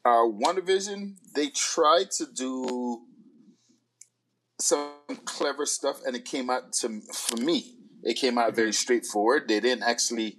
uh 0.05 0.27
WandaVision, 0.29 1.17
they 1.35 1.49
tried 1.49 2.11
to 2.13 2.27
do 2.27 3.03
some 4.61 4.91
clever 5.25 5.67
stuff, 5.67 6.01
and 6.05 6.17
it 6.17 6.25
came 6.25 6.51
out 6.51 6.73
to 6.81 7.01
for 7.15 7.37
me. 7.37 7.75
It 8.03 8.15
came 8.15 8.39
out 8.39 8.55
very 8.55 8.73
straightforward. 8.73 9.49
They 9.49 9.61
didn't 9.61 9.83
actually, 9.85 10.37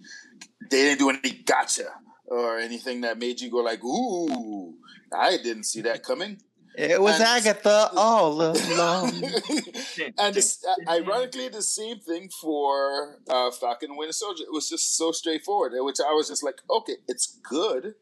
they 0.70 0.84
didn't 0.84 1.00
do 1.00 1.10
any 1.10 1.44
gotcha 1.44 1.90
or 2.26 2.58
anything 2.60 3.02
that 3.02 3.18
made 3.18 3.42
you 3.42 3.50
go 3.50 3.58
like, 3.58 3.84
"Ooh, 3.84 4.76
I 5.14 5.38
didn't 5.38 5.64
see 5.64 5.82
that 5.82 6.04
coming." 6.04 6.42
It 6.78 7.02
was 7.02 7.16
And- 7.16 7.24
Agatha 7.24 7.90
all 7.96 8.34
along. 8.42 9.24
and 10.18 10.38
uh, 10.38 10.76
ironically, 10.88 11.50
the 11.50 11.62
same 11.64 12.00
thing 12.00 12.30
for 12.42 13.20
uh, 13.28 13.52
Falcon 13.52 13.90
and 13.90 13.98
Winter 14.00 14.14
Soldier. 14.14 14.44
It 14.44 14.54
was 14.54 14.70
just 14.70 14.96
so 14.96 15.12
straightforward, 15.12 15.74
which 15.76 15.98
I 16.00 16.14
was 16.14 16.30
just 16.30 16.44
like, 16.44 16.62
okay, 16.70 16.98
it's 17.08 17.40
good, 17.44 17.96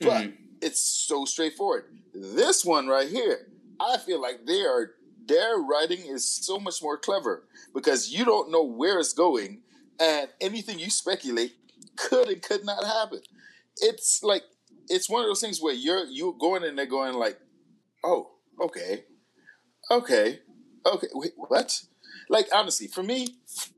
but 0.00 0.22
Mhm. 0.22 0.36
it's 0.62 0.80
so 0.80 1.24
straightforward. 1.26 1.84
This 2.14 2.64
one 2.64 2.86
right 2.86 3.08
here, 3.08 3.48
I 3.80 3.98
feel 3.98 4.22
like 4.22 4.46
they 4.46 4.62
are 4.62 4.92
their 5.26 5.58
writing 5.58 6.06
is 6.06 6.28
so 6.28 6.58
much 6.58 6.82
more 6.82 6.96
clever 6.98 7.44
because 7.74 8.10
you 8.10 8.24
don't 8.24 8.50
know 8.50 8.64
where 8.64 8.98
it's 8.98 9.12
going, 9.12 9.62
and 10.00 10.28
anything 10.40 10.78
you 10.78 10.90
speculate 10.90 11.52
could 11.96 12.28
and 12.28 12.42
could 12.42 12.64
not 12.64 12.84
happen. 12.84 13.20
It's 13.76 14.22
like 14.22 14.42
it's 14.88 15.08
one 15.08 15.22
of 15.22 15.28
those 15.28 15.40
things 15.40 15.60
where 15.60 15.74
you're 15.74 16.04
you're 16.06 16.34
going 16.34 16.64
and 16.64 16.76
they're 16.76 16.86
going 16.86 17.14
like, 17.14 17.38
oh, 18.04 18.32
okay, 18.60 19.04
okay, 19.90 20.40
okay, 20.86 21.08
wait, 21.14 21.32
what? 21.36 21.82
Like 22.28 22.48
honestly, 22.52 22.86
for 22.88 23.02
me, 23.02 23.28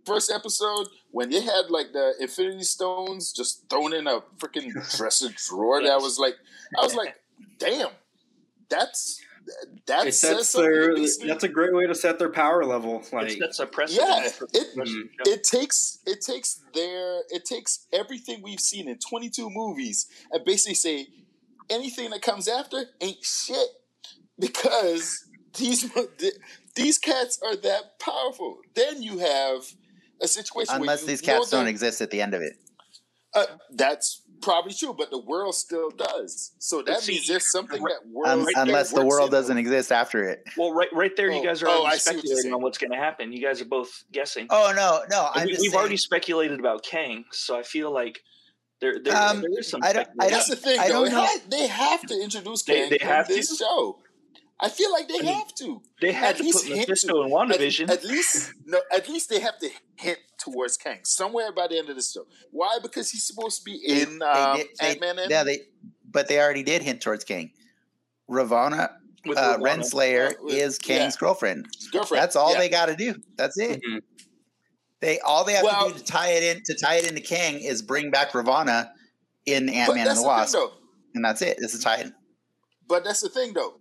first 0.04 0.30
episode 0.30 0.88
when 1.10 1.30
they 1.30 1.40
had 1.40 1.70
like 1.70 1.92
the 1.92 2.14
Infinity 2.20 2.64
Stones 2.64 3.32
just 3.32 3.68
thrown 3.68 3.94
in 3.94 4.06
a 4.06 4.20
freaking 4.38 4.72
dresser 4.96 5.28
drawer, 5.48 5.82
that 5.82 6.00
was 6.00 6.18
like, 6.18 6.34
I 6.78 6.82
was 6.82 6.94
like, 6.94 7.16
damn, 7.58 7.90
that's 8.68 9.20
that 9.86 10.06
It 10.06 10.14
sets 10.14 10.52
their. 10.52 10.94
That's 11.26 11.44
a 11.44 11.48
great 11.48 11.74
way 11.74 11.86
to 11.86 11.94
set 11.94 12.18
their 12.18 12.30
power 12.30 12.64
level. 12.64 13.02
Like, 13.12 13.32
It 13.32 13.38
sets 13.38 13.58
a 13.60 13.66
precedent. 13.66 14.08
Yeah, 14.08 14.26
it- 14.60 14.76
mm-hmm. 14.76 15.00
it 15.26 15.44
takes 15.44 15.98
it 16.06 16.20
takes 16.20 16.62
their 16.72 17.20
it 17.30 17.44
takes 17.44 17.86
everything 17.92 18.42
we've 18.42 18.60
seen 18.60 18.88
in 18.88 18.98
22 18.98 19.50
movies 19.50 20.06
and 20.32 20.44
basically 20.44 20.74
say 20.74 21.08
anything 21.70 22.10
that 22.10 22.22
comes 22.22 22.48
after 22.48 22.84
ain't 23.00 23.22
shit 23.24 23.68
because 24.38 25.24
these 25.58 25.90
these 26.74 26.98
cats 26.98 27.38
are 27.44 27.56
that 27.56 27.98
powerful. 27.98 28.58
Then 28.74 29.02
you 29.02 29.18
have 29.18 29.64
a 30.20 30.28
situation 30.28 30.74
Unless 30.76 31.02
where 31.02 31.06
these 31.08 31.20
cats 31.20 31.50
don't 31.50 31.64
that- 31.64 31.70
exist 31.70 32.00
at 32.00 32.10
the 32.10 32.20
end 32.22 32.34
of 32.34 32.42
it. 32.42 32.54
Uh, 33.34 33.46
that's 33.72 34.22
probably 34.44 34.72
true, 34.74 34.94
but 34.94 35.10
the 35.10 35.18
world 35.18 35.54
still 35.54 35.90
does. 35.90 36.52
So 36.58 36.82
that 36.82 37.00
see, 37.00 37.12
means 37.14 37.26
there's 37.26 37.50
something 37.50 37.82
right- 37.82 37.94
that 38.02 38.08
world 38.08 38.28
Un- 38.40 38.44
right 38.44 38.54
unless 38.58 38.92
the 38.92 39.04
world 39.04 39.30
doesn't 39.30 39.56
exist 39.58 39.90
after 39.90 40.22
it. 40.28 40.44
Well, 40.56 40.72
right, 40.72 40.88
right 40.92 41.16
there, 41.16 41.30
you 41.30 41.40
Oh, 41.40 41.44
guys 41.44 41.62
are 41.62 41.68
oh, 41.68 41.80
already 41.82 41.94
I 41.94 41.98
see 41.98 42.10
what 42.10 42.18
speculating 42.20 42.54
on 42.54 42.62
what's 42.62 42.78
going 42.78 42.90
to 42.92 42.96
happen. 42.96 43.32
You 43.32 43.42
guys 43.42 43.60
are 43.60 43.64
both 43.66 44.04
guessing. 44.12 44.46
Oh 44.50 44.72
no, 44.76 45.02
no! 45.10 45.28
I'm 45.34 45.46
we, 45.46 45.52
just 45.52 45.62
we've 45.62 45.70
saying, 45.72 45.80
already 45.80 45.96
speculated 45.96 46.60
about 46.60 46.84
Kang, 46.84 47.24
so 47.32 47.58
I 47.58 47.62
feel 47.62 47.92
like 47.92 48.22
there, 48.80 48.98
there, 49.02 49.16
Um, 49.16 49.40
there 49.40 49.50
is 49.58 49.68
some. 49.70 49.82
I 49.82 49.92
don't- 49.92 50.08
I 50.20 50.28
speculation. 50.28 50.30
That's 50.32 50.48
the 50.50 50.56
thing, 50.56 50.78
I 50.80 50.88
though. 50.88 50.92
don't 50.94 51.06
It 51.06 51.10
know. 51.12 51.24
had- 51.24 51.50
they 51.50 51.66
have 51.66 52.02
to 52.06 52.20
introduce 52.22 52.62
They- 52.62 52.74
Kang 52.80 52.90
they 52.90 52.98
in 53.00 53.06
have 53.06 53.28
this 53.28 53.48
to? 53.50 53.56
show. 53.64 53.98
I 54.64 54.68
feel 54.70 54.90
like 54.92 55.08
they 55.08 55.18
I 55.18 55.22
mean, 55.22 55.34
have 55.34 55.54
to. 55.56 55.82
They 56.00 56.12
had 56.12 56.36
at 56.36 56.36
to 56.38 56.52
put 56.52 56.64
hint 56.64 56.78
Mephisto 56.88 57.22
in 57.22 57.26
At, 57.26 57.32
WandaVision. 57.32 57.90
at 57.90 58.02
least, 58.04 58.54
no. 58.64 58.78
At 58.94 59.08
least 59.08 59.28
they 59.28 59.40
have 59.40 59.58
to 59.58 59.68
hint 59.96 60.18
towards 60.38 60.76
Kang 60.78 61.00
somewhere 61.04 61.52
by 61.52 61.66
the 61.68 61.78
end 61.78 61.90
of 61.90 61.96
the 61.96 62.02
show. 62.02 62.26
Why? 62.50 62.78
Because 62.82 63.10
he's 63.10 63.26
supposed 63.26 63.58
to 63.58 63.64
be 63.64 63.76
in 63.86 64.18
they 64.20 64.24
um, 64.24 64.56
did- 64.56 64.68
they- 64.80 64.86
Ant 64.88 65.00
Man. 65.00 65.18
and 65.18 65.30
yeah, 65.30 65.44
they, 65.44 65.58
but 66.10 66.28
they 66.28 66.40
already 66.40 66.62
did 66.62 66.82
hint 66.82 67.00
towards 67.02 67.24
King. 67.24 67.50
Ravonna 68.30 68.90
with 69.26 69.36
uh, 69.38 69.58
Ravonna. 69.58 69.62
Renslayer 69.82 70.30
Uh, 70.30 70.34
with- 70.42 70.54
is 70.54 70.78
Kang's 70.78 71.14
yeah. 71.14 71.20
girlfriend. 71.20 71.66
girlfriend. 71.92 72.22
That's 72.22 72.36
all 72.36 72.52
yeah. 72.52 72.58
they 72.60 72.68
got 72.70 72.86
to 72.86 72.96
do. 72.96 73.14
That's 73.36 73.58
it. 73.58 73.80
Mhm. 73.82 74.00
They 75.00 75.20
all 75.20 75.44
they 75.44 75.52
have 75.54 75.64
Well- 75.64 75.88
to 75.88 75.92
do 75.92 75.98
to 75.98 76.04
tie 76.04 76.28
it 76.30 76.42
in 76.56 76.62
to 76.64 76.74
tie 76.74 76.94
it 76.96 77.06
into 77.06 77.20
Kang 77.20 77.60
is 77.60 77.82
bring 77.82 78.10
back 78.10 78.30
Ravonna 78.32 78.90
in 79.44 79.68
Ant 79.68 79.90
Man 79.90 79.98
and 79.98 80.06
that's 80.06 80.18
the 80.20 80.22
the 80.22 80.28
Wasp, 80.28 80.54
thing, 80.54 80.68
and 81.16 81.24
that's 81.24 81.42
it. 81.42 81.58
It's 81.60 81.74
a 81.74 81.80
tie 81.80 82.00
in. 82.00 82.14
But 82.88 83.04
that's 83.04 83.20
the 83.20 83.28
thing, 83.28 83.52
though. 83.52 83.78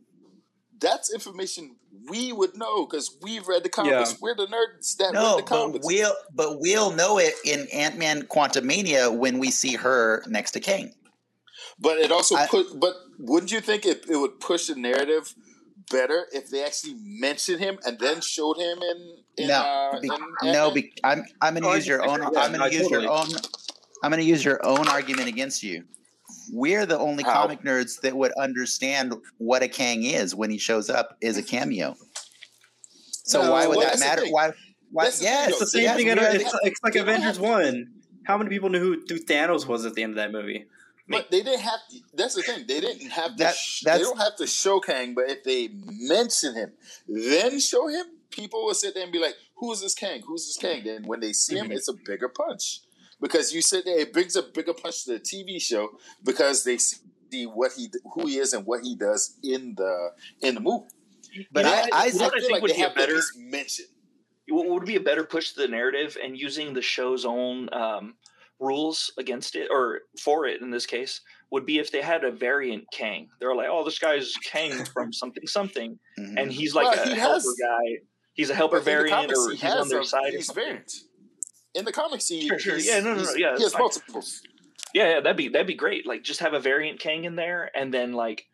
That's 0.84 1.12
information 1.14 1.78
we 2.10 2.32
would 2.34 2.58
know 2.58 2.86
because 2.86 3.18
we've 3.22 3.48
read 3.48 3.64
the 3.64 3.70
comics. 3.70 4.12
Yeah. 4.12 4.18
We're 4.22 4.36
the 4.36 4.48
nerds 4.48 4.98
that 4.98 5.14
No, 5.14 5.36
read 5.38 5.46
the 5.46 5.48
comics. 5.48 5.80
but 5.80 5.86
we'll 5.88 6.14
but 6.36 6.60
we'll 6.60 6.92
know 6.92 7.18
it 7.18 7.34
in 7.46 7.68
Ant 7.74 7.98
Man 7.98 8.24
Quantumania 8.24 9.16
when 9.16 9.40
we 9.40 9.50
see 9.50 9.76
her 9.76 10.24
next 10.28 10.52
to 10.52 10.60
Kang. 10.60 10.94
But 11.80 11.98
it 12.00 12.12
also 12.12 12.36
I- 12.36 12.48
put. 12.48 12.80
But 12.80 12.94
wouldn't 13.20 13.52
you 13.52 13.62
think 13.62 13.86
it, 13.86 14.06
it 14.10 14.18
would 14.18 14.40
push 14.40 14.68
the 14.68 14.76
narrative 14.76 15.34
better 15.92 16.26
if 16.32 16.50
they 16.50 16.64
actually 16.64 16.96
mentioned 17.00 17.60
him 17.60 17.80
and 17.86 17.98
then 18.00 18.22
showed 18.22 18.58
him 18.58 18.80
in? 18.82 19.18
in 19.38 19.48
no, 19.48 19.56
uh, 19.56 20.00
be- 20.00 20.10
in 20.44 20.52
no, 20.54 20.72
be, 20.72 20.94
I'm 21.04 21.24
I'm 21.42 21.54
going 21.56 21.64
Oh, 21.66 21.70
to 21.70 21.74
I 21.74 21.78
use 21.78 21.88
your 21.88 22.00
think- 22.02 22.12
own. 22.12 22.20
yeah, 22.34 22.40
I'm 22.42 22.52
going 22.54 22.70
to 22.70 22.76
use 22.78 22.84
totally. 22.88 23.04
your 23.06 23.12
own. 23.14 23.28
I'm 24.04 24.12
going 24.12 24.22
to 24.22 24.28
use 24.28 24.44
your 24.46 24.60
own 24.66 24.88
argument 24.90 25.28
against 25.30 25.64
you. 25.64 25.86
We're 26.52 26.86
the 26.86 26.98
only 27.00 27.24
How? 27.24 27.34
comic 27.34 27.62
nerds 27.64 28.02
that 28.02 28.16
would 28.16 28.32
understand 28.34 29.14
what 29.38 29.64
a 29.64 29.68
Kang 29.68 30.04
is 30.04 30.36
when 30.36 30.50
he 30.50 30.58
shows 30.58 30.90
up 30.90 31.18
is 31.22 31.38
a 31.38 31.44
cameo. 31.44 31.96
So 33.26 33.42
No, 33.44 33.52
why 33.52 33.68
would 33.68 33.78
well, 33.78 33.90
that 33.90 34.00
matter? 34.00 34.24
Why? 34.30 34.52
Why? 34.92 35.06
That's 35.06 35.22
yes. 35.22 35.50
It's 35.50 35.60
the 35.60 35.68
same 35.68 35.82
yes, 35.84 35.96
thing. 35.98 36.06
we 36.06 36.12
in- 36.12 36.20
are 36.20 36.34
the- 36.34 36.42
It's, 36.42 36.58
it's 36.64 36.84
like 36.84 36.96
Avengers 36.96 37.38
have 37.38 37.40
One. 37.40 37.88
How 38.26 38.38
many 38.38 38.50
people 38.50 38.70
knew 38.70 38.80
who, 38.80 38.94
who 39.08 39.20
Thanos 39.20 39.68
was 39.68 39.86
at 39.86 39.94
the 39.96 40.04
end 40.04 40.12
of 40.12 40.16
that 40.18 40.32
movie? 40.32 40.66
But 41.10 41.30
they 41.32 41.42
didn't 41.44 41.60
have. 41.62 41.80
To, 41.92 41.98
that's 42.14 42.36
the 42.36 42.42
thing. 42.44 42.66
They 42.68 42.80
didn't 42.80 43.10
have 43.10 43.32
to. 43.36 43.44
That- 43.44 43.56
sh- 43.56 43.82
they 43.84 43.98
don't 44.00 44.18
have 44.18 44.36
to 44.38 44.48
show 44.48 44.80
Kang. 44.80 45.14
But 45.14 45.26
if 45.30 45.44
they 45.44 45.70
mention 45.74 46.54
him, 46.56 46.72
then 47.08 47.60
show 47.60 47.88
him, 47.88 48.06
people 48.30 48.64
will 48.66 48.74
sit 48.74 48.94
there 48.94 49.04
and 49.04 49.12
be 49.12 49.20
like, 49.20 49.36
"Who's 49.56 49.82
this 49.82 49.94
Kang? 49.94 50.22
Who's 50.26 50.46
this 50.48 50.58
Kang?" 50.58 50.84
Then 50.86 51.04
when 51.06 51.20
they 51.20 51.34
see 51.34 51.58
him, 51.58 51.68
Mhm. 51.70 51.76
it's 51.76 51.90
a 51.90 51.94
bigger 51.94 52.30
punch 52.30 52.80
because 53.24 53.54
you 53.54 53.62
sit 53.64 53.86
there. 53.86 53.98
It 54.00 54.14
brings 54.14 54.36
a 54.36 54.44
bigger 54.44 54.74
punch 54.74 55.06
to 55.06 55.14
the 55.14 55.20
TV 55.20 55.60
show 55.60 55.90
because 56.24 56.64
they 56.64 56.78
see 56.78 57.46
what 57.48 57.72
he, 57.76 57.88
who 58.14 58.28
he 58.28 58.38
is, 58.38 58.54
and 58.54 58.66
what 58.68 58.82
he 58.84 58.96
does 58.96 59.38
in 59.44 59.74
the 59.76 60.10
in 60.42 60.54
the 60.56 60.62
movie. 60.62 60.86
But 61.52 61.66
You 61.66 61.72
know 61.72 61.78
I- 61.78 61.90
I 61.94 62.06
know 62.10 62.30
think 62.30 62.54
I 62.56 62.60
would 62.60 62.70
they 62.70 62.76
be 62.76 62.82
a 62.82 62.86
have 62.86 62.96
better 62.96 63.20
mention. 63.38 63.86
what 64.50 64.68
would 64.68 64.86
be 64.86 64.98
a 64.98 65.00
better 65.10 65.24
push 65.24 65.54
to 65.54 65.62
the 65.62 65.68
narrative 65.68 66.16
and 66.24 66.38
using 66.38 66.74
the 66.74 66.82
show's 66.84 67.26
own 67.26 67.70
um, 67.74 68.14
rules 68.60 69.12
against 69.18 69.56
it 69.56 69.68
or 69.72 70.02
for 70.20 70.46
it 70.46 70.62
in 70.62 70.70
this 70.70 70.86
case 70.86 71.22
would 71.50 71.66
be 71.66 71.80
if 71.80 71.92
they 71.92 72.02
had 72.02 72.24
a 72.24 72.32
variant 72.32 72.84
Kang. 72.92 73.30
They're 73.40 73.56
like, 73.56 73.68
oh, 73.72 73.84
this 73.84 73.98
guy's 74.00 74.34
Kang 74.52 74.72
from 74.94 75.12
something 75.14 75.48
something, 75.48 75.98
Mhm. 76.20 76.34
and 76.40 76.52
he's 76.52 76.76
like 76.76 76.86
Well, 76.96 77.04
a 77.04 77.10
he 77.10 77.16
helper 77.16 77.34
has- 77.36 77.56
guy. 77.60 77.86
He's 78.36 78.50
a 78.50 78.56
helper 78.56 78.80
But 78.80 78.80
in 78.80 78.86
the 78.86 78.92
variant, 78.92 79.16
comics, 79.32 79.40
or 79.40 79.50
he 79.52 79.58
he's 79.58 79.72
on 79.74 79.88
their 79.90 80.04
side. 80.04 80.34
He's 80.34 80.52
variant. 80.52 80.92
In 81.76 81.86
the 81.86 81.92
comics, 81.92 82.28
he, 82.28 82.48
Sure, 82.48 82.60
sure. 82.60 82.76
he's- 82.76 82.88
Yeah, 82.88 83.00
no, 83.00 83.16
no, 83.16 83.24
no, 83.24 83.30
yeah, 83.32 83.36
he 83.36 83.44
that's 83.52 83.64
has 83.64 83.74
fine. 83.74 83.82
multiples. 83.82 84.42
Yeah, 84.94 85.10
yeah, 85.10 85.20
that'd 85.22 85.38
be 85.38 85.48
that'd 85.48 85.66
be 85.68 85.74
great. 85.74 86.06
Like, 86.06 86.24
just 86.24 86.40
have 86.42 86.54
a 86.54 86.60
variant 86.60 87.00
Kang 87.00 87.24
in 87.26 87.36
there, 87.36 87.72
and 87.76 87.92
then 87.94 88.14
like, 88.14 88.46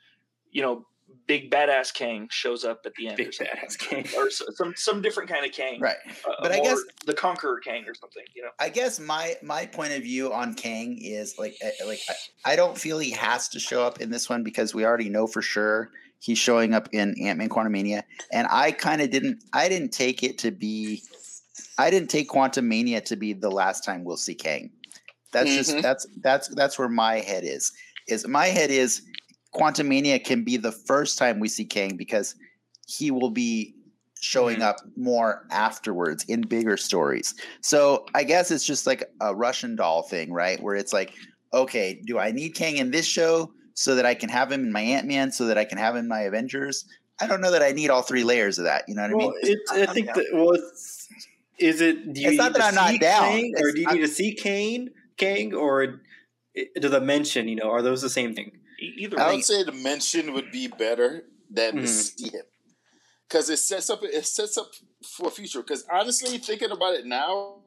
you 0.51 0.61
know, 0.61 0.85
big 1.27 1.51
badass 1.51 1.93
Kang 1.93 2.27
shows 2.31 2.63
up 2.63 2.81
at 2.85 2.93
the 2.95 3.07
end, 3.07 3.17
Big 3.17 3.33
something. 3.33 3.53
badass 3.55 3.77
Kang. 3.77 4.05
or 4.17 4.29
some 4.29 4.73
some 4.77 5.01
different 5.01 5.29
kind 5.29 5.45
of 5.45 5.51
Kang, 5.51 5.81
right. 5.81 5.97
Uh, 6.25 6.31
But 6.41 6.53
I 6.53 6.61
guess- 6.61 6.79
the 7.05 7.13
Conqueror 7.13 7.59
Kang 7.59 7.83
or 7.87 7.93
something. 7.93 8.23
You 8.33 8.43
know, 8.43 8.49
I 8.57 8.69
guess 8.69 8.99
my 9.01 9.35
my 9.43 9.65
point 9.65 9.91
of 9.93 10.01
view 10.03 10.31
on 10.31 10.53
Kang 10.53 10.97
is 11.01 11.37
like 11.37 11.55
eh, 11.61 11.71
like 11.85 11.99
I, 12.45 12.53
I 12.53 12.55
don't 12.55 12.77
feel 12.77 12.99
he 12.99 13.11
has 13.11 13.49
to 13.49 13.59
show 13.59 13.83
up 13.83 13.99
in 13.99 14.09
this 14.09 14.29
one 14.29 14.43
because 14.43 14.73
we 14.73 14.85
already 14.85 15.09
know 15.09 15.27
for 15.27 15.41
sure 15.41 15.89
he's 16.21 16.37
showing 16.37 16.73
up 16.73 16.87
in 16.93 17.15
Ant 17.21 17.37
Man 17.37 17.49
Quantumania, 17.49 18.03
and 18.31 18.47
I 18.49 18.71
kind 18.71 19.01
of 19.01 19.09
didn't 19.09 19.43
I 19.51 19.67
didn't 19.67 19.89
take 19.91 20.23
it 20.23 20.37
to 20.39 20.51
be 20.51 21.03
I 21.79 21.89
didn't 21.89 22.09
take 22.09 22.27
Quantum 22.27 22.67
Mania 22.67 22.99
to 23.01 23.15
be 23.15 23.31
the 23.31 23.49
last 23.49 23.85
time 23.85 24.03
we'll 24.03 24.17
see 24.17 24.35
Kang. 24.35 24.69
That's 25.31 25.55
just 25.55 25.75
Mhm. 25.77 25.81
that's 25.81 26.05
that's 26.21 26.47
that's 26.49 26.77
where 26.77 26.89
my 26.89 27.19
head 27.19 27.43
is. 27.45 27.71
Is 28.07 28.27
my 28.27 28.47
head 28.47 28.69
is 28.69 29.01
Quantum 29.53 29.87
Mania 29.87 30.19
can 30.19 30.43
be 30.43 30.57
the 30.57 30.71
first 30.73 31.17
time 31.17 31.39
we 31.39 31.47
see 31.47 31.65
Kang 31.65 31.95
because 31.95 32.35
he 32.87 33.11
will 33.11 33.29
be 33.29 33.75
showing 34.19 34.57
Mhm. 34.57 34.63
up 34.63 34.77
more 34.97 35.47
afterwards 35.51 36.25
in 36.27 36.41
bigger 36.41 36.75
stories. 36.75 37.33
So 37.61 38.05
I 38.13 38.25
guess 38.25 38.51
it's 38.51 38.65
just 38.65 38.85
like 38.85 39.09
a 39.21 39.33
Russian 39.33 39.77
doll 39.77 40.03
thing, 40.03 40.33
right? 40.33 40.61
Where 40.61 40.75
it's 40.75 40.91
like, 40.91 41.13
okay, 41.53 42.01
do 42.05 42.19
I 42.19 42.31
need 42.31 42.55
Kang 42.55 42.75
in 42.77 42.91
this 42.91 43.05
show 43.05 43.53
so 43.75 43.95
that 43.95 44.05
I 44.05 44.15
can 44.15 44.27
have 44.27 44.51
him 44.51 44.65
in 44.65 44.71
my 44.73 44.81
Ant 44.81 45.07
Man, 45.07 45.31
so 45.31 45.45
that 45.45 45.57
I 45.57 45.63
can 45.63 45.77
have 45.77 45.95
him 45.95 46.01
in 46.01 46.07
my 46.09 46.21
Avengers? 46.21 46.83
I 47.21 47.27
don't 47.27 47.39
know 47.41 47.51
that 47.51 47.63
I 47.63 47.71
need 47.71 47.89
all 47.89 48.01
three 48.01 48.23
layers 48.25 48.57
of 48.59 48.65
that. 48.65 48.83
You 48.89 48.95
know 48.95 49.03
what 49.03 49.15
Well, 49.15 49.27
I 49.29 49.47
mean? 49.47 49.57
it's, 49.61 49.71
I 49.71 49.85
think 49.93 50.07
that 50.07 50.25
well, 50.33 50.57
is 51.59 51.81
it? 51.81 52.13
Do 52.13 52.21
you 52.21 52.29
It's 52.29 52.37
not 52.37 52.53
need 52.53 52.55
that 52.55 52.59
to 52.59 52.65
I'm 52.67 52.75
not 52.75 52.89
see 52.91 52.97
down. 52.97 53.21
Kang, 53.23 53.53
or 53.57 53.71
do 53.71 53.79
you 53.81 53.87
I'm- 53.87 53.95
need 53.97 54.01
to 54.01 54.07
see 54.13 54.33
Kane, 54.33 54.89
Kang, 55.17 55.53
or 55.53 56.01
i- 56.57 56.65
do 56.79 56.89
the 56.89 57.01
mention? 57.01 57.47
You 57.47 57.55
know, 57.57 57.69
are 57.71 57.81
those 57.81 58.01
the 58.01 58.09
same 58.09 58.33
thing? 58.35 58.59
Either 58.79 59.19
I 59.19 59.23
I 59.23 59.27
way, 59.29 59.35
would 59.37 59.45
say 59.45 59.63
the 59.63 59.71
mention 59.73 60.33
would 60.33 60.51
be 60.51 60.67
better 60.67 61.29
than 61.49 61.75
to 61.75 61.81
Mhm. 61.81 61.87
see 61.87 62.29
him 62.29 62.45
because 63.27 63.49
it 63.49 63.57
sets 63.57 63.89
up 63.89 64.03
it 64.03 64.25
sets 64.25 64.57
up 64.57 64.71
for 65.05 65.29
future. 65.31 65.61
Because 65.61 65.85
honestly, 65.91 66.37
thinking 66.37 66.71
about 66.71 66.93
it 66.95 67.05
now, 67.05 67.63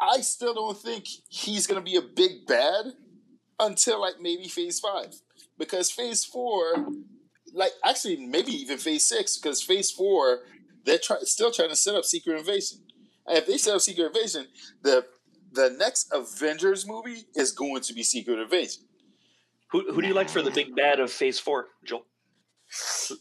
I 0.00 0.20
still 0.20 0.54
don't 0.54 0.78
think 0.78 1.06
he's 1.28 1.66
gonna 1.66 1.80
be 1.80 1.96
a 1.96 2.02
big 2.02 2.46
bad 2.46 2.92
until 3.58 4.00
like 4.00 4.20
maybe 4.20 4.48
Phase 4.48 4.78
Five, 4.80 5.14
because 5.56 5.90
Phase 5.90 6.24
Four, 6.24 6.88
like 7.52 7.72
actually 7.82 8.16
maybe 8.26 8.52
even 8.52 8.76
Phase 8.76 9.06
Six, 9.06 9.38
because 9.38 9.62
Phase 9.62 9.90
Four 9.90 10.40
they're 10.86 10.98
try- 10.98 11.18
still 11.22 11.50
trying 11.52 11.68
to 11.70 11.76
set 11.76 11.94
up 11.94 12.04
Secret 12.04 12.38
Invasion. 12.38 12.78
And 13.26 13.36
if 13.38 13.46
they 13.46 13.58
set 13.58 13.74
up 13.74 13.80
Secret 13.82 14.06
Invasion, 14.06 14.46
the 14.82 15.04
the 15.52 15.70
next 15.78 16.12
Avengers 16.12 16.86
movie 16.86 17.24
is 17.34 17.52
going 17.52 17.82
to 17.82 17.92
be 17.94 18.02
Secret 18.02 18.38
Invasion. 18.38 18.84
who 19.70 19.92
who 19.92 20.00
do 20.00 20.08
you 20.08 20.14
like 20.14 20.28
for 20.30 20.42
the 20.42 20.50
big 20.50 20.74
bad 20.76 21.00
of 21.00 21.10
Phase 21.12 21.38
Four, 21.38 21.66
Joel? 21.84 22.06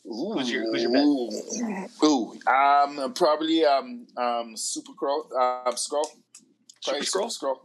Who's 0.03 0.51
your- 0.51 0.63
who's 0.71 0.81
your 0.83 0.91
bet? 0.91 1.03
Ooh, 1.03 1.87
Ooh, 2.03 2.51
um, 2.51 3.13
probably 3.13 3.63
um, 3.65 4.07
um, 4.17 4.57
Super 4.57 4.91
Skrull, 4.93 5.25
um, 5.67 5.75
Skrull, 5.75 6.05
Super 6.81 6.99
Skrull? 7.03 7.31
Skrull. 7.39 7.57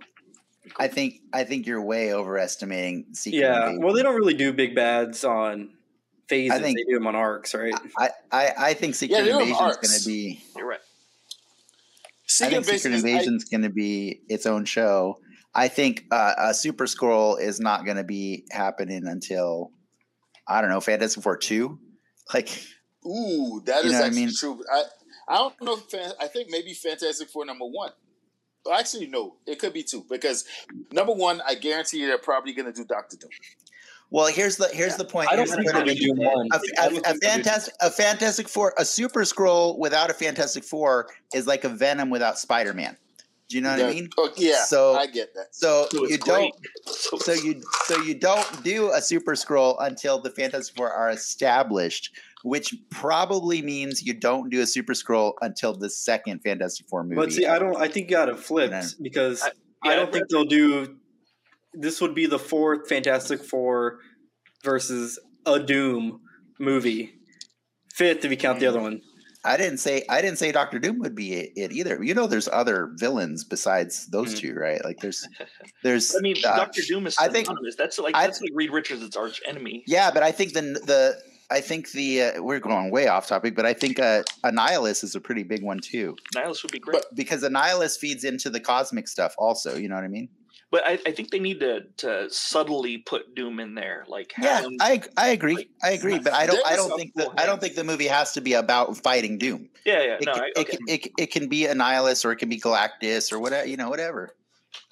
I 0.77 0.89
think 0.89 1.21
I 1.33 1.45
think 1.45 1.67
you're 1.67 1.81
way 1.83 2.13
overestimating 2.13 3.07
Secret 3.15 3.41
Yeah. 3.41 3.61
Invasion. 3.63 3.83
Well, 3.83 3.95
they 3.95 4.03
don't 4.03 4.15
really 4.15 4.35
do 4.35 4.53
big 4.53 4.75
bads 4.75 5.25
on 5.25 5.71
phases. 6.31 6.59
think- 6.61 6.78
they 6.78 6.85
do 6.85 6.94
them 6.94 7.07
on 7.07 7.15
arcs, 7.16 7.55
right? 7.55 7.74
I, 7.98 8.11
I, 8.32 8.52
I 8.59 8.74
think 8.74 8.94
Secret 8.94 9.16
Yeah, 9.19 9.23
they 9.24 9.28
don't 9.31 9.40
have 9.40 9.48
Invasion 9.48 9.69
is 9.70 9.77
going 9.89 10.01
to 10.01 10.07
be. 10.07 10.44
You're 10.57 10.66
right. 10.69 10.78
I 10.81 12.27
Secret 12.27 12.65
think 12.65 12.65
Secret 12.65 12.74
Invasion 12.74 12.93
is- 12.94 13.05
Invasion 13.05 13.36
is 13.36 13.44
going 13.44 13.62
to 13.62 13.70
be 13.70 14.20
its 14.28 14.47
own 14.47 14.65
show. 14.65 15.19
I 15.55 15.66
think 15.69 16.05
uh, 16.12 16.35
a 16.39 16.55
Super 16.55 16.86
Skrull 16.86 17.40
is 17.40 17.59
not 17.61 17.85
going 17.85 17.97
to 17.97 18.05
be 18.05 18.44
happening 18.52 19.02
until 19.07 19.73
I 20.47 20.61
don't 20.61 20.70
know 20.70 20.81
Fantastic 20.81 21.23
Four 21.24 21.36
two. 21.36 21.78
Like 22.32 22.48
Ooh, 23.05 23.61
that 23.66 23.82
You 23.85 23.90
is 23.90 23.93
know 23.93 23.98
what 23.98 24.05
I 24.05 24.07
actually 24.07 24.27
mean? 24.27 24.35
true. 24.36 24.62
I 24.73 24.82
I 25.28 25.36
don't 25.39 25.61
know. 25.62 25.74
If, 25.74 25.81
fan- 25.90 26.12
I 26.20 26.28
think 26.28 26.51
maybe 26.51 26.73
Fantastic 26.73 27.28
Four 27.31 27.44
number 27.47 27.65
one. 27.65 27.90
Well, 28.65 28.78
Actually, 28.78 29.07
no, 29.09 29.36
it 29.47 29.59
could 29.59 29.73
be 29.73 29.82
two 29.82 30.05
because 30.09 30.44
number 30.93 31.12
one, 31.12 31.40
I 31.47 31.55
guarantee 31.57 31.98
you 32.01 32.07
they're 32.07 32.19
probably 32.19 32.52
going 32.52 32.66
to 32.66 32.73
do 32.73 32.85
Doctor 32.85 33.16
Doom. 33.16 33.31
Well, 34.11 34.27
here's 34.27 34.57
the 34.57 34.69
here's 34.69 34.97
the 34.97 35.05
point. 35.05 35.31
I 35.31 35.37
don't 35.37 35.47
think 35.47 35.65
they're 35.65 35.73
point 35.74 35.87
going 35.87 35.97
to 35.99 36.03
do 36.03 36.12
one. 36.15 36.49
a, 36.53 36.81
I 36.81 36.87
a, 36.87 36.91
don't 36.91 36.99
a 36.99 37.01
think 37.01 37.05
they're 37.05 37.12
gonna 37.12 37.19
do- 37.19 37.27
fantastic 37.28 37.74
a 37.81 37.91
Fantastic 37.91 38.49
Four 38.49 38.74
a 38.77 38.85
Super 38.85 39.20
Skrull 39.23 39.78
without 39.78 40.11
a 40.11 40.15
Fantastic 40.15 40.65
Four 40.65 41.09
is 41.35 41.47
like 41.47 41.65
a 41.65 41.69
Venom 41.69 42.11
without 42.11 42.39
Spider 42.39 42.74
Man. 42.74 42.97
Do 43.49 43.57
you 43.57 43.62
know 43.62 43.70
what 43.73 43.81
I 43.85 43.91
mean? 43.91 44.09
Oh, 44.16 44.31
yeah, 44.37 44.62
So- 44.65 44.95
I 44.95 45.07
get 45.09 45.35
that. 45.35 45.49
So, 45.51 45.89
So 45.91 46.07
you 46.07 46.19
great. 46.19 46.53
don't 46.53 46.55
So, 46.87 47.19
so 47.19 47.32
you 47.32 47.61
so 47.87 48.01
you 48.03 48.15
don't 48.15 48.62
do 48.62 48.93
a 48.93 49.01
Super 49.03 49.32
Skrull 49.32 49.77
until 49.81 50.20
the 50.20 50.31
Fantastic 50.31 50.77
Four 50.77 50.93
are 50.93 51.11
established, 51.11 52.12
which 52.45 52.74
probably 52.91 53.61
means 53.62 54.05
you 54.05 54.15
don't 54.15 54.51
do 54.51 54.61
a 54.61 54.66
Super 54.66 54.93
Skrull 54.93 55.35
until 55.41 55.73
the 55.73 55.91
second 55.91 56.41
Fantastic 56.45 56.87
Four 56.89 57.03
movie. 57.03 57.16
But 57.16 57.32
see, 57.32 57.47
I 57.47 57.59
don't. 57.59 57.77
I 57.77 57.89
think 57.89 58.09
you 58.11 58.16
got 58.16 58.28
it 58.28 58.39
flipped 58.39 59.03
because 59.03 59.43
I- 59.43 59.51
I, 59.82 59.97
don't 59.97 60.12
think 60.12 60.28
they'll 60.28 60.45
do. 60.45 60.97
This 61.75 62.01
would 62.01 62.15
be 62.15 62.27
the 62.27 62.39
fourth 62.39 62.89
Fantastic 62.89 63.43
Four 63.45 63.99
versus 64.65 65.19
a 65.47 65.59
Doom 65.61 66.21
movie. 66.59 67.15
Fifth, 67.95 68.25
if 68.25 68.31
you 68.31 68.37
count 68.37 68.61
the 68.61 68.67
other 68.67 68.81
one. 68.81 69.01
I 69.43 69.57
didn't 69.57 69.79
say 69.79 70.05
I 70.11 70.21
didn't 70.21 70.37
say 70.39 70.53
Doctor 70.53 70.79
Doom 70.79 70.99
would 70.99 71.15
be 71.15 71.33
it, 71.33 71.53
it 71.57 71.73
either. 71.73 72.03
You 72.05 72.13
know, 72.13 72.27
there's 72.27 72.49
other 72.49 72.91
villains 72.97 73.43
besides 73.45 74.07
those 74.09 74.35
Mhm. 74.35 74.39
two, 74.39 74.55
right? 74.55 74.85
Like 74.85 74.99
there's 75.01 75.27
there's. 75.83 76.15
I 76.15 76.21
mean, 76.21 76.37
uh, 76.45 76.57
Doctor 76.57 76.83
Doom 76.87 77.07
is 77.07 77.17
I 77.19 77.29
think- 77.29 77.49
that's 77.79 77.99
like 77.99 78.15
I- 78.15 78.27
that's 78.27 78.41
like 78.43 78.51
Reed 78.55 78.71
Richards' 78.71 79.03
it's 79.03 79.17
arch 79.17 79.41
enemy. 79.47 79.83
Yeah, 79.87 80.11
but 80.11 80.23
I 80.23 80.31
think 80.33 80.53
the 80.53 80.61
the 80.63 81.17
I 81.51 81.61
think 81.63 81.91
the 81.93 82.23
uh, 82.23 82.43
we're 82.43 82.61
going 82.61 82.91
way 82.91 83.09
off 83.09 83.27
topic, 83.29 83.55
but 83.57 83.65
I 83.65 83.73
think 83.73 83.99
uh, 83.99 84.23
Annihilus 84.45 85.03
is 85.03 85.15
a 85.15 85.21
pretty 85.21 85.43
big 85.43 85.63
one 85.63 85.81
too 85.81 86.15
Nihilus 86.37 86.63
would 86.63 86.71
be 86.73 86.79
great, 86.79 87.03
because 87.15 87.43
Annihilus 87.43 87.99
feeds 87.99 88.25
into 88.25 88.51
the 88.51 88.61
cosmic 88.61 89.09
stuff 89.09 89.35
also. 89.39 89.75
You 89.77 89.89
know 89.89 89.95
what 89.95 90.05
I 90.05 90.09
mean? 90.09 90.29
But 90.71 90.83
I, 90.87 90.93
I 91.07 91.13
think 91.13 91.31
they 91.31 91.39
need 91.39 91.61
to 91.61 91.83
to 91.99 92.29
subtly 92.31 92.99
put 92.99 93.35
Doom 93.35 93.61
in 93.61 93.75
there. 93.75 94.05
Like, 94.09 94.33
Yeah, 94.41 94.61
him- 94.63 94.77
I 94.81 95.03
I 95.17 95.29
agree. 95.31 95.69
I 95.83 95.91
agree, 95.93 96.19
but 96.19 96.33
I 96.33 96.47
don't 96.51 96.65
I 96.67 96.77
don't 96.77 96.97
think 96.99 97.15
the 97.15 97.25
full 97.25 97.35
I 97.37 97.47
don't 97.47 97.61
think 97.61 97.75
the 97.75 97.85
movie 97.85 98.07
has 98.09 98.33
to 98.33 98.41
be 98.41 98.53
about 98.55 98.97
fighting 98.99 99.39
Doom. 99.39 99.69
yeah, 99.85 100.03
yeah. 100.03 100.15
It, 100.21 100.27
No, 100.27 100.35
can, 100.35 100.43
I, 100.43 100.47
it, 100.47 100.59
okay. 100.59 100.77
can- 100.77 100.87
it, 100.89 101.09
it 101.19 101.31
can 101.33 101.49
be 101.49 101.67
Annihilus 101.67 102.25
or 102.25 102.33
it 102.33 102.37
can 102.37 102.49
be 102.49 102.59
Galactus 102.61 103.33
or 103.33 103.39
whatever 103.39 103.67
you 103.67 103.77
know 103.77 103.91
whatever. 103.91 104.35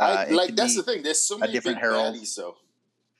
Uh, 0.00 0.26
it 0.28 0.32
like 0.34 0.54
that's 0.56 0.74
the 0.76 0.82
thing. 0.82 1.02
There's 1.02 1.20
so 1.20 1.38
many 1.38 1.52
different 1.52 1.78
big 1.78 1.82
Herald. 1.84 2.14
baddies, 2.16 2.34
though. 2.36 2.56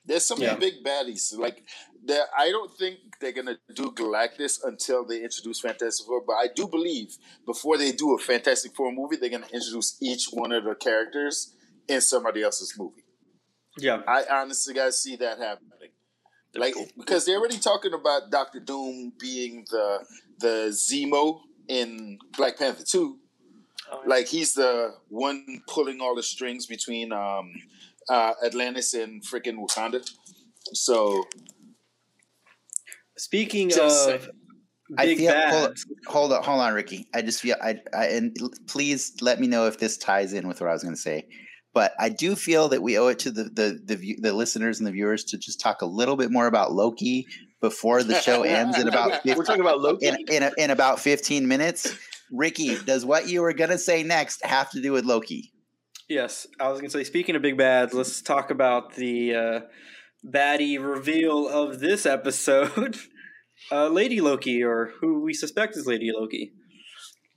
There's 0.05 0.25
so 0.25 0.35
many 0.35 0.47
Yeah. 0.47 0.55
big 0.57 0.83
baddies. 0.83 1.37
Like 1.37 1.63
there, 2.03 2.25
I 2.37 2.49
don't 2.51 2.71
think 2.77 2.99
they're 3.21 3.31
gonna 3.33 3.57
do 3.75 3.91
Galactus 3.91 4.59
until 4.63 5.05
they 5.05 5.21
introduce 5.23 5.59
Fantastic 5.61 6.05
Four. 6.07 6.23
But 6.25 6.33
I 6.33 6.47
do 6.53 6.67
believe 6.67 7.17
before 7.45 7.77
they 7.77 7.91
do 7.93 8.13
a 8.15 8.17
Fantastic 8.17 8.75
Four 8.75 8.91
movie, 8.91 9.15
they're 9.17 9.29
gonna 9.29 9.45
introduce 9.53 9.97
each 10.01 10.25
one 10.31 10.51
of 10.51 10.63
the 10.65 10.75
characters 10.75 11.53
in 11.89 12.01
somebody 12.01 12.43
else's 12.43 12.73
movie. 12.77 13.03
Yeah. 13.77 14.01
I 14.07 14.23
honestly 14.29 14.73
gotta 14.73 14.91
see 14.91 15.15
that 15.17 15.37
happening. 15.39 15.69
Like 16.55 16.73
because 16.97 17.25
they're 17.25 17.37
already 17.37 17.59
talking 17.59 17.93
about 17.93 18.31
Doctor 18.31 18.59
Doom 18.59 19.13
being 19.19 19.65
the 19.69 20.05
the 20.39 20.69
Zemo 20.71 21.41
in 21.67 22.17
Black 22.37 22.57
Panther 22.57 22.83
two. 22.83 23.17
Oh, 23.91 24.01
yeah. 24.03 24.09
Like 24.09 24.27
he's 24.27 24.53
the 24.53 24.95
one 25.09 25.61
pulling 25.67 26.01
all 26.01 26.15
the 26.15 26.23
strings 26.23 26.65
between 26.65 27.11
um, 27.11 27.51
uh, 28.09 28.33
Atlantis 28.45 28.93
and 28.93 29.23
freaking 29.23 29.57
Wakanda. 29.63 30.07
So 30.73 31.25
Speaking 33.17 33.69
Just 33.69 34.09
of 34.09 34.21
saying. 34.21 34.33
I 34.97 35.05
big 35.05 35.17
feel- 35.19 35.31
bads, 35.33 35.85
Hold 36.07 36.33
on, 36.33 36.43
hold 36.43 36.61
on, 36.61 36.73
Ricky. 36.73 37.07
I 37.13 37.21
just 37.21 37.41
feel 37.41 37.55
I, 37.61 37.79
I 37.93 38.05
and 38.07 38.35
please 38.67 39.13
let 39.21 39.39
me 39.39 39.45
know 39.47 39.67
if 39.67 39.77
this 39.77 39.97
ties 39.97 40.33
in 40.33 40.47
with 40.47 40.61
what 40.61 40.69
I 40.69 40.73
was 40.73 40.81
going 40.83 40.95
to 40.95 41.01
say. 41.01 41.27
But 41.79 41.93
I 41.97 42.09
do 42.09 42.35
feel 42.35 42.67
that 42.67 42.83
we 42.83 42.97
owe 42.97 43.07
it 43.07 43.19
to 43.19 43.31
the 43.31 43.43
the 43.45 43.79
the, 43.81 43.95
view, 43.95 44.17
the 44.19 44.33
listeners 44.33 44.79
and 44.79 44.85
the 44.85 44.91
viewers 44.91 45.23
to 45.23 45.37
just 45.37 45.61
talk 45.61 45.81
a 45.81 45.85
little 45.85 46.17
bit 46.17 46.29
more 46.29 46.45
about 46.45 46.73
Loki 46.73 47.25
before 47.61 48.03
the 48.03 48.19
show 48.19 48.43
ends 48.43 48.77
in 48.77 48.89
about 48.89 49.21
We're 49.25 49.45
talking 49.45 49.61
about 49.61 49.79
Loki. 49.79 50.07
in 50.07 50.17
in, 50.29 50.51
in 50.57 50.71
about 50.71 50.99
15 50.99 51.47
minutes. 51.47 51.97
Ricky, 52.33 52.77
does 52.79 53.05
what 53.05 53.29
you 53.29 53.41
were 53.43 53.53
gonna 53.53 53.77
say 53.77 54.03
next 54.03 54.45
have 54.45 54.69
to 54.71 54.81
do 54.81 54.91
with 54.91 55.05
Loki? 55.05 55.53
Yes, 56.09 56.47
I 56.59 56.67
was 56.67 56.81
gonna 56.81 56.89
say. 56.89 57.05
Speaking 57.05 57.37
of 57.37 57.41
big 57.41 57.57
bads, 57.57 57.93
let's 57.93 58.21
talk 58.21 58.51
about 58.51 58.95
the 58.95 59.33
uh, 59.33 59.59
baddie 60.27 60.85
reveal 60.85 61.47
of 61.47 61.79
this 61.79 62.05
episode. 62.05 62.97
Uh, 63.73 63.89
Lady 63.89 64.21
Loki, 64.21 64.63
or 64.63 64.93
who 65.01 65.21
we 65.21 65.33
suspect 65.33 65.75
is 65.75 65.85
Lady 65.85 66.11
Loki. 66.15 66.53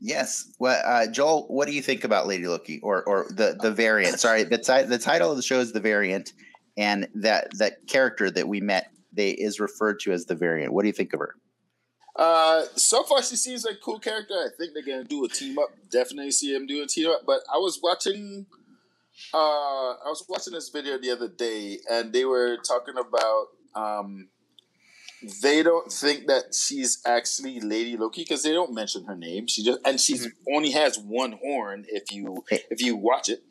Yes. 0.04 0.52
Well, 0.58 0.82
uh, 0.84 1.06
Joel, 1.06 1.46
what 1.46 1.68
do 1.68 1.74
you 1.74 1.80
think 1.80 2.02
about 2.02 2.26
Lady 2.26 2.48
Loki 2.48 2.80
or 2.80 3.04
or 3.04 3.26
the 3.30 3.56
the 3.60 3.70
variant? 3.70 4.18
Sorry, 4.18 4.42
the 4.42 4.58
ti- 4.58 4.82
the 4.82 4.98
title 4.98 5.30
of 5.30 5.36
the 5.36 5.44
show 5.44 5.60
is 5.60 5.72
the 5.72 5.80
variant, 5.80 6.32
and 6.76 7.08
that 7.14 7.56
that 7.58 7.86
character 7.86 8.28
that 8.28 8.48
we 8.48 8.60
met 8.60 8.90
they 9.12 9.30
is 9.30 9.60
referred 9.60 10.00
to 10.00 10.12
as 10.12 10.26
the 10.26 10.34
variant. 10.34 10.72
What 10.72 10.82
do 10.82 10.88
you 10.88 10.92
think 10.92 11.12
of 11.12 11.20
her? 11.20 11.36
Uh, 12.16 12.64
so 12.74 13.04
far 13.04 13.22
she 13.22 13.36
seems 13.36 13.64
like 13.64 13.76
a 13.76 13.78
cool 13.78 14.00
character. 14.00 14.34
I 14.34 14.48
think 14.58 14.74
they're 14.74 14.82
gonna 14.82 15.04
do 15.04 15.24
a 15.24 15.28
team 15.28 15.56
up. 15.60 15.68
Definitely 15.88 16.32
see 16.32 16.52
him 16.52 16.66
doing 16.66 16.82
a 16.82 16.86
team 16.88 17.08
up. 17.08 17.20
But 17.24 17.42
I 17.54 17.58
was 17.58 17.78
watching, 17.80 18.46
uh, 19.32 19.36
I 19.36 20.06
was 20.06 20.24
watching 20.28 20.54
this 20.54 20.68
video 20.68 20.98
the 20.98 21.10
other 21.10 21.28
day, 21.28 21.78
and 21.88 22.12
they 22.12 22.24
were 22.24 22.56
talking 22.56 22.94
about 22.98 23.46
um, 23.76 24.30
they 25.42 25.62
don't 25.62 25.90
think 25.92 26.26
that 26.26 26.54
she's 26.54 27.00
actually 27.06 27.60
Lady 27.60 27.96
Loki 27.96 28.22
because 28.22 28.42
they 28.42 28.52
don't 28.52 28.74
mention 28.74 29.04
her 29.04 29.16
name. 29.16 29.46
She 29.46 29.62
just 29.64 29.80
and 29.84 30.00
she's 30.00 30.26
mm-hmm. 30.26 30.54
only 30.56 30.70
has 30.72 30.98
one 30.98 31.32
horn. 31.42 31.84
If 31.88 32.12
you 32.12 32.44
if 32.50 32.80
you 32.82 32.96
watch 32.96 33.28
it, 33.28 33.42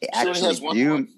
They 0.00 0.08
She 0.12 0.28
actually 0.28 0.46
has 0.48 0.60
one 0.60 0.76
do. 0.76 0.88
horn. 0.88 1.08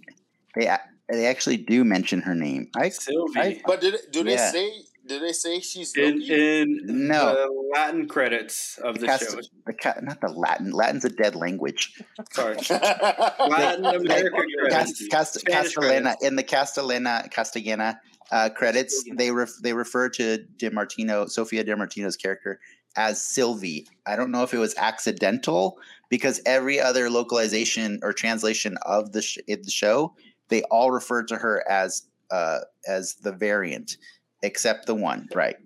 They 0.56 0.70
they 1.08 1.26
actually 1.26 1.58
do 1.58 1.84
mention 1.84 2.22
her 2.22 2.34
name. 2.34 2.70
I 2.76 2.88
Sylvie. 2.88 3.40
I- 3.40 3.62
But 3.66 3.80
did 3.80 3.94
do 4.10 4.22
they 4.24 4.34
Yeah. 4.34 4.50
say? 4.52 4.70
Do 5.06 5.20
they 5.20 5.32
say 5.32 5.60
she's 5.60 5.94
in, 5.96 6.14
Loki? 6.18 6.60
in 6.62 6.80
No. 7.08 7.34
the 7.34 7.52
Latin 7.74 8.08
credits 8.08 8.78
of 8.78 8.98
the 9.00 9.06
Cast- 9.06 9.32
show. 9.32 9.40
the 9.66 9.94
not 10.00 10.22
the 10.22 10.28
Latin. 10.28 10.70
Latin's 10.70 11.04
a 11.04 11.10
dead 11.10 11.34
language. 11.36 12.00
Sorry, 12.32 12.56
Latin 12.70 13.84
American 13.84 14.06
Cast, 14.06 14.96
credits. 14.96 15.08
Cast, 15.08 15.44
Castellana 15.44 16.16
in 16.22 16.36
the 16.36 16.42
Castellana 16.42 17.28
Castellana 17.30 18.00
uh, 18.32 18.48
credits, 18.50 19.04
they 19.16 19.30
ref, 19.30 19.50
they 19.62 19.72
refer 19.72 20.08
to 20.10 20.44
DiMartino, 20.56 21.28
Sophia 21.28 21.62
Di 21.64 21.72
Martino's 21.72 22.16
character 22.16 22.60
as 22.96 23.20
Sylvie. 23.20 23.86
I 24.06 24.16
don't 24.16 24.30
know 24.30 24.42
if 24.42 24.54
it 24.54 24.58
was 24.58 24.74
accidental 24.76 25.78
because 26.08 26.40
every 26.46 26.80
other 26.80 27.10
localization 27.10 27.98
or 28.02 28.12
translation 28.12 28.76
of 28.82 29.12
the 29.12 29.20
sh- 29.22 29.38
in 29.46 29.62
the 29.62 29.70
show, 29.70 30.14
they 30.48 30.62
all 30.70 30.90
refer 30.90 31.22
to 31.24 31.36
her 31.36 31.64
as 31.68 32.06
uh, 32.30 32.60
as 32.88 33.14
the 33.16 33.32
variant, 33.32 33.96
except 34.42 34.86
the 34.86 34.94
one, 34.94 35.28
right? 35.34 35.56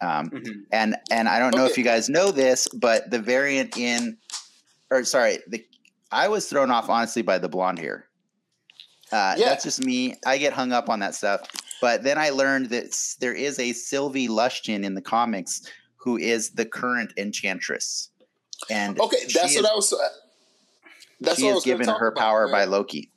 Um, 0.00 0.30
Mhm. 0.30 0.52
and 0.72 0.96
and 1.10 1.28
I 1.28 1.38
don't 1.38 1.54
know 1.56 1.64
if 1.66 1.76
you 1.78 1.84
guys 1.84 2.08
know 2.08 2.30
this, 2.30 2.68
but 2.68 3.10
the 3.10 3.18
variant 3.18 3.76
in, 3.76 4.18
or 4.90 5.04
sorry, 5.04 5.38
the 5.48 5.64
I 6.10 6.28
was 6.28 6.48
thrown 6.48 6.70
off 6.70 6.88
honestly 6.88 7.22
by 7.22 7.38
the 7.38 7.48
blonde 7.48 7.78
hair. 7.78 8.06
Uh, 9.12 9.34
Yeah. 9.38 9.48
That's 9.50 9.64
just 9.64 9.84
me. 9.84 10.16
I 10.26 10.38
get 10.38 10.52
hung 10.52 10.72
up 10.72 10.88
on 10.88 11.00
that 11.00 11.14
stuff. 11.14 11.42
But 11.80 12.02
then 12.02 12.18
I 12.18 12.30
learned 12.30 12.70
that 12.70 12.96
there 13.20 13.34
is 13.34 13.58
a 13.58 13.72
Sylvie 13.72 14.28
Lushton 14.28 14.84
in 14.84 14.94
the 14.94 15.02
comics 15.02 15.62
who 15.96 16.16
is 16.16 16.50
the 16.50 16.64
current 16.64 17.12
Enchantress, 17.16 18.10
and 18.70 18.98
Okay, 19.00 19.18
that's 19.32 19.54
is, 19.54 19.62
what 19.62 19.70
I 19.70 19.74
was. 19.74 19.92
uh, 19.92 19.96
That's 21.20 21.38
she 21.38 21.44
what 21.44 21.50
I 21.50 21.54
was 21.54 21.64
gonna 21.64 21.78
given 21.78 21.94
her 21.94 22.12
power 22.12 22.44
where- 22.46 22.52
by 22.54 22.64
Loki. 22.64 23.10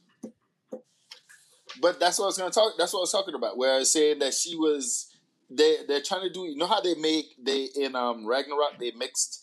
But 1.81 1.99
that's 1.99 2.19
what 2.19 2.25
I 2.25 2.27
was 2.27 2.37
going 2.37 2.51
to 2.51 2.53
talk. 2.53 2.73
That's 2.77 2.93
what 2.93 2.99
I 2.99 3.01
was 3.01 3.11
talking 3.11 3.33
about. 3.33 3.57
Where 3.57 3.73
I 3.73 3.77
was 3.79 3.91
saying 3.91 4.19
that 4.19 4.33
she 4.33 4.55
was. 4.55 5.07
They 5.49 5.77
they're 5.87 6.01
trying 6.01 6.21
to 6.23 6.29
do. 6.29 6.41
You 6.45 6.55
know 6.57 6.67
how 6.67 6.79
they 6.81 6.95
make 6.95 7.25
they 7.43 7.69
in 7.75 7.95
um 7.95 8.25
Ragnarok 8.25 8.77
they 8.79 8.91
mixed 8.91 9.41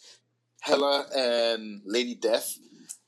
Hela 0.60 1.06
and 1.14 1.80
Lady 1.84 2.14
Death. 2.14 2.56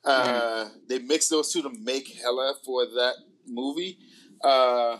Uh, 0.04 0.68
They 0.88 0.98
mixed 0.98 1.28
those 1.30 1.52
two 1.52 1.62
to 1.62 1.70
make 1.82 2.08
Hela 2.08 2.54
for 2.64 2.86
that 2.86 3.14
movie. 3.46 3.98
Uh, 4.42 4.96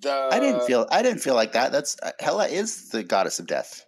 the 0.00 0.28
I 0.32 0.40
didn't 0.40 0.62
feel 0.66 0.86
I 0.90 1.02
didn't 1.02 1.20
feel 1.20 1.34
like 1.34 1.52
that. 1.52 1.72
That's 1.72 1.96
uh, 2.02 2.12
Hela 2.20 2.46
is 2.48 2.90
the 2.90 3.02
goddess 3.02 3.38
of 3.38 3.46
death. 3.46 3.84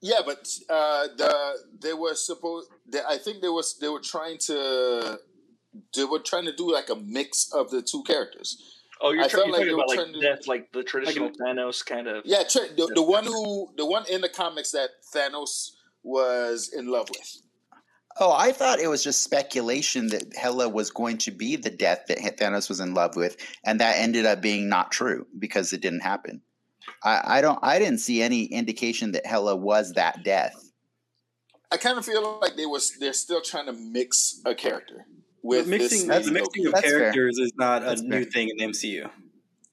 Yeah, 0.00 0.20
but 0.26 0.48
uh, 0.68 1.06
the 1.16 1.54
they 1.80 1.94
were 1.94 2.14
supposed. 2.14 2.68
They, 2.90 3.00
I 3.08 3.18
think 3.18 3.40
they 3.40 3.48
was 3.48 3.78
they 3.78 3.88
were 3.88 4.00
trying 4.00 4.38
to. 4.46 5.18
They 5.96 6.04
were 6.04 6.18
trying 6.18 6.44
to 6.46 6.54
do 6.54 6.70
like 6.70 6.90
a 6.90 6.96
mix 6.96 7.50
of 7.52 7.70
the 7.70 7.80
two 7.82 8.02
characters. 8.02 8.80
Oh, 9.00 9.12
you're, 9.12 9.24
I 9.24 9.28
try- 9.28 9.44
felt 9.44 9.46
you're 9.48 9.56
like 9.56 9.66
talking 9.66 9.74
about 9.74 9.88
like 9.88 9.98
trying 9.98 10.12
to- 10.12 10.20
death, 10.20 10.46
like 10.46 10.72
the 10.72 10.82
traditional 10.82 11.30
Thanos 11.30 11.84
kind 11.84 12.08
of. 12.08 12.22
Yeah, 12.24 12.42
tra- 12.48 12.68
the, 12.76 12.90
the 12.94 13.02
one 13.02 13.24
who 13.24 13.68
the 13.76 13.86
one 13.86 14.04
in 14.10 14.20
the 14.20 14.28
comics 14.28 14.72
that 14.72 14.90
Thanos 15.14 15.70
was 16.02 16.72
in 16.76 16.88
love 16.88 17.08
with. 17.08 17.42
Oh, 18.20 18.32
I 18.32 18.52
thought 18.52 18.78
it 18.78 18.88
was 18.88 19.02
just 19.02 19.22
speculation 19.22 20.08
that 20.08 20.34
Hela 20.34 20.68
was 20.68 20.90
going 20.90 21.18
to 21.18 21.30
be 21.30 21.56
the 21.56 21.70
death 21.70 22.04
that 22.08 22.18
Thanos 22.18 22.68
was 22.68 22.80
in 22.80 22.94
love 22.94 23.16
with, 23.16 23.36
and 23.64 23.80
that 23.80 23.98
ended 23.98 24.26
up 24.26 24.40
being 24.40 24.68
not 24.68 24.90
true 24.90 25.26
because 25.38 25.72
it 25.72 25.80
didn't 25.80 26.00
happen. 26.00 26.42
I, 27.02 27.38
I 27.38 27.40
don't. 27.40 27.58
I 27.62 27.78
didn't 27.78 27.98
see 27.98 28.22
any 28.22 28.44
indication 28.44 29.12
that 29.12 29.26
Hela 29.26 29.56
was 29.56 29.92
that 29.92 30.24
death. 30.24 30.54
I 31.70 31.78
kind 31.78 31.96
of 31.96 32.04
feel 32.04 32.38
like 32.40 32.56
they 32.56 32.66
was 32.66 32.96
they're 33.00 33.12
still 33.14 33.40
trying 33.40 33.66
to 33.66 33.72
mix 33.72 34.40
a 34.44 34.54
character 34.54 35.06
with 35.42 35.64
the 35.64 35.70
mixing, 35.70 36.06
this. 36.06 36.26
the 36.26 36.32
mixing 36.32 36.66
of 36.66 36.72
That's 36.72 36.86
fair. 36.86 36.98
characters 36.98 37.38
is 37.38 37.52
not 37.56 37.82
a 37.82 37.86
That's 37.86 38.02
new 38.02 38.24
thing 38.24 38.50
in 38.50 38.56
the 38.58 38.72
MCU. 38.72 39.10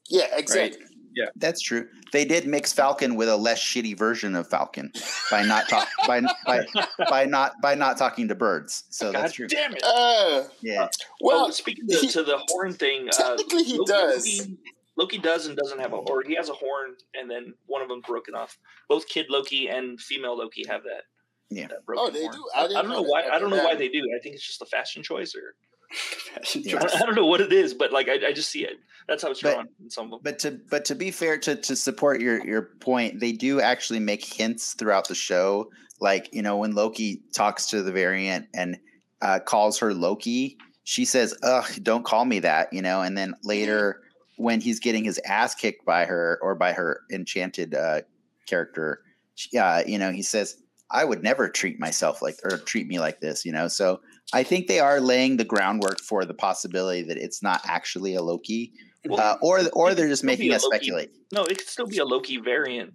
Yeah, 0.07 0.25
exactly. 0.33 0.81
Yeah, 1.15 1.25
that's 1.35 1.61
true. 1.61 1.87
They 2.13 2.23
did 2.25 2.45
mix 2.45 2.71
Falcon 2.71 3.15
with 3.15 3.29
a 3.29 3.35
less 3.35 3.59
shitty 3.59 3.97
version 3.97 4.35
of 4.35 4.47
Falcon 4.49 4.91
by 5.31 5.43
not 5.43 5.67
talk 5.67 5.87
by, 6.07 6.21
by 6.45 6.65
by 7.09 7.25
not 7.25 7.53
by 7.61 7.75
not 7.75 7.97
talking 7.97 8.27
to 8.27 8.35
birds. 8.35 8.83
So 8.89 9.11
God 9.11 9.23
that's 9.23 9.33
true. 9.33 9.47
damn 9.47 9.73
it! 9.73 9.83
Uh, 9.83 10.43
Yeah. 10.61 10.87
well, 11.21 11.45
oh, 11.47 11.51
speaking 11.51 11.87
to, 11.87 11.95
he- 11.97 12.09
to 12.09 12.23
the 12.23 12.37
horn 12.49 12.73
thing, 12.73 13.09
uh, 13.09 13.11
technically 13.37 13.63
he 13.63 13.77
Loki, 13.79 13.91
does. 13.91 14.39
Loki, 14.39 14.57
Loki 14.97 15.17
does 15.17 15.47
and 15.47 15.55
doesn't 15.57 15.79
have 15.79 15.93
a 15.93 15.97
horn 16.01 16.25
he 16.27 16.35
has 16.35 16.49
a 16.49 16.53
horn, 16.53 16.95
and 17.15 17.29
then 17.29 17.53
one 17.65 17.81
of 17.81 17.87
them's 17.89 18.05
broken 18.05 18.35
off. 18.35 18.57
Both 18.87 19.07
Kid 19.07 19.27
Loki 19.29 19.67
and 19.69 19.99
female 19.99 20.37
Loki 20.37 20.63
have 20.67 20.83
that. 20.83 21.03
Yeah. 21.49 21.67
that 21.67 21.85
broken 21.85 22.05
Oh, 22.05 22.09
they 22.11 22.21
horn. 22.21 22.33
do? 22.35 22.45
I 22.55 22.63
I, 22.65 22.67
don't 22.67 22.87
know 22.89 22.93
know 22.95 23.01
why. 23.03 23.23
I 23.31 23.39
don't 23.39 23.49
know 23.49 23.63
why 23.63 23.73
they 23.75 23.87
do. 23.87 24.01
I 24.15 24.19
think 24.21 24.35
it's 24.35 24.45
just 24.45 24.61
a 24.61 24.65
fashion 24.65 25.01
choice, 25.01 25.33
or 25.35 25.55
Fashion 26.35 26.61
Yeah. 26.65 26.79
choice. 26.79 26.95
I 26.95 27.05
don't 27.05 27.15
know 27.15 27.25
what 27.25 27.41
it 27.41 27.51
is, 27.51 27.73
but 27.73 27.91
like 27.91 28.07
I, 28.09 28.27
I 28.27 28.33
just 28.33 28.49
see 28.51 28.63
it. 28.63 28.77
That's 29.07 29.23
how 29.23 29.31
it's 29.31 29.41
But- 29.41 29.53
drawn 29.55 29.69
in 29.81 29.89
some 29.89 30.05
of 30.05 30.11
them. 30.11 30.19
But 30.23 30.39
to 30.39 30.59
but 30.69 30.85
to 30.85 30.95
be 30.95 31.11
fair 31.11 31.37
to 31.39 31.55
to 31.55 31.75
support 31.75 32.21
your 32.21 32.45
your 32.45 32.61
point, 32.79 33.19
they 33.19 33.31
do 33.31 33.59
actually 33.61 33.99
make 33.99 34.23
hints 34.23 34.73
throughout 34.73 35.07
the 35.07 35.15
show. 35.15 35.71
Like 35.99 36.29
you 36.33 36.41
know 36.41 36.57
when 36.57 36.73
Loki 36.75 37.21
talks 37.33 37.65
to 37.67 37.81
the 37.81 37.91
variant 37.91 38.47
and 38.53 38.77
uh, 39.21 39.39
calls 39.39 39.79
her 39.79 39.93
Loki, 39.93 40.57
she 40.83 41.05
says, 41.05 41.35
"Ugh, 41.43 41.65
don't 41.83 42.05
call 42.05 42.23
me 42.25 42.39
that," 42.39 42.71
you 42.71 42.81
know. 42.81 43.01
And 43.01 43.17
then 43.17 43.33
later 43.43 44.01
when 44.37 44.61
he's 44.61 44.79
getting 44.79 45.03
his 45.03 45.19
ass 45.25 45.53
kicked 45.55 45.85
by 45.85 46.05
her 46.05 46.39
or 46.41 46.55
by 46.55 46.71
her 46.71 47.01
enchanted 47.11 47.75
uh, 47.75 48.01
character, 48.47 49.01
she- 49.35 49.57
uh, 49.57 49.83
you 49.85 49.97
know, 49.97 50.11
he 50.11 50.21
says, 50.21 50.55
"I 50.91 51.05
would 51.05 51.23
never 51.23 51.49
treat 51.49 51.79
myself 51.79 52.21
like 52.21 52.37
or 52.43 52.57
treat 52.57 52.87
me 52.87 52.99
like 52.99 53.19
this," 53.21 53.45
you 53.45 53.51
know. 53.51 53.67
So 53.67 54.01
I 54.33 54.43
think 54.43 54.67
they 54.67 54.79
are 54.79 54.99
laying 54.99 55.37
the 55.37 55.43
groundwork 55.45 55.99
for 56.01 56.25
the 56.25 56.33
possibility 56.33 57.01
that 57.03 57.17
it's 57.17 57.41
not 57.43 57.61
actually 57.65 58.15
a 58.15 58.21
Loki 58.21 58.71
Well, 59.05 59.19
uh, 59.19 59.37
or 59.41 59.61
or 59.73 59.93
they're 59.93 60.07
just 60.07 60.23
making 60.23 60.51
us 60.53 60.63
Loki- 60.63 60.75
speculate. 60.77 61.11
No, 61.31 61.43
it 61.43 61.57
could 61.57 61.67
still 61.67 61.87
be 61.87 61.97
a 61.99 62.05
Loki 62.05 62.37
variant. 62.37 62.93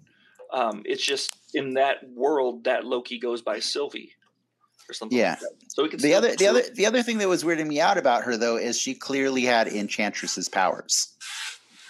Um, 0.53 0.83
it's 0.85 1.05
just 1.05 1.35
in 1.55 1.75
that 1.75 2.09
world 2.11 2.65
that 2.65 2.85
Loki 2.85 3.19
goes 3.19 3.43
by 3.43 3.59
Sylvie 3.59 4.13
or 4.89 4.93
something. 4.95 5.17
Yeah. 5.19 5.31
Like 5.31 5.41
that. 5.41 5.51
So 5.69 5.85
it 5.85 5.91
could 5.91 6.01
The 6.01 6.15
other 6.15 6.37
the 6.37 6.47
other 6.47 6.63
the 6.75 6.87
other 6.87 7.03
thing 7.03 7.19
that 7.19 7.29
was 7.29 7.43
weirding 7.43 7.67
me 7.67 7.81
out 7.81 7.99
about 7.99 8.23
her 8.25 8.37
though 8.37 8.57
is 8.57 8.79
she 8.79 8.95
clearly 8.95 9.43
had 9.43 9.67
Enchantress's 9.67 10.49
powers. 10.49 11.09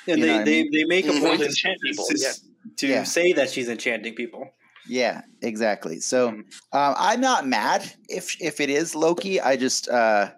And 0.07 0.19
You 0.21 0.27
know 0.27 0.33
they, 0.35 0.39
I 0.41 0.45
they, 0.45 0.63
mean? 0.63 0.71
they 0.73 0.85
make 0.85 1.07
a 1.07 1.11
Mhm. 1.11 1.21
point 1.21 1.33
To 1.41 1.45
to, 1.45 1.51
enchant 1.51 1.81
people, 1.83 2.07
to, 2.07 2.19
yeah. 2.19 2.33
to 2.77 2.87
Yeah. 2.87 3.05
say 3.05 3.33
that 3.35 3.51
she's 3.51 3.69
enchanting 3.69 4.15
people. 4.15 4.49
Yeah, 4.87 5.23
exactly. 5.43 6.01
So 6.01 6.31
Mhm. 6.31 6.45
um, 6.73 6.95
I'm 6.99 7.21
not 7.21 7.47
mad 7.47 7.91
if 8.09 8.37
if 8.41 8.61
it 8.61 8.71
is 8.71 8.95
Loki. 8.95 9.41
I 9.41 9.57
just 9.57 9.89
uh, 9.89 10.33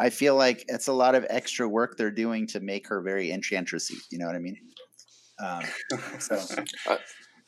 I 0.00 0.10
feel 0.10 0.36
like 0.36 0.64
it's 0.68 0.88
a 0.88 0.92
lot 0.92 1.14
of 1.14 1.26
extra 1.28 1.68
work 1.68 1.96
they're 1.96 2.10
doing 2.10 2.46
to 2.48 2.60
make 2.60 2.88
her 2.88 3.00
very 3.00 3.30
enchantressy. 3.30 3.96
You 4.10 4.18
know 4.18 4.26
what 4.26 4.36
I 4.36 4.40
mean? 4.40 4.56
Um, 5.40 5.64
so 6.18 6.40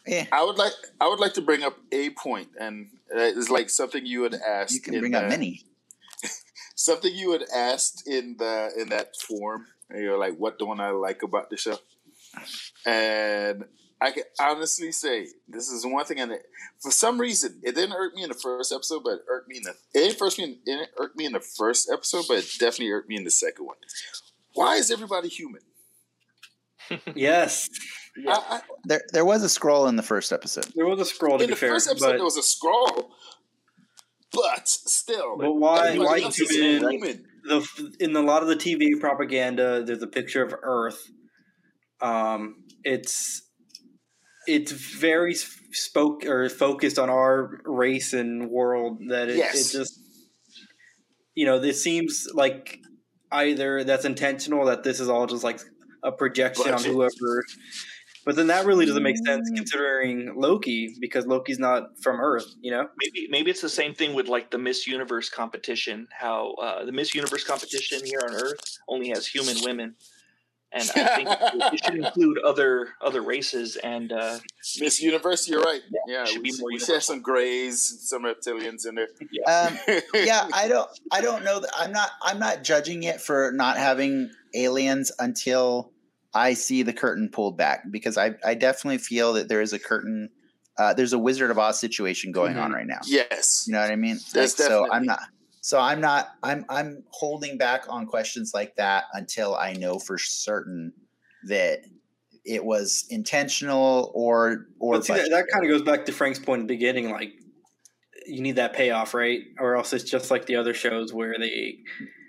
yeah, 0.07 0.27
I 0.33 0.45
would 0.45 0.59
like 0.59 0.73
I 1.01 1.09
would 1.09 1.21
like 1.21 1.35
to 1.35 1.43
bring 1.43 1.62
up 1.62 1.77
a 1.93 2.11
point, 2.11 2.49
and 2.59 2.87
uh, 3.15 3.21
it's 3.21 3.51
like 3.51 3.71
something 3.71 4.07
you 4.07 4.23
had 4.23 4.35
asked. 4.35 4.75
you 4.75 4.81
can 4.81 4.95
in 4.95 5.01
bring 5.01 5.15
up 5.15 5.29
many. 5.29 5.65
something 6.77 7.15
you 7.15 7.33
had 7.33 7.45
asked 7.55 8.07
in 8.07 8.37
the 8.39 8.71
in 8.77 8.89
that 8.91 9.17
form. 9.17 9.67
And 9.89 10.03
you're 10.03 10.19
like, 10.19 10.37
"What 10.37 10.59
don't 10.59 10.81
I 10.81 10.91
like 10.91 11.25
about 11.25 11.51
the 11.51 11.57
show?" 11.57 11.79
And 12.87 13.65
I 14.01 14.13
can 14.13 14.23
honestly 14.41 14.93
say 14.93 15.27
this 15.47 15.69
is 15.69 15.85
one 15.85 16.05
thing, 16.05 16.21
and 16.21 16.33
for 16.81 16.91
some 16.91 17.21
reason, 17.21 17.61
it 17.63 17.75
didn't 17.75 17.91
hurt 17.91 18.15
me 18.15 18.23
in 18.23 18.31
the 18.31 18.35
first 18.35 18.73
episode, 18.73 19.03
but 19.05 19.15
it 19.15 19.21
irked 19.29 19.49
me 19.49 19.59
in 19.59 19.65
the 19.65 19.75
it 19.93 20.19
first 20.19 20.39
me 20.39 20.45
it 20.45 20.65
didn't 20.65 20.89
irk 20.99 21.15
me 21.17 21.27
in 21.27 21.33
the 21.33 21.41
first 21.41 21.91
episode, 21.93 22.25
but 22.27 22.39
it 22.39 22.47
definitely 22.59 22.91
irked 22.91 23.09
me 23.09 23.17
in 23.17 23.25
the 23.25 23.31
second 23.31 23.67
one. 23.67 23.77
Why 24.55 24.77
is 24.77 24.91
everybody 24.91 25.29
human? 25.29 25.61
yes, 27.15 27.69
I, 28.27 28.33
I, 28.33 28.61
There, 28.85 29.03
there 29.13 29.25
was 29.25 29.45
a 29.45 29.47
Skrull 29.47 29.89
in 29.89 29.97
the 29.97 30.03
first 30.03 30.33
episode. 30.33 30.73
there 30.75 30.87
was 30.87 30.99
a 30.99 31.15
Skrull 31.15 31.37
to 31.39 31.45
in 31.45 31.51
be 31.51 31.55
the 31.55 31.57
fair, 31.57 31.71
first 31.71 31.89
episode, 31.91 32.07
but, 32.07 32.17
there 32.17 32.25
was 32.25 32.39
a 32.39 32.41
Skrull, 32.41 33.11
but 34.33 34.67
still, 34.67 35.37
but 35.37 35.53
why? 35.53 35.99
Why 35.99 36.21
else 36.21 36.41
is 36.41 36.57
even 36.57 36.91
human? 36.91 37.27
the 37.45 37.97
in 38.01 38.17
a 38.17 38.23
lot 38.23 38.43
of 38.43 38.49
the 38.49 38.57
TV 38.57 38.99
propaganda? 38.99 39.85
There's 39.85 40.03
a 40.03 40.07
picture 40.07 40.43
of 40.43 40.55
Earth. 40.63 41.11
Um, 42.01 42.65
it's 42.83 43.43
it's 44.55 44.73
very 44.73 45.35
spoke 45.73 46.25
or 46.27 46.49
focused 46.49 46.99
on 46.99 47.09
our 47.09 47.61
race 47.65 48.13
and 48.13 48.51
world 48.51 48.99
that 49.09 49.29
it, 49.29 49.37
Yes. 49.37 49.55
it 49.75 49.79
just 49.79 50.01
you 51.35 51.47
know 51.47 51.59
this 51.61 51.83
seems 51.83 52.29
like 52.35 52.79
either 53.33 53.85
that's 53.85 54.05
intentional 54.05 54.65
that 54.67 54.83
this 54.83 54.99
is 55.01 55.09
all 55.09 55.27
just 55.27 55.45
like 55.45 55.61
a 56.03 56.11
projection 56.11 56.65
Budget. 56.73 56.89
on 56.89 56.95
whoever 56.95 57.45
but 58.27 58.35
then 58.37 58.49
that 58.49 58.67
really 58.67 58.85
doesn't 58.85 59.03
make 59.03 59.17
sense 59.25 59.49
Mm. 59.51 59.57
considering 59.57 60.35
loki 60.37 60.97
because 61.01 61.27
loki's 61.27 61.59
not 61.61 61.83
from 62.03 62.21
earth 62.21 62.47
you 62.61 62.71
know 62.73 62.89
maybe 63.03 63.29
maybe 63.31 63.51
it's 63.51 63.61
the 63.61 63.69
same 63.69 63.95
thing 63.95 64.13
with 64.15 64.27
like 64.27 64.51
the 64.51 64.59
Miss 64.59 64.87
Universe 64.87 65.29
competition. 65.31 66.09
How 66.11 66.53
uh, 66.55 66.85
the 66.85 66.93
Miss 66.93 67.15
Universe 67.15 67.45
competition 67.45 68.05
here 68.05 68.21
on 68.29 68.35
Earth 68.35 68.61
only 68.89 69.09
has 69.11 69.27
human 69.27 69.57
women, 69.63 69.95
and 70.73 70.83
I 70.95 71.17
think 71.17 71.29
it 71.75 71.85
should 71.85 71.97
include 71.97 72.39
other 72.39 72.91
other 73.01 73.23
races. 73.23 73.77
And 73.77 74.13
uh, 74.13 74.39
Miss 74.79 75.01
Universe, 75.01 75.49
you're 75.49 75.63
right. 75.63 75.83
Yeah, 76.07 76.25
should 76.25 76.43
we, 76.43 76.53
be 76.53 76.59
more 76.61 76.69
we 76.73 76.79
should 76.79 76.95
have 76.95 77.03
some 77.05 77.21
grays, 77.23 78.09
some 78.09 78.23
reptilians 78.25 78.87
in 78.89 78.95
there. 78.95 79.09
Um, 79.47 79.79
yeah, 80.15 80.49
I 80.55 80.69
don't, 80.69 80.89
I 81.11 81.21
don't 81.21 81.45
know 81.45 81.61
that 81.61 81.71
I'm 81.77 81.93
not, 81.93 82.11
I'm 82.23 82.39
not 82.39 82.63
judging 82.63 83.03
it 83.03 83.21
for 83.21 83.53
not 83.53 83.77
having 83.77 84.31
aliens 84.55 85.13
until 85.19 85.93
I 86.35 86.55
see 86.55 86.83
the 86.83 86.93
curtain 86.93 87.29
pulled 87.29 87.57
back 87.57 87.85
because 87.91 88.17
I, 88.17 88.35
I 88.45 88.55
definitely 88.55 88.99
feel 88.99 89.33
that 89.35 89.49
there 89.49 89.61
is 89.63 89.73
a 89.73 89.79
curtain, 89.79 90.31
uh, 90.79 90.95
there's 90.95 91.13
a 91.13 91.19
Wizard 91.19 91.51
of 91.51 91.59
Oz 91.59 91.81
situation 91.81 92.31
going 92.31 92.57
on 92.57 92.71
Mhm. 92.71 92.75
right 92.75 92.87
now. 92.87 93.01
yes. 93.05 93.65
You 93.67 93.73
know 93.75 93.81
what 93.81 93.91
I 93.91 93.97
mean? 93.97 94.19
There's 94.33 94.59
Like, 94.59 94.69
so 94.69 94.91
I'm 94.91 95.05
not. 95.05 95.21
So 95.71 95.79
I'm 95.79 96.01
not. 96.01 96.31
I'm. 96.43 96.65
I'm 96.69 97.05
holding 97.11 97.57
back 97.57 97.85
on 97.89 98.05
questions 98.05 98.51
like 98.53 98.75
that 98.75 99.05
until 99.13 99.55
I 99.55 99.73
know 99.75 100.01
for 100.01 100.19
certain 100.19 100.93
that 101.45 101.83
it 102.45 102.65
was 102.65 103.07
intentional 103.09 104.11
or 104.13 104.67
or. 104.81 104.95
but 104.95 105.05
see, 105.05 105.13
that, 105.13 105.31
that 105.31 105.47
kind 105.53 105.65
of 105.65 105.71
goes 105.71 105.83
back 105.83 106.07
to 106.07 106.13
frank's 106.13 106.41
point 106.41 106.63
in 106.63 106.67
the 106.67 106.75
beginning 106.75 107.11
like 107.11 107.35
you 108.27 108.43
need 108.43 108.57
that 108.57 108.73
payoff 108.73 109.15
right 109.15 109.43
or 109.61 109.77
else 109.77 109.93
it's 109.93 110.03
just 110.03 110.29
like 110.33 110.47
the 110.47 110.57
other 110.57 110.75
shows 110.75 111.15
where 111.15 111.37
they 111.39 111.79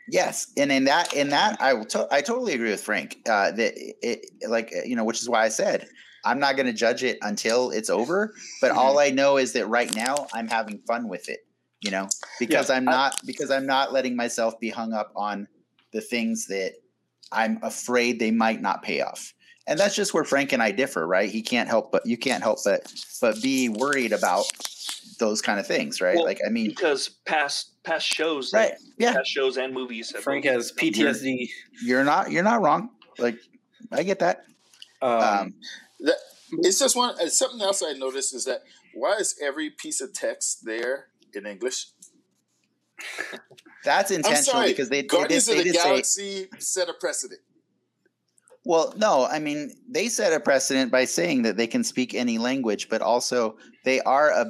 Yes, 0.07 0.51
and 0.55 0.71
in 0.71 0.83
that, 0.85 1.13
in 1.15 1.29
that, 1.29 1.59
I 1.59 1.73
will. 1.73 1.85
To- 1.85 2.07
I 2.11 2.21
totally 2.21 2.53
agree 2.53 2.69
with 2.69 2.83
Frank. 2.83 3.17
Uh, 3.27 3.51
that 3.51 3.73
it, 3.75 4.19
like, 4.47 4.71
you 4.85 4.95
know, 4.95 5.03
which 5.03 5.21
is 5.21 5.29
why 5.29 5.45
I 5.45 5.49
said 5.49 5.87
I'm 6.23 6.37
not 6.37 6.57
going 6.57 6.67
to 6.67 6.73
judge 6.73 7.03
it 7.03 7.17
until 7.23 7.71
it's 7.71 7.89
over. 7.89 8.35
But 8.59 8.71
all 8.71 8.99
I 8.99 9.09
know 9.09 9.37
is 9.37 9.53
that 9.53 9.67
right 9.67 9.93
now 9.95 10.27
I'm 10.31 10.47
having 10.47 10.77
fun 10.79 11.07
with 11.07 11.27
it. 11.27 11.39
You 11.81 11.91
know, 11.91 12.07
because 12.39 12.69
I'm 12.69 12.85
not 12.85 13.19
because 13.25 13.49
I'm 13.49 13.65
not 13.65 13.91
letting 13.91 14.15
myself 14.15 14.59
be 14.59 14.69
hung 14.69 14.93
up 14.93 15.11
on 15.15 15.47
the 15.91 16.01
things 16.01 16.47
that 16.47 16.73
I'm 17.31 17.59
afraid 17.63 18.19
they 18.19 18.31
might 18.31 18.61
not 18.61 18.83
pay 18.83 19.01
off. 19.01 19.33
And 19.67 19.79
that's 19.79 19.95
just 19.95 20.13
where 20.13 20.23
Frank 20.23 20.53
and 20.53 20.61
I 20.61 20.71
differ, 20.71 21.07
right? 21.07 21.29
He 21.29 21.41
can't 21.41 21.69
help 21.69 21.91
but 21.91 22.05
you 22.05 22.17
can't 22.17 22.43
help 22.43 22.59
but 22.63 22.91
but 23.19 23.41
be 23.41 23.69
worried 23.69 24.11
about 24.11 24.45
those 25.19 25.41
kind 25.41 25.59
of 25.59 25.67
things, 25.67 26.01
right? 26.01 26.15
Well, 26.15 26.25
like, 26.25 26.39
I 26.45 26.49
mean, 26.49 26.69
because 26.69 27.09
past 27.25 27.71
past 27.83 28.05
shows, 28.05 28.53
right? 28.53 28.73
Yeah, 28.97 29.13
past 29.13 29.29
shows 29.29 29.57
and 29.57 29.73
movies, 29.73 30.11
have 30.11 30.23
frank 30.23 30.45
has 30.45 30.71
ptsd 30.73 31.49
you're 31.83 32.03
not 32.03 32.31
you're 32.31 32.43
not 32.43 32.61
wrong. 32.61 32.89
Like, 33.17 33.37
I 33.91 34.03
get 34.03 34.19
that. 34.19 34.43
um, 35.01 35.21
Um, 35.21 35.53
That, 36.01 36.17
it's 36.59 36.79
just 36.79 36.95
one. 36.95 37.15
Something 37.29 37.61
else 37.61 37.81
I 37.81 37.93
noticed 37.93 38.33
is 38.35 38.45
that 38.45 38.63
why 38.93 39.13
is 39.13 39.35
every 39.41 39.69
piece 39.69 40.01
of 40.01 40.13
text 40.13 40.65
there 40.65 41.07
in 41.35 41.45
English? 41.45 41.87
That's 43.83 44.11
intentional 44.11 44.61
sorry, 44.61 44.69
because 44.71 44.89
they, 44.89 44.97
they 44.97 45.07
did, 45.07 45.09
Guardians 45.09 45.45
they 45.45 45.51
of 45.53 45.57
the 45.59 45.63
did 45.63 45.75
say, 45.75 45.89
Galaxy 45.89 46.47
set 46.59 46.87
a 46.89 46.93
precedent. 46.93 47.41
well, 48.63 48.93
no, 48.95 49.25
I 49.25 49.39
mean, 49.39 49.71
they 49.89 50.07
set 50.07 50.33
a 50.33 50.39
precedent 50.39 50.91
by 50.91 51.05
saying 51.05 51.41
that 51.43 51.57
they 51.57 51.65
can 51.67 51.83
speak 51.83 52.13
any 52.13 52.37
language, 52.37 52.89
but 52.89 53.01
also 53.01 53.57
they 53.83 53.99
are 54.01 54.29
a 54.29 54.45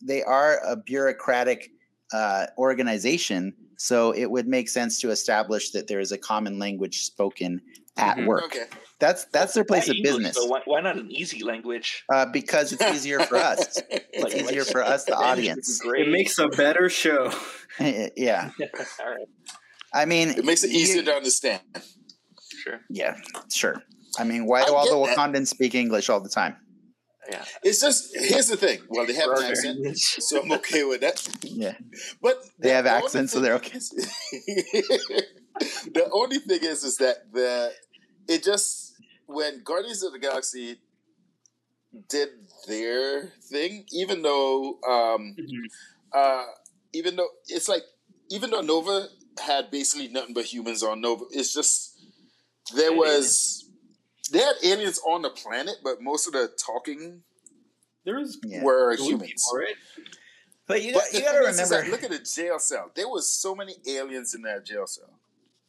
they 0.00 0.22
are 0.22 0.60
a 0.64 0.76
bureaucratic 0.76 1.70
uh, 2.12 2.46
organization, 2.58 3.52
so 3.76 4.12
it 4.12 4.30
would 4.30 4.46
make 4.46 4.68
sense 4.68 5.00
to 5.00 5.10
establish 5.10 5.72
that 5.72 5.88
there 5.88 5.98
is 5.98 6.12
a 6.12 6.18
common 6.18 6.60
language 6.60 7.02
spoken 7.02 7.60
at 7.96 8.16
Mhm. 8.18 8.26
work. 8.26 8.44
Okay, 8.44 8.66
That's 8.98 9.26
that's 9.26 9.52
their 9.54 9.64
place 9.64 9.88
Why 9.88 9.92
of 9.92 9.96
English, 9.96 10.12
business 10.14 10.36
though? 10.36 10.46
Why, 10.46 10.60
why 10.64 10.80
not 10.80 10.96
an 10.96 11.10
easy 11.10 11.44
language? 11.44 12.04
uh, 12.10 12.26
because 12.32 12.72
it's 12.72 12.82
easier 12.82 13.20
for 13.20 13.36
us. 13.36 13.80
It's 13.90 14.24
Like- 14.24 14.34
easier 14.34 14.62
like 14.64 14.72
for 14.72 14.82
us, 14.82 15.04
the 15.04 15.12
Spanish 15.12 15.36
would 15.36 15.42
be 15.42 15.50
audience. 15.50 15.80
it 15.84 16.08
makes 16.08 16.38
a 16.38 16.48
better 16.48 16.88
show 16.88 17.30
yeah, 18.16 18.50
All 19.00 19.10
right, 19.10 19.28
I 19.92 20.06
mean, 20.06 20.30
it 20.30 20.44
makes 20.44 20.64
it 20.64 20.70
you- 20.70 20.78
easier 20.80 21.02
to 21.02 21.12
understand. 21.14 21.60
sure. 22.62 22.80
Yeah, 22.88 23.16
sure. 23.52 23.82
I 24.18 24.24
mean, 24.24 24.46
why 24.46 24.64
do 24.64 24.72
all 24.74 24.88
the 24.88 25.06
get 25.06 25.14
that. 25.16 25.34
Wakandans 25.34 25.48
speak 25.48 25.74
English 25.74 26.08
all 26.08 26.20
the 26.20 26.30
time? 26.30 26.56
Yeah. 27.30 27.44
It's 27.62 27.80
just 27.82 28.16
here's 28.16 28.46
the 28.48 28.56
thing. 28.56 28.78
Well, 28.88 29.04
they 29.04 29.12
have 29.14 29.30
an 29.30 29.44
accent, 29.44 29.98
so 29.98 30.40
I'm 30.42 30.52
okay 30.52 30.84
with 30.84 31.00
that. 31.02 31.20
Yeah. 31.42 31.74
But 32.22 32.36
They 32.58 32.68
the 32.70 32.74
have 32.76 32.86
accents, 32.86 33.32
so 33.32 33.40
they're 33.40 33.54
okay. 33.56 33.80
the 35.92 36.08
only 36.12 36.38
thing 36.38 36.60
is, 36.62 36.84
is 36.84 36.96
that 36.98 37.16
the 37.32 37.72
it 38.28 38.42
just 38.44 38.85
when 39.26 39.62
Guardians 39.62 40.02
of 40.02 40.12
the 40.12 40.18
Galaxy 40.18 40.78
did 42.08 42.28
their 42.66 43.28
thing, 43.50 43.84
even 43.92 44.22
though 44.22 44.78
um, 44.88 45.36
uh, 46.12 46.44
even 46.92 47.16
though 47.16 47.28
it's 47.48 47.68
like 47.68 47.82
even 48.30 48.50
though 48.50 48.60
Nova 48.60 49.06
had 49.44 49.70
basically 49.70 50.08
nothing 50.08 50.34
but 50.34 50.44
humans 50.44 50.82
on 50.82 51.00
Nova, 51.00 51.24
it's 51.30 51.52
just 51.52 51.98
there 52.74 52.92
was 52.92 53.68
they 54.32 54.38
had 54.40 54.56
aliens 54.64 55.00
on 55.06 55.22
the 55.22 55.30
planet, 55.30 55.76
but 55.82 56.02
most 56.02 56.26
of 56.26 56.32
the 56.32 56.50
talking 56.64 57.22
there's 58.04 58.38
Yeah. 58.44 58.62
were 58.62 58.96
blue 58.96 59.08
humans. 59.08 59.28
people, 59.30 59.58
right? 59.58 59.74
But 60.68 60.82
you, 60.82 60.92
But 60.92 61.04
got, 61.04 61.14
you 61.14 61.20
gotta 61.22 61.38
thing 61.38 61.48
is, 61.48 61.60
is 61.60 61.70
remember, 61.70 61.90
look 61.90 62.04
at 62.04 62.10
the 62.10 62.18
jail 62.18 62.58
cell. 62.58 62.90
There 62.94 63.08
was 63.08 63.30
so 63.30 63.54
many 63.54 63.76
aliens 63.86 64.34
in 64.34 64.42
that 64.42 64.64
jail 64.64 64.86
cell. 64.86 65.10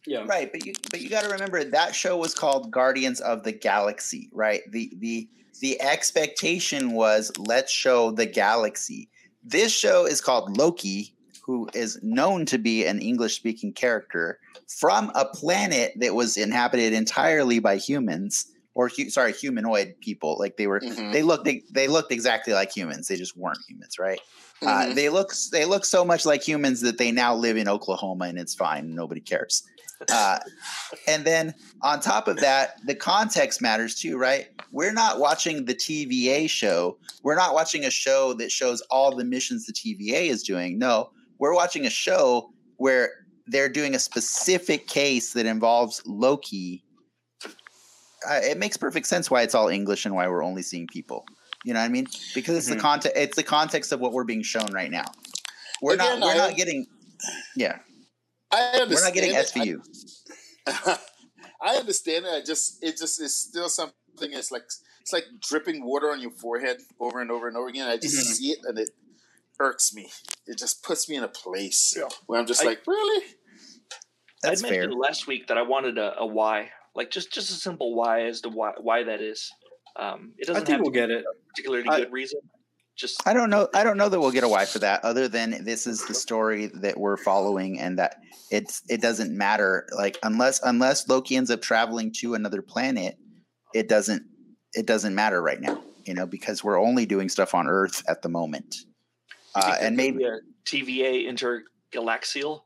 Yeah 0.08 0.26
right? 0.28 0.52
But 0.52 0.66
you, 0.66 0.74
but 0.92 1.02
you 1.02 1.10
got 1.10 1.24
to 1.24 1.30
remember 1.30 1.64
that 1.64 1.94
show 1.94 2.18
was 2.18 2.34
called 2.34 2.72
Guardians 2.72 3.20
of 3.22 3.44
the 3.44 3.52
Galaxy, 3.52 4.30
right? 4.34 4.62
The 4.72 4.92
the 5.00 5.28
the 5.62 5.82
expectation 5.82 6.92
was 6.94 7.32
let's 7.38 7.72
show 7.72 8.12
the 8.12 8.26
galaxy. 8.26 9.10
This 9.44 9.72
show 9.72 10.06
is 10.06 10.22
called 10.22 10.58
Loki, 10.58 11.14
who 11.46 11.68
is 11.74 12.00
known 12.04 12.46
to 12.48 12.58
be 12.58 12.86
an 12.86 13.00
English 13.00 13.36
speaking 13.36 13.74
character 13.74 14.40
from 14.80 15.12
a 15.16 15.26
planet 15.26 15.94
that 15.98 16.14
was 16.16 16.38
inhabited 16.38 16.94
entirely 16.94 17.60
by 17.60 17.78
humans 17.78 18.46
or 18.76 18.90
hu- 18.90 19.10
sorry 19.10 19.32
humanoid 19.34 19.96
people 20.02 20.38
like 20.40 20.58
they 20.58 20.68
were 20.68 20.82
Mhm. 20.82 21.12
they 21.14 21.24
looked 21.24 21.46
they 21.46 21.64
they 21.72 21.88
looked 21.88 22.12
exactly 22.12 22.54
like 22.54 22.72
humans 22.76 23.08
they 23.08 23.16
just 23.16 23.36
weren't 23.38 23.58
humans 23.68 23.98
right 23.98 24.20
uh, 24.62 24.86
Mhm. 24.88 24.96
they 24.96 25.10
look 25.10 25.34
they 25.52 25.66
look 25.66 25.86
so 25.86 26.04
much 26.06 26.26
like 26.26 26.44
humans 26.48 26.82
that 26.82 26.98
they 26.98 27.12
now 27.12 27.34
live 27.34 27.58
in 27.58 27.68
Oklahoma 27.68 28.26
and 28.26 28.38
it's 28.38 28.54
fine 28.54 28.94
nobody 28.94 29.22
cares 29.22 29.64
uh, 30.12 30.40
and 31.08 31.26
then 31.26 31.54
on 31.82 32.00
top 32.00 32.28
of 32.28 32.38
that 32.38 32.80
the 32.86 32.96
context 32.96 33.62
matters 33.62 33.96
too 33.96 34.18
right 34.18 34.48
we're 34.72 34.94
not 34.94 35.20
watching 35.20 35.66
the 35.66 35.74
TVA 35.76 36.50
show 36.50 36.98
we're 37.24 37.36
not 37.36 37.54
watching 37.54 37.86
a 37.86 37.90
show 37.92 38.34
that 38.34 38.52
shows 38.52 38.82
all 38.92 39.16
the 39.16 39.26
missions 39.26 39.66
the 39.66 39.74
TVA 39.74 40.30
is 40.30 40.44
doing 40.44 40.78
no 40.78 41.10
we're 41.40 41.54
watching 41.56 41.86
a 41.86 41.90
show 41.90 42.52
where 42.78 43.10
they're 43.48 43.70
doing 43.70 43.96
a 43.96 44.00
specific 44.00 44.88
case 44.88 45.34
that 45.34 45.46
involves 45.46 46.02
Loki 46.06 46.84
uh, 48.30 48.40
it 48.44 48.58
makes 48.58 48.78
perfect 48.78 49.08
sense 49.08 49.30
why 49.30 49.42
it's 49.44 49.56
all 49.56 49.68
English 49.68 50.06
and 50.06 50.14
why 50.16 50.28
we're 50.28 50.44
only 50.44 50.64
seeing 50.64 50.88
people. 50.88 51.24
You 51.64 51.74
know 51.74 51.80
what 51.80 51.86
I 51.86 51.90
mean? 51.90 52.08
Because 52.34 52.58
it's 52.58 52.68
Mhm. 52.68 52.76
the 52.76 52.82
context. 52.82 53.18
It's 53.18 53.36
the 53.36 53.44
context 53.44 53.92
of 53.92 54.00
what 54.00 54.12
we're 54.12 54.24
being 54.24 54.42
shown 54.42 54.68
right 54.74 54.90
now. 54.90 55.06
We're 55.82 55.94
Again, 55.94 56.20
not. 56.20 56.26
We're 56.26 56.42
I- 56.42 56.48
not 56.48 56.56
getting. 56.58 56.88
Yeah, 57.56 57.78
I 58.52 58.80
understand. 58.80 58.90
we're 58.92 59.04
not 59.04 59.14
getting 59.14 59.36
it. 59.36 59.46
SVU. 59.46 59.82
I, 60.68 60.98
I 61.62 61.76
understand 61.78 62.26
it. 62.26 62.32
I 62.34 62.42
just 62.44 62.84
it 62.84 62.98
just 62.98 63.22
is 63.22 63.36
still 63.36 63.70
something. 63.70 63.94
It's 64.20 64.52
like 64.52 64.64
it's 65.02 65.14
like 65.14 65.26
dripping 65.42 65.86
water 65.86 66.12
on 66.12 66.22
your 66.22 66.32
forehead 66.32 66.78
over 67.00 67.22
and 67.22 67.32
over 67.32 67.48
and 67.48 67.58
over 67.58 67.68
again. 67.68 67.88
I 67.88 67.98
just 67.98 68.18
Mhm. 68.18 68.34
see 68.34 68.52
it 68.52 68.60
and 68.64 68.78
it 68.78 68.90
irks 69.60 69.94
me. 69.94 70.10
It 70.46 70.58
just 70.58 70.84
puts 70.84 71.10
me 71.10 71.16
in 71.16 71.24
a 71.24 71.28
place 71.28 71.94
Yeah. 71.98 72.10
where 72.28 72.40
I'm 72.40 72.46
just 72.48 72.62
I- 72.64 72.66
like, 72.68 72.86
really? 72.88 73.26
That's 74.44 74.64
I 74.64 74.70
fair. 74.70 74.80
mentioned 74.82 75.00
last 75.02 75.26
week 75.28 75.48
that 75.48 75.58
I 75.58 75.64
wanted 75.64 75.98
a, 75.98 76.20
a 76.20 76.26
why, 76.26 76.72
like 76.96 77.10
just 77.10 77.34
just 77.34 77.50
a 77.50 77.54
simple 77.54 77.96
why 77.96 78.26
as 78.26 78.42
to 78.42 78.50
why 78.50 78.74
why 78.80 79.04
that 79.04 79.22
is. 79.22 79.52
Um, 79.96 80.34
it 80.38 80.46
doesn't 80.48 80.66
think 80.66 80.74
have 80.78 80.82
we'll 80.82 80.92
to 80.92 81.00
get 81.00 81.10
it. 81.10 81.26
a 81.26 81.48
particularly 81.50 81.88
I- 81.90 82.02
good 82.02 82.12
reason. 82.12 82.40
Just 82.98 83.26
I 83.28 83.34
don't 83.34 83.50
know. 83.50 83.70
I 83.74 83.84
don't 83.84 83.98
know 83.98 84.10
that 84.10 84.20
we'll 84.20 84.32
get 84.32 84.44
a 84.44 84.48
why 84.48 84.66
for 84.66 84.80
that. 84.80 85.04
Other 85.06 85.28
than 85.28 85.64
this 85.64 85.86
is 85.86 86.06
the 86.06 86.14
story 86.14 86.68
that 86.76 86.98
we're 86.98 87.18
following, 87.18 87.80
and 87.80 88.00
that 88.00 88.18
it's 88.50 88.82
it 88.90 89.02
doesn't 89.02 89.36
matter. 89.36 89.88
Like 89.96 90.18
unless 90.24 90.62
unless 90.64 91.08
Loki 91.08 91.36
ends 91.36 91.52
up 91.52 91.62
traveling 91.62 92.12
to 92.20 92.34
another 92.34 92.62
planet, 92.62 93.18
it 93.74 93.88
doesn't 93.88 94.24
it 94.74 94.88
doesn't 94.88 95.14
matter 95.14 95.42
right 95.42 95.62
now. 95.62 95.84
You 96.06 96.16
know, 96.16 96.26
because 96.26 96.64
we're 96.64 96.80
only 96.80 97.06
doing 97.06 97.30
stuff 97.30 97.54
on 97.54 97.68
Earth 97.68 98.04
at 98.10 98.22
the 98.22 98.30
moment. 98.30 98.76
Uh, 99.54 99.76
and 99.80 99.96
maybe 99.96 100.24
a 100.24 100.40
TVA 100.66 101.28
intergalaxial 101.28 102.62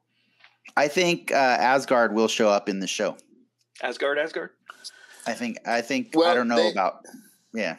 I 0.77 0.87
think 0.87 1.31
uh, 1.31 1.35
Asgard 1.35 2.13
will 2.13 2.27
show 2.27 2.49
up 2.49 2.69
in 2.69 2.79
the 2.79 2.87
show. 2.87 3.17
Asgard, 3.81 4.17
Asgard. 4.17 4.51
I 5.27 5.33
think 5.33 5.57
I 5.65 5.81
think 5.81 6.15
I 6.17 6.33
don't 6.33 6.47
know 6.47 6.55
they- 6.55 6.71
about 6.71 7.05
yeah. 7.53 7.77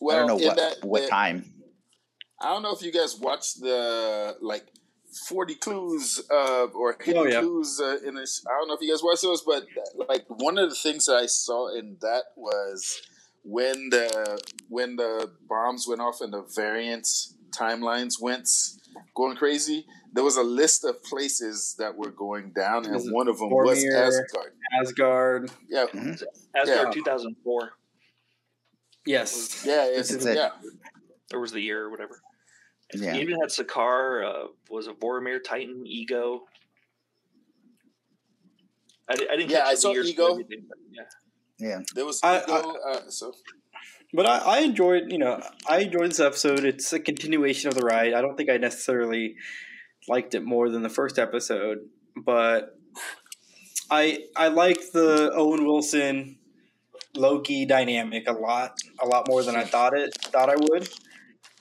Well, 0.00 0.16
I 0.16 0.18
don't 0.20 0.28
know 0.28 0.46
what 0.46 0.56
that- 0.56 0.84
what 0.84 1.02
that- 1.02 1.10
time. 1.10 1.52
I 2.40 2.50
don't 2.52 2.62
know 2.62 2.72
if 2.72 2.82
you 2.82 2.92
guys 2.92 3.16
watched 3.18 3.60
the 3.60 4.36
like 4.40 4.66
forty 5.28 5.56
clues 5.56 6.20
uh, 6.30 6.66
or 6.66 6.96
hidden 7.02 7.22
Oh, 7.22 7.26
yeah. 7.26 7.40
clues 7.40 7.80
uh, 7.80 7.96
in 8.06 8.14
this. 8.14 8.44
I 8.46 8.50
don't 8.58 8.68
know 8.68 8.74
if 8.74 8.80
you 8.80 8.90
guys 8.92 9.02
watched 9.02 9.22
those, 9.22 9.42
but 9.42 9.66
like 10.08 10.24
one 10.28 10.56
of 10.56 10.68
the 10.70 10.76
things 10.76 11.06
that 11.06 11.16
I 11.16 11.26
saw 11.26 11.74
in 11.76 11.96
that 12.00 12.24
was 12.36 13.00
when 13.42 13.88
the 13.90 14.40
when 14.68 14.94
the 14.96 15.32
bombs 15.48 15.86
went 15.88 16.00
off 16.00 16.20
and 16.20 16.32
the 16.32 16.42
variants 16.54 17.34
timelines 17.50 18.20
went 18.20 18.48
going 19.16 19.36
crazy. 19.36 19.84
There 20.12 20.22
was 20.24 20.36
a 20.36 20.42
list 20.42 20.84
of 20.84 21.02
places 21.02 21.74
that 21.78 21.96
were 21.96 22.10
going 22.12 22.52
down, 22.52 22.86
and 22.86 23.10
one 23.12 23.26
of 23.28 23.38
them 23.38 23.50
was 23.50 23.84
Asgard. 23.84 24.52
Asgard. 24.80 25.50
Yeah, 25.68 25.86
Asgard 26.54 26.88
Yeah. 26.88 26.90
2004. 26.92 27.72
Yes. 29.08 29.64
yeah, 29.66 29.86
it's, 29.86 30.08
This 30.10 30.18
is 30.20 30.26
it. 30.26 30.36
yeah. 30.36 30.50
Or 31.32 31.40
was 31.40 31.52
the 31.52 31.60
year 31.60 31.84
or 31.84 31.90
whatever. 31.90 32.20
Yeah. 32.94 33.14
You 33.14 33.20
even 33.22 33.40
had 33.40 33.50
Sakaar, 33.50 34.24
uh, 34.24 34.46
was 34.70 34.86
a 34.86 34.92
Boromir, 34.92 35.38
Titan, 35.42 35.84
Ego. 35.86 36.42
I, 39.08 39.12
I 39.14 39.36
didn't 39.36 39.50
Yeah, 39.50 39.58
catch 39.60 39.66
I 39.68 39.74
saw 39.74 39.92
years 39.92 40.10
Ego. 40.10 40.38
yeah. 40.92 41.02
Yeah. 41.58 41.80
There 41.94 42.04
was 42.04 42.20
I- 42.22 42.42
ego. 42.42 42.74
uh, 42.88 43.00
so 43.08 43.32
But 44.12 44.26
I, 44.26 44.38
I 44.38 44.58
enjoyed, 44.60 45.04
you 45.10 45.18
know, 45.18 45.40
I 45.68 45.80
enjoyed 45.80 46.10
this 46.10 46.20
episode. 46.20 46.64
It's 46.64 46.92
a 46.92 47.00
continuation 47.00 47.68
of 47.68 47.74
the 47.74 47.84
ride. 47.84 48.14
I 48.14 48.20
don't 48.20 48.36
think 48.36 48.50
I 48.50 48.56
necessarily 48.58 49.34
liked 50.08 50.34
it 50.34 50.44
more 50.44 50.68
than 50.70 50.82
the 50.82 50.88
first 50.90 51.18
episode, 51.18 51.78
but 52.16 52.74
I 53.90 54.24
I 54.36 54.48
like 54.48 54.92
the 54.92 55.30
Owen 55.34 55.66
Wilson 55.66 56.37
Loki 57.14 57.66
dynamic 57.66 58.28
a 58.28 58.32
lot, 58.32 58.78
a 59.02 59.06
lot 59.06 59.28
more 59.28 59.42
than 59.42 59.56
I 59.56 59.64
thought 59.64 59.96
it 59.96 60.14
thought 60.14 60.50
I 60.50 60.56
would. 60.56 60.88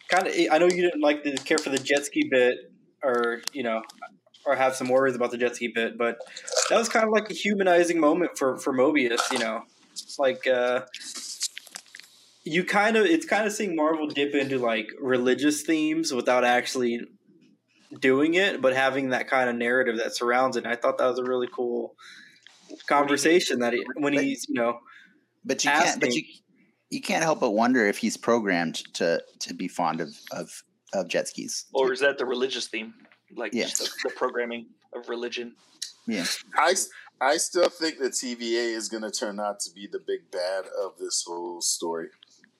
Kind 0.09 0.27
of, 0.27 0.33
I 0.51 0.57
know 0.57 0.65
you 0.65 0.81
didn't 0.83 1.01
like 1.01 1.23
the 1.23 1.33
care 1.37 1.57
for 1.57 1.69
the 1.69 1.79
jet 1.79 2.05
ski 2.05 2.27
bit, 2.29 2.71
or 3.03 3.41
you 3.53 3.63
know, 3.63 3.81
or 4.45 4.55
have 4.55 4.75
some 4.75 4.87
worries 4.87 5.15
about 5.15 5.31
the 5.31 5.37
jet 5.37 5.55
ski 5.55 5.67
bit, 5.73 5.97
but 5.97 6.17
that 6.69 6.77
was 6.77 6.89
kind 6.89 7.05
of 7.05 7.11
like 7.11 7.29
a 7.29 7.33
humanizing 7.33 7.99
moment 7.99 8.37
for 8.37 8.57
for 8.57 8.73
Mobius. 8.73 9.31
You 9.31 9.39
know, 9.39 9.63
like. 10.17 10.47
uh 10.47 10.81
you 12.49 12.63
kind 12.63 12.95
of 12.95 13.05
it's 13.05 13.25
kind 13.25 13.45
of 13.45 13.51
seeing 13.51 13.75
Marvel 13.75 14.07
dip 14.07 14.33
into 14.33 14.57
like 14.57 14.89
religious 15.01 15.63
themes 15.63 16.13
without 16.13 16.45
actually 16.45 17.01
doing 17.99 18.35
it, 18.35 18.61
but 18.61 18.73
having 18.73 19.09
that 19.09 19.27
kind 19.27 19.49
of 19.49 19.55
narrative 19.57 19.97
that 19.97 20.15
surrounds 20.15 20.55
it. 20.55 20.63
And 20.63 20.71
I 20.71 20.77
thought 20.77 20.97
that 20.97 21.07
was 21.07 21.19
a 21.19 21.23
really 21.23 21.49
cool 21.53 21.95
conversation 22.87 23.59
that 23.59 23.73
he, 23.73 23.83
when 23.95 24.13
he's 24.13 24.45
you 24.47 24.55
know 24.55 24.79
But 25.47 25.63
you 25.63 25.71
can't. 25.71 25.99
But 25.99 26.13
you 26.13 26.23
you 26.89 27.01
can't 27.01 27.23
help 27.23 27.39
but 27.39 27.51
wonder 27.51 27.85
if 27.87 27.97
he's 27.97 28.17
programmed 28.17 28.75
to 28.95 29.23
to 29.39 29.53
be 29.53 29.67
fond 29.67 30.01
of 30.01 30.09
of 30.31 30.63
of 30.93 31.07
jet 31.07 31.27
skis. 31.27 31.65
Or 31.73 31.91
is 31.93 31.99
that 32.01 32.17
the 32.17 32.25
religious 32.25 32.67
theme? 32.67 32.93
Like 33.35 33.53
Yeah. 33.53 33.65
the, 33.67 33.89
the 34.05 34.09
programming 34.15 34.67
of 34.93 35.09
religion? 35.09 35.55
yeah. 36.07 36.25
I, 36.55 36.75
I 37.19 37.35
still 37.37 37.67
think 37.69 37.99
the 37.99 38.09
TVA 38.09 38.73
is 38.73 38.87
going 38.87 39.03
to 39.03 39.11
turn 39.11 39.37
out 39.39 39.59
to 39.61 39.69
be 39.73 39.85
the 39.91 39.99
big 39.99 40.31
bad 40.31 40.63
of 40.83 40.97
this 40.97 41.25
whole 41.27 41.59
story. 41.61 42.07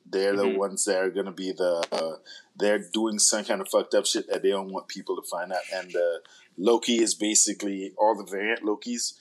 They're 0.10 0.34
Mhm. 0.34 0.54
the 0.54 0.58
ones 0.60 0.84
that 0.86 0.98
are 1.04 1.10
going 1.10 1.26
to 1.28 1.32
be 1.32 1.52
the. 1.54 1.86
Uh, 1.92 2.18
they're 2.58 2.80
doing 2.94 3.18
some 3.20 3.46
kind 3.46 3.62
of 3.62 3.70
fucked 3.70 3.94
up 3.94 4.06
shit 4.06 4.28
that 4.30 4.42
they 4.44 4.50
don't 4.50 4.72
want 4.74 4.88
people 4.90 5.16
to 5.16 5.28
find 5.30 5.54
out. 5.54 5.62
And 5.74 5.96
uh, 5.96 6.20
Loki 6.58 6.98
is 7.02 7.14
basically 7.16 7.94
all 7.98 8.16
the 8.16 8.30
variant 8.30 8.62
Lokis 8.64 9.14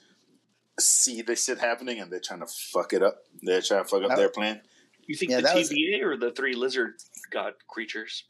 see 0.79 1.23
this 1.23 1.45
shit 1.45 1.59
happening 1.59 2.01
and 2.01 2.13
they're 2.13 2.21
trying 2.21 2.41
to 2.41 2.47
fuck 2.47 2.93
it 2.93 3.03
up. 3.03 3.17
They're 3.43 3.63
trying 3.63 3.85
to 3.85 3.89
fuck 3.89 4.03
up 4.03 4.17
their 4.17 4.29
plan. 4.29 4.61
You 5.07 5.15
think 5.17 5.31
Yeah, 5.31 5.39
the 5.39 5.43
that 5.45 5.57
was- 5.57 5.71
TVA 5.71 6.03
or 6.03 6.17
the 6.17 6.31
three 6.33 6.55
lizard 6.55 6.95
god 7.31 7.55
creatures? 7.69 8.25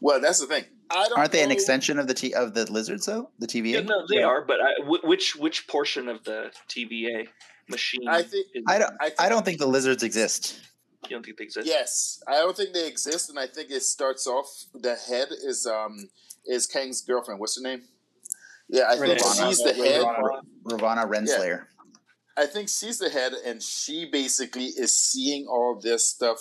Well, 0.00 0.20
that's 0.20 0.40
the 0.40 0.46
thing. 0.46 0.64
I 0.90 1.08
don't 1.08 1.18
Aren't 1.18 1.32
they 1.32 1.42
an 1.42 1.50
extension 1.50 1.98
of 1.98 2.06
the 2.06 2.14
T 2.14 2.32
of 2.34 2.54
the 2.54 2.70
lizards 2.70 3.06
though? 3.06 3.30
The 3.38 3.46
TVA. 3.46 3.70
Yeah, 3.74 3.80
no, 3.80 4.06
they 4.08 4.18
Yeah. 4.20 4.26
are. 4.26 4.42
But 4.44 4.58
I, 4.60 4.74
which 5.04 5.34
which 5.36 5.66
portion 5.68 6.08
of 6.08 6.22
the 6.24 6.52
TVA 6.68 7.28
machine? 7.68 8.06
I 8.06 8.22
think- 8.22 8.46
is, 8.54 8.62
I 8.68 8.78
don't. 8.78 8.92
I 9.00 9.06
think- 9.08 9.20
I 9.22 9.28
don't 9.28 9.44
think 9.44 9.58
the 9.58 9.66
lizards 9.66 10.02
exist. 10.02 10.60
you 11.04 11.10
don't 11.10 11.24
think 11.24 11.38
they 11.38 11.44
exist. 11.44 11.66
Yes, 11.66 12.22
I 12.28 12.34
don't 12.36 12.56
think 12.56 12.72
they 12.74 12.86
exist, 12.86 13.30
and 13.30 13.38
I 13.38 13.46
think 13.46 13.70
it 13.70 13.82
starts 13.82 14.26
off. 14.26 14.48
The 14.74 14.94
head 14.96 15.28
is 15.30 15.66
um 15.66 16.08
is 16.44 16.66
Kang's 16.66 17.00
girlfriend. 17.00 17.40
What's 17.40 17.56
her 17.56 17.62
name? 17.62 17.82
Yeah, 18.68 18.84
I 18.88 18.96
think 18.96 19.20
Renee. 19.20 19.48
she's 19.48 19.58
the 19.58 19.74
head. 19.74 20.02
Ravonna 20.64 21.08
Renslayer. 21.08 21.66
I 22.36 22.46
think 22.46 22.68
she's 22.68 22.98
the 22.98 23.08
head, 23.08 23.32
and 23.46 23.62
she 23.62 24.04
basically 24.10 24.66
is 24.66 24.94
seeing 24.94 25.46
all 25.46 25.78
this 25.80 26.08
stuff. 26.08 26.38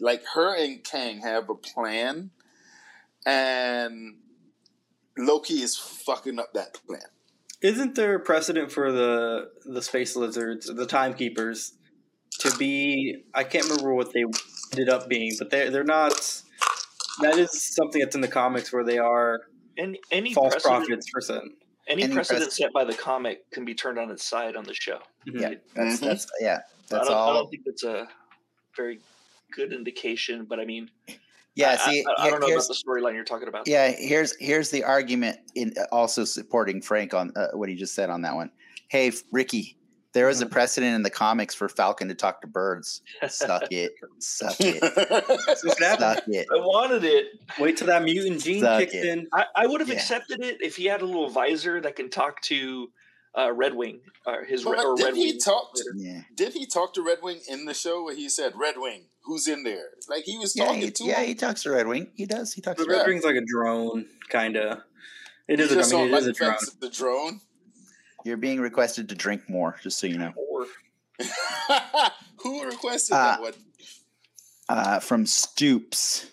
Like 0.00 0.22
her 0.34 0.54
and 0.56 0.82
Kang 0.84 1.20
have 1.20 1.50
a 1.50 1.54
plan, 1.54 2.30
and 3.26 4.16
Loki 5.18 5.54
is 5.62 5.76
fucking 5.76 6.38
up 6.38 6.52
that 6.54 6.80
plan. 6.86 7.00
isn't 7.62 7.94
there 7.94 8.18
precedent 8.18 8.70
for 8.70 8.92
the 8.92 9.50
the 9.64 9.82
space 9.82 10.14
lizards, 10.16 10.66
the 10.66 10.86
timekeepers, 10.86 11.72
to 12.40 12.54
be 12.58 13.24
I 13.34 13.44
can't 13.44 13.64
remember 13.68 13.94
what 13.94 14.12
they 14.12 14.24
ended 14.72 14.88
up 14.88 15.08
being, 15.08 15.32
but 15.38 15.50
they're 15.50 15.70
they're 15.70 15.84
not. 15.84 16.42
That 17.22 17.38
is 17.38 17.74
something 17.74 18.00
that's 18.02 18.14
in 18.14 18.20
the 18.20 18.28
comics 18.28 18.72
where 18.72 18.84
they 18.84 18.98
are 18.98 19.40
Any 19.78 20.00
any 20.10 20.32
false 20.34 20.54
precedent, 20.54 20.86
prophets 20.86 21.08
for 21.10 21.20
certain. 21.20 21.56
any, 21.88 22.02
Any 22.04 22.14
precedent 22.14 22.44
precedent. 22.44 22.52
set 22.52 22.72
by 22.72 22.84
the 22.84 22.94
comic 22.94 23.50
can 23.50 23.64
be 23.64 23.74
turned 23.74 23.98
on 23.98 24.10
its 24.10 24.24
side 24.24 24.56
on 24.56 24.64
the 24.64 24.74
show. 24.74 24.98
Yeah, 25.26 25.50
It- 25.50 25.64
that's 25.74 25.96
Mhm. 25.98 26.00
that's 26.00 26.26
yeah. 26.40 26.56
I 26.56 26.60
That's 26.88 27.08
don't, 27.08 27.16
I 27.16 27.32
don't 27.32 27.50
think 27.50 27.64
that's 27.64 27.84
a 27.84 28.08
very 28.76 29.00
good 29.52 29.72
indication. 29.72 30.44
But 30.44 30.60
I 30.60 30.64
mean, 30.64 30.90
Yeah. 31.54 31.70
I, 31.72 31.76
See, 31.90 32.04
I, 32.06 32.12
I 32.20 32.22
here- 32.22 32.30
don't 32.32 32.40
know 32.40 32.46
here's 32.46 32.66
about 32.66 32.76
the 32.76 32.82
storyline 33.00 33.14
you're 33.14 33.24
talking 33.24 33.48
about. 33.48 33.66
yeah. 33.66 33.88
Here's 33.90 34.36
here's 34.36 34.70
the 34.70 34.84
argument 34.84 35.38
in 35.54 35.74
uh, 35.78 35.84
also 35.92 36.24
supporting 36.24 36.80
Frank 36.80 37.12
on 37.14 37.32
uh, 37.36 37.48
what 37.54 37.68
he 37.68 37.74
just 37.74 37.94
said 37.94 38.08
on 38.10 38.22
that 38.22 38.34
one. 38.34 38.50
Hey, 38.88 39.10
Ricky, 39.32 39.76
there 40.16 40.26
was 40.28 40.40
a 40.40 40.46
precedent 40.46 40.94
in 40.94 41.02
the 41.02 41.10
comics 41.10 41.54
for 41.54 41.68
Falcon 41.68 42.08
to 42.08 42.14
talk 42.14 42.40
to 42.40 42.46
birds. 42.46 43.02
Suck 43.28 43.64
it, 43.70 43.92
suck 44.18 44.56
it, 44.60 44.82
suck 45.58 46.22
it. 46.26 46.46
I 46.50 46.56
wanted 46.56 47.04
it. 47.04 47.26
Wait 47.58 47.76
till 47.76 47.88
that 47.88 48.02
mutant 48.02 48.42
gene 48.42 48.62
Suck 48.62 48.80
kicks 48.80 48.94
it. 48.94 49.04
in. 49.04 49.28
I, 49.34 49.44
I 49.54 49.66
would 49.66 49.80
have 49.82 49.90
Yeah. 49.90 49.96
accepted 49.96 50.42
it 50.42 50.62
if 50.62 50.76
he 50.76 50.86
had 50.86 51.02
a 51.02 51.04
little 51.04 51.28
visor 51.28 51.82
that 51.82 51.96
can 51.96 52.08
talk 52.08 52.40
to 52.42 52.90
uh, 53.38 53.52
Red 53.52 53.74
Wing 53.74 54.00
or 54.26 54.44
his 54.46 54.64
But 54.64 54.78
or 54.82 54.96
did 54.96 55.04
Red 55.04 55.16
he 55.16 55.32
Wing. 55.32 55.38
talk 55.38 55.74
to- 55.74 55.92
Yeah, 55.96 56.22
Did 56.34 56.54
he 56.54 56.64
talk 56.64 56.94
to 56.94 57.02
Red 57.02 57.18
Wing 57.22 57.40
in 57.46 57.66
the 57.66 57.74
show 57.74 58.02
where 58.04 58.16
he 58.16 58.30
said, 58.30 58.54
"Red 58.56 58.76
Wing, 58.78 59.02
who's 59.24 59.46
in 59.46 59.62
there?" 59.64 59.90
Like 60.08 60.24
he 60.24 60.38
was 60.38 60.56
yeah, 60.56 60.64
talking 60.64 60.80
he, 60.80 60.90
to 60.92 61.04
yeah. 61.04 61.20
him. 61.20 61.26
He 61.26 61.34
talks 61.34 61.62
to 61.64 61.70
Red 61.72 61.86
Wing. 61.86 62.08
He 62.14 62.24
does. 62.24 62.54
He 62.54 62.62
talks 62.62 62.78
The 62.78 62.84
to 62.86 62.90
Red 62.90 62.98
Yeah. 63.00 63.04
Ring's 63.04 63.24
like 63.24 63.36
a 63.36 63.44
drone, 63.44 64.06
kind 64.30 64.56
of. 64.56 64.78
It 65.46 65.60
is, 65.60 65.70
a, 65.70 65.74
I 65.74 65.76
mean, 65.76 65.78
it 65.78 65.82
is 65.84 65.92
a 65.92 65.96
like 65.98 66.24
the 66.24 66.32
drone. 66.32 66.52
it's 66.54 66.70
the 66.76 66.88
drone. 66.90 67.40
You're 68.26 68.36
being 68.36 68.60
requested 68.60 69.08
to 69.10 69.14
drink 69.14 69.48
more, 69.48 69.76
just 69.82 70.00
so 70.00 70.08
you 70.08 70.18
know. 70.18 70.32
Who 72.42 72.64
requested 72.64 73.14
Uh, 73.14 73.18
that 73.36 73.40
one? 73.40 73.52
Uh, 74.68 74.98
from 75.00 75.24
Stoops. 75.26 76.26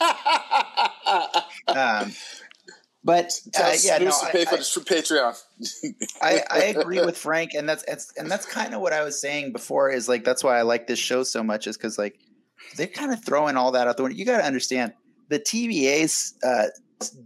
Um, 1.68 2.12
but 3.04 3.30
uh, 3.58 3.72
yeah, 3.82 3.98
no, 3.98 4.10
I, 4.22 4.30
pay 4.30 4.44
for 4.44 4.54
I- 4.54 4.58
the 4.58 4.62
Patreon. 4.86 5.38
I, 6.22 6.42
I 6.50 6.58
agree 6.64 7.00
with 7.00 7.16
Frank, 7.16 7.52
and 7.54 7.68
that's 7.68 7.84
it's, 7.88 8.12
and 8.16 8.30
that's 8.30 8.44
kind 8.46 8.74
of 8.74 8.80
what 8.80 8.92
I 8.92 9.02
was 9.02 9.20
saying 9.20 9.52
before. 9.52 9.90
Is 9.90 10.08
like 10.08 10.24
that's 10.24 10.42
why 10.44 10.58
I 10.58 10.62
like 10.62 10.86
this 10.86 10.98
show 10.98 11.22
so 11.24 11.42
much, 11.42 11.66
is 11.66 11.76
because 11.76 11.98
like 11.98 12.18
they're 12.76 12.86
kind 12.86 13.12
of 13.12 13.22
throwing 13.24 13.56
all 13.56 13.72
that 13.72 13.86
out 13.86 13.96
the 13.96 14.02
window. 14.02 14.16
You 14.18 14.24
got 14.24 14.38
to 14.38 14.44
understand 14.44 14.92
the 15.28 15.38
TVA's 15.38 16.34
uh, 16.42 16.66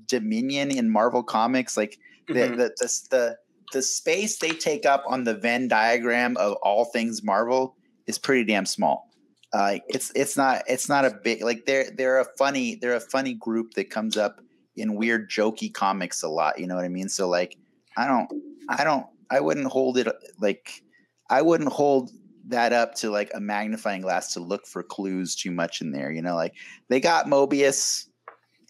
dominion 0.07 0.71
in 0.77 0.91
Marvel 0.91 1.23
Comics, 1.23 1.77
like 1.77 1.99
the, 2.29 2.35
Mhm. 2.35 2.57
the 2.57 2.73
the 2.79 3.01
the 3.11 3.39
the 3.73 3.83
space 3.83 4.39
they 4.39 4.51
take 4.51 4.87
up 4.87 5.05
on 5.07 5.25
the 5.25 5.35
Venn 5.35 5.69
diagram 5.69 6.37
of 6.37 6.55
all 6.63 6.85
things 6.85 7.23
Marvel 7.23 7.77
is 8.07 8.19
pretty 8.19 8.45
damn 8.45 8.67
small. 8.67 9.09
Uh, 9.53 9.79
it's 9.89 10.11
it's 10.15 10.37
not 10.37 10.63
it's 10.67 10.89
not 10.89 11.05
a 11.05 11.11
big 11.23 11.43
like 11.43 11.67
they're 11.67 11.91
they're 11.91 12.21
a 12.21 12.27
funny 12.39 12.77
they're 12.77 12.97
a 12.97 13.01
funny 13.01 13.35
group 13.35 13.75
that 13.75 13.91
comes 13.91 14.17
up 14.17 14.41
in 14.77 14.95
weird 14.95 15.31
jokey 15.31 15.73
comics 15.73 16.23
a 16.23 16.29
lot. 16.29 16.59
You 16.59 16.67
know 16.67 16.75
what 16.75 16.85
I 16.85 16.89
mean? 16.89 17.09
So 17.09 17.29
like 17.29 17.59
I 17.97 18.07
don't 18.07 18.31
I 18.69 18.85
don't 18.85 19.07
I 19.31 19.41
wouldn't 19.41 19.67
hold 19.67 19.99
it 19.99 20.09
like 20.41 20.83
I 21.29 21.43
wouldn't 21.43 21.73
hold 21.73 22.11
that 22.49 22.73
up 22.73 22.95
to 22.97 23.11
like 23.11 23.31
a 23.35 23.41
magnifying 23.41 24.01
glass 24.01 24.33
to 24.35 24.41
look 24.41 24.67
for 24.67 24.83
clues 24.83 25.35
too 25.35 25.51
much 25.51 25.81
in 25.81 25.93
there. 25.93 26.11
You 26.11 26.23
know, 26.23 26.35
like 26.35 26.55
they 26.89 27.01
got 27.01 27.27
Mobius 27.27 28.07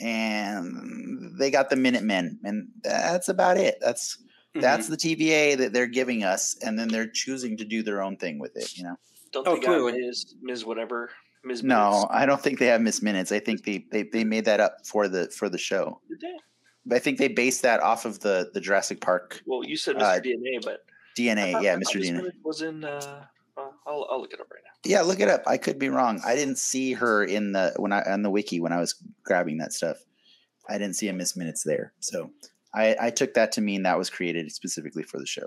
and 0.01 1.39
they 1.39 1.51
got 1.51 1.71
the 1.71 1.77
Minutemen, 1.77 2.41
and 2.45 2.69
that's 2.83 3.29
about 3.29 3.57
it. 3.57 3.77
That's 3.81 4.19
that's 4.55 4.89
Mm-hmm. 4.89 4.93
the 4.93 5.17
TVA 5.17 5.57
that 5.59 5.73
they're 5.73 5.87
giving 5.87 6.25
us, 6.25 6.57
and 6.63 6.79
then 6.79 6.89
they're 6.89 7.09
choosing 7.09 7.57
to 7.57 7.65
do 7.65 7.83
their 7.83 8.03
own 8.03 8.17
thing 8.17 8.39
with 8.39 8.57
it. 8.57 8.77
You 8.77 8.85
know. 8.85 8.97
Don't 9.33 9.47
Oh, 9.49 9.55
they 9.55 9.61
got 9.61 9.67
clearly. 9.67 9.93
Ms. 10.01 10.35
Ms. 10.43 10.65
Whatever. 10.65 11.11
Ms. 11.45 11.63
No, 11.63 12.07
I 12.11 12.25
don't 12.27 12.41
think 12.41 12.59
they 12.59 12.67
have 12.67 12.81
Miss 12.81 13.03
Minutes. 13.03 13.33
I 13.33 13.39
think 13.41 13.65
they, 13.65 13.85
they 13.91 14.03
they 14.05 14.25
made 14.25 14.45
that 14.45 14.61
up 14.61 14.87
for 14.87 15.09
the 15.09 15.29
for 15.31 15.49
the 15.49 15.59
show. 15.59 16.01
Did 16.09 16.21
they? 16.21 16.95
I 16.97 16.99
think 16.99 17.19
they 17.19 17.29
based 17.29 17.63
that 17.63 17.81
off 17.81 18.05
of 18.05 18.21
the 18.21 18.51
the 18.55 18.61
Jurassic 18.61 19.01
Park 19.01 19.41
Well, 19.47 19.65
you 19.65 19.77
said 19.77 19.97
Mr. 19.97 20.03
Uh, 20.03 20.21
DNA, 20.21 20.63
but 20.65 20.85
DNA. 21.17 21.53
thought- 21.53 21.63
Yeah, 21.63 21.77
Mr. 21.77 22.01
DNA. 22.01 22.17
Minutes 22.17 22.37
was 22.45 22.63
in. 22.63 22.85
Uh, 22.85 23.25
well, 23.57 23.75
I'll, 23.87 24.07
I'll 24.11 24.21
look 24.21 24.33
it 24.33 24.41
up 24.41 24.51
right 24.51 24.63
now. 24.65 24.71
Yeah, 24.85 25.03
look 25.03 25.21
it 25.21 25.29
up. 25.29 25.43
I 25.47 25.57
could 25.59 25.79
be 25.79 25.89
wrong. 25.89 26.21
I 26.25 26.35
didn't 26.35 26.59
see 26.59 26.93
her 26.95 27.25
in 27.25 27.53
the 27.53 27.73
when 27.77 27.93
I 27.93 28.03
on 28.03 28.23
the 28.23 28.31
wiki 28.31 28.61
when 28.61 28.73
I 28.73 28.79
was 28.81 28.95
grabbing 29.25 29.59
that 29.59 29.73
stuff. 29.73 29.97
I 30.69 30.79
didn't 30.79 30.95
see 30.97 31.09
a 31.09 31.13
Miss 31.13 31.37
Minutes 31.37 31.63
there, 31.65 31.93
so 32.01 32.31
I, 32.75 32.97
I 33.01 33.11
took 33.11 33.35
that 33.35 33.53
to 33.53 33.61
mean 33.61 33.83
that 33.83 33.99
was 33.99 34.11
created 34.11 34.51
specifically 34.53 35.03
for 35.03 35.19
the 35.19 35.27
show. 35.27 35.47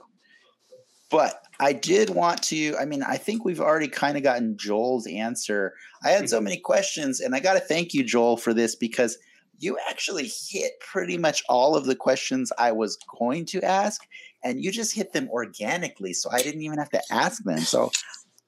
But 1.11 1.41
I 1.59 1.73
did 1.73 2.09
want 2.09 2.41
to. 2.43 2.75
I 2.77 2.85
mean, 2.85 3.03
I 3.03 3.17
think 3.17 3.45
we've 3.45 3.61
already 3.61 3.87
kind 3.87 4.17
of 4.17 4.23
gotten 4.23 4.57
Joel's 4.57 5.07
answer. 5.07 5.73
I 6.03 6.09
had 6.09 6.29
so 6.29 6.41
many 6.41 6.57
questions, 6.57 7.19
and 7.19 7.35
I 7.35 7.39
got 7.39 7.53
to 7.53 7.59
thank 7.59 7.93
you, 7.93 8.03
Joel, 8.03 8.37
for 8.37 8.53
this 8.53 8.75
because 8.75 9.17
you 9.59 9.77
actually 9.89 10.29
hit 10.49 10.73
pretty 10.79 11.17
much 11.17 11.43
all 11.47 11.75
of 11.75 11.85
the 11.85 11.95
questions 11.95 12.51
I 12.57 12.71
was 12.71 12.97
going 13.19 13.45
to 13.47 13.61
ask, 13.61 14.01
and 14.43 14.61
you 14.61 14.71
just 14.71 14.95
hit 14.95 15.13
them 15.13 15.29
organically. 15.29 16.13
So 16.13 16.29
I 16.31 16.41
didn't 16.41 16.63
even 16.63 16.79
have 16.79 16.89
to 16.89 17.01
ask 17.11 17.43
them. 17.43 17.59
So 17.59 17.91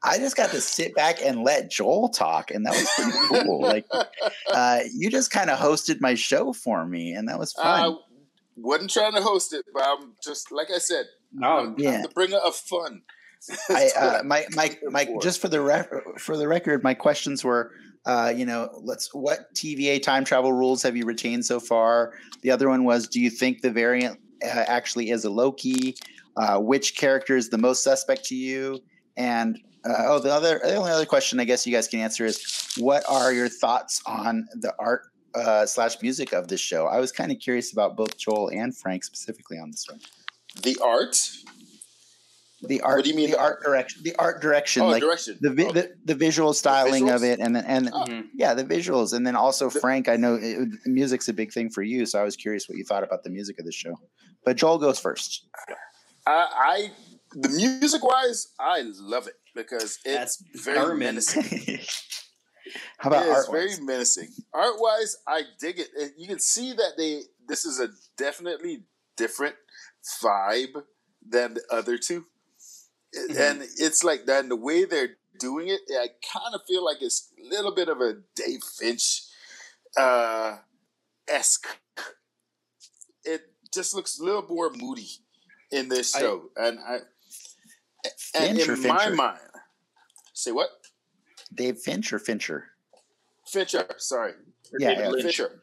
I 0.03 0.17
just 0.17 0.35
got 0.35 0.51
to 0.51 0.61
sit 0.61 0.95
back 0.95 1.21
and 1.23 1.43
let 1.43 1.71
Joel 1.71 2.09
talk, 2.09 2.51
and 2.51 2.65
that 2.65 2.73
was 2.73 2.89
pretty 2.95 3.45
cool. 3.45 3.61
like 3.61 3.85
uh, 4.53 4.79
you 4.93 5.09
just 5.09 5.31
kind 5.31 5.49
of 5.49 5.59
hosted 5.59 6.01
my 6.01 6.15
show 6.15 6.53
for 6.53 6.85
me, 6.85 7.13
and 7.13 7.27
that 7.29 7.39
was 7.39 7.53
fun. 7.53 7.93
I 7.93 7.95
wasn't 8.57 8.89
trying 8.89 9.13
to 9.13 9.21
host 9.21 9.53
it, 9.53 9.65
but 9.73 9.83
I'm 9.85 10.13
just 10.23 10.51
like 10.51 10.67
I 10.73 10.79
said, 10.79 11.05
No, 11.31 11.47
I'm, 11.59 11.75
Yeah. 11.77 11.91
I'm 11.91 12.01
the 12.03 12.09
bringer 12.09 12.37
of 12.37 12.55
fun. 12.55 13.01
I, 13.69 13.89
uh, 13.97 14.23
my 14.23 14.45
my 14.55 14.77
my 14.89 15.07
just 15.21 15.39
for 15.39 15.47
the 15.47 15.87
for 16.17 16.37
the 16.37 16.47
record, 16.47 16.83
my 16.83 16.93
questions 16.93 17.43
were, 17.43 17.71
uh, 18.05 18.33
you 18.35 18.45
know, 18.45 18.69
let's 18.83 19.13
what 19.13 19.53
TVA 19.53 20.01
time 20.01 20.23
travel 20.25 20.53
rules 20.53 20.81
have 20.83 20.97
you 20.97 21.05
retained 21.05 21.45
so 21.45 21.59
far? 21.59 22.13
The 22.41 22.51
other 22.51 22.67
one 22.69 22.83
was, 22.83 23.07
do 23.07 23.21
you 23.21 23.29
think 23.29 23.61
the 23.61 23.71
variant 23.71 24.19
uh, 24.43 24.65
actually 24.67 25.11
is 25.11 25.23
a 25.25 25.29
Loki? 25.29 25.95
Uh, 26.35 26.59
which 26.59 26.95
character 26.95 27.35
is 27.35 27.49
the 27.49 27.57
most 27.57 27.83
suspect 27.83 28.25
to 28.25 28.35
you? 28.35 28.79
And 29.15 29.57
uh, 29.85 29.93
oh, 30.07 30.19
the 30.19 30.33
other 30.33 30.59
the 30.63 30.75
only 30.75 30.91
other 30.91 31.05
question 31.05 31.39
I 31.39 31.45
guess 31.45 31.65
you 31.65 31.73
guys 31.73 31.87
can 31.87 31.99
answer 31.99 32.25
is, 32.25 32.73
what 32.77 33.03
are 33.09 33.31
your 33.31 33.49
thoughts 33.49 34.01
on 34.05 34.47
the 34.55 34.73
art 34.79 35.03
uh, 35.37 35.65
slash 35.65 36.01
music 36.01 36.33
of 36.33 36.47
this 36.47 36.59
show? 36.61 36.85
I 36.87 36.99
was 36.99 37.11
kind 37.11 37.31
of 37.31 37.39
curious 37.39 37.71
about 37.73 37.95
both 37.95 38.17
Joel 38.17 38.49
and 38.49 38.75
Frank 38.75 39.03
specifically 39.03 39.57
on 39.57 39.71
this 39.71 39.85
one. 39.89 39.99
the 40.63 40.77
art. 40.83 41.17
The 42.63 42.81
art, 42.81 43.03
do 43.03 43.11
you 43.11 43.15
mean 43.15 43.29
the 43.29 43.35
the 43.37 43.39
art 43.39 43.61
direction, 43.63 44.01
the 44.03 44.15
art 44.17 44.41
direction, 44.41 44.81
Oh, 44.81 44.87
like 44.87 45.01
direction. 45.01 45.37
the, 45.41 45.51
vi- 45.53 45.65
Oh, 45.67 45.71
the 45.73 45.91
the 46.05 46.15
visual 46.15 46.53
styling 46.53 47.07
of 47.11 47.23
it, 47.23 47.39
and 47.39 47.55
then 47.55 47.63
and 47.65 47.89
Oh. 47.93 48.23
Yeah, 48.33 48.55
the 48.55 48.63
visuals, 48.65 49.13
and 49.13 49.27
then 49.27 49.35
also 49.35 49.69
The- 49.69 49.79
Frank. 49.79 50.09
I 50.09 50.15
know 50.15 50.39
it, 50.41 50.67
music's 50.85 51.27
a 51.29 51.33
big 51.33 51.53
thing 51.53 51.69
for 51.69 51.83
you, 51.83 52.07
so 52.07 52.19
I 52.19 52.23
was 52.23 52.35
curious 52.35 52.67
what 52.67 52.75
you 52.79 52.83
thought 52.83 53.03
about 53.03 53.23
the 53.23 53.29
music 53.29 53.59
of 53.59 53.65
the 53.65 53.71
show. 53.71 53.99
But 54.43 54.57
Joel 54.57 54.79
goes 54.79 54.97
first. 54.97 55.45
I, 56.25 56.47
I 56.73 56.91
the 57.33 57.49
music 57.49 58.03
wise, 58.03 58.47
I 58.59 58.81
love 58.99 59.27
it 59.27 59.35
because 59.53 59.99
it's 60.03 60.37
That's 60.37 60.43
very 60.65 60.97
menacing. 60.97 61.79
How 62.97 63.09
about 63.09 63.27
art? 63.27 63.47
very 63.51 63.77
menacing. 63.81 64.29
Art 64.53 64.75
wise, 64.79 65.17
I 65.27 65.43
dig 65.59 65.79
it. 65.79 65.89
You 66.17 66.27
can 66.27 66.39
see 66.39 66.73
that 66.73 66.93
they 66.97 67.23
this 67.47 67.65
is 67.65 67.79
a 67.79 67.89
definitely 68.17 68.83
different 69.15 69.55
vibe 70.21 70.83
than 71.25 71.55
the 71.55 71.63
other 71.71 71.97
two, 71.97 72.25
It- 73.13 73.31
Mhm. 73.31 73.39
and 73.51 73.61
it's 73.77 74.03
like 74.03 74.25
that. 74.25 74.41
And 74.41 74.51
the 74.51 74.55
way 74.55 74.83
they're 74.85 75.17
doing 75.39 75.67
it, 75.69 75.81
I 75.89 76.07
kind 76.33 76.53
of 76.55 76.61
feel 76.67 76.83
like 76.83 77.01
it's 77.01 77.31
a 77.39 77.43
little 77.43 77.73
bit 77.73 77.89
of 77.89 78.01
a 78.01 78.13
Dave 78.35 78.63
Finch 78.63 79.23
uh, 79.95 80.57
esque. 81.27 81.67
It 83.23 83.53
just 83.73 83.93
looks 83.93 84.19
a 84.19 84.23
little 84.23 84.43
more 84.47 84.69
moody 84.71 85.09
in 85.71 85.89
this 85.89 86.15
I- 86.15 86.19
show, 86.19 86.51
and 86.55 86.79
I 86.79 86.99
and 88.35 88.59
in 88.59 88.67
my 88.83 88.97
Fincher? 88.99 89.15
mind, 89.15 89.39
say 90.33 90.51
what 90.51 90.69
Dave 91.53 91.77
Finch 91.79 92.11
or 92.13 92.19
Fincher? 92.19 92.65
Fincher? 93.47 93.85
Sorry, 93.97 94.33
Yeah, 94.79 94.89
David 94.89 95.03
yeah. 95.03 95.09
Lynch. 95.09 95.23
Fincher. 95.23 95.61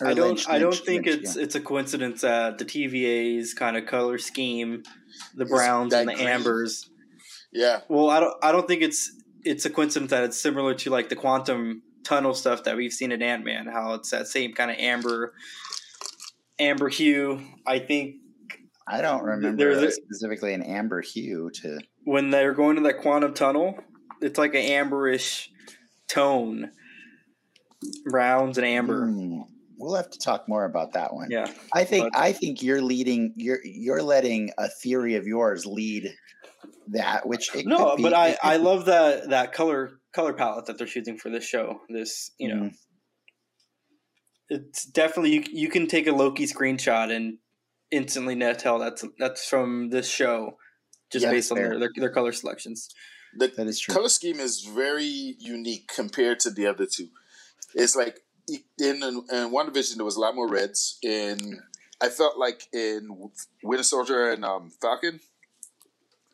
Or 0.00 0.06
I 0.08 0.14
don't. 0.14 0.28
Lynch, 0.28 0.48
I 0.48 0.58
don't 0.58 0.70
Lynch, 0.70 0.82
think 0.84 1.06
Lynch, 1.06 1.20
it's 1.22 1.36
yeah. 1.36 1.42
it's 1.42 1.54
a 1.54 1.60
coincidence 1.60 2.22
that 2.22 2.58
the 2.58 2.64
TVA's 2.64 3.52
kind 3.54 3.76
of 3.76 3.86
color 3.86 4.18
scheme, 4.18 4.82
the 5.36 5.44
browns 5.44 5.92
and 5.92 6.08
the 6.08 6.14
green. 6.14 6.26
ambers. 6.26 6.88
Yeah, 7.52 7.80
Well, 7.88 8.08
I 8.10 8.20
don't. 8.20 8.34
I 8.42 8.52
don't 8.52 8.66
think 8.68 8.80
it's 8.82 9.12
it's 9.44 9.64
a 9.66 9.70
coincidence 9.70 10.10
that 10.10 10.24
it's 10.24 10.38
similar 10.40 10.74
to 10.74 10.90
like 10.90 11.08
the 11.08 11.16
quantum 11.16 11.82
tunnel 12.04 12.32
stuff 12.34 12.64
that 12.64 12.76
we've 12.76 12.92
seen 12.92 13.12
in 13.12 13.20
Ant 13.22 13.44
Man. 13.44 13.66
How 13.66 13.94
it's 13.94 14.10
that 14.10 14.26
same 14.28 14.52
kind 14.54 14.70
of 14.70 14.76
amber, 14.78 15.34
amber 16.58 16.88
hue. 16.88 17.40
I 17.66 17.78
think 17.80 18.16
I 18.88 19.00
don't 19.02 19.22
remember 19.22 19.56
There's 19.56 19.82
a- 19.82 19.90
specifically 19.92 20.54
an 20.54 20.62
amber 20.62 21.00
hue 21.02 21.50
to. 21.62 21.78
when 22.04 22.30
they're 22.30 22.54
going 22.54 22.76
to 22.76 22.82
that 22.82 22.98
quantum 23.00 23.34
tunnel, 23.34 23.78
it's 24.20 24.38
like 24.38 24.54
an 24.54 24.62
amberish 24.62 25.48
tone, 26.08 26.70
browns 28.04 28.58
and 28.58 28.66
amber. 28.66 29.06
Hmm, 29.06 29.40
we'll 29.78 29.94
have 29.94 30.10
to 30.10 30.18
talk 30.18 30.48
more 30.48 30.64
about 30.64 30.92
that 30.92 31.14
one. 31.14 31.28
Yeah, 31.30 31.50
I 31.72 31.84
think 31.84 32.12
But- 32.12 32.20
I 32.20 32.32
think 32.32 32.62
you're 32.62 32.82
leading. 32.82 33.32
You're 33.36 33.60
you're 33.64 34.02
letting 34.02 34.50
a 34.58 34.68
theory 34.68 35.14
of 35.16 35.26
yours 35.26 35.66
lead 35.66 36.14
that, 36.88 37.26
which 37.26 37.54
it 37.54 37.66
no, 37.66 37.90
could 37.90 37.96
be- 37.98 38.02
but 38.02 38.14
I 38.14 38.36
I 38.42 38.56
love 38.56 38.86
that 38.86 39.30
that 39.30 39.52
color 39.52 40.00
color 40.12 40.32
palette 40.32 40.66
that 40.66 40.76
they're 40.78 40.86
choosing 40.86 41.16
for 41.18 41.30
this 41.30 41.44
show. 41.44 41.80
This 41.88 42.32
you 42.38 42.48
know, 42.48 42.62
Mhm. 42.62 42.74
it's 44.48 44.84
definitely 44.84 45.34
you. 45.34 45.44
You 45.50 45.68
can 45.68 45.86
take 45.86 46.06
a 46.06 46.12
Loki 46.12 46.46
screenshot 46.46 47.14
and 47.14 47.38
instantly 47.90 48.36
tell 48.54 48.78
that's 48.78 49.04
that's 49.18 49.48
from 49.48 49.90
this 49.90 50.08
show, 50.08 50.56
just 51.10 51.26
based 51.26 51.50
on 51.52 51.58
fair. 51.58 51.70
their, 51.70 51.78
their 51.78 51.90
their 51.96 52.10
color 52.10 52.32
selections. 52.32 52.88
The 53.36 53.48
that 53.48 53.66
is 53.66 53.78
true. 53.78 53.94
color 53.94 54.08
scheme 54.08 54.40
is 54.40 54.62
very 54.64 55.04
unique 55.38 55.88
compared 55.94 56.40
to 56.40 56.50
the 56.50 56.66
other 56.66 56.86
two. 56.86 57.08
It's 57.74 57.94
like 57.96 58.20
in 58.48 59.02
in 59.02 59.50
WandaVision 59.52 59.96
there 59.96 60.04
was 60.04 60.16
a 60.16 60.20
lot 60.20 60.34
more 60.34 60.48
reds. 60.48 60.98
In 61.02 61.60
I 62.00 62.08
felt 62.08 62.38
like 62.38 62.66
in 62.72 63.30
Winter 63.62 63.82
Soldier 63.84 64.30
and 64.30 64.44
um, 64.44 64.70
Falcon, 64.80 65.20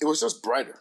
it 0.01 0.05
was 0.07 0.21
just 0.21 0.43
brighter. 0.43 0.81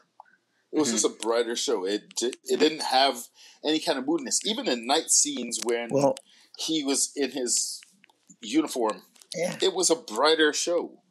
It 0.72 0.80
was 0.80 0.90
Mhm. 0.90 0.94
just 0.94 1.06
a 1.06 1.10
brighter 1.10 1.56
show. 1.56 1.86
It 1.86 2.04
it 2.22 2.60
didn't 2.60 2.84
have 2.84 3.28
any 3.64 3.80
kind 3.80 3.98
of 4.00 4.06
moodiness. 4.08 4.40
Even 4.46 4.68
in 4.68 4.86
night 4.88 5.10
scenes 5.10 5.60
when 5.64 5.90
Well, 5.90 6.16
he 6.58 6.84
was 6.84 7.12
in 7.16 7.32
his 7.32 7.82
uniform, 8.42 9.04
yeah. 9.36 9.58
it 9.62 9.74
was 9.74 9.90
a 9.90 9.96
brighter 9.96 10.54
show. 10.54 11.02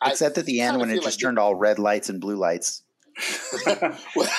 I- 0.00 0.10
Except 0.12 0.38
at 0.38 0.46
the 0.46 0.60
end 0.60 0.78
when 0.78 0.90
it 0.90 0.96
just 0.96 1.06
like 1.06 1.18
turned 1.18 1.38
all 1.38 1.54
red 1.54 1.78
lights 1.78 2.08
and 2.08 2.20
blue 2.20 2.36
lights. 2.36 2.82
Well, 4.16 4.30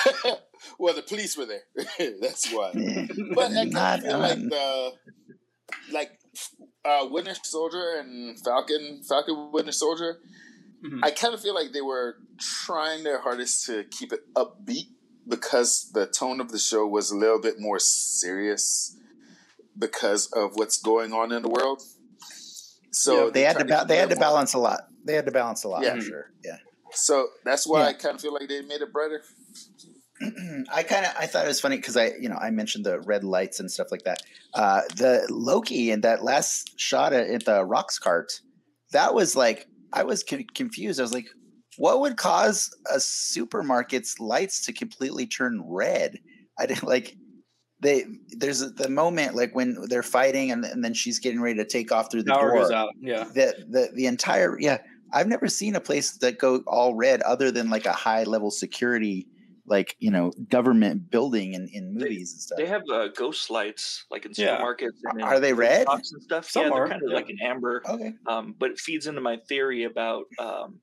well, 0.78 0.94
the 0.94 1.02
police 1.02 1.36
were 1.36 1.46
there. 1.46 1.62
That's 2.20 2.50
why. 2.52 2.72
But 3.34 3.52
I 3.52 3.68
kind 3.70 3.76
of 3.98 4.02
feel 4.02 4.18
like 4.18 4.38
on. 4.38 4.48
the 4.48 4.92
like 5.92 6.10
uh, 6.84 7.06
Winter 7.10 7.34
Soldier 7.42 7.96
and 8.00 8.38
Falcon, 8.44 9.02
Falcon 9.08 9.50
Winter 9.52 9.72
Soldier. 9.72 10.18
Mhm. 10.84 11.00
I 11.02 11.10
kind 11.12 11.32
of 11.34 11.40
feel 11.40 11.54
like 11.54 11.72
they 11.72 11.80
were 11.80 12.16
trying 12.38 13.04
their 13.04 13.20
hardest 13.20 13.66
to 13.66 13.84
keep 13.84 14.12
it 14.12 14.20
upbeat 14.34 14.88
because 15.28 15.90
the 15.92 16.06
tone 16.06 16.40
of 16.40 16.50
the 16.50 16.58
show 16.58 16.86
was 16.86 17.10
a 17.12 17.16
little 17.16 17.40
bit 17.40 17.60
more 17.60 17.78
serious 17.78 18.96
because 19.78 20.26
of 20.32 20.56
what's 20.56 20.78
going 20.82 21.12
on 21.12 21.30
in 21.32 21.42
the 21.42 21.48
world. 21.48 21.82
So 22.90 23.26
Yeah, 23.26 23.30
they 23.32 23.42
had 23.42 23.58
to 23.58 23.64
tried 23.64 23.68
ba- 23.68 23.78
keep 23.80 23.88
they 23.88 23.96
had 23.96 24.10
to 24.10 24.16
more- 24.16 24.20
balance 24.20 24.54
a 24.54 24.58
lot. 24.58 24.80
They 25.04 25.14
had 25.14 25.24
to 25.26 25.30
balance 25.32 25.62
a 25.64 25.68
lot 25.68 25.82
Yeah. 25.84 25.94
for 25.94 26.00
sure. 26.00 26.30
Yeah. 26.44 26.58
So 26.94 27.28
that's 27.44 27.66
why 27.66 27.82
Yeah. 27.82 27.88
I 27.88 27.92
kind 27.94 28.14
of 28.14 28.20
feel 28.20 28.34
like 28.34 28.48
they 28.48 28.62
made 28.62 28.80
it 28.82 28.92
brighter. 28.92 29.22
I 30.72 30.82
kind 30.84 31.04
of 31.06 31.12
I 31.18 31.26
thought 31.26 31.44
it 31.44 31.48
was 31.48 31.60
funny 31.60 31.76
because 31.76 31.96
I 31.96 32.12
you 32.20 32.28
know 32.28 32.36
I 32.36 32.50
mentioned 32.50 32.86
the 32.86 33.00
red 33.00 33.24
lights 33.24 33.58
and 33.60 33.70
stuff 33.70 33.90
like 33.90 34.02
that. 34.04 34.22
Uh, 34.54 34.82
the 34.96 35.26
Loki 35.30 35.90
and 35.90 36.04
that 36.04 36.22
last 36.22 36.78
shot 36.78 37.12
at, 37.12 37.28
at 37.28 37.44
the 37.44 37.64
Roxxcart, 37.66 38.40
that 38.92 39.14
was 39.14 39.34
like 39.34 39.66
I 39.92 40.04
was 40.04 40.22
con- 40.22 40.46
confused. 40.54 41.00
I 41.00 41.02
was 41.02 41.12
like, 41.12 41.26
what 41.76 42.00
would 42.00 42.16
cause 42.16 42.70
a 42.92 42.98
supermarket's 42.98 44.20
lights 44.20 44.64
to 44.66 44.72
completely 44.72 45.26
turn 45.26 45.62
red? 45.66 46.18
I 46.58 46.66
didn't 46.66 46.84
like 46.86 47.16
they. 47.80 48.04
There's 48.28 48.60
the 48.60 48.88
moment 48.88 49.34
like 49.34 49.54
when 49.56 49.76
they're 49.88 50.04
fighting 50.04 50.52
and, 50.52 50.64
and 50.64 50.84
then 50.84 50.94
she's 50.94 51.18
getting 51.18 51.40
ready 51.40 51.56
to 51.56 51.64
take 51.64 51.90
off 51.90 52.12
through 52.12 52.22
the 52.22 52.32
Power 52.32 52.50
door. 52.50 52.62
goes 52.62 52.70
out. 52.70 52.90
Yeah. 53.00 53.24
The 53.24 53.64
the 53.68 53.90
the 53.92 54.06
entire 54.06 54.56
yeah. 54.60 54.78
I've 55.12 55.28
never 55.28 55.48
seen 55.48 55.76
a 55.76 55.80
place 55.80 56.12
that 56.18 56.38
go 56.38 56.62
all 56.66 56.94
red 56.94 57.22
other 57.22 57.50
than 57.50 57.70
like 57.70 57.86
a 57.86 57.92
high 57.92 58.24
level 58.24 58.50
security 58.50 59.26
like 59.66 59.94
you 60.00 60.10
know 60.10 60.32
government 60.48 61.08
building 61.10 61.54
in, 61.54 61.68
in 61.72 61.94
They- 61.94 62.04
movies 62.04 62.32
and 62.32 62.40
stuff. 62.40 62.58
They 62.58 62.66
have 62.66 62.82
uh, 62.92 63.08
ghost 63.16 63.50
lights 63.50 64.04
like 64.10 64.24
in 64.26 64.32
Yeah. 64.36 64.58
supermarkets. 64.58 64.98
And 65.04 65.20
in 65.20 65.24
Are 65.26 65.38
they 65.38 65.52
red? 65.52 65.86
shops 65.86 66.12
and 66.12 66.22
stuff? 66.22 66.48
Some 66.50 66.64
yeah, 66.64 66.70
they're 66.70 66.82
are, 66.84 66.88
kind 66.88 67.02
of 67.02 67.10
yeah. 67.10 67.14
like 67.16 67.28
an 67.28 67.38
amber. 67.42 67.82
okay. 67.88 68.12
Um, 68.26 68.54
but 68.58 68.72
it 68.72 68.78
feeds 68.80 69.06
into 69.06 69.20
my 69.20 69.36
theory 69.48 69.84
about 69.84 70.24
um, 70.38 70.80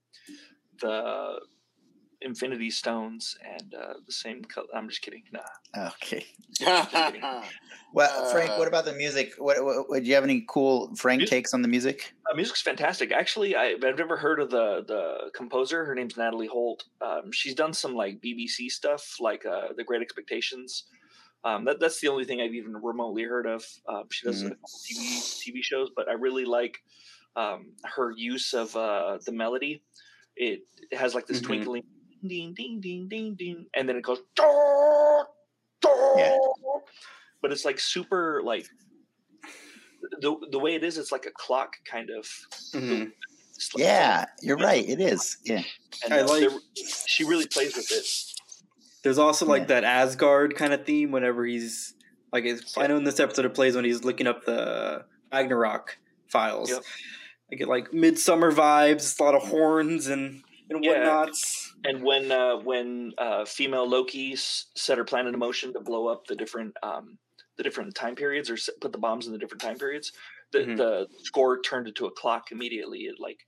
the 0.82 1.40
Infinity 2.22 2.70
Stones 2.70 3.38
and 3.44 3.74
uh, 3.74 3.94
the 4.06 4.12
same 4.12 4.44
color. 4.44 4.68
I'm 4.76 4.90
just 4.90 5.02
kidding. 5.02 5.24
Nah. 5.32 5.90
Okay. 5.90 6.26
Well, 7.92 8.30
Frank, 8.32 8.52
Uh, 8.52 8.56
what 8.58 8.68
about 8.68 8.86
the 8.86 8.94
music? 8.94 9.34
What, 9.40 9.64
what, 9.66 9.90
what 9.90 10.04
do 10.04 10.08
you 10.08 10.14
have 10.14 10.24
any 10.24 10.46
cool 10.48 10.94
Frank 10.96 11.20
Music- 11.22 11.32
takes 11.32 11.54
on 11.56 11.64
the 11.64 11.68
music? 11.68 12.14
Uh, 12.32 12.36
music's 12.36 12.62
fantastic. 12.62 13.12
Actually, 13.12 13.56
I, 13.56 13.70
I've 13.84 13.98
never 13.98 14.16
heard 14.16 14.40
of 14.40 14.52
the 14.52 14.84
the 14.88 15.32
composer. 15.34 15.86
Her 15.86 15.96
name's 15.96 16.16
Natalie 16.16 16.46
Holt. 16.46 16.84
Um, 17.02 17.32
she's 17.32 17.56
done 17.56 17.74
some 17.74 17.96
like 17.96 18.22
BBC 18.22 18.70
stuff, 18.70 19.16
like 19.20 19.44
uh, 19.46 19.70
The 19.76 19.84
Great 19.84 20.04
Expectations. 20.04 20.84
Um, 21.44 21.66
that 21.66 21.80
that's 21.80 22.00
the 22.00 22.10
only 22.10 22.26
thing 22.26 22.42
I've 22.42 22.54
even 22.54 22.78
remotely 22.78 23.24
heard 23.24 23.48
of. 23.48 23.66
Um, 23.88 24.04
she 24.12 24.28
does 24.28 24.44
a 24.44 24.50
TV 24.52 25.20
TV 25.42 25.64
shows, 25.64 25.90
but 25.96 26.08
I 26.08 26.14
really 26.14 26.46
like 26.46 26.78
um, 27.36 27.72
her 27.86 28.12
use 28.16 28.54
of 28.54 28.76
uh, 28.76 29.18
the 29.26 29.32
melody. 29.32 29.82
It, 30.36 30.62
it 30.92 30.98
has 30.98 31.16
like 31.16 31.26
this 31.26 31.40
Mhm. 31.40 31.46
twinkling 31.46 31.84
ding 32.26 32.54
ding 32.54 32.80
ding 32.82 33.08
ding 33.08 33.36
ding, 33.36 33.66
and 33.76 33.88
then 33.88 33.96
it 33.96 34.04
goes. 34.04 34.20
"Dah, 34.36 35.24
dah." 35.82 36.14
Yeah. 36.18 36.38
But 37.42 37.52
it's 37.52 37.66
like 37.66 37.80
super 37.80 38.42
like 38.44 38.68
the 40.22 40.36
the 40.52 40.60
way 40.60 40.76
it 40.76 40.84
is. 40.84 40.98
It's 40.98 41.12
like 41.12 41.26
a 41.26 41.32
clock 41.32 41.76
kind 41.86 42.10
of. 42.10 42.26
Mhm. 42.74 43.12
Like- 43.74 43.84
Yeah, 43.84 44.26
you're 44.42 44.58
right. 44.58 44.88
It 44.88 45.02
is. 45.02 45.38
Yeah. 45.44 45.64
and 46.06 46.14
I 46.14 46.20
uh, 46.22 46.28
like- 46.28 46.50
she 47.08 47.24
really 47.26 47.46
plays 47.48 47.76
with 47.76 47.92
it. 47.92 48.06
There's 49.04 49.18
also 49.18 49.46
like 49.46 49.64
Yeah. 49.64 49.68
that 49.82 49.84
Asgard 49.84 50.56
kind 50.56 50.74
of 50.74 50.86
theme 50.86 51.12
whenever 51.12 51.46
he's 51.46 51.94
like 52.32 52.46
it's, 52.46 52.78
I 52.78 52.88
know 52.88 52.96
in 52.98 53.04
this 53.04 53.20
episode 53.20 53.46
it 53.46 53.54
plays 53.54 53.76
when 53.76 53.84
he's 53.86 54.04
looking 54.04 54.28
up 54.28 54.46
the 54.46 55.06
Ragnarok 55.32 55.98
files. 56.28 56.70
Yep. 56.70 56.84
I 57.52 57.56
get 57.56 57.68
like 57.68 57.92
midsummer 57.94 58.52
vibes, 58.52 59.20
a 59.20 59.24
lot 59.24 59.36
of 59.36 59.44
horns 59.48 60.08
and 60.08 60.42
and 60.70 60.84
Yeah. 60.84 61.00
whatnots. 61.00 61.69
And 61.86 62.04
when 62.04 62.32
uh, 62.32 62.58
when 62.58 63.14
uh, 63.18 63.46
female 63.46 63.88
Loki 63.88 64.36
set 64.36 64.98
her 64.98 65.04
plan 65.06 65.28
into 65.28 65.38
motion 65.38 65.74
to 65.74 65.80
blow 65.80 66.08
up 66.08 66.26
the 66.28 66.36
different 66.36 66.76
um, 66.84 67.18
the 67.58 67.64
different 67.64 67.96
time 67.96 68.16
periods 68.16 68.50
or 68.50 68.58
put 68.82 68.92
the 68.92 68.98
bombs 68.98 69.28
in 69.28 69.34
the 69.34 69.40
different 69.40 69.62
time 69.62 69.78
periods, 69.78 70.12
the 70.52 70.60
Mhm. 70.60 70.78
the 70.78 71.08
score 71.24 71.62
turned 71.62 71.88
into 71.88 72.06
a 72.06 72.12
clock 72.12 72.52
immediately. 72.52 73.00
It 73.02 73.16
like 73.20 73.40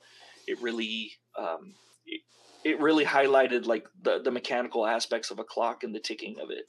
it 0.47 0.61
really 0.61 1.13
um, 1.37 1.75
it, 2.05 2.21
it 2.63 2.79
really 2.79 3.05
highlighted 3.05 3.65
like 3.65 3.85
the 4.01 4.21
the 4.21 4.31
mechanical 4.31 4.85
aspects 4.85 5.31
of 5.31 5.39
a 5.39 5.43
clock 5.43 5.83
and 5.83 5.93
the 5.93 5.99
ticking 5.99 6.39
of 6.39 6.51
it. 6.51 6.65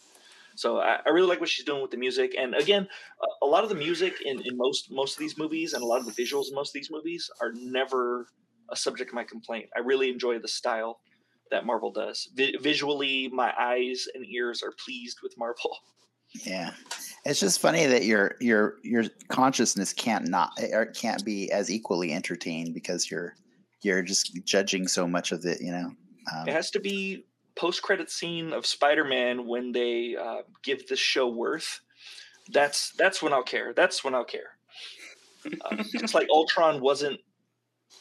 So 0.56 0.78
I, 0.80 0.98
I 1.06 1.10
really 1.10 1.28
like 1.28 1.40
what 1.40 1.48
she's 1.48 1.64
doing 1.64 1.80
with 1.82 1.90
the 1.92 1.96
music. 1.96 2.34
And 2.38 2.54
again, 2.54 2.88
a, 3.22 3.46
a 3.46 3.48
lot 3.48 3.62
of 3.64 3.70
the 3.70 3.76
music 3.76 4.14
in, 4.24 4.40
in 4.44 4.56
most 4.56 4.90
most 4.90 5.14
of 5.14 5.18
these 5.20 5.38
movies 5.38 5.72
and 5.74 5.82
a 5.82 5.86
lot 5.86 6.00
of 6.00 6.06
the 6.06 6.12
visuals 6.22 6.48
in 6.48 6.54
most 6.54 6.70
of 6.70 6.74
these 6.74 6.90
movies 6.90 7.30
are 7.40 7.52
never 7.54 8.26
a 8.70 8.76
subject 8.76 9.10
of 9.10 9.14
my 9.14 9.24
complaint. 9.24 9.66
I 9.76 9.80
really 9.80 10.10
enjoy 10.10 10.38
the 10.38 10.48
style 10.48 11.00
that 11.52 11.64
Marvel 11.64 11.92
does. 11.92 12.28
Vi- 12.34 12.56
visually, 12.60 13.28
my 13.28 13.52
eyes 13.58 14.08
and 14.14 14.26
ears 14.26 14.62
are 14.62 14.72
pleased 14.84 15.20
with 15.22 15.38
Marvel. 15.38 15.76
Yeah. 16.46 16.70
It's 17.26 17.40
just 17.40 17.60
funny 17.60 17.84
that 17.84 18.06
your 18.06 18.36
your 18.40 18.76
your 18.82 19.04
consciousness 19.28 19.92
can't 19.92 20.28
not 20.28 20.52
or 20.72 20.86
can't 20.86 21.22
be 21.26 21.52
as 21.52 21.70
equally 21.70 22.14
entertained 22.14 22.72
because 22.72 23.10
you're 23.10 23.34
you're 23.82 24.00
just 24.00 24.42
judging 24.46 24.88
so 24.88 25.06
much 25.06 25.30
of 25.30 25.44
it, 25.44 25.60
you 25.60 25.70
know. 25.70 25.92
Um, 26.34 26.48
It 26.48 26.52
has 26.54 26.70
to 26.70 26.80
be 26.80 27.26
post 27.54 27.82
credit 27.82 28.10
scene 28.10 28.54
of 28.54 28.64
Spider 28.64 29.04
Man 29.04 29.46
when 29.46 29.72
they 29.72 30.16
uh, 30.16 30.40
give 30.62 30.88
this 30.88 30.98
show 30.98 31.28
worth. 31.28 31.80
That's 32.48 32.92
that's 32.92 33.20
when 33.22 33.34
I'll 33.34 33.42
care. 33.42 33.74
That's 33.74 34.02
when 34.02 34.14
I'll 34.14 34.24
care. 34.24 34.56
Uh, 35.44 35.84
it's 35.92 36.14
like 36.14 36.28
Ultron 36.30 36.80
wasn't 36.80 37.20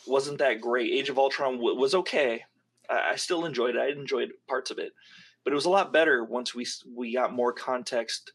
wasn't 0.08 0.38
that 0.38 0.62
great. 0.62 0.94
Age 0.94 1.10
of 1.10 1.18
Ultron 1.20 1.56
w- 1.58 1.78
was 1.78 1.94
okay. 1.96 2.46
I, 3.12 3.16
still 3.16 3.46
enjoyed 3.46 3.76
it. 3.76 3.80
I 3.80 3.90
enjoyed 3.90 4.32
parts 4.48 4.72
of 4.72 4.80
it, 4.80 4.92
but 5.44 5.52
it 5.52 5.56
was 5.56 5.66
a 5.66 5.70
lot 5.70 5.94
better 5.94 6.24
once 6.24 6.54
we 6.54 6.66
we 6.96 7.14
got 7.14 7.34
more 7.34 7.54
context 7.54 8.32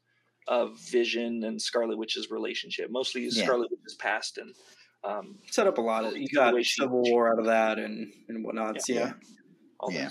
of 0.48 0.78
Vision 0.90 1.44
and 1.44 1.60
Scarlet 1.60 1.98
Witch's 1.98 2.30
relationship. 2.30 2.90
Mostly 2.90 3.24
Yeah. 3.24 3.44
Scarlet 3.44 3.70
Witch's 3.70 3.96
past 3.96 4.38
and 4.38 4.54
um, 5.04 5.36
Set 5.50 5.66
up 5.66 5.78
a 5.78 5.80
lot 5.80 6.04
of 6.04 6.16
you 6.16 6.28
got 6.28 6.54
way 6.54 6.62
she- 6.62 6.80
Civil 6.82 7.02
War 7.02 7.32
out 7.32 7.38
of 7.38 7.46
that 7.46 7.78
and 7.78 8.12
and 8.28 8.44
whatnots. 8.44 8.88
Yeah. 8.88 8.96
Yeah. 8.96 9.12
all 9.78 9.92
Yeah. 9.92 10.10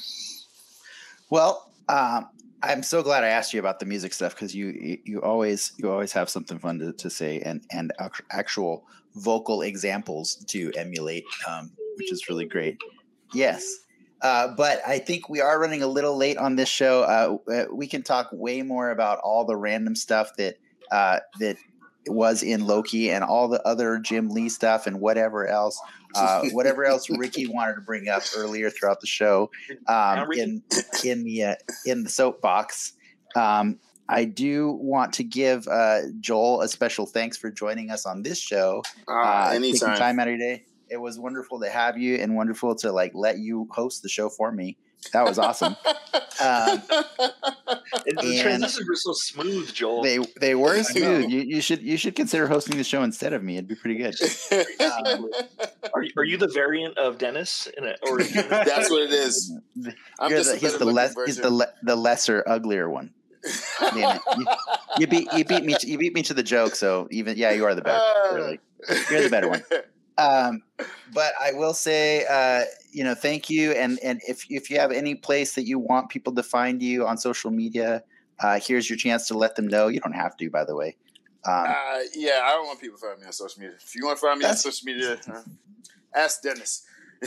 Well, 1.29 1.71
um, 1.89 2.29
I'm 2.61 2.83
so 2.83 3.03
glad 3.03 3.23
I 3.23 3.27
asked 3.27 3.53
you 3.53 3.59
about 3.59 3.79
the 3.79 3.85
music 3.85 4.13
stuff 4.13 4.33
because 4.35 4.55
you, 4.55 4.67
you 4.67 4.97
you 5.03 5.21
always 5.21 5.73
you 5.77 5.91
always 5.91 6.11
have 6.13 6.29
something 6.29 6.59
fun 6.59 6.79
to, 6.79 6.93
to 6.93 7.09
say 7.09 7.39
and 7.41 7.61
and 7.71 7.91
actual 8.31 8.85
vocal 9.15 9.61
examples 9.61 10.35
to 10.47 10.71
emulate, 10.75 11.23
um, 11.47 11.71
which 11.97 12.11
is 12.11 12.27
really 12.29 12.45
great. 12.45 12.77
Yes. 13.33 13.65
Uh, 14.25 14.47
but 14.47 14.81
I 14.87 14.97
think 14.97 15.29
we 15.29 15.39
are 15.39 15.59
running 15.59 15.83
a 15.83 15.87
little 15.87 16.17
late 16.17 16.39
on 16.39 16.55
this 16.55 16.67
show. 16.67 17.03
Uh, 17.03 17.51
uh, 17.51 17.65
we 17.71 17.85
can 17.85 18.01
talk 18.01 18.27
way 18.31 18.63
more 18.63 18.89
about 18.89 19.19
all 19.19 19.45
the 19.45 19.55
random 19.55 19.95
stuff 19.95 20.31
that 20.39 20.55
uh, 20.91 21.19
that 21.39 21.57
was 22.07 22.41
in 22.41 22.65
Loki 22.65 23.11
and 23.11 23.23
all 23.23 23.47
the 23.47 23.61
other 23.67 23.99
Jim 23.99 24.29
Lee 24.29 24.49
stuff 24.49 24.87
and 24.87 24.99
whatever 24.99 25.47
else, 25.47 25.79
uh, 26.15 26.41
whatever 26.53 26.85
else 26.85 27.07
Ricky 27.07 27.45
wanted 27.45 27.75
to 27.75 27.81
bring 27.81 28.09
up 28.09 28.23
earlier 28.35 28.71
throughout 28.71 28.99
the 28.99 29.05
show 29.05 29.51
um, 29.87 30.27
in 30.31 30.63
in 31.03 31.23
the 31.23 31.43
uh, 31.43 31.55
in 31.85 32.03
the 32.03 32.09
soapbox. 32.09 32.93
Um, 33.35 33.79
I 34.09 34.25
do 34.25 34.71
want 34.71 35.13
to 35.13 35.23
give 35.23 35.67
uh, 35.67 35.99
Joel 36.19 36.61
a 36.61 36.67
special 36.67 37.05
thanks 37.05 37.37
for 37.37 37.51
joining 37.51 37.91
us 37.91 38.07
on 38.07 38.23
this 38.23 38.39
show. 38.39 38.81
Ah, 39.07 39.49
uh, 39.49 39.53
anytime. 39.53 39.99
time 39.99 40.19
out 40.19 40.27
of 40.27 40.31
your 40.31 40.39
day. 40.39 40.65
It 40.89 40.97
was 40.97 41.17
wonderful 41.19 41.59
to 41.61 41.69
have 41.69 41.97
you 41.97 42.15
and 42.15 42.35
wonderful 42.35 42.75
to 42.77 42.91
like 42.91 43.11
let 43.13 43.37
you 43.39 43.67
host 43.71 44.03
the 44.03 44.09
show 44.09 44.29
for 44.29 44.51
me. 44.51 44.77
That 45.13 45.25
was 45.25 45.39
awesome. 45.39 45.75
Um, 46.41 46.81
And 48.07 48.17
the 48.17 48.39
transitions 48.41 48.87
were 48.87 48.95
so 48.95 49.13
smooth, 49.13 49.73
Joel. 49.73 50.03
they 50.03 50.19
they 50.39 50.53
were 50.53 50.83
smooth. 50.83 51.29
You, 51.29 51.39
you 51.41 51.61
should 51.61 51.81
you 51.81 51.95
should 51.97 52.13
consider 52.15 52.45
hosting 52.45 52.77
the 52.77 52.83
show 52.83 53.03
instead 53.03 53.31
of 53.33 53.41
me. 53.41 53.55
It'd 53.55 53.69
be 53.69 53.75
pretty 53.75 53.97
good. 53.97 54.15
Um, 54.81 55.29
Are 55.93 56.03
you, 56.03 56.11
are 56.17 56.23
you 56.25 56.37
the 56.37 56.49
variant 56.49 56.97
of 56.97 57.17
Dennis? 57.17 57.69
In 57.77 57.85
a, 57.85 57.95
or 58.09 58.21
That's 58.21 58.89
what 58.89 59.03
it 59.03 59.13
is. 59.13 59.57
I'm 60.19 60.29
You're 60.29 60.39
just 60.39 60.51
the, 60.51 60.57
a 60.57 60.59
he's 60.59 60.73
the 60.77 60.79
looking 60.85 60.95
less 60.95 61.15
he's 61.25 61.37
the 61.37 61.49
le- 61.49 61.73
the 61.83 61.95
lesser 61.95 62.43
uglier 62.45 62.89
one. 62.89 63.11
Damn 63.79 64.17
it. 64.17 64.21
You, 64.37 64.45
you 64.99 65.07
beat 65.07 65.33
you 65.33 65.45
beat 65.45 65.63
me 65.63 65.75
to, 65.79 65.87
you 65.87 65.97
beat 65.97 66.13
me 66.13 66.21
to 66.23 66.33
the 66.33 66.43
joke. 66.43 66.75
So 66.75 67.07
even 67.11 67.37
yeah, 67.37 67.51
you 67.51 67.63
are 67.65 67.73
the 67.73 67.81
better. 67.81 68.03
Really. 68.35 68.59
You're 69.09 69.23
the 69.23 69.29
better 69.29 69.47
one. 69.47 69.63
Um, 70.17 70.63
but 71.13 71.33
I 71.41 71.51
will 71.53 71.73
say, 71.73 72.25
uh, 72.29 72.63
you 72.91 73.03
know, 73.03 73.15
thank 73.15 73.49
you. 73.49 73.71
And 73.71 73.99
and 74.03 74.21
if 74.27 74.45
if 74.49 74.69
you 74.69 74.79
have 74.79 74.91
any 74.91 75.15
place 75.15 75.55
that 75.55 75.65
you 75.65 75.77
want 75.79 76.09
people 76.09 76.33
to 76.35 76.43
find 76.43 76.81
you 76.81 77.05
on 77.05 77.17
social 77.17 77.51
media, 77.51 78.03
uh, 78.39 78.59
here's 78.59 78.89
your 78.89 78.97
chance 78.97 79.27
to 79.27 79.37
let 79.37 79.55
them 79.55 79.67
know. 79.67 79.87
You 79.87 79.99
don't 79.99 80.13
have 80.15 80.37
to, 80.37 80.49
by 80.49 80.63
the 80.63 80.75
way. 80.75 80.95
Um, 81.45 81.65
Uh, 81.67 81.99
yeah, 82.15 82.41
I 82.43 82.51
don't 82.51 82.65
want 82.65 82.79
people 82.81 82.97
to 82.97 83.05
find 83.05 83.19
me 83.19 83.25
on 83.25 83.33
social 83.33 83.61
media. 83.61 83.75
If 83.83 83.95
you 83.95 84.05
want 84.05 84.17
to 84.17 84.21
find 84.25 84.39
me 84.39 84.45
on 84.45 84.55
social 84.55 84.85
media, 84.85 85.19
uh, 85.31 85.41
ask 86.15 86.41
Dennis. 86.41 86.83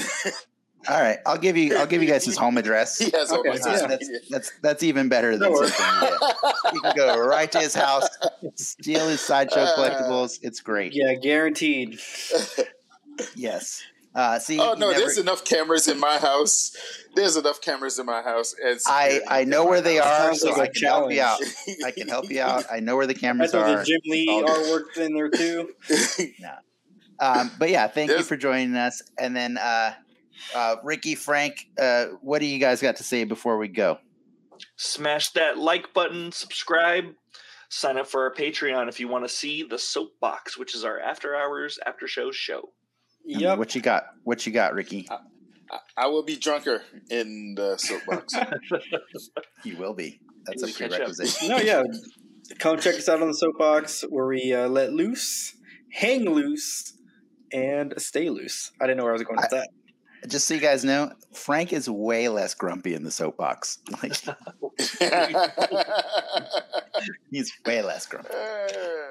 all 0.89 1.01
right, 1.01 1.19
I'll 1.27 1.39
give 1.39 1.56
you 1.56 1.77
I'll 1.77 1.86
give 1.86 2.02
you 2.02 2.09
guys 2.09 2.24
his 2.24 2.36
home 2.39 2.56
address. 2.56 2.98
he 2.98 3.10
has 3.10 3.31
all 3.31 3.40
Okay, 3.40 3.51
my 3.51 3.55
yeah. 3.56 3.86
That's 3.86 4.09
that's 4.31 4.52
that's 4.62 4.82
even 4.82 5.09
better 5.09 5.32
than 5.36 5.40
That 5.40 5.52
works. 5.52 5.77
social 5.77 5.93
media. 6.01 6.19
You 6.73 6.81
can 6.81 6.97
go 6.97 7.19
right 7.19 7.51
to 7.52 7.59
his 7.60 7.74
house, 7.74 8.09
steal 8.56 9.09
his 9.09 9.20
sideshow 9.20 9.60
Uh, 9.69 9.77
collectibles. 9.77 10.39
It's 10.43 10.60
great. 10.60 10.93
Yeah, 10.94 11.15
guaranteed. 11.15 12.01
Yes. 13.36 13.82
Uh, 14.15 14.39
see, 14.39 14.59
oh 14.59 14.73
no, 14.73 14.89
never- 14.90 15.01
there's 15.01 15.19
enough 15.19 15.45
cameras 15.45 15.86
in 15.86 16.01
my 16.01 16.19
house. 16.19 16.74
There's 17.15 17.36
enough 17.36 17.61
cameras 17.61 17.99
in 17.99 18.07
my 18.07 18.23
house. 18.23 18.55
And 18.65 18.81
I 18.86 19.20
I 19.28 19.45
know 19.45 19.65
where 19.66 19.81
they 19.81 19.97
house. 19.97 20.07
are, 20.07 20.24
Sounds 20.35 20.40
so 20.40 20.51
like 20.51 20.59
I 20.61 20.65
a 20.65 20.70
can 20.73 20.82
help 20.89 21.12
you 21.12 21.20
out. 21.23 21.40
I 21.85 21.90
can 21.90 22.09
help 22.09 22.31
you 22.31 22.40
out. 22.40 22.65
I 22.73 22.81
know 22.81 22.97
where 22.97 23.07
the 23.07 23.15
cameras 23.27 23.53
thought 23.53 23.69
are. 23.69 23.77
the 23.78 23.85
Jim 23.85 24.01
Lee 24.07 24.28
all 24.28 24.43
good. 24.45 24.82
artwork 24.97 24.97
in 25.05 25.15
there 25.15 25.28
too. 25.31 25.70
Um, 27.20 27.51
but 27.59 27.69
yeah, 27.70 27.89
thank 27.89 28.11
you 28.12 28.23
for 28.23 28.36
joining 28.36 28.77
us. 28.77 29.03
And 29.19 29.35
then 29.35 29.59
uh, 29.59 29.93
uh, 30.55 30.77
Ricky, 30.85 31.16
Frank, 31.16 31.66
uh, 31.77 32.07
what 32.20 32.39
do 32.39 32.47
you 32.47 32.61
guys 32.61 32.81
got 32.81 32.95
to 32.97 33.03
say 33.03 33.24
before 33.24 33.59
we 33.59 33.66
go? 33.66 33.99
Smash 34.77 35.31
that 35.32 35.59
like 35.59 35.93
button, 35.93 36.31
subscribe, 36.31 37.07
sign 37.70 37.97
up 37.99 38.07
for 38.07 38.23
our 38.23 38.32
Patreon 38.32 38.89
if 38.89 39.01
you 39.01 39.09
want 39.09 39.24
to 39.24 39.28
see 39.28 39.65
the 39.65 39.78
Soapbox, 39.81 40.57
which 40.57 40.77
is 40.77 40.85
our 40.85 41.01
after 41.01 41.35
hours 41.35 41.78
after 41.85 42.07
show 42.07 42.31
show. 42.31 42.70
And 43.27 43.40
Yep. 43.40 43.59
What 43.59 43.74
you 43.74 43.81
got? 43.82 44.05
What 44.24 44.47
you 44.47 44.53
got, 44.53 44.74
Ricky? 44.74 45.07
I, 45.11 45.19
I 45.97 46.07
will 46.07 46.23
be 46.23 46.36
drunker 46.36 46.82
in 47.11 47.55
the 47.57 47.77
soapbox. 47.77 48.35
You 49.65 49.77
will 49.77 49.93
be. 49.95 50.20
That's 50.47 50.62
a 50.62 50.66
Easy 50.66 50.78
catch 50.78 50.93
up. 50.93 50.99
prerequisite. 50.99 51.49
No, 51.49 51.59
yeah. 51.59 51.82
Come 52.59 52.78
check 52.78 52.95
us 52.95 53.09
out 53.09 53.20
on 53.20 53.28
the 53.28 53.35
soapbox 53.35 54.03
where 54.09 54.27
we 54.27 54.55
uh, 54.55 54.69
let 54.69 54.93
loose, 54.93 55.55
hang 55.93 56.24
loose, 56.24 56.95
and 57.53 57.93
stay 57.99 58.31
loose. 58.31 58.73
I 58.81 58.86
didn't 58.86 58.99
know 58.99 59.03
where 59.05 59.12
I 59.12 59.15
was 59.15 59.24
going 59.24 59.36
with 59.40 59.51
that. 59.51 59.69
Just 60.27 60.49
so 60.49 60.55
you 60.55 60.61
guys 60.61 60.85
know, 60.85 61.12
Frank 61.32 61.73
is 61.73 61.89
way 61.89 62.28
less 62.28 62.55
grumpy 62.55 62.95
in 62.95 63.05
the 63.05 63.11
soapbox. 63.11 63.78
Like 64.03 64.12
he's 67.31 67.53
way 67.66 67.82
less 67.82 68.07
grumpy. 68.07 68.31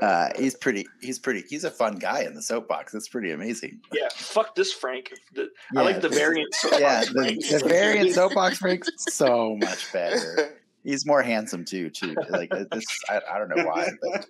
Uh, 0.02 0.30
he's 0.38 0.56
pretty. 0.56 0.86
He's 1.02 1.20
pretty. 1.20 1.44
He's 1.50 1.64
a 1.64 1.72
fun 1.72 1.96
guy 1.96 2.22
in 2.24 2.34
the 2.36 2.42
soapbox. 2.42 2.94
That's 2.94 3.08
pretty 3.08 3.32
amazing. 3.32 3.80
Yeah, 3.94 4.08
fuck 4.14 4.56
this 4.56 4.72
Frank. 4.74 5.12
The, 5.34 5.50
Yeah, 5.74 5.82
I 5.82 5.84
like 5.84 6.02
the 6.02 6.10
this- 6.10 6.18
variant. 6.18 6.54
soapbox 6.56 6.82
Yeah, 6.82 7.04
the, 7.06 7.60
the 7.64 7.68
variant 7.68 8.14
soapbox 8.14 8.58
Frank's 8.60 8.90
so 9.10 9.56
much 9.58 9.92
better. 9.92 10.56
He's 10.84 11.06
more 11.06 11.22
handsome 11.22 11.66
too. 11.66 11.90
Too 11.90 12.16
like 12.30 12.54
uh, 12.54 12.66
this. 12.72 12.86
I, 13.10 13.22
I 13.34 13.38
don't 13.38 13.50
know 13.50 13.66
why. 13.66 13.90
But. 14.02 14.26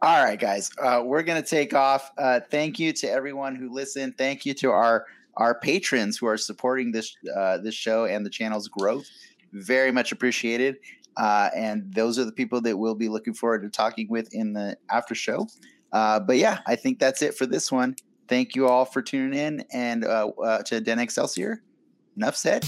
All 0.00 0.24
right, 0.24 0.38
guys, 0.38 0.70
uh, 0.80 1.02
we're 1.04 1.24
gonna 1.24 1.42
take 1.42 1.74
off. 1.74 2.12
Uh, 2.16 2.38
thank 2.50 2.78
you 2.78 2.92
to 2.92 3.10
everyone 3.10 3.56
who 3.56 3.72
listened. 3.72 4.16
Thank 4.16 4.46
you 4.46 4.54
to 4.54 4.70
our 4.70 5.06
our 5.38 5.58
patrons 5.58 6.18
who 6.18 6.26
are 6.26 6.36
supporting 6.36 6.92
this 6.92 7.16
uh, 7.34 7.58
this 7.58 7.74
show 7.74 8.04
and 8.04 8.26
the 8.26 8.30
channel's 8.30 8.68
growth. 8.68 9.08
Very 9.52 9.90
much 9.90 10.12
appreciated. 10.12 10.76
Uh, 11.16 11.48
and 11.56 11.92
those 11.94 12.18
are 12.18 12.24
the 12.24 12.32
people 12.32 12.60
that 12.60 12.76
we'll 12.76 12.94
be 12.94 13.08
looking 13.08 13.34
forward 13.34 13.62
to 13.62 13.70
talking 13.70 14.06
with 14.08 14.32
in 14.32 14.52
the 14.52 14.76
after 14.90 15.14
show. 15.14 15.48
Uh, 15.92 16.20
but 16.20 16.36
yeah, 16.36 16.60
I 16.66 16.76
think 16.76 16.98
that's 16.98 17.22
it 17.22 17.34
for 17.34 17.46
this 17.46 17.72
one. 17.72 17.96
Thank 18.28 18.54
you 18.54 18.68
all 18.68 18.84
for 18.84 19.00
tuning 19.00 19.38
in 19.38 19.64
and 19.72 20.04
uh, 20.04 20.28
uh, 20.28 20.62
to 20.64 20.80
Den 20.80 20.98
Excelsior. 20.98 21.62
Enough 22.16 22.36
said. 22.36 22.64